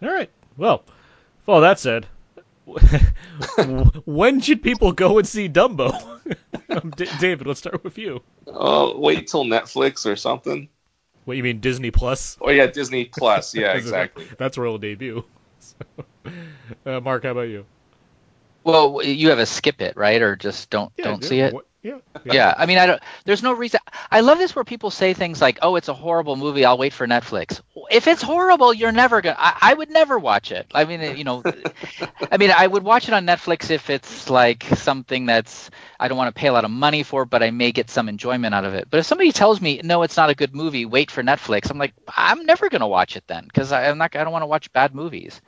All 0.03 0.11
right. 0.13 0.31
Well, 0.57 0.83
with 0.87 1.49
all 1.49 1.61
that 1.61 1.79
said, 1.79 2.07
when 4.05 4.41
should 4.41 4.63
people 4.63 4.91
go 4.93 5.19
and 5.19 5.29
see 5.29 5.49
Dumbo? 5.49 5.93
Um, 6.71 6.91
D- 6.97 7.13
David, 7.13 7.47
let's 7.47 7.61
start 7.61 7.85
with 7.85 7.97
you. 7.97 8.23
Oh, 8.49 8.99
wait 8.99 9.29
till 9.29 9.45
Netflix 9.45 10.05
or 10.05 10.17
something. 10.17 10.69
What 11.27 11.37
you 11.37 11.43
mean 11.43 11.61
Disney 11.61 11.91
Plus? 11.91 12.39
Oh 12.41 12.51
yeah, 12.51 12.67
Disney 12.67 13.05
Plus. 13.13 13.55
Yeah, 13.55 13.63
That's- 13.75 13.83
exactly. 13.83 14.27
That's 14.39 14.57
where 14.57 14.67
it'll 14.67 14.79
debut. 14.79 15.25
So, 15.61 15.75
uh, 16.87 17.01
Mark, 17.01 17.25
how 17.25 17.33
about 17.33 17.49
you? 17.49 17.67
Well, 18.65 19.03
you 19.03 19.29
have 19.31 19.39
a 19.39 19.47
skip 19.47 19.81
it 19.83 19.97
right, 19.97 20.23
or 20.23 20.37
just 20.37 20.71
don't 20.71 20.93
Yeah, 20.97 21.05
don't 21.05 21.23
yeah, 21.23 21.29
see 21.29 21.41
it. 21.41 21.53
what- 21.55 21.67
Yeah. 21.87 21.99
Yeah, 22.25 22.55
I 22.57 22.67
mean, 22.67 22.79
I 22.79 22.87
don't. 22.87 23.03
There's 23.25 23.43
no 23.43 23.53
reason. 23.53 23.81
I 24.11 24.21
love 24.21 24.39
this 24.39 24.57
where 24.57 24.65
people 24.65 24.91
say 24.91 25.15
things 25.15 25.41
like, 25.41 25.59
"Oh, 25.63 25.77
it's 25.77 25.89
a 25.89 25.95
horrible 25.95 26.35
movie. 26.35 26.65
I'll 26.65 26.79
wait 26.79 26.93
for 26.93 27.07
Netflix." 27.07 27.61
If 27.91 28.09
it's 28.09 28.23
horrible, 28.23 28.75
you're 28.75 28.91
never 28.91 29.21
gonna. 29.21 29.37
I, 29.39 29.57
I 29.61 29.75
would 29.75 29.91
never 29.91 30.19
watch 30.19 30.51
it. 30.51 30.67
I 30.75 30.85
mean, 30.85 31.17
you 31.17 31.23
know, 31.23 31.45
I 32.33 32.37
mean, 32.39 32.51
I 32.51 32.67
would 32.67 32.83
watch 32.83 33.07
it 33.07 33.15
on 33.15 33.27
Netflix 33.27 33.71
if 33.71 33.91
it's 33.91 34.29
like 34.29 34.65
something 34.75 35.27
that's 35.27 35.71
I 36.01 36.09
don't 36.09 36.19
want 36.19 36.35
to 36.35 36.39
pay 36.39 36.49
a 36.49 36.53
lot 36.53 36.65
of 36.65 36.71
money 36.73 37.05
for, 37.05 37.25
but 37.25 37.43
I 37.43 37.51
may 37.53 37.71
get 37.71 37.91
some 37.91 38.09
enjoyment 38.09 38.55
out 38.55 38.65
of 38.65 38.75
it. 38.75 38.89
But 38.91 38.99
if 38.99 39.07
somebody 39.07 39.31
tells 39.31 39.61
me, 39.61 39.81
"No, 39.85 40.03
it's 40.03 40.17
not 40.17 40.31
a 40.31 40.35
good 40.35 40.55
movie. 40.55 40.87
Wait 40.87 41.11
for 41.13 41.23
Netflix," 41.23 41.71
I'm 41.71 41.79
like, 41.79 41.95
I'm 42.17 42.45
never 42.47 42.69
gonna 42.69 42.89
watch 42.89 43.17
it 43.17 43.25
then 43.29 43.45
because 43.45 43.71
I'm 43.71 43.99
not. 43.99 44.17
I 44.17 44.25
don't 44.25 44.33
want 44.33 44.43
to 44.43 44.47
watch 44.47 44.73
bad 44.73 44.95
movies. 44.95 45.41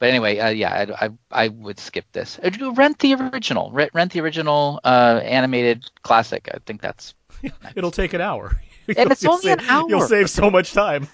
But 0.00 0.08
anyway, 0.08 0.38
uh, 0.38 0.48
yeah, 0.48 0.86
I, 1.00 1.06
I, 1.06 1.10
I 1.30 1.48
would 1.48 1.78
skip 1.78 2.06
this. 2.12 2.40
Uh, 2.42 2.72
Rent 2.72 2.98
the 2.98 3.14
original. 3.14 3.70
Rent, 3.70 3.90
rent 3.94 4.12
the 4.12 4.20
original 4.22 4.80
uh, 4.82 5.20
animated 5.22 5.84
classic. 6.02 6.48
I 6.52 6.58
think 6.66 6.80
that's. 6.80 7.14
It'll 7.76 7.92
take 7.92 8.14
an 8.14 8.20
hour. 8.20 8.60
And 8.96 9.12
it's 9.12 9.22
You'll 9.22 9.34
only 9.34 9.52
an 9.52 9.60
save- 9.60 9.84
You'll 9.88 10.00
save 10.00 10.28
so 10.30 10.50
much 10.50 10.72
time. 10.72 11.06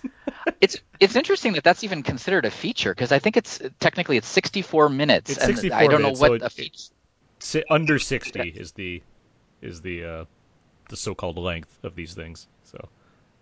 It's 0.63 0.81
it's 0.99 1.15
interesting 1.15 1.53
that 1.55 1.65
that's 1.65 1.85
even 1.85 2.03
considered 2.03 2.47
a 2.47 2.51
feature 2.51 2.95
because 2.95 3.13
I 3.13 3.19
think 3.19 3.37
it's 3.37 3.61
technically 3.81 4.17
it's 4.17 4.29
64 4.29 4.89
minutes. 4.89 5.31
It's 5.31 5.41
and 5.45 5.57
64 5.57 5.77
I 5.79 5.87
don't 5.87 6.01
minutes, 6.01 6.21
know 6.21 6.27
so 6.27 6.33
what 6.33 6.41
it- 6.41 6.47
a 6.47 6.49
feature. 6.49 7.65
Under 7.69 7.99
60 7.99 8.49
is 8.49 8.73
the 8.73 9.03
is 9.61 9.83
the 9.83 10.05
uh, 10.05 10.25
the 10.89 10.97
so-called 10.97 11.37
length 11.37 11.77
of 11.85 11.95
these 11.97 12.15
things. 12.15 12.47
So 12.65 12.89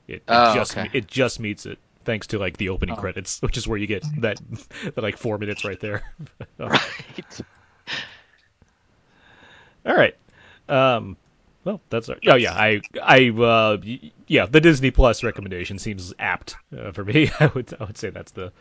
it, 0.09 0.15
it 0.17 0.23
Oh, 0.27 0.55
just 0.55 0.77
okay. 0.77 0.91
it 0.93 1.07
just 1.07 1.39
meets 1.39 1.67
it 1.67 1.79
thanks 2.05 2.27
to 2.29 2.39
like 2.39 2.57
the 2.57 2.69
opening 2.71 2.95
Oh. 2.97 3.01
credits, 3.01 3.41
which 3.43 3.57
is 3.57 3.67
where 3.69 3.79
you 3.79 3.87
get 3.87 4.05
that, 4.21 4.41
that 4.83 5.03
like 5.03 5.17
4 5.17 5.39
minutes 5.39 5.65
right 5.65 5.81
there. 5.81 6.03
Right. 6.59 7.41
All 9.87 9.95
right. 9.95 10.17
Um, 10.69 11.17
well, 11.65 11.81
that's 11.91 12.09
our, 12.09 12.17
oh 12.29 12.37
yeah. 12.37 12.53
I 12.55 12.81
I 13.03 13.29
uh, 13.31 13.79
yeah. 14.27 14.47
The 14.47 14.61
Disney 14.61 14.91
Plus 14.91 15.23
recommendation 15.23 15.79
seems 15.79 16.13
apt 16.19 16.57
uh, 16.77 16.93
for 16.93 17.05
me. 17.05 17.31
I 17.41 17.47
would 17.47 17.75
I 17.81 17.85
would 17.85 17.99
say 17.99 18.11
that's 18.11 18.33
the 18.33 18.53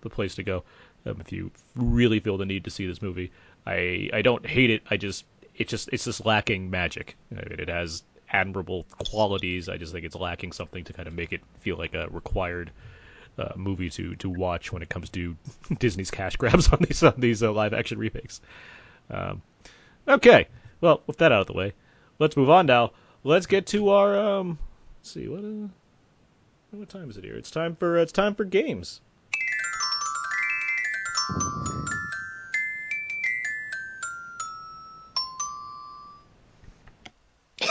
the 0.00 0.10
place 0.10 0.34
to 0.36 0.42
go 0.42 0.64
um, 1.06 1.20
if 1.20 1.30
you 1.32 1.50
really 1.76 2.18
feel 2.20 2.36
the 2.36 2.46
need 2.46 2.64
to 2.64 2.70
see 2.70 2.86
this 2.86 3.02
movie. 3.02 3.30
I 3.66 4.10
I 4.12 4.22
don't 4.22 4.44
hate 4.46 4.70
it. 4.70 4.82
I 4.90 4.96
just 4.96 5.24
it 5.56 5.68
just 5.68 5.88
it's 5.92 6.04
just 6.04 6.24
lacking 6.26 6.70
magic. 6.70 7.16
I 7.30 7.48
mean, 7.48 7.60
it 7.60 7.68
has 7.68 8.02
admirable 8.30 8.86
qualities. 9.10 9.68
I 9.68 9.76
just 9.76 9.92
think 9.92 10.04
it's 10.04 10.16
lacking 10.16 10.52
something 10.52 10.82
to 10.84 10.92
kind 10.92 11.06
of 11.06 11.14
make 11.14 11.32
it 11.32 11.42
feel 11.60 11.76
like 11.76 11.94
a 11.94 12.08
required 12.08 12.70
uh, 13.38 13.52
movie 13.56 13.90
to 13.90 14.14
to 14.16 14.28
watch 14.28 14.72
when 14.72 14.82
it 14.82 14.88
comes 14.88 15.10
to 15.10 15.36
Disney's 15.78 16.10
cash 16.10 16.36
grabs 16.36 16.68
on 16.72 16.78
these 16.80 17.02
on 17.02 17.14
these 17.18 17.42
uh, 17.42 17.52
live 17.52 17.72
action 17.72 17.98
remakes. 17.98 18.40
Um, 19.10 19.42
okay, 20.06 20.48
well 20.80 21.02
with 21.06 21.18
that 21.18 21.32
out 21.32 21.42
of 21.42 21.46
the 21.46 21.54
way, 21.54 21.72
let's 22.18 22.36
move 22.36 22.50
on 22.50 22.66
now. 22.66 22.92
Let's 23.24 23.46
get 23.46 23.66
to 23.68 23.90
our 23.90 24.18
um. 24.18 24.58
Let's 25.00 25.10
see 25.10 25.28
what 25.28 25.44
uh, 25.44 25.68
what 26.70 26.88
time 26.88 27.10
is 27.10 27.16
it 27.16 27.24
here? 27.24 27.36
It's 27.36 27.50
time 27.50 27.76
for 27.76 27.98
it's 27.98 28.12
time 28.12 28.34
for 28.34 28.44
games. 28.44 29.00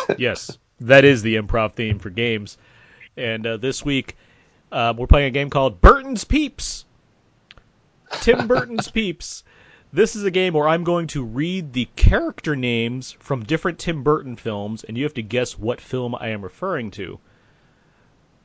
yes, 0.18 0.58
that 0.80 1.06
is 1.06 1.22
the 1.22 1.36
improv 1.36 1.74
theme 1.74 2.00
for 2.00 2.10
games. 2.10 2.58
And 3.18 3.46
uh, 3.46 3.58
this 3.58 3.84
week, 3.84 4.16
uh, 4.72 4.94
we're 4.98 5.08
playing 5.08 5.28
a 5.28 5.32
game 5.32 5.50
called 5.50 5.82
Burton's 5.82 6.24
Peeps. 6.24 6.86
Tim 8.22 8.48
Burton's 8.50 8.90
Peeps. 8.90 9.44
This 9.94 10.16
is 10.16 10.24
a 10.24 10.32
game 10.32 10.54
where 10.54 10.68
I'm 10.68 10.86
going 10.86 11.08
to 11.08 11.24
read 11.24 11.74
the 11.74 11.90
character 11.96 12.56
names 12.56 13.12
from 13.20 13.44
different 13.44 13.80
Tim 13.80 14.04
Burton 14.04 14.38
films, 14.38 14.84
and 14.84 14.98
you 14.98 15.04
have 15.04 15.16
to 15.16 15.22
guess 15.22 15.60
what 15.60 15.82
film 15.82 16.16
I 16.16 16.30
am 16.30 16.42
referring 16.42 16.92
to. 16.92 17.20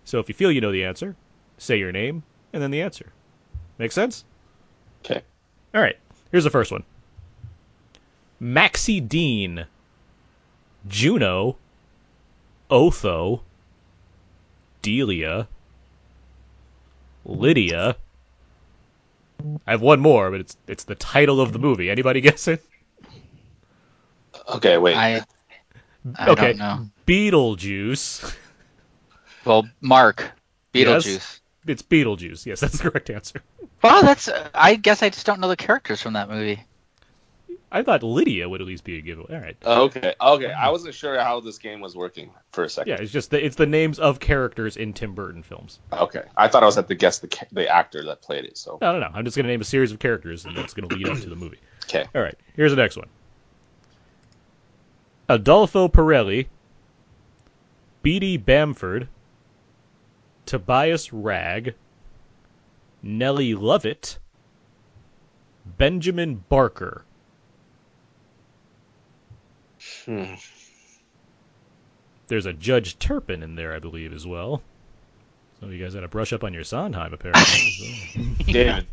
So 0.05 0.19
if 0.19 0.29
you 0.29 0.35
feel 0.35 0.51
you 0.51 0.61
know 0.61 0.73
the 0.73 0.85
answer, 0.85 1.15
say 1.59 1.79
your 1.79 1.93
name 1.93 2.23
and 2.53 2.63
then 2.63 2.71
the 2.71 2.83
answer. 2.83 3.13
Make 3.79 3.93
sense? 3.93 4.25
Okay. 5.05 5.23
All 5.75 5.81
right. 5.81 5.97
Here's 6.33 6.45
the 6.45 6.51
first 6.51 6.73
one. 6.73 6.83
Maxie 8.41 9.01
Dean, 9.01 9.67
Juno, 10.89 11.57
Otho, 12.71 13.43
Delia, 14.83 15.49
Lydia. 17.27 17.97
I 19.67 19.71
have 19.71 19.83
one 19.83 20.01
more, 20.01 20.31
but 20.31 20.41
it's 20.41 20.57
it's 20.67 20.85
the 20.85 20.95
title 20.95 21.41
of 21.41 21.53
the 21.53 21.59
movie. 21.59 21.91
Anybody 21.91 22.21
guess 22.23 22.49
it? 22.49 22.65
Okay, 24.49 24.79
wait. 24.79 24.97
I 24.97 25.25
I 26.17 26.29
okay. 26.31 26.55
don't 26.55 26.59
know. 26.59 26.89
Beetlejuice. 27.07 28.35
Well, 29.45 29.69
Mark 29.81 30.33
Yes. 30.73 31.07
Beetlejuice. 31.07 31.41
It's 31.67 31.83
Beetlejuice. 31.83 32.47
Yes, 32.47 32.61
that's 32.61 32.79
the 32.79 32.91
correct 32.91 33.11
answer. 33.11 33.43
Well, 33.83 34.03
that's. 34.03 34.29
Uh, 34.29 34.49
I 34.55 34.77
guess 34.77 35.03
I 35.03 35.09
just 35.11 35.27
don't 35.27 35.41
know 35.41 35.49
the 35.49 35.57
characters 35.57 36.01
from 36.01 36.15
that 36.15 36.29
movie. 36.29 36.63
I 37.77 37.83
thought 37.83 38.03
Lydia 38.03 38.49
would 38.49 38.63
at 38.63 38.67
least 38.67 38.85
be 38.85 38.97
a 38.97 39.03
giveaway. 39.03 39.35
All 39.35 39.41
right. 39.41 39.57
Uh, 39.65 39.83
okay, 39.83 40.15
okay. 40.19 40.51
Hmm. 40.51 40.65
I 40.65 40.71
wasn't 40.71 40.95
sure 40.95 41.19
how 41.21 41.41
this 41.41 41.59
game 41.59 41.81
was 41.81 41.95
working 41.95 42.31
for 42.53 42.65
a 42.65 42.71
second. 42.71 42.91
Yeah, 42.91 43.03
it's 43.03 43.13
just 43.13 43.31
the, 43.31 43.45
it's 43.45 43.57
the 43.57 43.67
names 43.67 43.99
of 43.99 44.19
characters 44.19 44.79
in 44.79 44.95
Tim 44.95 45.15
Burton 45.15 45.43
films. 45.43 45.79
Okay, 45.93 46.23
I 46.35 46.49
thought 46.49 46.63
I 46.63 46.67
was 46.67 46.79
at 46.79 46.89
to 46.89 46.95
guess 46.95 47.19
the 47.19 47.47
the 47.53 47.69
actor 47.69 48.03
that 48.05 48.23
played 48.23 48.47
it. 48.47 48.57
So 48.57 48.79
No, 48.81 48.93
no, 48.93 49.01
no. 49.01 49.11
I'm 49.13 49.27
just 49.27 49.37
going 49.37 49.45
to 49.45 49.51
name 49.51 49.61
a 49.61 49.65
series 49.65 49.93
of 49.93 49.99
characters, 49.99 50.47
and 50.47 50.57
that's 50.57 50.73
going 50.73 50.89
to 50.89 50.97
lead 50.97 51.07
up 51.07 51.19
to 51.19 51.29
the 51.29 51.37
movie. 51.37 51.59
okay, 51.85 52.07
All 52.15 52.23
right. 52.23 52.37
Here's 52.55 52.73
the 52.73 52.77
next 52.77 52.97
one. 52.97 53.09
Adolfo 55.29 55.89
Pirelli, 55.89 56.47
Beadle 58.03 58.39
Bamford, 58.39 59.09
Tobias 60.47 61.13
Ragg, 61.13 61.75
Nellie 63.03 63.55
Lovett, 63.55 64.19
Benjamin 65.67 66.45
Barker. 66.49 67.05
Hmm. 70.07 70.35
There's 72.29 72.47
a 72.47 72.53
Judge 72.53 72.99
Turpin 72.99 73.43
in 73.43 73.55
there, 73.55 73.75
I 73.75 73.79
believe, 73.79 74.13
as 74.13 74.27
well. 74.27 74.63
So 75.61 75.67
you 75.67 75.83
guys 75.83 75.95
had 75.95 76.01
to 76.01 76.09
brush 76.09 76.33
up 76.33 76.45
on 76.45 76.55
your 76.55 76.65
Sondheim, 76.65 77.13
apparently. 77.13 78.35
David, 78.47 78.87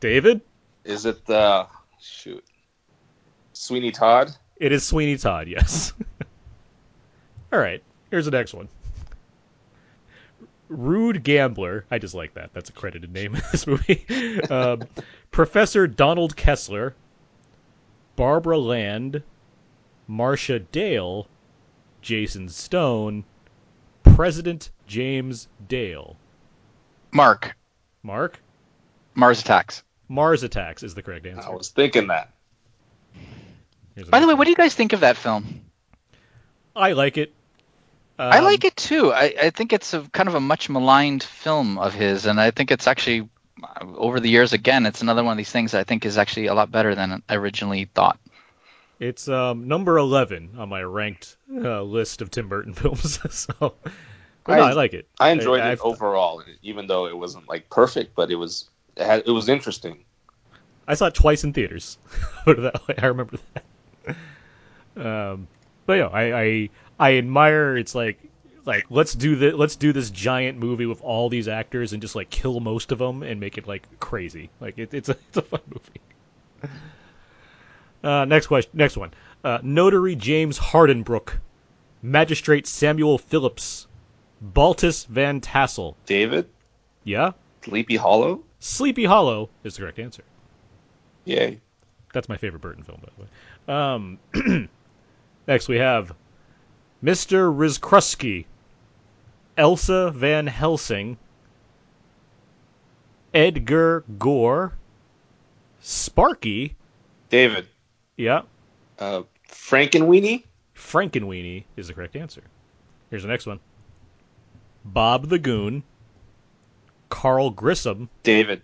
David? 0.00 0.40
is 0.84 1.04
it 1.04 1.24
the 1.26 1.66
shoot 2.00 2.44
Sweeney 3.52 3.92
Todd? 3.92 4.30
It 4.56 4.72
is 4.72 4.84
Sweeney 4.84 5.16
Todd, 5.16 5.48
yes. 5.48 5.92
All 7.52 7.58
right, 7.58 7.82
here's 8.10 8.24
the 8.24 8.30
next 8.30 8.54
one. 8.54 8.68
Rude 10.68 11.22
Gambler. 11.22 11.84
I 11.90 11.98
just 11.98 12.14
like 12.14 12.34
that. 12.34 12.52
That's 12.52 12.68
a 12.70 12.72
credited 12.72 13.12
name 13.12 13.34
in 13.34 13.42
this 13.52 13.66
movie. 13.66 14.04
um, 14.50 14.82
Professor 15.30 15.86
Donald 15.86 16.36
Kessler, 16.36 16.94
Barbara 18.16 18.58
Land, 18.58 19.22
Marcia 20.08 20.58
Dale, 20.58 21.28
Jason 22.02 22.48
Stone, 22.48 23.24
President 24.02 24.70
James 24.86 25.48
Dale. 25.68 26.16
Mark 27.12 27.54
Mark? 28.02 28.40
Mars 29.14 29.40
Attacks. 29.40 29.82
Mars 30.08 30.42
Attacks 30.42 30.82
is 30.82 30.94
the 30.94 31.02
correct 31.02 31.26
answer. 31.26 31.48
I 31.48 31.54
was 31.54 31.68
thinking 31.68 32.06
that. 32.08 32.30
Here's 33.94 34.08
By 34.08 34.20
the 34.20 34.26
way, 34.26 34.34
what 34.34 34.44
do 34.44 34.50
you 34.50 34.56
guys 34.56 34.74
think 34.74 34.92
of 34.92 35.00
that 35.00 35.16
film? 35.16 35.62
I 36.74 36.92
like 36.92 37.18
it. 37.18 37.34
I 38.18 38.38
Um, 38.38 38.44
like 38.44 38.64
it 38.64 38.76
too. 38.76 39.12
I, 39.12 39.34
I 39.42 39.50
think 39.50 39.72
it's 39.72 39.92
a 39.94 40.02
kind 40.12 40.28
of 40.28 40.34
a 40.34 40.40
much 40.40 40.68
maligned 40.68 41.22
film 41.22 41.78
of 41.78 41.94
his, 41.94 42.26
and 42.26 42.40
I 42.40 42.50
think 42.50 42.70
it's 42.70 42.86
actually 42.86 43.28
uh, 43.62 43.84
over 43.96 44.20
the 44.20 44.30
years 44.30 44.52
again, 44.52 44.86
it's 44.86 45.02
another 45.02 45.22
one 45.24 45.32
of 45.32 45.38
these 45.38 45.50
things 45.50 45.74
I 45.74 45.84
think 45.84 46.06
is 46.06 46.16
actually 46.16 46.46
a 46.46 46.54
lot 46.54 46.70
better 46.70 46.94
than 46.94 47.22
I 47.28 47.34
originally 47.34 47.86
thought. 47.94 48.18
It's 49.00 49.28
um, 49.28 49.68
number 49.68 49.96
11 49.98 50.54
on 50.58 50.68
my 50.68 50.82
ranked 50.82 51.36
uh, 51.54 51.82
list 51.82 52.20
of 52.20 52.30
Tim 52.30 52.48
Burton 52.48 52.74
films. 52.74 53.18
so, 53.32 53.52
but 54.44 54.56
no, 54.56 54.62
I 54.62 54.70
I- 54.70 54.72
like 54.72 54.92
it. 54.94 55.08
I 55.20 55.30
enjoyed 55.30 55.60
I- 55.60 55.68
it 55.68 55.72
I've- 55.72 55.80
overall, 55.82 56.42
even 56.62 56.86
though 56.86 57.06
it 57.06 57.16
wasn't 57.16 57.48
like 57.48 57.70
perfect, 57.70 58.14
but 58.14 58.30
it 58.30 58.36
was 58.36 58.68
it, 58.96 59.04
had, 59.06 59.22
it 59.26 59.30
was 59.30 59.48
interesting. 59.48 60.04
I 60.88 60.94
saw 60.94 61.06
it 61.06 61.14
twice 61.14 61.44
in 61.44 61.52
theaters. 61.52 61.98
Put 62.44 62.58
it 62.58 62.62
that 62.62 62.88
way. 62.88 62.94
I 62.98 63.06
remember 63.06 63.38
that. 64.04 64.16
Um, 64.96 65.46
but 65.86 65.92
yeah, 65.94 66.06
I, 66.06 66.40
I 66.40 66.70
I 66.98 67.16
admire. 67.18 67.76
It's 67.76 67.94
like 67.94 68.18
like 68.64 68.86
let's 68.90 69.14
do 69.14 69.36
the 69.36 69.56
let's 69.56 69.76
do 69.76 69.92
this 69.92 70.10
giant 70.10 70.58
movie 70.58 70.86
with 70.86 71.00
all 71.02 71.28
these 71.28 71.46
actors 71.46 71.92
and 71.92 72.02
just 72.02 72.16
like 72.16 72.30
kill 72.30 72.58
most 72.60 72.90
of 72.90 72.98
them 72.98 73.22
and 73.22 73.38
make 73.38 73.58
it 73.58 73.68
like 73.68 73.82
crazy. 74.00 74.50
Like 74.60 74.78
it, 74.78 74.92
it's 74.94 75.08
a 75.08 75.12
it's 75.28 75.36
a 75.36 75.42
fun 75.42 75.60
movie. 75.68 76.72
Uh, 78.02 78.24
next 78.24 78.46
question. 78.46 78.70
Next 78.74 78.96
one. 78.96 79.12
Uh, 79.44 79.58
Notary 79.62 80.14
James 80.16 80.58
Hardenbrook, 80.58 81.32
Magistrate 82.02 82.66
Samuel 82.66 83.18
Phillips, 83.18 83.86
Baltus 84.40 85.04
Van 85.04 85.40
Tassel. 85.40 85.96
David, 86.06 86.48
Yeah, 87.04 87.32
Sleepy 87.64 87.96
Hollow, 87.96 88.42
Sleepy 88.60 89.04
Hollow 89.04 89.48
is 89.64 89.74
the 89.76 89.82
correct 89.82 89.98
answer. 89.98 90.22
yay. 91.24 91.60
That's 92.14 92.28
my 92.28 92.36
favorite 92.38 92.60
Burton 92.62 92.82
film, 92.84 93.00
by 93.02 93.08
the 93.16 93.22
way. 93.22 94.48
Um, 94.54 94.68
next 95.46 95.68
we 95.68 95.76
have 95.76 96.14
Mr. 97.04 97.54
Rzykruski, 97.54 98.46
Elsa 99.56 100.10
Van 100.12 100.46
Helsing, 100.46 101.18
Edgar 103.34 104.04
Gore, 104.18 104.72
Sparky, 105.80 106.76
David. 107.28 107.68
Yeah, 108.18 108.42
Uh, 108.98 109.22
Frankenweenie. 109.48 110.44
Frankenweenie 110.74 111.64
is 111.76 111.86
the 111.88 111.94
correct 111.94 112.16
answer. 112.16 112.42
Here's 113.10 113.22
the 113.22 113.28
next 113.28 113.46
one. 113.46 113.60
Bob 114.84 115.28
the 115.28 115.38
Goon, 115.38 115.82
Carl 117.08 117.50
Grissom, 117.50 118.10
David. 118.24 118.62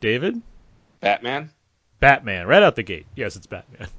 David, 0.00 0.40
Batman. 1.00 1.50
Batman, 2.00 2.46
right 2.46 2.62
out 2.62 2.76
the 2.76 2.82
gate. 2.82 3.06
Yes, 3.14 3.36
it's 3.36 3.46
Batman. 3.46 3.88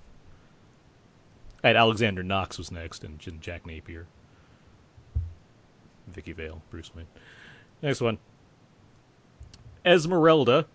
And 1.62 1.78
Alexander 1.78 2.24
Knox 2.24 2.58
was 2.58 2.72
next, 2.72 3.04
and 3.04 3.20
Jack 3.42 3.66
Napier. 3.66 4.08
Vicki 6.08 6.32
Vale, 6.32 6.62
Bruce 6.70 6.96
Wayne. 6.96 7.06
Next 7.82 8.00
one. 8.00 8.18
Esmeralda, 9.86 10.66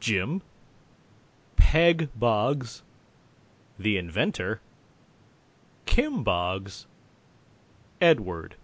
Jim, 0.00 0.42
Peg 1.54 2.08
Boggs, 2.16 2.82
The 3.78 3.96
Inventor, 3.96 4.60
Kim 5.86 6.24
Boggs, 6.24 6.86
Edward. 8.00 8.54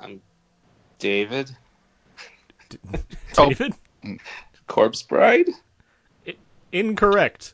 I'm 0.00 0.20
David. 0.98 1.50
Oh. 3.38 3.50
David? 3.50 3.74
Corpse 4.66 5.02
Bride. 5.02 5.50
Incorrect. 6.72 7.52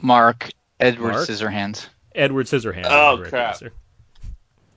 Mark 0.00 0.50
Edward 0.78 1.12
Mark? 1.14 1.28
Scissorhands. 1.28 1.88
Edward 2.14 2.46
Scissorhands. 2.46 2.86
Oh, 2.86 3.24
crap. 3.28 3.54
answer. 3.54 3.72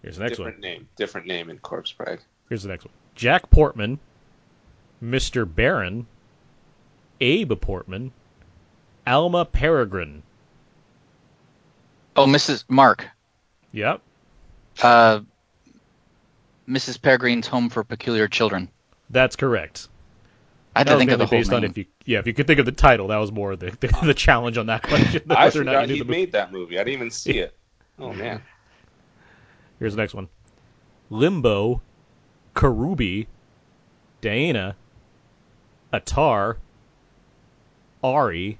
Here's 0.01 0.17
the 0.17 0.23
next 0.23 0.39
one. 0.39 0.47
Different 0.47 0.61
name. 0.63 0.87
Different 0.95 1.27
name 1.27 1.49
in 1.51 1.59
Corpse 1.59 1.91
Bride. 1.91 2.19
Here's 2.49 2.63
the 2.63 2.69
next 2.69 2.85
one. 2.85 2.93
Jack 3.13 3.49
Portman, 3.51 3.99
Mr. 5.03 5.45
Barron, 5.45 6.07
Abe 7.19 7.53
Portman, 7.61 8.11
Alma 9.05 9.45
Peregrine. 9.45 10.23
Oh, 12.15 12.25
Mrs. 12.25 12.65
Mark. 12.67 13.07
Yep. 13.71 14.01
Uh, 14.81 15.21
Mrs. 16.67 16.99
Peregrine's 16.99 17.47
Home 17.47 17.69
for 17.69 17.83
Peculiar 17.83 18.27
Children. 18.27 18.69
That's 19.09 19.35
correct. 19.35 19.87
I 20.75 20.79
had 20.79 20.87
That 20.87 20.93
to 20.93 20.99
think 20.99 21.11
of 21.11 21.19
the 21.19 21.25
whole 21.25 21.37
based 21.39 21.51
on 21.51 21.63
if 21.65 21.77
you 21.77 21.85
yeah, 22.05 22.19
if 22.19 22.27
you 22.27 22.33
could 22.33 22.47
think 22.47 22.59
of 22.59 22.65
the 22.65 22.71
title, 22.71 23.07
that 23.09 23.17
was 23.17 23.31
more 23.31 23.57
the 23.57 23.71
the, 23.79 23.87
the 24.03 24.13
challenge 24.13 24.57
on 24.57 24.67
that 24.67 24.83
question. 24.83 25.23
I 25.29 25.45
whether 25.45 25.63
not 25.65 25.71
forgot 25.73 25.81
you 25.81 25.87
knew 25.87 25.93
he 25.93 25.99
the 25.99 26.05
movie. 26.05 26.19
made 26.19 26.31
that 26.31 26.51
movie. 26.53 26.79
I 26.79 26.83
didn't 26.85 26.93
even 26.93 27.11
see 27.11 27.39
it. 27.39 27.57
Oh 27.99 28.13
man. 28.13 28.41
Here's 29.79 29.93
the 29.95 30.01
next 30.01 30.13
one. 30.13 30.29
Limbo, 31.09 31.81
Karubi, 32.55 33.27
Diana, 34.21 34.75
Attar, 35.91 36.57
Ari, 38.01 38.57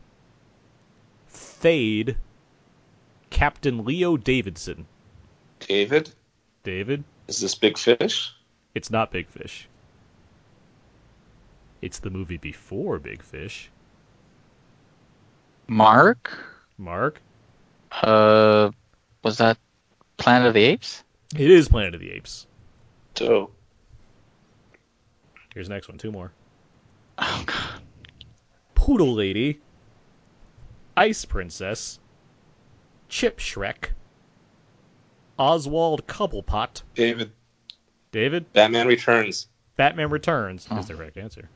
Thade, 1.61 2.15
Captain 3.29 3.85
Leo 3.85 4.17
Davidson. 4.17 4.85
David. 5.59 6.09
David, 6.63 7.03
Is 7.27 7.39
this 7.39 7.55
Big 7.55 7.77
Fish? 7.77 8.33
it's 8.75 8.89
not 8.91 9.11
Big 9.11 9.27
Fish. 9.27 9.67
It's 11.81 11.99
the 11.99 12.09
movie 12.09 12.37
before 12.37 12.99
Big 12.99 13.21
Fish. 13.23 13.69
Mark? 15.67 16.37
Mark, 16.77 17.21
Uh, 17.91 18.71
was 19.23 19.37
that 19.37 19.57
Planet 20.17 20.47
of 20.49 20.53
the 20.53 20.63
Apes? 20.63 21.03
it 21.35 21.49
is 21.49 21.67
Planet 21.69 21.95
of 21.95 22.01
the 22.01 22.11
Apes. 22.11 22.47
So 23.15 23.51
Here's 25.53 25.67
the 25.67 25.73
next 25.73 25.89
one, 25.89 25.97
two 25.97 26.11
more. 26.13 26.31
Oh, 27.17 27.43
God. 27.45 27.81
Poodle 28.73 29.13
Lady, 29.13 29.59
Ice 31.01 31.25
Princess, 31.25 31.97
Chip 33.09 33.39
Shreck, 33.39 33.89
Oswald 35.39 36.05
Cobblepot, 36.05 36.83
David. 36.93 37.31
David, 38.11 38.53
Batman 38.53 38.85
Returns. 38.85 39.47
Batman 39.77 40.11
Returns 40.11 40.67
Oh. 40.69 40.77
is 40.77 40.85
the 40.85 40.93
correct 40.93 41.17
answer. 41.17 41.49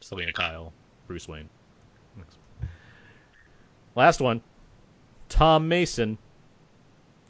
Selina 0.00 0.32
Kyle, 0.32 0.72
Bruce 1.06 1.28
Wayne. 1.28 1.50
Last 3.94 4.22
one. 4.22 4.40
Tom 5.28 5.68
Mason, 5.68 6.16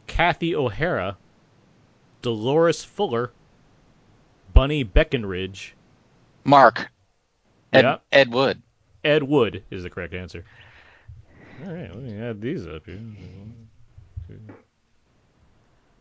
Kathy 0.06 0.54
O'Hara, 0.54 1.16
Dolores 2.22 2.84
Fuller, 2.84 3.32
Bunny 4.54 4.84
Breckenridge, 4.84 5.74
Mark. 6.44 6.92
Ed, 7.72 7.82
Yeah. 7.84 7.98
Ed 8.12 8.32
Wood. 8.32 8.62
Ed 9.06 9.22
Wood 9.22 9.62
is 9.70 9.82
the 9.84 9.90
correct 9.90 10.14
answer. 10.14 10.44
All 11.64 11.72
right, 11.72 11.88
let 11.94 12.02
me 12.02 12.18
add 12.20 12.40
these 12.40 12.66
up 12.66 12.84
here. 12.86 12.98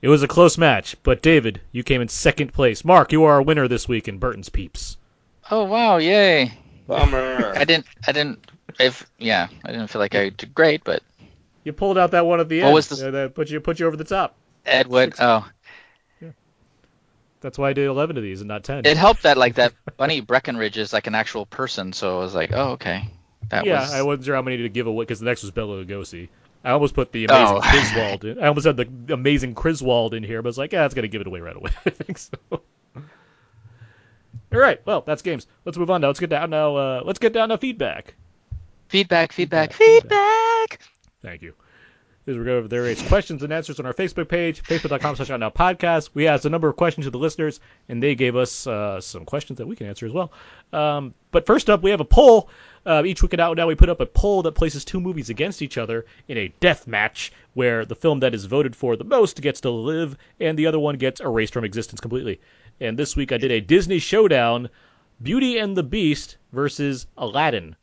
It 0.01 0.09
was 0.09 0.23
a 0.23 0.27
close 0.27 0.57
match, 0.57 0.95
but 1.03 1.21
David, 1.21 1.61
you 1.71 1.83
came 1.83 2.01
in 2.01 2.07
second 2.09 2.53
place. 2.53 2.83
Mark, 2.83 3.11
you 3.11 3.23
are 3.23 3.37
a 3.37 3.43
winner 3.43 3.67
this 3.67 3.87
week 3.87 4.07
in 4.07 4.17
Burton's 4.19 4.49
Peeps. 4.49 4.97
Oh 5.49 5.63
wow! 5.63 5.97
Yay! 5.97 6.51
Bummer. 6.87 7.53
I 7.55 7.63
didn't. 7.63 7.85
I 8.07 8.11
didn't. 8.11 8.51
If 8.79 9.05
yeah, 9.17 9.47
I 9.63 9.71
didn't 9.71 9.87
feel 9.87 10.01
like 10.01 10.15
I 10.15 10.29
did 10.29 10.53
great, 10.53 10.83
but 10.83 11.01
You 11.63 11.71
pulled 11.73 11.97
out 11.97 12.11
that 12.11 12.25
one 12.25 12.39
at 12.39 12.49
the 12.49 12.59
What 12.61 12.65
end. 12.67 12.73
was 12.73 12.87
the- 12.89 13.07
uh, 13.07 13.11
that 13.11 13.35
put 13.35 13.49
you 13.49 13.59
put 13.59 13.79
you 13.79 13.87
over 13.87 13.95
the 13.97 14.03
top. 14.03 14.35
Ed 14.65 14.87
Wood. 14.87 15.13
Oh, 15.19 15.47
That's 17.41 17.57
why 17.57 17.69
I 17.69 17.73
did 17.73 17.85
eleven 17.87 18.17
of 18.17 18.23
these 18.23 18.41
and 18.41 18.47
not 18.47 18.63
ten. 18.63 18.85
it 18.85 18.97
helped 18.97 19.23
that 19.23 19.37
like 19.37 19.55
that 19.55 19.73
Bunny 19.97 20.21
Breckenridge 20.21 20.77
is 20.77 20.93
like 20.93 21.07
an 21.07 21.15
actual 21.15 21.45
person, 21.45 21.93
so 21.93 22.17
I 22.17 22.19
was 22.21 22.33
like, 22.35 22.51
oh 22.53 22.71
okay, 22.71 23.09
that 23.49 23.65
yeah, 23.65 23.81
was. 23.81 23.93
I 23.93 24.01
wasn't 24.01 24.25
sure 24.25 24.35
how 24.35 24.41
many 24.41 24.57
to 24.57 24.69
give 24.69 24.87
away 24.87 25.03
because 25.03 25.19
the 25.19 25.25
next 25.25 25.41
was 25.43 25.51
Bela 25.51 25.83
Lugosi. 25.83 26.29
I 26.63 26.71
almost 26.71 26.95
put 26.95 27.11
the 27.11 27.25
amazing 27.25 27.57
Oh. 27.57 27.61
Criswell. 27.61 28.31
In. 28.31 28.39
I 28.43 28.47
almost 28.47 28.65
had 28.65 28.77
the 28.77 29.13
amazing 29.13 29.53
Criswell 29.53 30.11
in 30.15 30.23
here, 30.23 30.41
but 30.41 30.47
I 30.47 30.49
was 30.49 30.57
like, 30.57 30.73
yeah, 30.73 30.81
that's 30.81 30.95
gonna 30.95 31.07
give 31.07 31.21
it 31.21 31.27
away 31.27 31.39
right 31.39 31.55
away. 31.55 31.69
I 31.85 31.89
think 31.91 32.17
so. 32.17 32.31
All 34.53 34.61
right, 34.61 34.79
well, 34.85 35.01
that's 35.01 35.21
games. 35.21 35.47
Let's 35.65 35.77
move 35.77 35.89
on 35.91 36.01
now. 36.01 36.07
Let's 36.07 36.19
get 36.19 36.29
down 36.29 36.49
now. 36.49 36.75
Uh, 36.75 37.01
let's 37.05 37.19
get 37.19 37.33
down 37.33 37.49
to 37.49 37.57
feedback. 37.57 38.13
feedback, 38.87 39.31
feedback, 39.33 39.73
Feedback, 39.73 40.01
feedback. 40.03 40.79
Thank 41.21 41.41
you. 41.41 41.53
As 42.27 42.35
we 42.35 42.43
go 42.43 42.57
over 42.57 42.67
there, 42.67 42.87
it's 42.87 43.07
questions 43.07 43.43
and 43.43 43.53
answers 43.53 43.79
on 43.79 43.85
our 43.85 43.93
Facebook 43.93 44.27
page, 44.27 44.63
facebook.com 44.63 45.15
slash 45.15 45.29
now 45.29 45.51
podcast. 45.51 46.09
We 46.15 46.27
asked 46.27 46.43
a 46.45 46.49
number 46.49 46.67
of 46.67 46.75
questions 46.75 47.05
to 47.05 47.11
the 47.11 47.19
listeners, 47.19 47.59
and 47.87 48.01
they 48.01 48.15
gave 48.15 48.35
us 48.35 48.65
uh, 48.65 48.99
some 48.99 49.25
questions 49.25 49.57
that 49.57 49.67
we 49.67 49.75
can 49.75 49.85
answer 49.85 50.07
as 50.07 50.11
well. 50.11 50.31
Um, 50.73 51.13
but 51.29 51.45
first 51.45 51.69
up, 51.69 51.83
we 51.83 51.91
have 51.91 51.99
a 51.99 52.05
poll. 52.05 52.49
Uh, 52.83 53.03
each 53.05 53.21
week 53.21 53.35
at 53.35 53.39
Out 53.39 53.57
Now, 53.57 53.67
we 53.67 53.75
put 53.75 53.89
up 53.89 53.99
a 53.99 54.07
poll 54.07 54.41
that 54.41 54.53
places 54.53 54.83
two 54.83 54.99
movies 54.99 55.29
against 55.29 55.61
each 55.61 55.77
other 55.77 56.05
in 56.27 56.37
a 56.39 56.47
death 56.59 56.87
match, 56.87 57.31
where 57.53 57.85
the 57.85 57.95
film 57.95 58.21
that 58.21 58.33
is 58.33 58.45
voted 58.45 58.75
for 58.75 58.95
the 58.95 59.03
most 59.03 59.39
gets 59.39 59.61
to 59.61 59.69
live, 59.69 60.17
and 60.39 60.57
the 60.57 60.65
other 60.65 60.79
one 60.79 60.97
gets 60.97 61.21
erased 61.21 61.53
from 61.53 61.63
existence 61.63 62.01
completely. 62.01 62.41
And 62.79 62.97
this 62.97 63.15
week, 63.15 63.33
I 63.33 63.37
did 63.37 63.51
a 63.51 63.61
Disney 63.61 63.99
showdown: 63.99 64.69
Beauty 65.21 65.59
and 65.59 65.77
the 65.77 65.83
Beast 65.83 66.37
versus 66.53 67.05
Aladdin. 67.17 67.75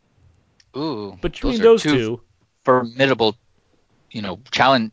Ooh, 0.76 1.16
Between 1.20 1.60
those 1.60 1.82
two 1.84 1.92
two, 1.94 2.20
formidable, 2.64 3.36
you 4.12 4.22
know, 4.22 4.38
challenge 4.50 4.92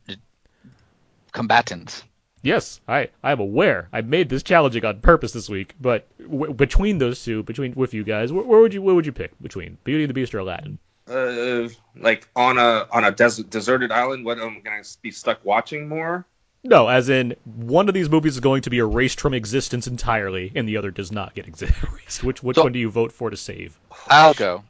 combatants. 1.32 2.04
Yes, 2.42 2.80
I 2.88 3.10
I'm 3.22 3.40
aware. 3.42 3.90
I 3.92 4.02
made 4.02 4.30
this 4.30 4.44
challenging 4.44 4.86
on 4.86 5.02
purpose 5.02 5.34
this 5.34 5.50
week, 5.50 5.76
but 5.80 6.08
w- 6.22 6.54
between 6.54 6.98
those 6.98 7.22
two, 7.24 7.44
between 7.44 7.74
with 7.76 7.94
you 7.94 8.04
guys, 8.06 8.30
wh- 8.30 8.48
where 8.48 8.60
would 8.62 8.74
you 8.74 8.82
where 8.82 8.96
would 8.96 9.06
you 9.06 9.12
pick 9.12 9.32
between 9.42 9.78
Beauty 9.84 10.04
and 10.04 10.10
the 10.10 10.14
Beast 10.14 10.34
or 10.34 10.40
Aladdin? 10.40 10.80
uh, 11.10 11.68
like 12.00 12.30
on 12.36 12.58
a 12.58 12.88
on 12.92 13.04
a 13.04 13.12
desert 13.12 13.50
deserted 13.50 13.92
island. 13.92 14.24
What 14.24 14.40
am 14.40 14.58
I 14.58 14.60
gonna 14.62 14.84
be 15.02 15.12
stuck 15.12 15.44
watching 15.44 15.90
more? 15.90 16.26
No, 16.64 16.88
as 16.88 17.10
in 17.10 17.36
one 17.46 17.88
of 17.88 17.94
these 17.94 18.10
movies 18.10 18.34
is 18.36 18.40
going 18.42 18.62
to 18.64 18.70
be 18.70 18.80
erased 18.80 19.20
from 19.20 19.34
existence 19.34 19.88
entirely, 19.88 20.52
and 20.56 20.68
the 20.68 20.78
other 20.78 20.92
does 20.92 21.12
not 21.12 21.34
get 21.34 21.46
erased. 21.62 22.24
Which 22.24 22.42
which 22.42 22.56
So- 22.56 22.64
one 22.64 22.72
do 22.72 22.80
you 22.80 22.90
vote 22.90 23.12
for 23.12 23.30
to 23.30 23.38
save? 23.38 23.78
I'll 24.08 24.34
go. 24.34 24.64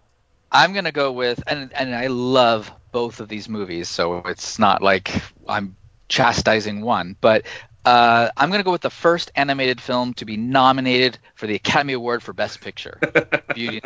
I'm 0.51 0.73
gonna 0.73 0.91
go 0.91 1.11
with, 1.11 1.43
and 1.45 1.71
and 1.73 1.93
I 1.93 2.07
love 2.07 2.71
both 2.91 3.19
of 3.19 3.29
these 3.29 3.49
movies, 3.49 3.89
so 3.89 4.17
it's 4.25 4.59
not 4.59 4.81
like 4.81 5.21
I'm 5.47 5.75
chastising 6.07 6.81
one, 6.81 7.15
but 7.21 7.45
uh, 7.85 8.29
I'm 8.35 8.51
gonna 8.51 8.63
go 8.63 8.71
with 8.71 8.81
the 8.81 8.89
first 8.89 9.31
animated 9.35 9.79
film 9.79 10.13
to 10.15 10.25
be 10.25 10.37
nominated 10.37 11.17
for 11.35 11.47
the 11.47 11.55
Academy 11.55 11.93
Award 11.93 12.21
for 12.21 12.33
Best 12.33 12.61
Picture, 12.61 12.99
Beauty, 13.55 13.81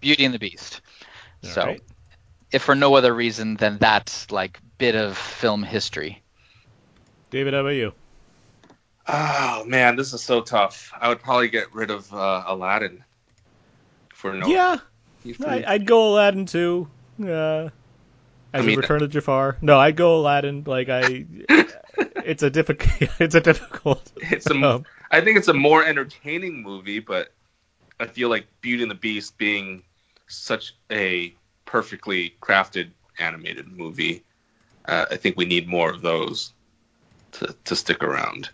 Beauty 0.00 0.24
and 0.24 0.34
the 0.34 0.38
Beast. 0.38 0.80
All 1.44 1.50
so, 1.50 1.64
right. 1.64 1.82
if 2.52 2.62
for 2.62 2.74
no 2.74 2.94
other 2.94 3.14
reason 3.14 3.56
than 3.56 3.78
that 3.78 4.26
like 4.30 4.60
bit 4.78 4.94
of 4.94 5.16
film 5.16 5.62
history. 5.62 6.22
David, 7.30 7.54
how 7.54 7.60
about 7.60 7.70
you? 7.70 7.92
Oh 9.08 9.64
man, 9.66 9.96
this 9.96 10.12
is 10.12 10.22
so 10.22 10.40
tough. 10.40 10.92
I 10.98 11.08
would 11.08 11.20
probably 11.20 11.48
get 11.48 11.72
rid 11.72 11.90
of 11.90 12.12
uh, 12.12 12.44
Aladdin. 12.46 13.04
For 14.12 14.34
no, 14.34 14.48
yeah, 14.48 14.78
I, 15.24 15.32
pretty- 15.32 15.64
I'd 15.66 15.86
go 15.86 16.14
Aladdin 16.14 16.46
too. 16.46 16.88
Uh, 17.24 17.68
As 18.52 18.60
I 18.60 18.60
in 18.60 18.66
mean- 18.66 18.78
Return 18.78 19.02
of 19.02 19.10
Jafar. 19.10 19.56
No, 19.60 19.78
I'd 19.78 19.96
go 19.96 20.16
Aladdin. 20.20 20.64
Like 20.66 20.88
I, 20.88 21.26
it's 21.98 22.42
a 22.42 22.50
difficult. 22.50 23.10
It's 23.20 23.34
a 23.34 23.40
difficult. 23.40 24.12
It's 24.16 24.46
a, 24.50 24.54
um, 24.54 24.84
I 25.10 25.20
think 25.20 25.38
it's 25.38 25.48
a 25.48 25.54
more 25.54 25.84
entertaining 25.84 26.62
movie, 26.62 26.98
but 27.00 27.32
I 27.98 28.06
feel 28.06 28.28
like 28.28 28.46
Beauty 28.60 28.82
and 28.82 28.90
the 28.90 28.96
Beast 28.96 29.38
being 29.38 29.82
such 30.28 30.74
a 30.90 31.34
perfectly 31.64 32.34
crafted 32.40 32.90
animated 33.18 33.68
movie, 33.68 34.24
uh, 34.84 35.06
I 35.10 35.16
think 35.16 35.36
we 35.36 35.44
need 35.46 35.66
more 35.68 35.90
of 35.90 36.02
those 36.02 36.52
to, 37.32 37.54
to 37.64 37.76
stick 37.76 38.02
around. 38.02 38.50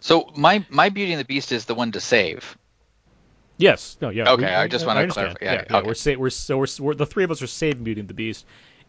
So 0.00 0.30
my 0.36 0.64
my 0.68 0.88
Beauty 0.88 1.12
and 1.12 1.20
the 1.20 1.24
Beast 1.24 1.52
is 1.52 1.64
the 1.64 1.74
one 1.74 1.92
to 1.92 2.00
save. 2.00 2.56
Yes. 3.56 3.96
No. 4.00 4.08
Yeah. 4.10 4.32
Okay, 4.32 4.52
I 4.52 4.66
just 4.66 4.86
wanna 4.86 5.00
understand. 5.00 5.38
clarify. 5.38 5.44
Yeah, 5.44 5.66
yeah. 5.70 5.78
okay. 5.78 5.86
We're 5.86 5.94
sa- 5.94 6.14
we're 6.18 6.30
so 6.30 6.58
we're, 6.58 6.66
we're 6.80 6.94
the 6.94 7.06
three 7.06 7.24
of 7.24 7.30
us 7.30 7.40
are 7.40 7.46
saving 7.46 7.84
Beauty 7.84 8.00
and 8.00 8.08
the 8.08 8.14
Beast, 8.14 8.44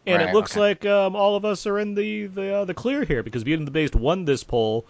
and 0.06 0.18
Right, 0.18 0.28
it 0.28 0.34
looks 0.34 0.52
okay. 0.52 0.60
like 0.60 0.86
um, 0.86 1.16
all 1.16 1.36
of 1.36 1.44
us 1.44 1.66
are 1.66 1.78
in 1.78 1.94
the 1.94 2.26
the 2.26 2.54
uh, 2.54 2.64
the 2.64 2.74
clear 2.74 3.04
here 3.04 3.22
because 3.22 3.44
Beauty 3.44 3.60
and 3.60 3.66
the 3.66 3.72
Beast 3.72 3.94
won 3.94 4.24
this 4.24 4.44
poll 4.44 4.86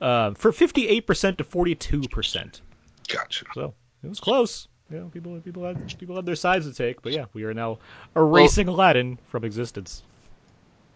uh, 0.00 0.32
for 0.34 0.52
58 0.52 1.06
percent 1.06 1.38
to 1.38 1.44
42 1.44 2.08
percent. 2.08 2.60
Gotcha. 3.08 3.44
So 3.54 3.74
it 4.02 4.08
was 4.08 4.20
close. 4.20 4.68
You 4.90 4.98
know, 4.98 5.06
people 5.06 5.40
people 5.40 5.64
had 5.64 5.98
people 5.98 6.16
had 6.16 6.26
their 6.26 6.36
sides 6.36 6.66
to 6.66 6.74
take, 6.74 7.02
but 7.02 7.12
yeah, 7.12 7.26
we 7.32 7.44
are 7.44 7.54
now 7.54 7.78
erasing 8.16 8.68
Aladdin 8.68 9.18
from 9.28 9.44
existence. 9.44 10.02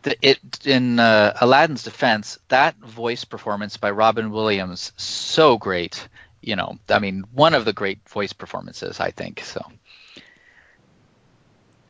The, 0.02 0.16
it 0.22 0.38
in 0.64 1.00
uh, 1.00 1.36
Aladdin's 1.40 1.82
defense, 1.82 2.38
that 2.48 2.76
voice 2.76 3.24
performance 3.24 3.76
by 3.76 3.90
Robin 3.90 4.30
Williams 4.30 4.92
so 4.96 5.58
great. 5.58 6.08
You 6.40 6.54
know, 6.54 6.78
I 6.88 7.00
mean, 7.00 7.24
one 7.32 7.54
of 7.54 7.64
the 7.64 7.72
great 7.72 8.08
voice 8.08 8.32
performances, 8.32 9.00
I 9.00 9.10
think. 9.10 9.42
So 9.42 9.60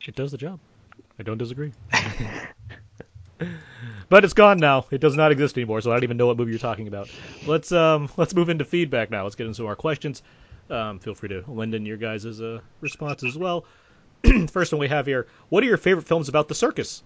It 0.07 0.15
does 0.15 0.31
the 0.31 0.37
job. 0.37 0.59
I 1.19 1.23
don't 1.23 1.37
disagree. 1.37 1.73
but 4.09 4.23
it's 4.23 4.33
gone 4.33 4.57
now. 4.57 4.85
It 4.89 5.01
does 5.01 5.17
not 5.17 5.31
exist 5.31 5.57
anymore, 5.57 5.81
so 5.81 5.91
I 5.91 5.95
don't 5.95 6.03
even 6.03 6.17
know 6.17 6.27
what 6.27 6.37
movie 6.37 6.51
you're 6.51 6.59
talking 6.59 6.87
about. 6.87 7.09
Let's 7.45 7.71
um 7.71 8.09
let's 8.17 8.33
move 8.33 8.49
into 8.49 8.65
feedback 8.65 9.11
now. 9.11 9.23
Let's 9.23 9.35
get 9.35 9.47
into 9.47 9.67
our 9.67 9.75
questions. 9.75 10.23
Um, 10.69 10.99
feel 10.99 11.15
free 11.15 11.29
to 11.29 11.43
lend 11.47 11.75
in 11.75 11.85
your 11.85 11.97
guys' 11.97 12.39
uh, 12.39 12.59
responses 12.79 13.33
as 13.33 13.37
well. 13.37 13.65
First 14.51 14.71
one 14.71 14.79
we 14.79 14.87
have 14.87 15.05
here: 15.05 15.27
What 15.49 15.63
are 15.63 15.67
your 15.67 15.77
favorite 15.77 16.07
films 16.07 16.29
about 16.29 16.47
the 16.47 16.55
circus? 16.55 17.03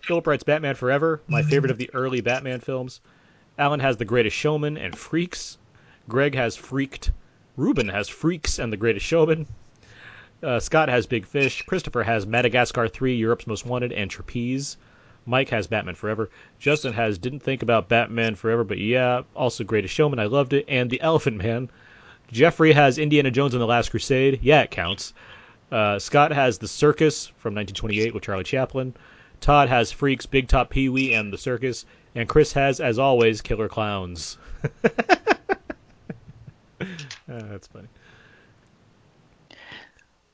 Philip 0.00 0.26
writes 0.26 0.44
Batman 0.44 0.74
Forever, 0.74 1.22
my 1.26 1.42
favorite 1.42 1.70
of 1.70 1.78
the 1.78 1.90
early 1.94 2.20
Batman 2.20 2.60
films. 2.60 3.00
Alan 3.58 3.80
has 3.80 3.96
The 3.96 4.04
Greatest 4.04 4.36
Showman 4.36 4.76
and 4.76 4.96
Freaks. 4.96 5.56
Greg 6.08 6.34
has 6.34 6.56
Freaked. 6.56 7.10
Ruben 7.56 7.88
has 7.88 8.08
Freaks 8.08 8.58
and 8.58 8.72
The 8.72 8.76
Greatest 8.76 9.06
Showman. 9.06 9.46
Uh, 10.42 10.60
Scott 10.60 10.88
has 10.88 11.06
Big 11.06 11.26
Fish. 11.26 11.62
Christopher 11.62 12.02
has 12.02 12.26
Madagascar 12.26 12.88
3, 12.88 13.16
Europe's 13.16 13.46
Most 13.46 13.66
Wanted, 13.66 13.92
and 13.92 14.10
Trapeze. 14.10 14.76
Mike 15.24 15.48
has 15.48 15.66
Batman 15.66 15.94
Forever. 15.94 16.30
Justin 16.58 16.92
has 16.92 17.18
Didn't 17.18 17.40
Think 17.40 17.62
About 17.62 17.88
Batman 17.88 18.36
Forever, 18.36 18.62
but 18.62 18.78
yeah, 18.78 19.22
also 19.34 19.64
Greatest 19.64 19.94
Showman. 19.94 20.18
I 20.20 20.26
loved 20.26 20.52
it. 20.52 20.66
And 20.68 20.88
The 20.88 21.00
Elephant 21.00 21.38
Man. 21.38 21.68
Jeffrey 22.30 22.72
has 22.72 22.98
Indiana 22.98 23.30
Jones 23.30 23.54
and 23.54 23.60
the 23.60 23.66
Last 23.66 23.90
Crusade. 23.90 24.40
Yeah, 24.42 24.62
it 24.62 24.70
counts. 24.70 25.14
Uh, 25.70 25.98
Scott 25.98 26.32
has 26.32 26.58
The 26.58 26.68
Circus 26.68 27.26
from 27.26 27.54
1928 27.54 28.14
with 28.14 28.22
Charlie 28.22 28.44
Chaplin. 28.44 28.94
Todd 29.40 29.68
has 29.68 29.90
Freaks, 29.92 30.26
Big 30.26 30.48
Top 30.48 30.70
Pee 30.70 30.88
Wee, 30.88 31.14
and 31.14 31.32
The 31.32 31.38
Circus. 31.38 31.86
And 32.14 32.28
Chris 32.28 32.52
has, 32.52 32.80
as 32.80 32.98
always, 32.98 33.42
Killer 33.42 33.68
Clowns. 33.68 34.38
Ah, 37.28 37.42
that's 37.50 37.66
funny. 37.66 37.88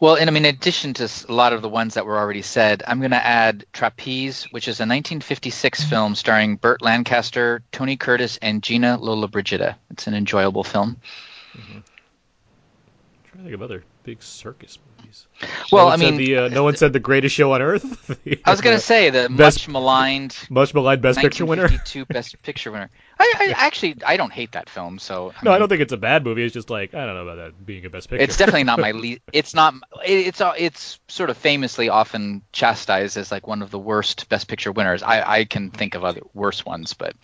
Well, 0.03 0.17
and 0.17 0.29
I 0.29 0.33
mean, 0.33 0.45
in 0.45 0.53
addition 0.53 0.95
to 0.95 1.09
a 1.29 1.33
lot 1.33 1.53
of 1.53 1.63
the 1.63 1.69
ones 1.69 1.95
that 1.95 2.05
were 2.05 2.19
already 2.19 2.43
said, 2.43 2.83
I'm 2.89 2.99
going 2.99 3.13
to 3.13 3.25
add 3.25 3.65
Trapeze, 3.73 4.49
which 4.51 4.67
is 4.67 4.81
a 4.81 4.83
1956 4.83 5.81
mm-hmm. 5.81 5.89
film 5.89 6.15
starring 6.17 6.57
Burt 6.57 6.83
Lancaster, 6.83 7.63
Tony 7.71 7.97
Curtis, 7.97 8.37
and 8.43 8.65
Gina 8.65 8.99
Lollobrigida. 9.01 9.77
It's 9.93 10.09
an 10.09 10.15
enjoyable 10.15 10.65
film. 10.65 10.97
Mm-hmm. 11.57 11.79
trying 13.29 13.37
to 13.37 13.43
think 13.45 13.55
of 13.55 13.63
other 13.63 13.85
big 14.03 14.23
circus 14.23 14.79
movies. 14.99 15.27
Well, 15.71 15.85
no 15.85 15.91
one 15.91 15.93
I 15.93 16.05
said 16.05 16.15
mean, 16.15 16.17
the, 16.19 16.37
uh, 16.39 16.49
no 16.49 16.65
one 16.65 16.77
said 16.77 16.93
the 16.93 17.01
greatest 17.01 17.35
show 17.35 17.53
on 17.53 17.63
earth. 17.63 17.85
I 18.45 18.51
was 18.51 18.61
going 18.61 18.77
to 18.77 18.83
say 18.83 19.11
the 19.11 19.29
Best- 19.29 19.67
much 19.67 19.69
maligned 19.69 20.37
much 20.51 20.75
maligned 20.75 21.03
Best 21.03 21.19
Picture 21.21 21.45
winner. 21.47 21.63
1952 21.63 22.13
Best 22.13 22.43
Picture 22.43 22.73
winner. 22.73 22.91
I, 23.19 23.35
I 23.39 23.55
actually 23.67 23.97
I 24.07 24.17
don't 24.17 24.33
hate 24.33 24.53
that 24.53 24.69
film, 24.69 24.99
so 24.99 25.33
No, 25.43 25.53
I 25.53 25.59
don't 25.59 25.69
think 25.69 25.81
it's 25.81 25.93
a 25.93 25.97
bad 25.97 26.25
movie. 26.25 26.43
It's 26.45 26.55
just 26.55 26.71
like 26.71 26.95
I 26.95 27.05
don't 27.07 27.15
know 27.15 27.23
about 27.29 27.37
that 27.37 27.65
being 27.67 27.85
a 27.85 27.91
Best 27.91 28.09
Picture. 28.11 28.25
It's 28.25 28.37
definitely 28.37 28.65
not 28.65 28.79
my 28.81 28.91
least. 29.05 29.21
It's 29.33 29.55
not. 29.55 29.75
it- 30.05 30.27
It's 30.29 30.41
uh, 30.41 30.55
it's 30.57 30.99
sort 31.09 31.31
of 31.31 31.37
famously 31.37 31.89
often 31.89 32.43
chastised 32.53 33.17
as 33.17 33.31
like 33.31 33.47
one 33.47 33.63
of 33.63 33.71
the 33.71 33.79
worst 33.79 34.29
Best 34.29 34.49
Picture 34.49 34.73
winners. 34.73 35.03
I 35.03 35.23
I 35.41 35.45
can 35.45 35.71
think 35.71 35.95
of 35.95 36.05
other 36.05 36.23
worse 36.35 36.65
ones, 36.65 36.95
but 36.95 37.15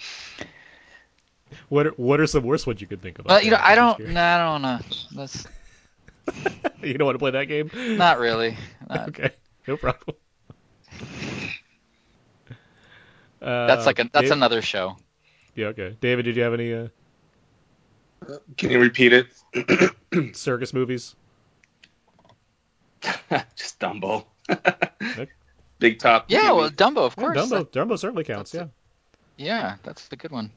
what 1.69 1.87
are, 1.87 1.91
what 1.93 2.21
are 2.21 2.27
some 2.27 2.43
worse 2.45 2.67
ones 2.67 2.81
you 2.81 2.87
could 2.87 3.01
think 3.03 3.19
of? 3.19 3.25
well, 3.27 3.43
you 3.43 3.51
know, 3.51 3.59
I 3.61 3.75
don't. 3.75 3.99
No, 4.11 4.23
I 4.23 4.39
don't 4.39 4.63
know. 4.63 4.79
That's. 5.17 5.47
you 6.83 6.95
don't 6.95 7.07
want 7.07 7.15
to 7.15 7.19
play 7.19 7.31
that 7.33 7.45
game? 7.47 7.71
not 7.97 8.19
really. 8.19 8.57
Not- 8.89 9.09
Okay, 9.09 9.31
no 9.67 9.77
problem. 9.77 10.17
Uh, 13.41 13.67
that's 13.67 13.87
like 13.87 13.99
a 13.99 14.05
that's 14.13 14.25
Dave- 14.25 14.33
another 14.33 14.63
show. 14.63 14.97
Yeah, 15.55 15.67
okay. 15.69 15.97
David, 16.01 16.25
did 16.25 16.37
you 16.37 16.43
have 16.43 16.55
any 16.55 16.73
uh, 16.75 16.89
Can 18.57 18.71
you 18.71 18.81
repeat 18.81 19.13
it? 19.13 20.37
circus 20.37 20.73
movies? 20.73 21.15
Just 23.57 23.79
Dumbo. 23.79 24.25
Big 25.79 25.99
top. 26.01 26.25
Yeah, 26.29 26.53
well, 26.53 26.69
Pee-wee. 26.71 26.77
Dumbo, 26.77 26.99
of 27.07 27.15
Yeah, 27.17 27.25
course. 27.25 27.39
Dumbo, 27.39 27.65
Dumbo 27.71 27.99
certainly 27.99 28.25
counts. 28.25 28.53
Yeah. 28.55 28.61
That's 28.61 28.73
Yeah, 29.37 29.77
that's 29.85 30.09
the 30.09 30.17
good 30.17 30.33
one. 30.33 30.51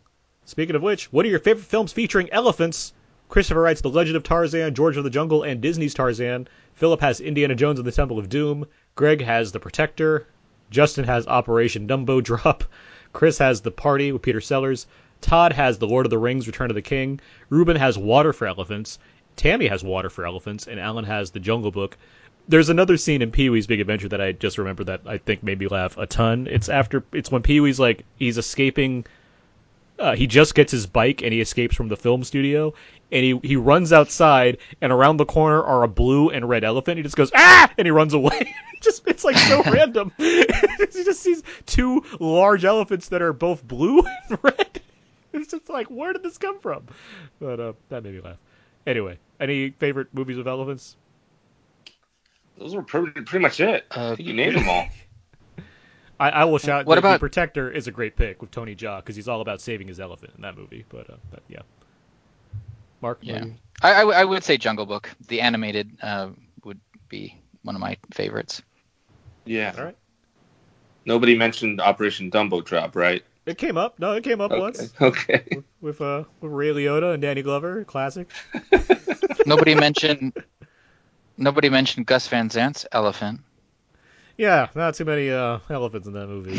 Speaking 0.45 0.75
of 0.75 0.81
which, 0.81 1.11
what 1.13 1.25
are 1.25 1.29
your 1.29 1.39
favorite 1.39 1.65
films 1.65 1.93
featuring 1.93 2.29
elephants? 2.31 2.93
Christopher 3.31 3.61
writes 3.61 3.79
The 3.79 3.89
Legend 3.89 4.17
of 4.17 4.23
Tarzan, 4.23 4.75
George 4.75 4.97
of 4.97 5.05
the 5.05 5.09
Jungle, 5.09 5.43
and 5.43 5.61
Disney's 5.61 5.93
Tarzan. 5.93 6.49
Philip 6.73 6.99
has 6.99 7.21
Indiana 7.21 7.55
Jones 7.55 7.79
and 7.79 7.87
the 7.87 7.91
Temple 7.93 8.19
of 8.19 8.27
Doom. 8.27 8.65
Greg 8.95 9.21
has 9.21 9.53
The 9.53 9.59
Protector. 9.59 10.27
Justin 10.69 11.05
has 11.05 11.25
Operation 11.27 11.87
Dumbo 11.87 12.21
Drop. 12.21 12.65
Chris 13.13 13.37
has 13.37 13.61
The 13.61 13.71
Party 13.71 14.11
with 14.11 14.21
Peter 14.21 14.41
Sellers. 14.41 14.85
Todd 15.21 15.53
has 15.53 15.77
The 15.77 15.87
Lord 15.87 16.05
of 16.05 16.09
the 16.09 16.17
Rings, 16.17 16.45
Return 16.45 16.69
of 16.69 16.75
the 16.75 16.81
King. 16.81 17.21
Ruben 17.49 17.77
has 17.77 17.97
Water 17.97 18.33
for 18.33 18.47
Elephants. 18.47 18.99
Tammy 19.37 19.67
has 19.67 19.81
Water 19.81 20.09
for 20.09 20.25
Elephants. 20.25 20.67
And 20.67 20.77
Alan 20.77 21.05
has 21.05 21.31
The 21.31 21.39
Jungle 21.39 21.71
Book. 21.71 21.97
There's 22.49 22.67
another 22.67 22.97
scene 22.97 23.21
in 23.21 23.31
Pee 23.31 23.49
Wee's 23.49 23.65
Big 23.65 23.79
Adventure 23.79 24.09
that 24.09 24.19
I 24.19 24.33
just 24.33 24.57
remember 24.57 24.83
that 24.83 25.03
I 25.05 25.19
think 25.19 25.41
made 25.41 25.59
me 25.59 25.69
laugh 25.69 25.97
a 25.97 26.05
ton. 26.05 26.49
It's 26.51 26.67
after 26.67 27.01
it's 27.13 27.31
when 27.31 27.43
Pee 27.43 27.61
Wee's 27.61 27.79
like 27.79 28.03
he's 28.17 28.37
escaping 28.37 29.05
uh, 30.01 30.15
he 30.15 30.27
just 30.27 30.55
gets 30.55 30.71
his 30.71 30.87
bike 30.87 31.21
and 31.21 31.31
he 31.31 31.39
escapes 31.39 31.75
from 31.75 31.87
the 31.87 31.95
film 31.95 32.23
studio 32.23 32.73
and 33.11 33.23
he, 33.23 33.39
he 33.43 33.55
runs 33.55 33.91
outside 33.93 34.57
and 34.81 34.91
around 34.91 35.17
the 35.17 35.25
corner 35.25 35.61
are 35.61 35.83
a 35.83 35.87
blue 35.87 36.29
and 36.29 36.47
red 36.47 36.63
elephant. 36.63 36.97
He 36.97 37.03
just 37.03 37.15
goes 37.15 37.31
ah! 37.35 37.71
and 37.77 37.85
he 37.85 37.91
runs 37.91 38.13
away. 38.13 38.55
Just 38.81 39.07
it's 39.07 39.23
like 39.23 39.37
so 39.37 39.61
random. 39.71 40.11
He 40.17 41.03
just 41.05 41.21
sees 41.21 41.43
two 41.67 42.03
large 42.19 42.65
elephants 42.65 43.09
that 43.09 43.21
are 43.21 43.31
both 43.31 43.63
blue 43.63 44.01
and 44.29 44.39
red. 44.41 44.81
It's 45.33 45.51
just 45.51 45.69
like 45.69 45.87
where 45.87 46.13
did 46.13 46.23
this 46.23 46.39
come 46.39 46.59
from? 46.59 46.87
But 47.39 47.59
uh, 47.59 47.73
that 47.89 48.03
made 48.03 48.15
me 48.15 48.21
laugh. 48.21 48.37
Anyway 48.87 49.19
any 49.41 49.71
favorite 49.71 50.07
movies 50.13 50.37
with 50.37 50.47
elephants? 50.47 50.95
Those 52.57 52.75
were 52.75 52.83
pretty, 52.83 53.21
pretty 53.21 53.41
much 53.41 53.59
it. 53.59 53.85
Uh, 53.89 54.15
you 54.19 54.33
named 54.33 54.55
them 54.55 54.69
all. 54.69 54.87
I, 56.19 56.29
I 56.29 56.43
will 56.45 56.59
shout 56.59 56.85
What 56.85 56.95
the, 56.95 56.99
about- 56.99 57.13
the 57.13 57.19
protector 57.19 57.71
is 57.71 57.87
a 57.87 57.91
great 57.91 58.15
pick 58.15 58.41
with 58.41 58.51
tony 58.51 58.75
jaa 58.75 58.99
because 58.99 59.15
he's 59.15 59.27
all 59.27 59.41
about 59.41 59.59
saving 59.59 59.87
his 59.87 59.99
elephant 59.99 60.31
in 60.35 60.43
that 60.43 60.55
movie 60.55 60.85
but, 60.87 61.09
uh, 61.09 61.15
but 61.31 61.41
yeah 61.47 61.61
mark 63.01 63.19
Yeah. 63.21 63.39
do 63.39 63.47
you- 63.47 63.55
I, 63.83 63.93
I, 63.93 63.99
w- 64.01 64.17
I 64.19 64.23
would 64.23 64.43
say 64.43 64.57
Jungle 64.57 64.85
Book. 64.85 65.09
The 65.27 65.41
animated 65.41 65.97
uh, 66.03 66.29
would 66.63 66.79
be 67.09 67.41
one 67.63 67.73
of 67.75 67.81
my 67.81 67.97
favorites. 68.13 68.61
Yeah. 69.45 69.73
all 69.77 69.85
right 69.85 69.97
Nobody 71.03 71.35
mentioned 71.35 71.81
Operation 71.81 72.29
Dumbo 72.29 72.63
Drop, 72.63 72.95
right? 72.95 73.23
It 73.47 73.57
came 73.57 73.75
up. 73.75 73.97
No, 73.97 74.11
it 74.13 74.23
came 74.23 74.39
up 74.39 74.51
Okay. 74.51 74.59
once 74.61 74.93
Okay. 75.01 75.45
with 75.81 75.99
uh 75.99 76.25
with 76.41 76.51
Ray 76.51 76.69
Liotta 76.69 77.13
and 77.13 77.21
Danny 77.23 77.41
Glover, 77.41 77.83
classic. 77.85 78.29
Nobody 79.47 79.73
mentioned. 79.73 80.33
Nobody 81.37 81.69
mentioned 81.69 82.05
Gus 82.05 82.27
Van 82.27 82.51
Sant's 82.51 82.85
elephant. 82.91 83.41
Yeah, 84.37 84.67
not 84.75 84.93
too 84.93 85.05
many 85.05 85.31
uh 85.31 85.57
elephants 85.71 86.05
in 86.07 86.13
that 86.13 86.27
movie. 86.27 86.55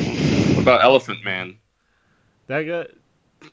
What 0.55 0.62
about 0.62 0.82
Elephant 0.82 1.24
Man? 1.24 1.59
That 2.48 2.62
got 2.64 2.89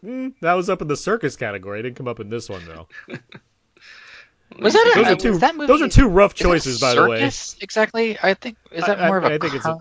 mm, 0.03 0.33
that 0.41 0.53
was 0.53 0.69
up 0.69 0.81
in 0.81 0.87
the 0.87 0.97
circus 0.97 1.35
category. 1.35 1.79
It 1.79 1.83
didn't 1.83 1.97
come 1.97 2.07
up 2.07 2.19
in 2.19 2.29
this 2.29 2.49
one 2.49 2.63
though. 2.65 2.87
Was 4.59 4.73
that 4.73 4.91
a, 4.95 4.95
Those 4.95 5.05
are 5.07 5.13
was 5.13 5.23
two. 5.23 5.37
that 5.39 5.55
movie? 5.55 5.67
those 5.67 5.81
are 5.83 5.89
two 5.89 6.07
rough 6.07 6.33
choices, 6.33 6.81
by 6.81 6.95
the 6.95 7.07
way. 7.07 7.19
circus? 7.19 7.55
Exactly. 7.61 8.17
I 8.21 8.33
think 8.33 8.57
is 8.71 8.83
that 8.83 8.99
I- 8.99 9.03
I- 9.05 9.07
more 9.07 9.17
of 9.19 9.23
a 9.25 9.27
I 9.27 9.37
think 9.37 9.53
it's 9.53 9.65
a- 9.65 9.73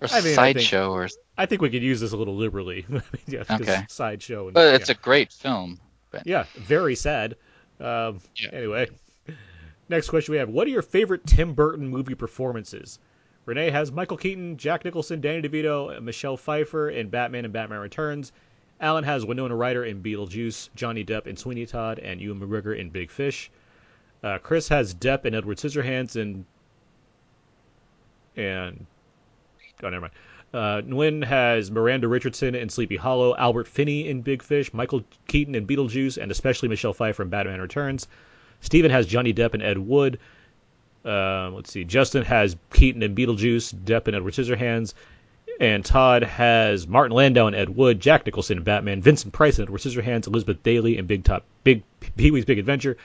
or 0.00 0.08
I 0.12 0.20
mean, 0.20 0.34
sideshow 0.34 0.90
or 0.92 1.08
I 1.36 1.46
think 1.46 1.60
we 1.60 1.70
could 1.70 1.82
use 1.82 2.00
this 2.00 2.12
a 2.12 2.16
little 2.16 2.36
liberally. 2.36 2.86
yeah, 3.26 3.42
Okay. 3.50 3.84
sideshow. 3.88 4.44
And, 4.46 4.54
but 4.54 4.74
it's 4.74 4.88
yeah. 4.90 4.94
a 4.94 4.98
great 5.02 5.32
film. 5.32 5.80
But 6.12 6.24
yeah, 6.26 6.44
very 6.54 6.94
sad. 6.94 7.34
Um, 7.80 8.20
Yeah. 8.36 8.50
Anyway, 8.52 8.90
next 9.88 10.08
question 10.08 10.32
we 10.32 10.38
have: 10.38 10.48
What 10.48 10.68
are 10.68 10.70
your 10.70 10.82
favorite 10.82 11.26
Tim 11.26 11.54
Burton 11.54 11.88
movie 11.88 12.14
performances? 12.14 13.00
Renee 13.44 13.70
has 13.70 13.90
Michael 13.90 14.16
Keaton, 14.16 14.56
Jack 14.56 14.84
Nicholson, 14.84 15.20
Danny 15.20 15.46
DeVito, 15.46 16.00
Michelle 16.00 16.36
Pfeiffer 16.36 16.88
in 16.90 17.08
Batman 17.08 17.44
and 17.44 17.52
Batman 17.52 17.80
Returns. 17.80 18.30
Alan 18.80 19.04
has 19.04 19.24
Winona 19.24 19.54
Ryder 19.54 19.84
in 19.84 20.02
Beetlejuice, 20.02 20.68
Johnny 20.74 21.04
Depp 21.04 21.26
in 21.26 21.36
Sweeney 21.36 21.66
Todd, 21.66 21.98
and 21.98 22.20
Ewan 22.20 22.40
McGregor 22.40 22.76
in 22.76 22.90
Big 22.90 23.10
Fish. 23.10 23.50
Uh, 24.22 24.38
Chris 24.38 24.68
has 24.68 24.94
Depp 24.94 25.24
and 25.24 25.34
Edward 25.34 25.58
Scissorhands 25.58 26.16
in 26.16 26.46
and 28.36 28.86
oh 29.82 29.88
never 29.88 30.02
mind. 30.02 30.12
Uh, 30.52 30.82
Nguyen 30.82 31.24
has 31.24 31.70
Miranda 31.70 32.06
Richardson 32.06 32.54
in 32.54 32.68
Sleepy 32.68 32.96
Hollow, 32.96 33.34
Albert 33.36 33.66
Finney 33.66 34.08
in 34.08 34.22
Big 34.22 34.42
Fish, 34.42 34.72
Michael 34.72 35.02
Keaton 35.26 35.54
in 35.56 35.66
Beetlejuice, 35.66 36.16
and 36.16 36.30
especially 36.30 36.68
Michelle 36.68 36.92
Pfeiffer 36.92 37.24
in 37.24 37.28
Batman 37.28 37.60
Returns. 37.60 38.06
Steven 38.60 38.90
has 38.90 39.06
Johnny 39.06 39.34
Depp 39.34 39.54
and 39.54 39.62
Ed 39.62 39.78
Wood. 39.78 40.20
Uh, 41.04 41.50
let's 41.50 41.72
see. 41.72 41.84
Justin 41.84 42.24
has 42.24 42.56
Keaton 42.72 43.02
in 43.02 43.16
Beetlejuice, 43.16 43.74
Depp 43.74 44.06
and 44.06 44.14
Edward 44.14 44.32
Scissorhands, 44.32 44.94
and 45.60 45.84
Todd 45.84 46.22
has 46.22 46.86
Martin 46.86 47.16
Landau 47.16 47.46
and 47.46 47.56
Ed 47.56 47.68
Wood, 47.68 48.00
Jack 48.00 48.26
Nicholson 48.26 48.58
and 48.58 48.64
Batman, 48.64 49.00
Vincent 49.02 49.32
Price 49.32 49.58
and 49.58 49.66
Edward 49.66 49.80
Scissorhands, 49.80 50.26
Elizabeth 50.26 50.62
Daily 50.62 50.98
and 50.98 51.06
Big 51.08 51.24
Top, 51.24 51.44
Big 51.62 51.82
Pee 52.16 52.30
Wee's 52.30 52.44
Big 52.44 52.58
Adventure. 52.58 52.96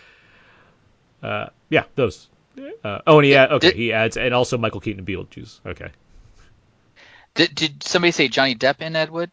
Uh, 1.22 1.48
yeah, 1.70 1.84
those. 1.96 2.28
Uh, 2.84 3.00
oh, 3.08 3.20
and 3.20 3.26
he 3.26 3.36
add, 3.36 3.52
okay, 3.52 3.68
Did- 3.70 3.76
he 3.78 3.94
adds, 3.94 4.18
and 4.18 4.34
also 4.34 4.58
Michael 4.58 4.82
Keaton 4.82 5.00
and 5.00 5.08
Beetlejuice. 5.08 5.60
Okay. 5.66 5.90
Did, 7.36 7.56
did 7.56 7.84
somebody 7.84 8.12
say 8.12 8.28
Johnny 8.28 8.56
Depp 8.56 8.82
in 8.82 8.96
Ed 8.96 9.12
Wood? 9.12 9.32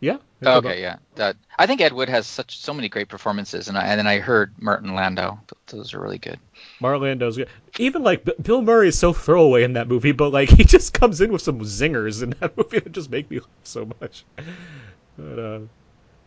Yeah. 0.00 0.18
Oh, 0.44 0.58
okay, 0.58 0.80
yeah. 0.80 0.96
That, 1.16 1.36
I 1.58 1.66
think 1.66 1.80
Ed 1.80 1.92
Wood 1.92 2.08
has 2.08 2.26
such 2.26 2.58
so 2.58 2.72
many 2.72 2.88
great 2.88 3.08
performances, 3.08 3.66
and 3.68 3.76
I, 3.76 3.86
and 3.86 3.98
then 3.98 4.06
I 4.06 4.18
heard 4.18 4.54
Martin 4.58 4.94
Landau. 4.94 5.38
Those 5.66 5.94
are 5.94 6.00
really 6.00 6.18
good. 6.18 6.38
Marlando's 6.80 7.36
good. 7.36 7.48
Even 7.78 8.04
like 8.04 8.24
B- 8.24 8.34
Bill 8.40 8.62
Murray 8.62 8.88
is 8.88 8.98
so 8.98 9.12
throwaway 9.12 9.64
in 9.64 9.72
that 9.72 9.88
movie, 9.88 10.12
but 10.12 10.32
like 10.32 10.48
he 10.56 10.62
just 10.62 10.94
comes 10.94 11.20
in 11.20 11.32
with 11.32 11.42
some 11.42 11.58
zingers 11.60 12.22
in 12.22 12.30
that 12.40 12.56
movie 12.56 12.78
that 12.78 12.92
just 12.92 13.10
make 13.10 13.28
me 13.30 13.40
laugh 13.40 13.48
so 13.64 13.90
much. 14.00 14.24
But, 15.16 15.38
uh, 15.38 15.60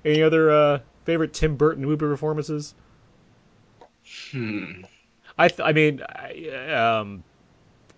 any 0.03 0.21
other 0.21 0.51
uh, 0.51 0.79
favorite 1.05 1.33
Tim 1.33 1.55
Burton 1.55 1.85
movie 1.85 1.97
performances? 1.97 2.73
Hmm. 4.31 4.83
I 5.37 5.47
th- 5.47 5.61
I 5.61 5.71
mean, 5.71 6.01
I, 6.01 6.73
um, 6.73 7.23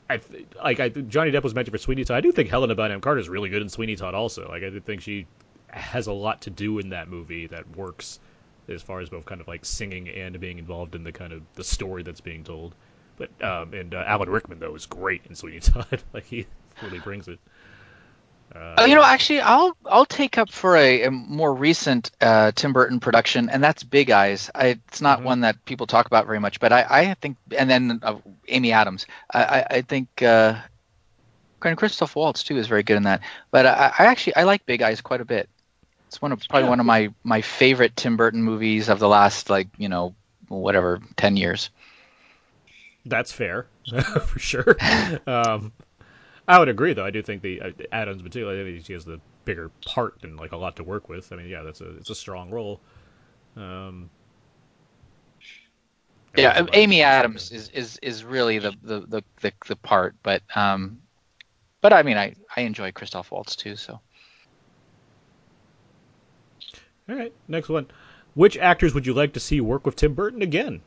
I 0.07 0.17
th- 0.17 0.45
like 0.63 0.79
I 0.79 0.89
Johnny 0.89 1.31
Depp 1.31 1.43
was 1.43 1.55
mentioned 1.55 1.73
for 1.73 1.79
Sweeney 1.79 2.03
Todd. 2.03 2.17
I 2.17 2.21
do 2.21 2.31
think 2.31 2.49
Helena 2.49 2.75
Bonham 2.75 3.01
Carter 3.01 3.19
is 3.19 3.29
really 3.29 3.49
good 3.49 3.63
in 3.63 3.69
Sweeney 3.69 3.95
Todd 3.95 4.13
also. 4.13 4.47
Like 4.47 4.63
I 4.63 4.69
do 4.69 4.79
think 4.79 5.01
she 5.01 5.25
has 5.73 6.07
a 6.07 6.13
lot 6.13 6.41
to 6.43 6.49
do 6.49 6.79
in 6.79 6.89
that 6.89 7.07
movie 7.09 7.47
that 7.47 7.75
works 7.75 8.19
as 8.69 8.81
far 8.81 9.01
as 9.01 9.09
both 9.09 9.25
kind 9.25 9.41
of 9.41 9.47
like 9.47 9.65
singing 9.65 10.09
and 10.09 10.39
being 10.39 10.57
involved 10.59 10.95
in 10.95 11.03
the 11.03 11.11
kind 11.11 11.33
of 11.33 11.41
the 11.55 11.63
story 11.63 12.03
that's 12.03 12.21
being 12.21 12.43
told. 12.43 12.75
But 13.17 13.29
um, 13.43 13.73
and 13.73 13.93
uh, 13.93 14.03
Alan 14.07 14.29
Rickman 14.29 14.59
though 14.59 14.75
is 14.75 14.85
great 14.85 15.25
in 15.27 15.35
Sweeney 15.35 15.59
Todd. 15.61 16.01
like 16.13 16.25
he 16.25 16.47
really 16.81 16.99
brings 16.99 17.27
it. 17.27 17.39
Uh, 18.55 18.75
Oh, 18.75 18.85
you 18.85 18.95
know, 18.95 19.03
actually, 19.03 19.39
I'll 19.41 19.77
I'll 19.85 20.05
take 20.05 20.39
up 20.39 20.51
for 20.51 20.75
a, 20.75 21.03
a 21.03 21.11
more 21.11 21.53
recent 21.53 22.09
uh, 22.19 22.51
Tim 22.55 22.73
Burton 22.73 22.99
production, 22.99 23.49
and 23.49 23.63
that's 23.63 23.83
Big 23.83 24.09
Eyes. 24.09 24.49
I, 24.55 24.79
it's 24.87 24.99
not 25.01 25.21
Mhm. 25.21 25.23
one 25.23 25.41
that 25.41 25.63
people 25.65 25.85
talk 25.85 26.07
about 26.07 26.25
very 26.25 26.39
much, 26.39 26.59
but 26.59 26.73
I, 26.73 26.85
I 26.89 27.13
think, 27.21 27.37
and 27.55 27.69
then 27.69 27.99
uh, 28.01 28.17
Amy 28.47 28.71
Adams. 28.71 29.05
I, 29.31 29.43
I, 29.43 29.65
I 29.77 29.81
think, 29.83 30.23
uh, 30.23 30.59
Christoph 31.61 32.15
Waltz 32.15 32.43
too 32.43 32.57
is 32.57 32.67
very 32.67 32.83
good 32.83 32.97
in 32.97 33.03
that. 33.03 33.21
But 33.51 33.65
I, 33.65 33.93
I 33.99 34.05
actually 34.05 34.35
I 34.35 34.43
like 34.43 34.65
Big 34.65 34.81
Eyes 34.81 35.01
quite 35.01 35.21
a 35.21 35.25
bit. 35.25 35.49
It's 36.13 36.21
one 36.21 36.31
of 36.31 36.47
probably 36.47 36.65
Yeah. 36.65 36.69
one 36.69 36.79
of 36.79 36.85
my 36.85 37.11
my 37.23 37.41
favorite 37.41 37.95
Tim 37.95 38.17
Burton 38.17 38.43
movies 38.43 38.87
of 38.87 38.99
the 38.99 39.07
last 39.07 39.49
like 39.49 39.67
you 39.79 39.89
know 39.89 40.13
whatever 40.47 40.99
ten 41.17 41.37
years. 41.37 41.71
That's 43.05 43.31
fair, 43.31 43.67
for 44.25 44.39
sure. 44.39 44.77
Um, 45.27 45.73
I 46.47 46.59
would 46.59 46.69
agree, 46.69 46.93
though. 46.93 47.05
I 47.05 47.11
do 47.11 47.21
think 47.21 47.41
the 47.41 47.61
uh, 47.61 47.71
Adams, 47.91 48.21
particularly, 48.21 48.81
she 48.81 48.93
has 48.93 49.05
the 49.05 49.19
bigger 49.45 49.71
part 49.85 50.23
and 50.23 50.37
like 50.37 50.51
a 50.53 50.57
lot 50.57 50.75
to 50.77 50.83
work 50.83 51.09
with. 51.09 51.31
I 51.33 51.37
mean, 51.37 51.47
yeah, 51.49 51.63
that's 51.63 51.81
a 51.81 51.97
it's 51.97 52.09
a 52.09 52.15
strong 52.15 52.49
role. 52.49 52.81
Um, 53.57 54.09
Yeah, 56.35 56.49
there's 56.49 56.57
a 56.57 56.63
lot 56.63 56.69
of 56.69 56.73
Amy. 56.73 57.01
Adams 57.03 57.51
is, 57.51 57.69
is, 57.69 57.99
is 58.01 58.23
really 58.23 58.59
the, 58.59 58.71
the, 58.81 58.99
the, 59.01 59.23
the, 59.41 59.53
the 59.67 59.75
part, 59.75 60.15
but 60.23 60.41
um, 60.55 61.01
but 61.81 61.93
I 61.93 62.03
mean 62.03 62.17
I, 62.17 62.35
I 62.55 62.61
enjoy 62.61 62.91
Christoph 62.91 63.31
Waltz 63.31 63.55
too. 63.55 63.75
So 63.75 64.01
All 67.09 67.15
right, 67.15 67.33
next 67.47 67.69
one. 67.69 67.87
Which 68.33 68.57
actors 68.57 68.93
would 68.93 69.05
you 69.05 69.13
like 69.13 69.33
to 69.33 69.39
see 69.39 69.61
work 69.61 69.85
with 69.85 69.95
Tim 69.95 70.13
Burton 70.13 70.41
again? 70.41 70.81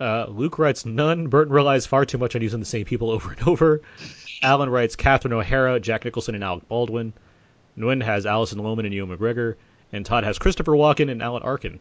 Uh, 0.00 0.26
Luke 0.28 0.58
writes 0.58 0.84
none. 0.84 1.28
Burton 1.28 1.52
relies 1.52 1.86
far 1.86 2.04
too 2.04 2.18
much 2.18 2.34
on 2.34 2.42
using 2.42 2.60
the 2.60 2.66
same 2.66 2.84
people 2.84 3.10
over 3.12 3.32
and 3.32 3.46
over. 3.46 3.82
Alan 4.42 4.70
writes 4.70 4.96
Catherine 4.96 5.32
O'Hara, 5.32 5.78
Jack 5.78 6.04
Nicholson, 6.04 6.34
and 6.34 6.42
Alec 6.42 6.68
Baldwin. 6.68 7.12
Nguyen 7.78 8.02
has 8.02 8.26
Alison 8.26 8.58
Lohman 8.58 8.84
and 8.84 8.92
Ewan 8.94 9.16
McGregor. 9.16 9.54
And 9.92 10.04
Todd 10.04 10.24
has 10.24 10.38
Christopher 10.38 10.72
Walken 10.72 11.10
and 11.10 11.22
Alan 11.22 11.42
Arkin. 11.42 11.78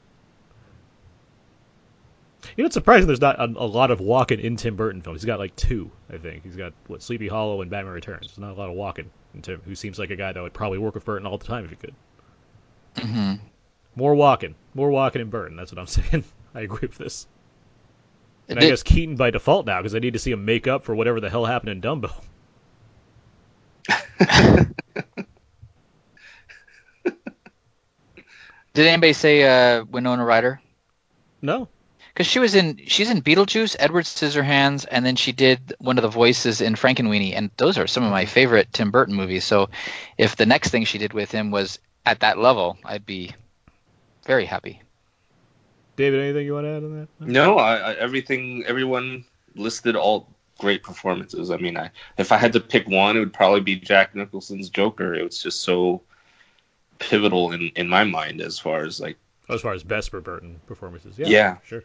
You 2.58 2.64
know, 2.64 2.66
it's 2.66 2.74
surprising 2.74 3.08
there's 3.08 3.22
not 3.22 3.40
a, 3.40 3.46
a 3.46 3.66
lot 3.66 3.92
of 3.92 4.00
Walken 4.00 4.40
in 4.40 4.58
Tim 4.58 4.76
Burton 4.76 5.02
films. 5.02 5.22
He's 5.22 5.26
got 5.26 5.40
like 5.40 5.56
two, 5.56 5.90
I 6.12 6.18
think. 6.18 6.44
He's 6.44 6.56
got 6.56 6.74
what 6.88 7.02
Sleepy 7.02 7.28
Hollow 7.28 7.62
and 7.62 7.72
Batman 7.72 7.94
Returns. 7.94 8.28
There's 8.28 8.38
not 8.40 8.52
a 8.52 8.60
lot 8.60 8.70
of 8.70 8.76
Walken 8.76 9.06
in 9.34 9.42
Tim, 9.42 9.62
who 9.64 9.76
seems 9.76 9.98
like 9.98 10.10
a 10.10 10.16
guy 10.16 10.32
that 10.34 10.42
would 10.42 10.54
probably 10.54 10.78
work 10.78 10.94
with 10.96 11.06
Burton 11.06 11.26
all 11.26 11.38
the 11.38 11.46
time 11.46 11.64
if 11.66 11.70
he 11.70 11.76
could. 11.78 11.96
Mhm. 12.96 13.40
More 13.96 14.16
walking. 14.16 14.56
More 14.74 14.90
walking 14.90 15.22
in 15.22 15.30
Burton. 15.30 15.58
That's 15.58 15.72
what 15.72 15.80
I'm 15.80 15.88
saying. 16.12 16.24
I 16.54 16.62
agree 16.62 16.88
with 16.88 16.98
this. 16.98 17.28
And 18.48 18.60
I 18.60 18.64
guess 18.64 18.84
Keaton 18.84 19.16
by 19.16 19.30
default 19.32 19.66
now 19.66 19.80
because 19.80 19.96
I 19.96 20.00
need 20.00 20.14
to 20.14 20.20
see 20.20 20.32
him 20.32 20.44
make 20.44 20.68
up 20.68 20.84
for 20.84 20.94
whatever 20.94 21.22
the 21.22 21.30
hell 21.30 21.46
happened 21.46 21.72
in 21.72 21.82
Dumbo. 21.82 22.12
did 28.74 28.88
anybody 28.88 29.14
say 29.14 29.44
uh, 29.44 29.86
Winona 29.86 30.26
Ryder? 30.26 30.60
No. 31.42 31.70
Because 32.14 32.28
she 32.28 32.40
was 32.40 32.56
in 32.56 32.82
she's 32.88 33.10
in 33.10 33.22
Beetlejuice, 33.22 33.78
Edward 33.80 34.04
Scissorhands, 34.04 34.86
and 34.90 35.06
then 35.06 35.16
she 35.16 35.32
did 35.32 35.74
one 35.80 35.98
of 35.98 36.02
the 36.02 36.10
voices 36.10 36.60
in 36.60 36.76
Frankenweenie, 36.76 37.34
and 37.34 37.52
those 37.56 37.78
are 37.78 37.88
some 37.88 38.04
of 38.04 38.12
my 38.12 38.26
favorite 38.26 38.74
Tim 38.74 38.92
Burton 38.92 39.16
movies. 39.16 39.46
So 39.46 39.70
if 40.18 40.36
the 40.36 40.46
next 40.46 40.72
thing 40.72 40.84
she 40.84 40.98
did 40.98 41.14
with 41.14 41.32
him 41.32 41.52
was 41.52 41.80
at 42.06 42.20
that 42.20 42.38
level, 42.38 42.78
I'd 42.84 43.06
be 43.06 43.34
very 44.26 44.46
happy. 44.46 44.82
David, 45.96 46.22
anything 46.22 46.46
you 46.46 46.54
want 46.54 46.66
to 46.66 46.70
add 46.70 46.84
on 46.84 47.00
that? 47.00 47.28
No, 47.28 47.58
I, 47.58 47.76
I, 47.76 47.94
everything, 47.96 48.64
everyone 48.66 49.26
listed 49.56 49.96
all 49.96 50.30
great 50.58 50.84
performances. 50.84 51.52
I 51.52 51.58
mean, 51.58 51.78
I 51.78 51.92
if 52.18 52.32
I 52.32 52.38
had 52.38 52.54
to 52.54 52.60
pick 52.60 52.88
one, 52.88 53.18
it 53.18 53.20
would 53.20 53.34
probably 53.34 53.62
be 53.62 53.76
Jack 53.76 54.16
Nicholson's 54.16 54.70
Joker. 54.70 55.14
It 55.14 55.24
was 55.24 55.42
just 55.42 55.62
so 55.62 56.02
pivotal 57.00 57.52
in 57.52 57.72
in 57.76 57.88
my 57.88 58.04
mind 58.04 58.42
as 58.42 58.60
far 58.60 58.84
as 58.84 59.00
like 59.00 59.18
As 59.50 59.62
far 59.62 59.74
as 59.74 59.84
best 59.84 60.12
for 60.12 60.22
Burton 60.22 60.62
performances, 60.68 61.18
yeah, 61.18 61.28
Yeah. 61.28 61.58
sure. 61.66 61.84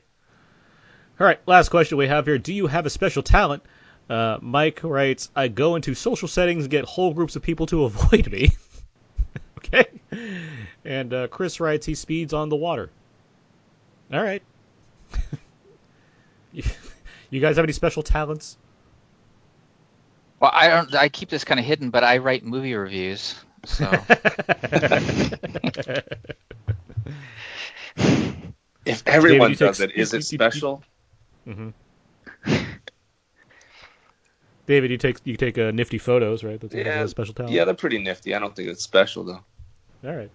All 1.19 1.27
right, 1.27 1.41
last 1.47 1.71
question 1.71 1.97
we 1.97 2.07
have 2.09 2.27
here: 2.27 2.39
Do 2.39 2.53
you 2.53 2.67
have 2.67 2.87
a 2.87 2.91
special 2.91 3.23
talent? 3.23 3.63
Uh, 4.09 4.39
Mike 4.41 4.81
writes, 4.85 5.31
"I 5.35 5.49
go 5.49 5.75
into 5.75 5.95
social 5.95 6.29
settings 6.29 6.65
and 6.65 6.71
get 6.71 6.85
whole 6.85 7.13
groups 7.15 7.35
of 7.37 7.43
people 7.43 7.67
to 7.67 7.85
avoid 7.91 8.31
me." 8.31 8.53
okay. 9.59 9.87
And 10.85 11.13
uh, 11.13 11.29
Chris 11.29 11.61
writes, 11.61 11.85
"He 11.87 11.95
speeds 11.95 12.33
on 12.33 12.49
the 12.49 12.57
water." 12.57 12.91
All 14.13 14.23
right. 14.23 14.43
you 16.53 16.63
you 17.31 17.41
guys 17.41 17.57
have 17.57 17.65
any 17.65 17.73
special 17.73 18.03
talents? 18.03 18.57
Well, 20.41 20.51
I 20.55 20.69
don't. 20.69 20.95
I 20.95 21.09
keep 21.09 21.29
this 21.29 21.45
kind 21.45 21.59
of 21.61 21.67
hidden, 21.67 21.91
but 21.91 22.05
I 22.05 22.19
write 22.19 22.45
movie 22.45 22.75
reviews. 22.75 23.35
So 23.65 23.85
if 28.85 29.03
everyone 29.07 29.51
you 29.51 29.57
take- 29.57 29.69
does 29.69 29.81
it, 29.81 29.93
is 29.97 30.13
you- 30.13 30.19
it 30.19 30.33
you- 30.33 30.37
special? 30.37 30.83
hmm 31.45 31.71
David, 34.67 34.91
you 34.91 34.99
take 34.99 35.19
you 35.25 35.37
take 35.37 35.59
uh, 35.59 35.71
nifty 35.71 35.99
photos, 35.99 36.43
right? 36.43 36.61
That's, 36.61 36.75
that's 36.75 36.85
Yeah, 36.87 37.03
a 37.03 37.09
special 37.09 37.35
talent. 37.35 37.55
Yeah, 37.55 37.65
they're 37.65 37.75
pretty 37.75 37.99
nifty. 37.99 38.35
I 38.35 38.41
don't 38.41 38.55
think 38.55 38.69
it's 38.69 38.83
special 38.83 39.23
though. 39.25 39.45
All 40.05 40.15
right. 40.15 40.31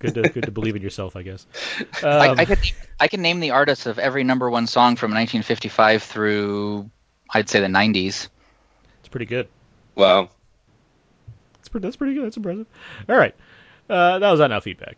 Good 0.00 0.14
to 0.14 0.22
good 0.28 0.44
to 0.44 0.50
believe 0.50 0.76
in 0.76 0.82
yourself, 0.82 1.16
I 1.16 1.22
guess. 1.22 1.46
I, 2.02 2.28
Um, 2.28 2.38
I 2.38 2.44
could 2.44 2.58
I 2.98 3.08
can 3.08 3.22
name 3.22 3.40
the 3.40 3.50
artists 3.52 3.86
of 3.86 3.98
every 3.98 4.24
number 4.24 4.50
one 4.50 4.66
song 4.66 4.96
from 4.96 5.10
1955 5.12 6.02
through 6.02 6.90
I'd 7.32 7.48
say 7.48 7.60
the 7.60 7.66
90s. 7.66 8.28
it's 8.98 9.08
pretty 9.10 9.26
good. 9.26 9.48
Wow. 9.94 10.30
That's 11.54 11.68
pretty, 11.68 11.86
that's 11.86 11.96
pretty 11.96 12.14
good. 12.14 12.24
That's 12.24 12.36
impressive. 12.36 12.66
All 13.08 13.16
right. 13.16 13.34
Uh, 13.88 14.18
that 14.18 14.30
was 14.30 14.40
on 14.40 14.50
now 14.50 14.60
feedback. 14.60 14.96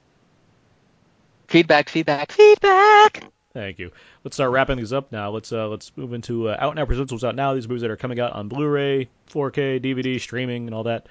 Feedback, 1.48 1.88
feedback, 1.88 2.32
feedback. 2.32 3.24
Thank 3.52 3.78
you. 3.78 3.90
Let's 4.24 4.36
start 4.36 4.50
wrapping 4.50 4.78
these 4.78 4.92
up 4.92 5.12
now. 5.12 5.30
Let's 5.30 5.52
uh, 5.52 5.68
let's 5.68 5.92
move 5.96 6.14
into 6.14 6.48
uh, 6.48 6.56
out 6.58 6.74
now 6.74 6.86
presents 6.86 7.12
what's 7.12 7.24
out 7.24 7.36
now. 7.36 7.54
These 7.54 7.68
movies 7.68 7.82
that 7.82 7.90
are 7.90 7.96
coming 7.96 8.18
out 8.18 8.32
on 8.32 8.48
Blu-ray, 8.48 9.08
4K, 9.30 9.80
DVD, 9.80 10.18
streaming, 10.18 10.66
and 10.66 10.74
all 10.74 10.84
that. 10.84 11.06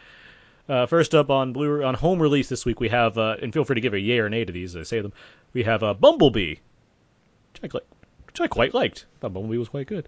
Uh, 0.69 0.85
first 0.85 1.13
up 1.15 1.29
on 1.29 1.53
Blu 1.53 1.83
on 1.83 1.95
home 1.95 2.21
release 2.21 2.47
this 2.49 2.65
week, 2.65 2.79
we 2.79 2.89
have 2.89 3.17
uh, 3.17 3.35
and 3.41 3.51
feel 3.53 3.65
free 3.65 3.75
to 3.75 3.81
give 3.81 3.93
a 3.93 3.99
yay 3.99 4.19
or 4.19 4.29
nay 4.29 4.45
to 4.45 4.53
these. 4.53 4.75
as 4.75 4.81
I 4.81 4.83
say 4.89 5.01
them. 5.01 5.11
We 5.53 5.63
have 5.63 5.83
uh, 5.83 5.93
Bumblebee, 5.93 6.51
which 6.51 7.61
I, 7.63 7.67
quite- 7.67 7.83
which 8.27 8.39
I 8.41 8.47
quite 8.47 8.73
liked. 8.73 9.05
thought 9.19 9.33
Bumblebee 9.33 9.57
was 9.57 9.69
quite 9.69 9.87
good. 9.87 10.07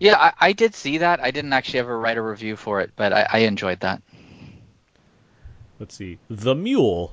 Yeah, 0.00 0.16
I, 0.18 0.32
I 0.48 0.52
did 0.52 0.74
see 0.74 0.98
that. 0.98 1.20
I 1.20 1.30
didn't 1.30 1.52
actually 1.52 1.80
ever 1.80 1.98
write 1.98 2.16
a 2.16 2.22
review 2.22 2.56
for 2.56 2.80
it, 2.80 2.92
but 2.96 3.12
I, 3.12 3.26
I 3.32 3.38
enjoyed 3.40 3.80
that. 3.80 4.02
Let's 5.78 5.94
see, 5.96 6.18
The 6.30 6.54
Mule, 6.54 7.12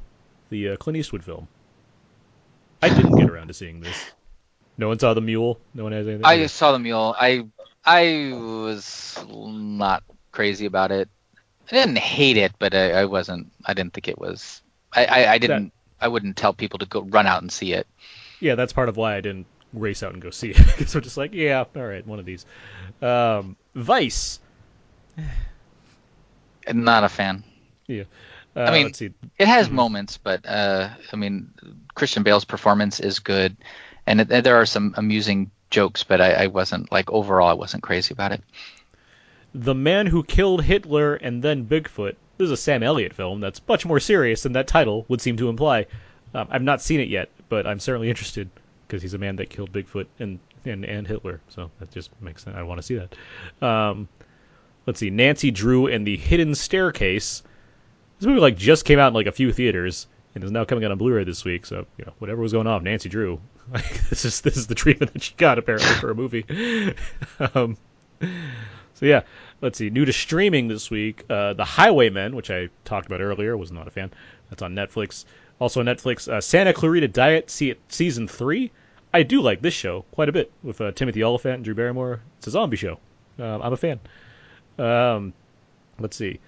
the 0.50 0.70
uh, 0.70 0.76
Clint 0.78 0.98
Eastwood 0.98 1.24
film. 1.24 1.48
I 2.82 2.90
didn't 2.90 3.16
get 3.18 3.30
around 3.30 3.48
to 3.50 3.54
seeing 3.54 3.82
this. 3.82 4.12
No 4.78 4.88
one 4.88 4.98
saw 5.00 5.14
The 5.14 5.22
Mule. 5.22 5.60
No 5.74 5.84
one 5.84 5.92
has 5.92 6.08
anything. 6.08 6.26
I 6.26 6.46
saw 6.48 6.72
the 6.72 6.80
mule. 6.80 7.16
I 7.20 7.46
I 7.86 8.32
was 8.34 9.20
not 9.28 10.04
crazy 10.32 10.66
about 10.66 10.92
it. 10.92 11.10
I 11.72 11.76
didn't 11.76 11.98
hate 11.98 12.38
it, 12.38 12.54
but 12.60 12.74
I, 12.76 12.92
I 12.92 13.06
wasn't. 13.06 13.52
I 13.66 13.74
didn't 13.74 13.94
think 13.94 14.08
it 14.08 14.20
was. 14.20 14.62
I, 14.94 15.06
I, 15.06 15.32
I 15.34 15.38
didn't. 15.38 15.72
I 16.00 16.08
wouldn't 16.08 16.36
tell 16.36 16.54
people 16.54 16.80
to 16.80 16.86
go 16.86 17.02
run 17.02 17.28
out 17.28 17.42
and 17.42 17.52
see 17.52 17.74
it. 17.74 17.88
yeah, 18.40 18.56
that's 18.56 18.74
part 18.74 18.90
of 18.90 18.98
why 18.98 19.16
I 19.16 19.22
didn't 19.22 19.46
race 19.74 20.04
out 20.04 20.14
and 20.14 20.22
go 20.22 20.32
see 20.32 20.50
it 20.50 20.58
we're 20.94 21.02
just 21.02 21.16
like, 21.16 21.34
yeah, 21.34 21.64
all 21.76 21.82
right, 21.82 22.06
one 22.06 22.20
of 22.20 22.26
these. 22.26 22.46
Um, 23.02 23.56
Vice. 23.76 24.40
Not 26.72 27.04
a 27.04 27.10
fan. 27.10 27.44
Yeah. 27.88 28.04
Uh, 28.56 28.62
I 28.62 28.72
mean, 28.72 28.86
let's 28.88 29.00
see. 29.00 29.12
It 29.38 29.48
has 29.48 29.70
moments, 29.70 30.18
but 30.18 30.46
uh, 30.46 30.90
I 31.12 31.16
mean, 31.16 31.52
Christian 31.96 32.24
Bale's 32.24 32.46
performance 32.46 33.00
is 33.00 33.20
good, 33.20 33.56
and 34.06 34.22
it, 34.22 34.44
there 34.44 34.58
are 34.58 34.66
some 34.66 34.94
amusing 34.98 35.52
jokes, 35.70 36.04
but 36.04 36.20
I, 36.20 36.34
I 36.34 36.48
wasn't 36.48 36.92
like 36.92 37.10
overall. 37.12 37.48
I 37.48 37.54
wasn't 37.54 37.84
crazy 37.84 38.14
about 38.14 38.34
it. 38.34 38.44
The 39.54 39.76
Man 39.76 40.08
Who 40.08 40.24
Killed 40.24 40.64
Hitler 40.64 41.16
and 41.16 41.44
Then 41.44 41.66
Bigfoot. 41.66 42.16
This 42.38 42.46
is 42.46 42.52
a 42.52 42.58
Sam 42.58 42.84
Elliott 42.84 43.14
film 43.14 43.42
that's 43.42 43.62
much 43.68 43.86
more 43.86 44.00
serious 44.00 44.44
than 44.44 44.54
that 44.54 44.68
title 44.68 45.06
would 45.10 45.22
seem 45.22 45.38
to 45.38 45.50
imply. 45.50 45.86
Um, 46.34 46.48
I've 46.50 46.64
not 46.64 46.82
seen 46.82 47.00
it 47.00 47.10
yet, 47.10 47.30
but 47.50 47.68
I'm 47.68 47.80
certainly 47.80 48.10
interested 48.10 48.50
because 48.88 49.02
he's 49.02 49.14
a 49.14 49.18
man 49.18 49.36
that 49.38 49.50
killed 49.50 49.72
Bigfoot 49.72 50.08
and, 50.20 50.40
and, 50.66 50.86
and 50.86 51.06
Hitler. 51.06 51.42
So 51.50 51.70
that 51.80 51.92
just 51.92 52.10
makes 52.22 52.44
sense. 52.44 52.56
I 52.56 52.64
want 52.64 52.80
to 52.80 52.84
see 52.84 52.96
that. 52.96 53.66
Um, 53.66 54.08
let's 54.86 55.00
see. 55.00 55.10
Nancy 55.10 55.52
Drew 55.52 55.88
and 55.88 56.08
the 56.08 56.18
Hidden 56.18 56.56
Staircase. 56.56 57.44
This 58.20 58.28
movie 58.28 58.40
like 58.40 58.58
just 58.58 58.86
came 58.86 59.00
out 59.00 59.10
in 59.10 59.14
like 59.14 59.28
a 59.28 59.32
few 59.32 59.52
theaters 59.52 60.08
and 60.34 60.44
is 60.44 60.52
now 60.52 60.64
coming 60.64 60.86
out 60.86 60.92
on 60.92 60.98
Blu-ray 60.98 61.24
this 61.26 61.44
week. 61.44 61.66
So 61.66 61.86
you 61.98 62.06
know 62.06 62.14
whatever 62.20 62.42
was 62.42 62.54
going 62.54 62.68
on, 62.68 62.84
Nancy 62.84 63.10
Drew. 63.10 63.40
Like, 63.72 64.02
this 64.10 64.26
is 64.26 64.42
this 64.42 64.58
is 64.58 64.68
the 64.68 64.76
treatment 64.76 65.14
that 65.14 65.24
she 65.24 65.34
got 65.36 65.58
apparently 65.58 65.94
for 65.96 66.12
a 66.12 66.16
movie. 66.16 66.46
um, 67.54 67.78
so 69.02 69.08
yeah, 69.08 69.24
let's 69.60 69.78
see. 69.78 69.90
New 69.90 70.06
to 70.06 70.14
streaming 70.14 70.70
this 70.70 70.90
week, 70.90 71.26
uh, 71.30 71.54
The 71.54 71.66
Highwaymen, 71.66 72.36
which 72.36 72.50
I 72.50 72.70
talked 72.86 73.08
about 73.08 73.20
earlier, 73.20 73.58
was 73.58 73.72
not 73.72 73.88
a 73.88 73.92
fan. 73.92 74.12
That's 74.50 74.62
on 74.62 74.76
Netflix. 74.76 75.26
Also 75.60 75.80
on 75.80 75.88
Netflix, 75.88 76.30
uh, 76.32 76.40
Santa 76.40 76.72
Clarita 76.72 77.08
Diet 77.08 77.50
se- 77.50 77.78
season 77.90 78.28
three. 78.28 78.72
I 79.14 79.24
do 79.24 79.42
like 79.42 79.62
this 79.62 79.74
show 79.74 80.06
quite 80.12 80.30
a 80.30 80.32
bit 80.32 80.52
with 80.64 80.80
uh, 80.80 80.92
Timothy 80.92 81.24
Olyphant 81.24 81.56
and 81.56 81.64
Drew 81.66 81.74
Barrymore. 81.76 82.22
It's 82.38 82.48
a 82.48 82.52
zombie 82.52 82.78
show. 82.78 83.00
Um, 83.40 83.62
I'm 83.62 83.74
a 83.74 83.78
fan. 83.78 84.00
Um, 84.78 85.34
let's 86.00 86.16
see. 86.16 86.40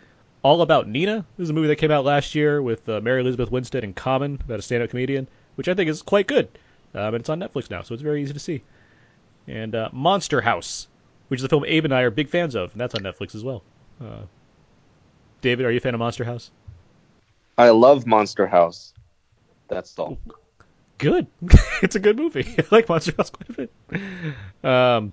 All 0.44 0.62
About 0.62 0.88
Nina. 0.88 1.26
This 1.38 1.46
is 1.46 1.50
a 1.50 1.54
movie 1.54 1.70
that 1.70 1.78
came 1.78 1.92
out 1.92 2.06
last 2.06 2.36
year 2.36 2.62
with 2.62 2.88
uh, 2.88 3.02
Mary 3.02 3.22
Elizabeth 3.22 3.50
Winstead 3.50 3.84
and 3.84 3.96
Common 3.96 4.40
about 4.44 4.60
a 4.60 4.62
stand-up 4.62 4.92
comedian, 4.92 5.28
which 5.56 5.68
I 5.68 5.74
think 5.74 5.90
is 5.90 6.02
quite 6.02 6.28
good. 6.28 6.48
Um, 6.94 7.16
and 7.16 7.16
it's 7.16 7.30
on 7.30 7.40
Netflix 7.40 7.72
now, 7.72 7.82
so 7.82 7.94
it's 7.94 8.04
very 8.04 8.22
easy 8.22 8.34
to 8.34 8.40
see. 8.40 8.62
And 9.48 9.74
uh, 9.74 9.90
Monster 9.92 10.42
House, 10.42 10.88
which 11.34 11.40
is 11.40 11.46
a 11.46 11.50
film 11.50 11.66
Abe 11.66 11.86
and 11.86 11.96
I 11.96 12.02
are 12.02 12.12
big 12.12 12.30
fans 12.30 12.54
of, 12.54 12.72
and 12.74 12.80
that's 12.80 12.94
on 12.94 13.02
Netflix 13.02 13.34
as 13.34 13.44
well. 13.44 13.64
Uh, 14.00 14.22
David, 15.42 15.66
are 15.66 15.72
you 15.72 15.78
a 15.78 15.80
fan 15.80 15.96
of 15.96 16.00
Monster 16.00 16.24
House? 16.24 16.52
I 17.58 17.72
love 17.72 18.06
Monster 18.06 18.46
House. 18.46 18.94
That's 19.68 19.98
all. 19.98 20.20
Good. 21.00 21.26
it's 21.82 21.96
a 21.96 22.00
good 22.00 22.18
movie. 22.18 22.54
I 22.60 22.66
like 22.70 22.88
Monster 22.88 23.16
House 23.18 23.32
quite 23.32 23.50
a 23.50 23.54
bit. 23.54 23.72
Um, 24.64 25.12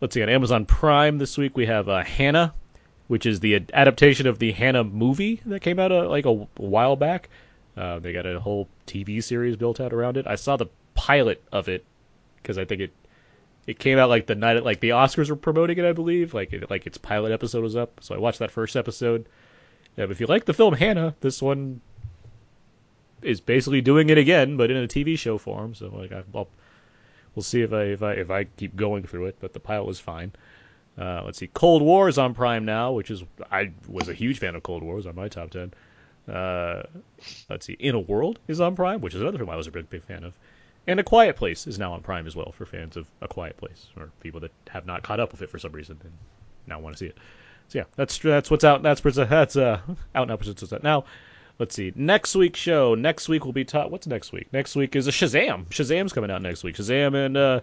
let's 0.00 0.14
see. 0.14 0.22
On 0.22 0.30
Amazon 0.30 0.64
Prime 0.64 1.18
this 1.18 1.36
week, 1.36 1.54
we 1.54 1.66
have 1.66 1.86
uh, 1.90 2.02
Hannah, 2.02 2.54
which 3.08 3.26
is 3.26 3.40
the 3.40 3.62
adaptation 3.74 4.26
of 4.26 4.38
the 4.38 4.52
Hannah 4.52 4.84
movie 4.84 5.42
that 5.44 5.60
came 5.60 5.78
out 5.78 5.92
uh, 5.92 6.08
like 6.08 6.24
a, 6.24 6.30
a 6.30 6.46
while 6.56 6.96
back. 6.96 7.28
Uh, 7.76 7.98
they 7.98 8.14
got 8.14 8.24
a 8.24 8.40
whole 8.40 8.68
TV 8.86 9.22
series 9.22 9.54
built 9.56 9.80
out 9.80 9.92
around 9.92 10.16
it. 10.16 10.26
I 10.26 10.36
saw 10.36 10.56
the 10.56 10.68
pilot 10.94 11.44
of 11.52 11.68
it 11.68 11.84
because 12.36 12.56
I 12.56 12.64
think 12.64 12.80
it 12.80 12.92
it 13.68 13.78
came 13.78 13.98
out 13.98 14.08
like 14.08 14.24
the 14.24 14.34
night 14.34 14.64
like 14.64 14.80
the 14.80 14.90
Oscars 14.90 15.28
were 15.28 15.36
promoting 15.36 15.76
it, 15.76 15.84
I 15.84 15.92
believe. 15.92 16.32
Like 16.32 16.54
it, 16.54 16.70
like 16.70 16.86
its 16.86 16.96
pilot 16.96 17.32
episode 17.32 17.62
was 17.62 17.76
up, 17.76 18.00
so 18.00 18.14
I 18.14 18.18
watched 18.18 18.38
that 18.38 18.50
first 18.50 18.76
episode. 18.76 19.28
Yeah, 19.94 20.06
if 20.08 20.20
you 20.20 20.26
like 20.26 20.46
the 20.46 20.54
film 20.54 20.72
Hannah, 20.72 21.14
this 21.20 21.42
one 21.42 21.82
is 23.20 23.42
basically 23.42 23.82
doing 23.82 24.08
it 24.08 24.16
again, 24.16 24.56
but 24.56 24.70
in 24.70 24.78
a 24.78 24.88
TV 24.88 25.18
show 25.18 25.36
form. 25.36 25.74
So 25.74 25.88
like 25.88 26.12
I, 26.12 26.22
I'll, 26.34 26.48
we'll 27.34 27.42
see 27.42 27.60
if 27.60 27.74
I 27.74 27.82
if 27.82 28.02
I 28.02 28.12
if 28.12 28.30
I 28.30 28.44
keep 28.44 28.74
going 28.74 29.02
through 29.02 29.26
it. 29.26 29.36
But 29.38 29.52
the 29.52 29.60
pilot 29.60 29.84
was 29.84 30.00
fine. 30.00 30.32
Uh, 30.96 31.20
let's 31.26 31.36
see, 31.36 31.48
Cold 31.48 31.82
War 31.82 32.08
is 32.08 32.16
on 32.16 32.32
Prime 32.32 32.64
now, 32.64 32.92
which 32.92 33.10
is 33.10 33.22
I 33.52 33.72
was 33.86 34.08
a 34.08 34.14
huge 34.14 34.38
fan 34.38 34.54
of 34.54 34.62
Cold 34.62 34.82
War. 34.82 34.94
Was 34.94 35.06
on 35.06 35.14
my 35.14 35.28
top 35.28 35.50
ten. 35.50 35.74
Uh, 36.26 36.84
let's 37.50 37.66
see, 37.66 37.74
In 37.74 37.94
a 37.94 38.00
World 38.00 38.38
is 38.48 38.62
on 38.62 38.76
Prime, 38.76 39.02
which 39.02 39.14
is 39.14 39.20
another 39.20 39.36
film 39.36 39.50
I 39.50 39.56
was 39.56 39.66
a 39.66 39.70
big 39.70 39.90
big 39.90 40.04
fan 40.04 40.24
of. 40.24 40.32
And 40.88 40.98
A 40.98 41.04
Quiet 41.04 41.36
Place 41.36 41.66
is 41.66 41.78
now 41.78 41.92
on 41.92 42.00
Prime 42.00 42.26
as 42.26 42.34
well 42.34 42.50
for 42.52 42.64
fans 42.64 42.96
of 42.96 43.06
A 43.20 43.28
Quiet 43.28 43.58
Place 43.58 43.88
or 43.94 44.10
people 44.20 44.40
that 44.40 44.50
have 44.70 44.86
not 44.86 45.02
caught 45.02 45.20
up 45.20 45.32
with 45.32 45.42
it 45.42 45.50
for 45.50 45.58
some 45.58 45.70
reason 45.72 46.00
and 46.02 46.12
now 46.66 46.80
want 46.80 46.96
to 46.96 46.98
see 46.98 47.06
it. 47.06 47.18
So 47.68 47.80
yeah, 47.80 47.84
that's 47.96 48.18
that's 48.18 48.50
what's 48.50 48.64
out. 48.64 48.82
That's 48.82 49.02
that's 49.02 49.56
uh 49.56 49.80
out 50.14 50.28
now. 50.28 50.36
What's 50.36 50.72
out 50.72 50.82
now. 50.82 51.04
Let's 51.58 51.74
see. 51.74 51.92
Next 51.94 52.34
week's 52.34 52.58
show. 52.58 52.94
Next 52.94 53.28
week 53.28 53.44
will 53.44 53.52
be 53.52 53.66
top. 53.66 53.90
What's 53.90 54.06
next 54.06 54.32
week? 54.32 54.50
Next 54.50 54.76
week 54.76 54.96
is 54.96 55.06
a 55.06 55.10
Shazam. 55.10 55.66
Shazam's 55.66 56.14
coming 56.14 56.30
out 56.30 56.40
next 56.40 56.64
week. 56.64 56.76
Shazam 56.76 57.14
and 57.14 57.36
uh 57.36 57.60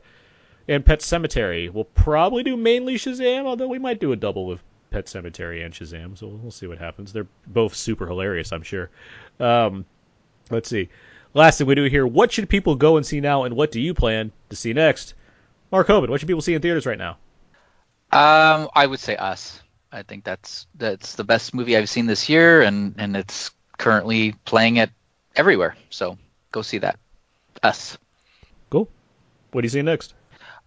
and 0.68 0.86
Pet 0.86 1.00
Sematary. 1.00 1.74
We'll 1.74 1.86
probably 1.86 2.44
do 2.44 2.56
mainly 2.56 2.96
Shazam, 2.96 3.46
although 3.46 3.68
we 3.68 3.80
might 3.80 4.00
do 4.00 4.12
a 4.12 4.16
double 4.16 4.46
with 4.46 4.62
Pet 4.92 5.08
Sematary 5.08 5.66
and 5.66 5.74
Shazam. 5.74 6.16
So 6.16 6.28
we'll 6.28 6.52
see 6.52 6.68
what 6.68 6.78
happens. 6.78 7.12
They're 7.12 7.28
both 7.48 7.74
super 7.74 8.06
hilarious, 8.06 8.52
I'm 8.52 8.62
sure. 8.62 8.92
Um, 9.40 9.86
let's 10.52 10.70
see. 10.70 10.90
Last 11.36 11.58
thing 11.58 11.68
we 11.68 11.76
do 11.76 11.84
here. 11.84 12.08
What 12.08 12.32
should 12.32 12.48
people 12.50 12.76
go 12.76 12.96
and 12.98 13.06
see 13.06 13.20
now, 13.20 13.44
and 13.44 13.56
what 13.56 13.70
do 13.72 13.82
you 13.82 13.94
plan 13.94 14.32
to 14.50 14.56
see 14.56 14.72
next? 14.74 15.14
Mark 15.72 15.86
Hobin, 15.88 16.10
what 16.10 16.20
should 16.22 16.28
people 16.28 16.42
see 16.42 16.54
in 16.54 16.62
theaters 16.62 16.86
right 16.86 16.98
now? 16.98 17.18
Um, 18.12 18.70
I 18.74 18.86
would 18.88 19.02
say 19.02 19.18
Us. 19.18 19.62
I 19.92 20.04
think 20.04 20.24
that's 20.24 20.66
that's 20.76 21.16
the 21.16 21.24
best 21.26 21.54
movie 21.54 21.76
I've 21.76 21.90
seen 21.90 22.06
this 22.06 22.30
year, 22.30 22.62
and 22.62 22.96
and 22.98 23.18
it's 23.18 23.52
currently 23.78 24.32
playing 24.46 24.78
it 24.78 24.90
everywhere. 25.36 25.76
So 25.90 26.18
go 26.52 26.62
see 26.62 26.78
that. 26.80 26.98
Us. 27.62 27.98
Cool. 28.70 28.88
What 29.52 29.62
do 29.62 29.66
you 29.66 29.70
see 29.70 29.82
next? 29.82 30.14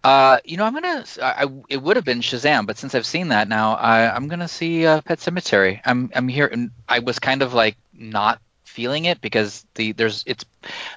Uh, 0.03 0.37
you 0.45 0.57
know, 0.57 0.65
I'm 0.65 0.73
gonna. 0.73 1.03
I, 1.21 1.45
I- 1.45 1.63
it 1.67 1.81
would 1.81 1.95
have 1.95 2.05
been 2.05 2.21
Shazam, 2.21 2.67
but 2.67 2.77
since 2.77 2.93
I've 2.93 3.05
seen 3.07 3.29
that 3.29 3.47
now, 3.47 3.73
I, 3.73 4.13
I'm 4.15 4.27
gonna 4.27 4.47
see 4.47 4.85
uh, 4.85 5.01
Pet 5.01 5.17
Sematary. 5.17 5.81
I'm 5.83 6.11
I'm 6.13 6.27
here, 6.27 6.45
and 6.45 6.69
I 6.87 6.99
was 6.99 7.17
kind 7.17 7.41
of 7.41 7.55
like 7.55 7.75
not 7.93 8.39
feeling 8.79 9.03
it 9.03 9.19
because 9.19 9.65
the 9.75 9.91
there's 9.91 10.23
it's 10.25 10.45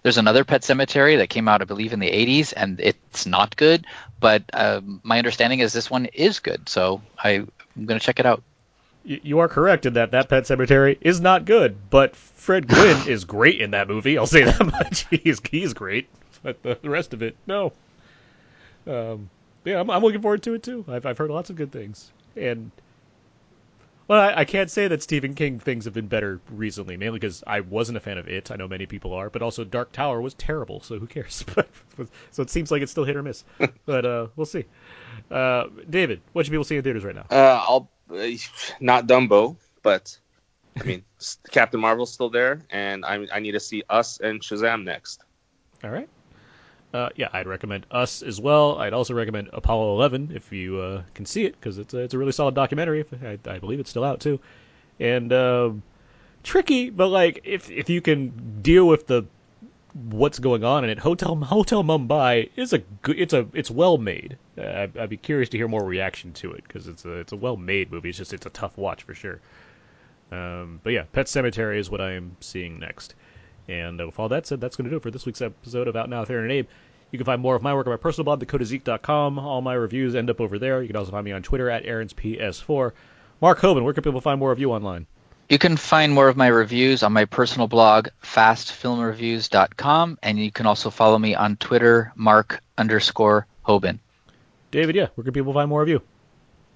there's 0.05 0.17
another 0.17 0.45
Pet 0.45 0.63
Sematary 0.63 1.17
that 1.17 1.31
came 1.31 1.49
out, 1.49 1.63
I 1.63 1.65
believe, 1.65 1.93
in 1.93 1.99
the 1.99 2.11
80s, 2.11 2.53
and 2.57 2.79
it's 2.79 3.27
not 3.27 3.57
good. 3.57 3.85
But 4.21 4.45
um, 4.53 5.01
my 5.03 5.19
understanding 5.19 5.59
is 5.59 5.73
this 5.73 5.91
one 5.91 6.07
is 6.07 6.39
good, 6.39 6.69
so 6.69 7.03
I, 7.19 7.45
I'm 7.77 7.87
gonna 7.87 7.99
check 7.99 8.21
it 8.21 8.27
out. 8.27 8.41
You 9.05 9.41
are 9.41 9.49
correct 9.49 9.85
in 9.85 9.95
that 9.95 10.13
that 10.13 10.29
Pet 10.29 10.45
Sematary 10.45 10.97
is 11.01 11.21
not 11.21 11.45
good, 11.45 11.77
but 11.91 12.15
Fred 12.15 12.69
Gwynne 12.69 13.05
is 13.09 13.25
great 13.25 13.61
in 13.61 13.73
that 13.73 13.89
movie. 13.89 14.17
I'll 14.17 14.29
say 14.29 14.45
that 14.45 14.65
much. 14.81 15.07
He's 15.11 15.41
he's 15.51 15.75
great, 15.75 16.09
but 16.45 16.63
the, 16.63 16.79
the 16.81 16.89
rest 16.89 17.13
of 17.15 17.23
it, 17.23 17.37
no. 17.49 17.73
Um, 18.87 19.29
yeah, 19.65 19.81
I'm, 19.81 19.91
I'm 19.91 20.03
looking 20.03 20.23
forward 20.23 20.45
to 20.45 20.55
it 20.55 20.63
too. 20.63 20.85
I've 20.87 21.05
I've 21.05 21.19
heard 21.19 21.31
lots 21.31 21.51
of 21.51 21.57
good 21.57 21.73
things, 21.73 22.13
and 22.37 22.71
well, 24.13 24.21
I, 24.21 24.41
I 24.41 24.45
can't 24.45 24.71
say 24.71 24.89
that 24.89 25.03
Stephen 25.03 25.33
King 25.33 25.59
things 25.59 25.87
have 25.87 25.95
been 25.95 26.07
better 26.07 26.39
recently, 26.51 26.99
mainly 26.99 27.19
because 27.19 27.43
I 27.47 27.61
wasn't 27.61 27.97
a 27.97 28.01
fan 28.01 28.19
of 28.19 28.29
it. 28.29 28.51
I 28.51 28.57
know 28.57 28.69
many 28.69 28.85
people 28.85 29.15
are, 29.15 29.31
but 29.31 29.41
also 29.41 29.65
Dark 29.65 29.91
Tower 29.91 30.21
was 30.21 30.35
terrible, 30.35 30.83
so 30.83 30.99
who 30.99 31.07
cares? 31.07 31.45
So 32.31 32.43
it 32.43 32.51
seems 32.51 32.71
like 32.71 32.83
it's 32.83 32.91
still 32.91 33.05
hit 33.05 33.17
or 33.17 33.23
miss. 33.23 33.45
but 33.87 34.05
uh, 34.05 34.27
we'll 34.37 34.47
see. 34.47 34.65
Uh, 35.31 35.65
David, 35.89 36.21
what 36.33 36.45
should 36.45 36.51
people 36.51 36.65
see 36.65 36.77
in 36.77 36.83
theaters 36.83 37.05
right 37.05 37.15
now? 37.15 37.27
Uh, 37.31 37.65
I'll 37.67 37.91
uh, 38.11 38.29
not 38.81 39.07
Dumbo, 39.07 39.57
but 39.83 40.19
I 40.79 40.83
mean 40.85 41.05
Captain 41.51 41.81
Marvel's 41.81 42.13
still 42.13 42.31
there, 42.31 42.63
and 42.71 43.05
I 43.05 43.27
I 43.33 43.41
need 43.41 43.53
to 43.53 43.61
see 43.61 43.83
Us 43.89 44.21
and 44.21 44.43
Shazam 44.43 44.85
next. 44.85 45.23
All 45.85 45.91
right. 45.91 46.09
Uh, 46.93 47.09
yeah, 47.17 47.29
I'd 47.33 47.47
recommend 47.47 47.87
Us 47.91 48.23
as 48.23 48.41
well. 48.41 48.79
I'd 48.79 48.93
also 48.93 49.15
recommend 49.15 49.49
Apollo 49.53 49.95
11 49.95 50.33
if 50.35 50.53
you 50.53 50.79
uh, 50.79 51.03
can 51.15 51.25
see 51.25 51.45
it 51.45 51.53
because 51.59 51.79
it's 51.79 51.95
a, 51.95 51.99
it's 51.99 52.15
a 52.15 52.19
really 52.19 52.33
solid 52.33 52.55
documentary. 52.55 53.05
I, 53.25 53.39
I 53.47 53.59
believe 53.59 53.81
it's 53.81 53.91
still 53.91 54.05
out 54.05 54.21
too, 54.21 54.39
and 55.01 55.33
um 55.33 55.83
tricky, 56.43 56.91
but 56.91 57.09
like 57.09 57.41
if 57.45 57.71
if 57.71 57.89
you 57.89 58.01
can 58.01 58.61
deal 58.63 58.87
with 58.87 59.07
the 59.07 59.25
what's 59.95 60.39
going 60.39 60.65
on 60.65 60.85
in 60.85 60.91
it, 60.91 60.99
Hotel 60.99 61.37
Hotel 61.37 61.83
Mumbai 61.83 62.51
is 62.57 62.73
a 62.73 62.79
good. 62.79 63.19
It's 63.19 63.33
a 63.33 63.47
it's 63.53 63.71
well 63.71 63.99
made. 63.99 64.37
Uh, 64.59 64.63
I'd, 64.63 64.97
I'd 64.97 65.11
be 65.11 65.17
curious 65.17 65.49
to 65.51 65.57
hear 65.57 65.69
more 65.69 65.85
reaction 65.85 66.33
to 66.35 66.53
it 66.53 66.65
because 66.67 66.89
it's 66.89 67.05
a 67.05 67.13
it's 67.13 67.33
a 67.33 67.37
well 67.37 67.57
made 67.57 67.91
movie. 67.91 68.11
It's 68.11 68.19
just 68.19 68.33
it's 68.33 68.47
a 68.47 68.51
tough 68.51 68.77
watch 68.77 69.03
for 69.03 69.15
sure. 69.15 69.41
Um, 70.31 70.81
but 70.83 70.93
yeah, 70.93 71.05
Pet 71.13 71.27
Sematary 71.27 71.79
is 71.79 71.91
what 71.91 72.01
I 72.01 72.13
am 72.13 72.37
seeing 72.41 72.79
next. 72.79 73.15
And 73.69 74.01
uh, 74.01 74.07
with 74.07 74.19
all 74.19 74.29
that 74.29 74.47
said, 74.47 74.61
that's 74.61 74.77
going 74.77 74.85
to 74.85 74.91
do 74.91 74.97
it 74.97 75.03
for 75.03 75.11
this 75.11 75.27
week's 75.27 75.41
episode 75.41 75.89
of 75.89 75.97
Out 75.97 76.09
Now 76.09 76.21
with 76.21 76.31
Aaron 76.31 76.45
and 76.45 76.53
Abe. 76.53 76.67
You 77.11 77.19
can 77.19 77.27
find 77.27 77.43
more 77.43 77.55
of 77.55 77.63
my 77.63 77.75
work 77.75 77.87
on 77.87 77.93
my 77.93 77.99
personal 77.99 78.25
blog, 78.25 78.43
thecodeiszeek.com. 78.43 79.39
All 79.39 79.61
my 79.61 79.75
reviews 79.75 80.15
end 80.15 80.31
up 80.31 80.41
over 80.41 80.59
there. 80.59 80.81
You 80.81 80.89
can 80.89 80.97
also 80.97 81.11
find 81.11 81.25
me 81.25 81.33
on 81.33 81.43
Twitter 81.43 81.69
at 81.69 81.85
AaronsPS4. 81.85 82.93
Mark 83.41 83.59
Hobin, 83.59 83.85
where 83.85 83.93
can 83.93 84.03
people 84.03 84.21
find 84.21 84.41
more 84.41 84.51
of 84.51 84.59
you 84.59 84.73
online? 84.73 85.07
You 85.49 85.59
can 85.59 85.77
find 85.77 86.15
more 86.15 86.29
of 86.29 86.37
my 86.37 86.47
reviews 86.47 87.03
on 87.03 87.13
my 87.13 87.27
personal 87.27 87.69
blog, 87.69 88.09
fastfilmreviews.com, 88.23 90.19
and 90.23 90.39
you 90.39 90.51
can 90.51 90.65
also 90.65 90.89
follow 90.89 91.19
me 91.19 91.35
on 91.35 91.57
Twitter, 91.57 92.13
Mark 92.17 92.63
underscore 92.79 93.47
Hobin. 93.63 94.01
David, 94.71 94.97
yeah, 94.97 95.09
where 95.15 95.25
can 95.25 95.35
people 95.35 95.53
find 95.53 95.69
more 95.69 95.83
of 95.83 95.89
you? 95.91 96.01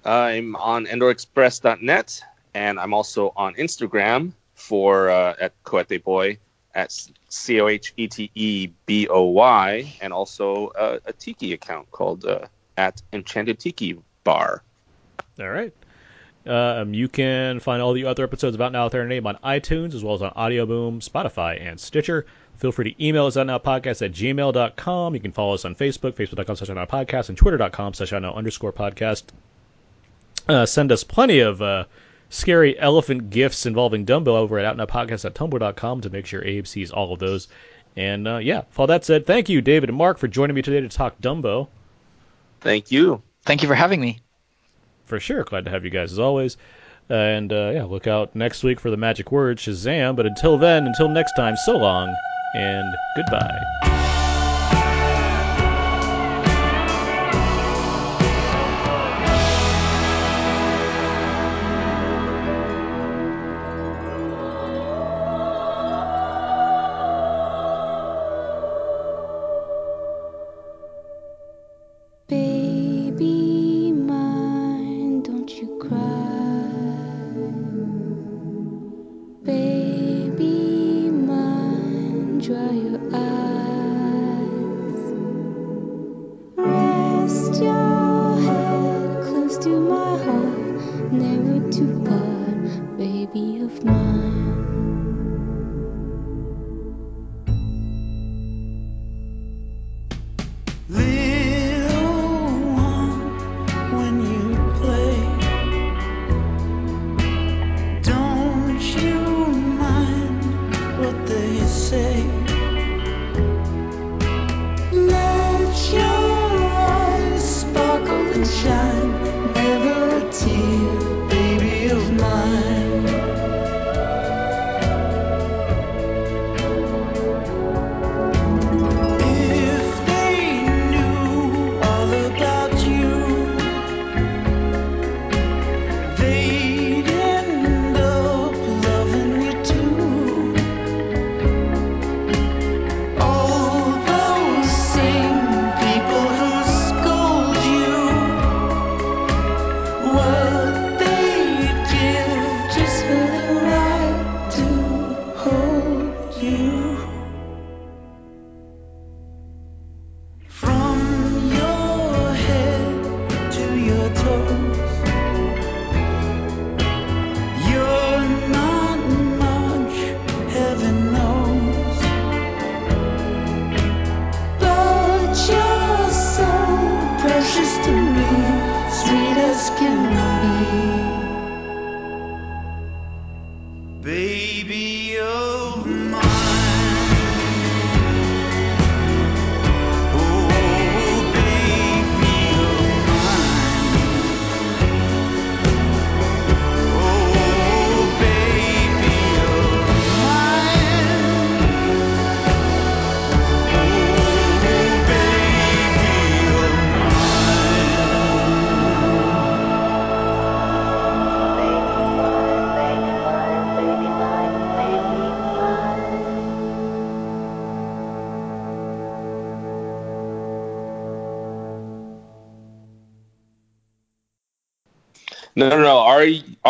I'm 0.05 0.55
on 0.55 0.85
EndorExpress.net, 0.85 2.21
and 2.53 2.79
I'm 2.79 2.93
also 2.93 3.33
on 3.35 3.55
Instagram 3.55 4.33
for 4.53 5.09
uh, 5.09 5.33
at 5.39 5.53
Cohete 5.63 6.03
Boy 6.03 6.37
at 6.77 6.95
C 7.27 7.59
O 7.59 7.67
H 7.67 7.91
E 7.97 8.07
T 8.07 8.31
E 8.35 8.69
B 8.85 9.07
O 9.09 9.23
Y, 9.23 9.93
and 9.99 10.13
also 10.13 10.67
uh, 10.67 10.99
a 11.05 11.11
Tiki 11.11 11.51
account 11.53 11.91
called 11.91 12.23
uh, 12.23 12.45
at 12.77 13.01
Enchanted 13.11 13.59
Tiki 13.59 13.99
Bar. 14.23 14.63
All 15.39 15.49
right. 15.49 15.73
Um, 16.45 16.93
you 16.93 17.09
can 17.09 17.59
find 17.59 17.81
all 17.81 17.91
the 17.91 18.05
other 18.05 18.23
episodes 18.23 18.55
of 18.55 18.61
Out 18.61 18.71
Now 18.71 18.85
With 18.85 18.95
Our 18.95 19.05
Name 19.05 19.27
on 19.27 19.35
iTunes, 19.43 19.93
as 19.93 20.03
well 20.03 20.15
as 20.15 20.21
on 20.21 20.31
Audio 20.35 20.65
Boom, 20.65 21.01
Spotify, 21.01 21.59
and 21.59 21.77
Stitcher. 21.77 22.25
Feel 22.57 22.71
free 22.71 22.93
to 22.93 23.05
email 23.05 23.25
us 23.25 23.35
at 23.35 23.47
outnowpodcast 23.47 24.05
at 24.05 24.13
gmail.com. 24.13 25.13
You 25.13 25.19
can 25.19 25.31
follow 25.33 25.55
us 25.55 25.65
on 25.65 25.75
Facebook, 25.75 26.13
facebook.com 26.13 26.55
slash 26.55 26.69
outnowpodcast, 26.69 27.29
and 27.29 27.37
twitter.com 27.37 27.95
slash 27.95 28.13
outnow 28.13 28.33
underscore 28.33 28.71
podcast. 28.71 29.23
Uh, 30.47 30.65
send 30.65 30.91
us 30.91 31.03
plenty 31.03 31.39
of 31.39 31.61
uh, 31.61 31.83
scary 32.29 32.77
elephant 32.79 33.29
gifts 33.29 33.65
involving 33.65 34.05
Dumbo 34.05 34.29
over 34.29 34.59
at 34.59 34.77
outnowpodcast.tumblr.com 34.77 36.01
to 36.01 36.09
make 36.09 36.25
sure 36.25 36.43
Abe 36.43 36.67
sees 36.67 36.91
all 36.91 37.13
of 37.13 37.19
those. 37.19 37.47
And 37.95 38.27
uh, 38.27 38.37
yeah, 38.37 38.59
with 38.59 38.79
all 38.79 38.87
that 38.87 39.05
said, 39.05 39.25
thank 39.25 39.49
you, 39.49 39.61
David 39.61 39.89
and 39.89 39.97
Mark, 39.97 40.17
for 40.17 40.27
joining 40.27 40.55
me 40.55 40.61
today 40.61 40.81
to 40.81 40.89
talk 40.89 41.19
Dumbo. 41.19 41.67
Thank 42.61 42.91
you. 42.91 43.21
Thank 43.43 43.61
you 43.61 43.67
for 43.67 43.75
having 43.75 44.01
me. 44.01 44.19
For 45.05 45.19
sure. 45.19 45.43
Glad 45.43 45.65
to 45.65 45.71
have 45.71 45.85
you 45.85 45.89
guys 45.89 46.11
as 46.11 46.19
always. 46.19 46.57
And 47.09 47.51
uh, 47.53 47.71
yeah, 47.73 47.85
look 47.85 48.05
out 48.07 48.35
next 48.35 48.63
week 48.63 48.79
for 48.79 48.91
the 48.91 48.97
magic 48.97 49.31
word 49.31 49.57
Shazam. 49.57 50.15
But 50.15 50.25
until 50.25 50.57
then, 50.57 50.85
until 50.85 51.07
next 51.07 51.33
time, 51.33 51.55
so 51.55 51.77
long 51.77 52.13
and 52.55 52.93
goodbye. 53.15 53.86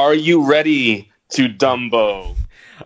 Are 0.07 0.13
you 0.15 0.45
ready 0.45 1.11
to 1.31 1.49
Dumbo? 1.49 2.37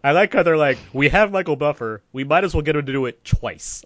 I 0.03 0.13
like 0.13 0.33
how 0.33 0.41
they're 0.41 0.57
like, 0.57 0.79
we 0.91 1.09
have 1.09 1.31
Michael 1.31 1.55
Buffer. 1.55 2.01
We 2.11 2.23
might 2.23 2.43
as 2.43 2.55
well 2.55 2.63
get 2.63 2.75
him 2.75 2.83
to 2.87 2.91
do 2.91 3.05
it 3.05 3.23
twice. 3.23 3.85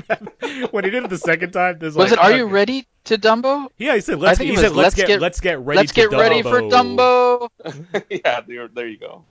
when 0.70 0.84
he 0.84 0.90
did 0.90 1.04
it 1.04 1.10
the 1.10 1.18
second 1.18 1.52
time, 1.52 1.78
there's 1.78 1.94
Was 1.94 2.10
like, 2.10 2.18
it 2.18 2.24
Are 2.24 2.34
You. 2.34 2.46
Ready 2.46 2.86
to 3.04 3.18
Dumbo? 3.18 3.68
Yeah, 3.76 3.96
he 3.96 4.00
said, 4.00 4.18
let's, 4.18 4.38
think 4.38 4.48
he 4.48 4.56
said, 4.56 4.72
let's, 4.72 4.76
"Let's 4.76 4.94
get, 4.94 5.06
get- 5.08 5.20
let's 5.20 5.40
get 5.40 5.58
ready 5.58 5.76
Let's 5.80 5.92
to 5.92 6.08
get 6.08 6.10
ready 6.12 6.40
for 6.40 6.62
Dumbo. 6.62 7.50
yeah, 8.24 8.40
there, 8.40 8.68
there 8.68 8.88
you 8.88 8.96
go. 8.96 9.26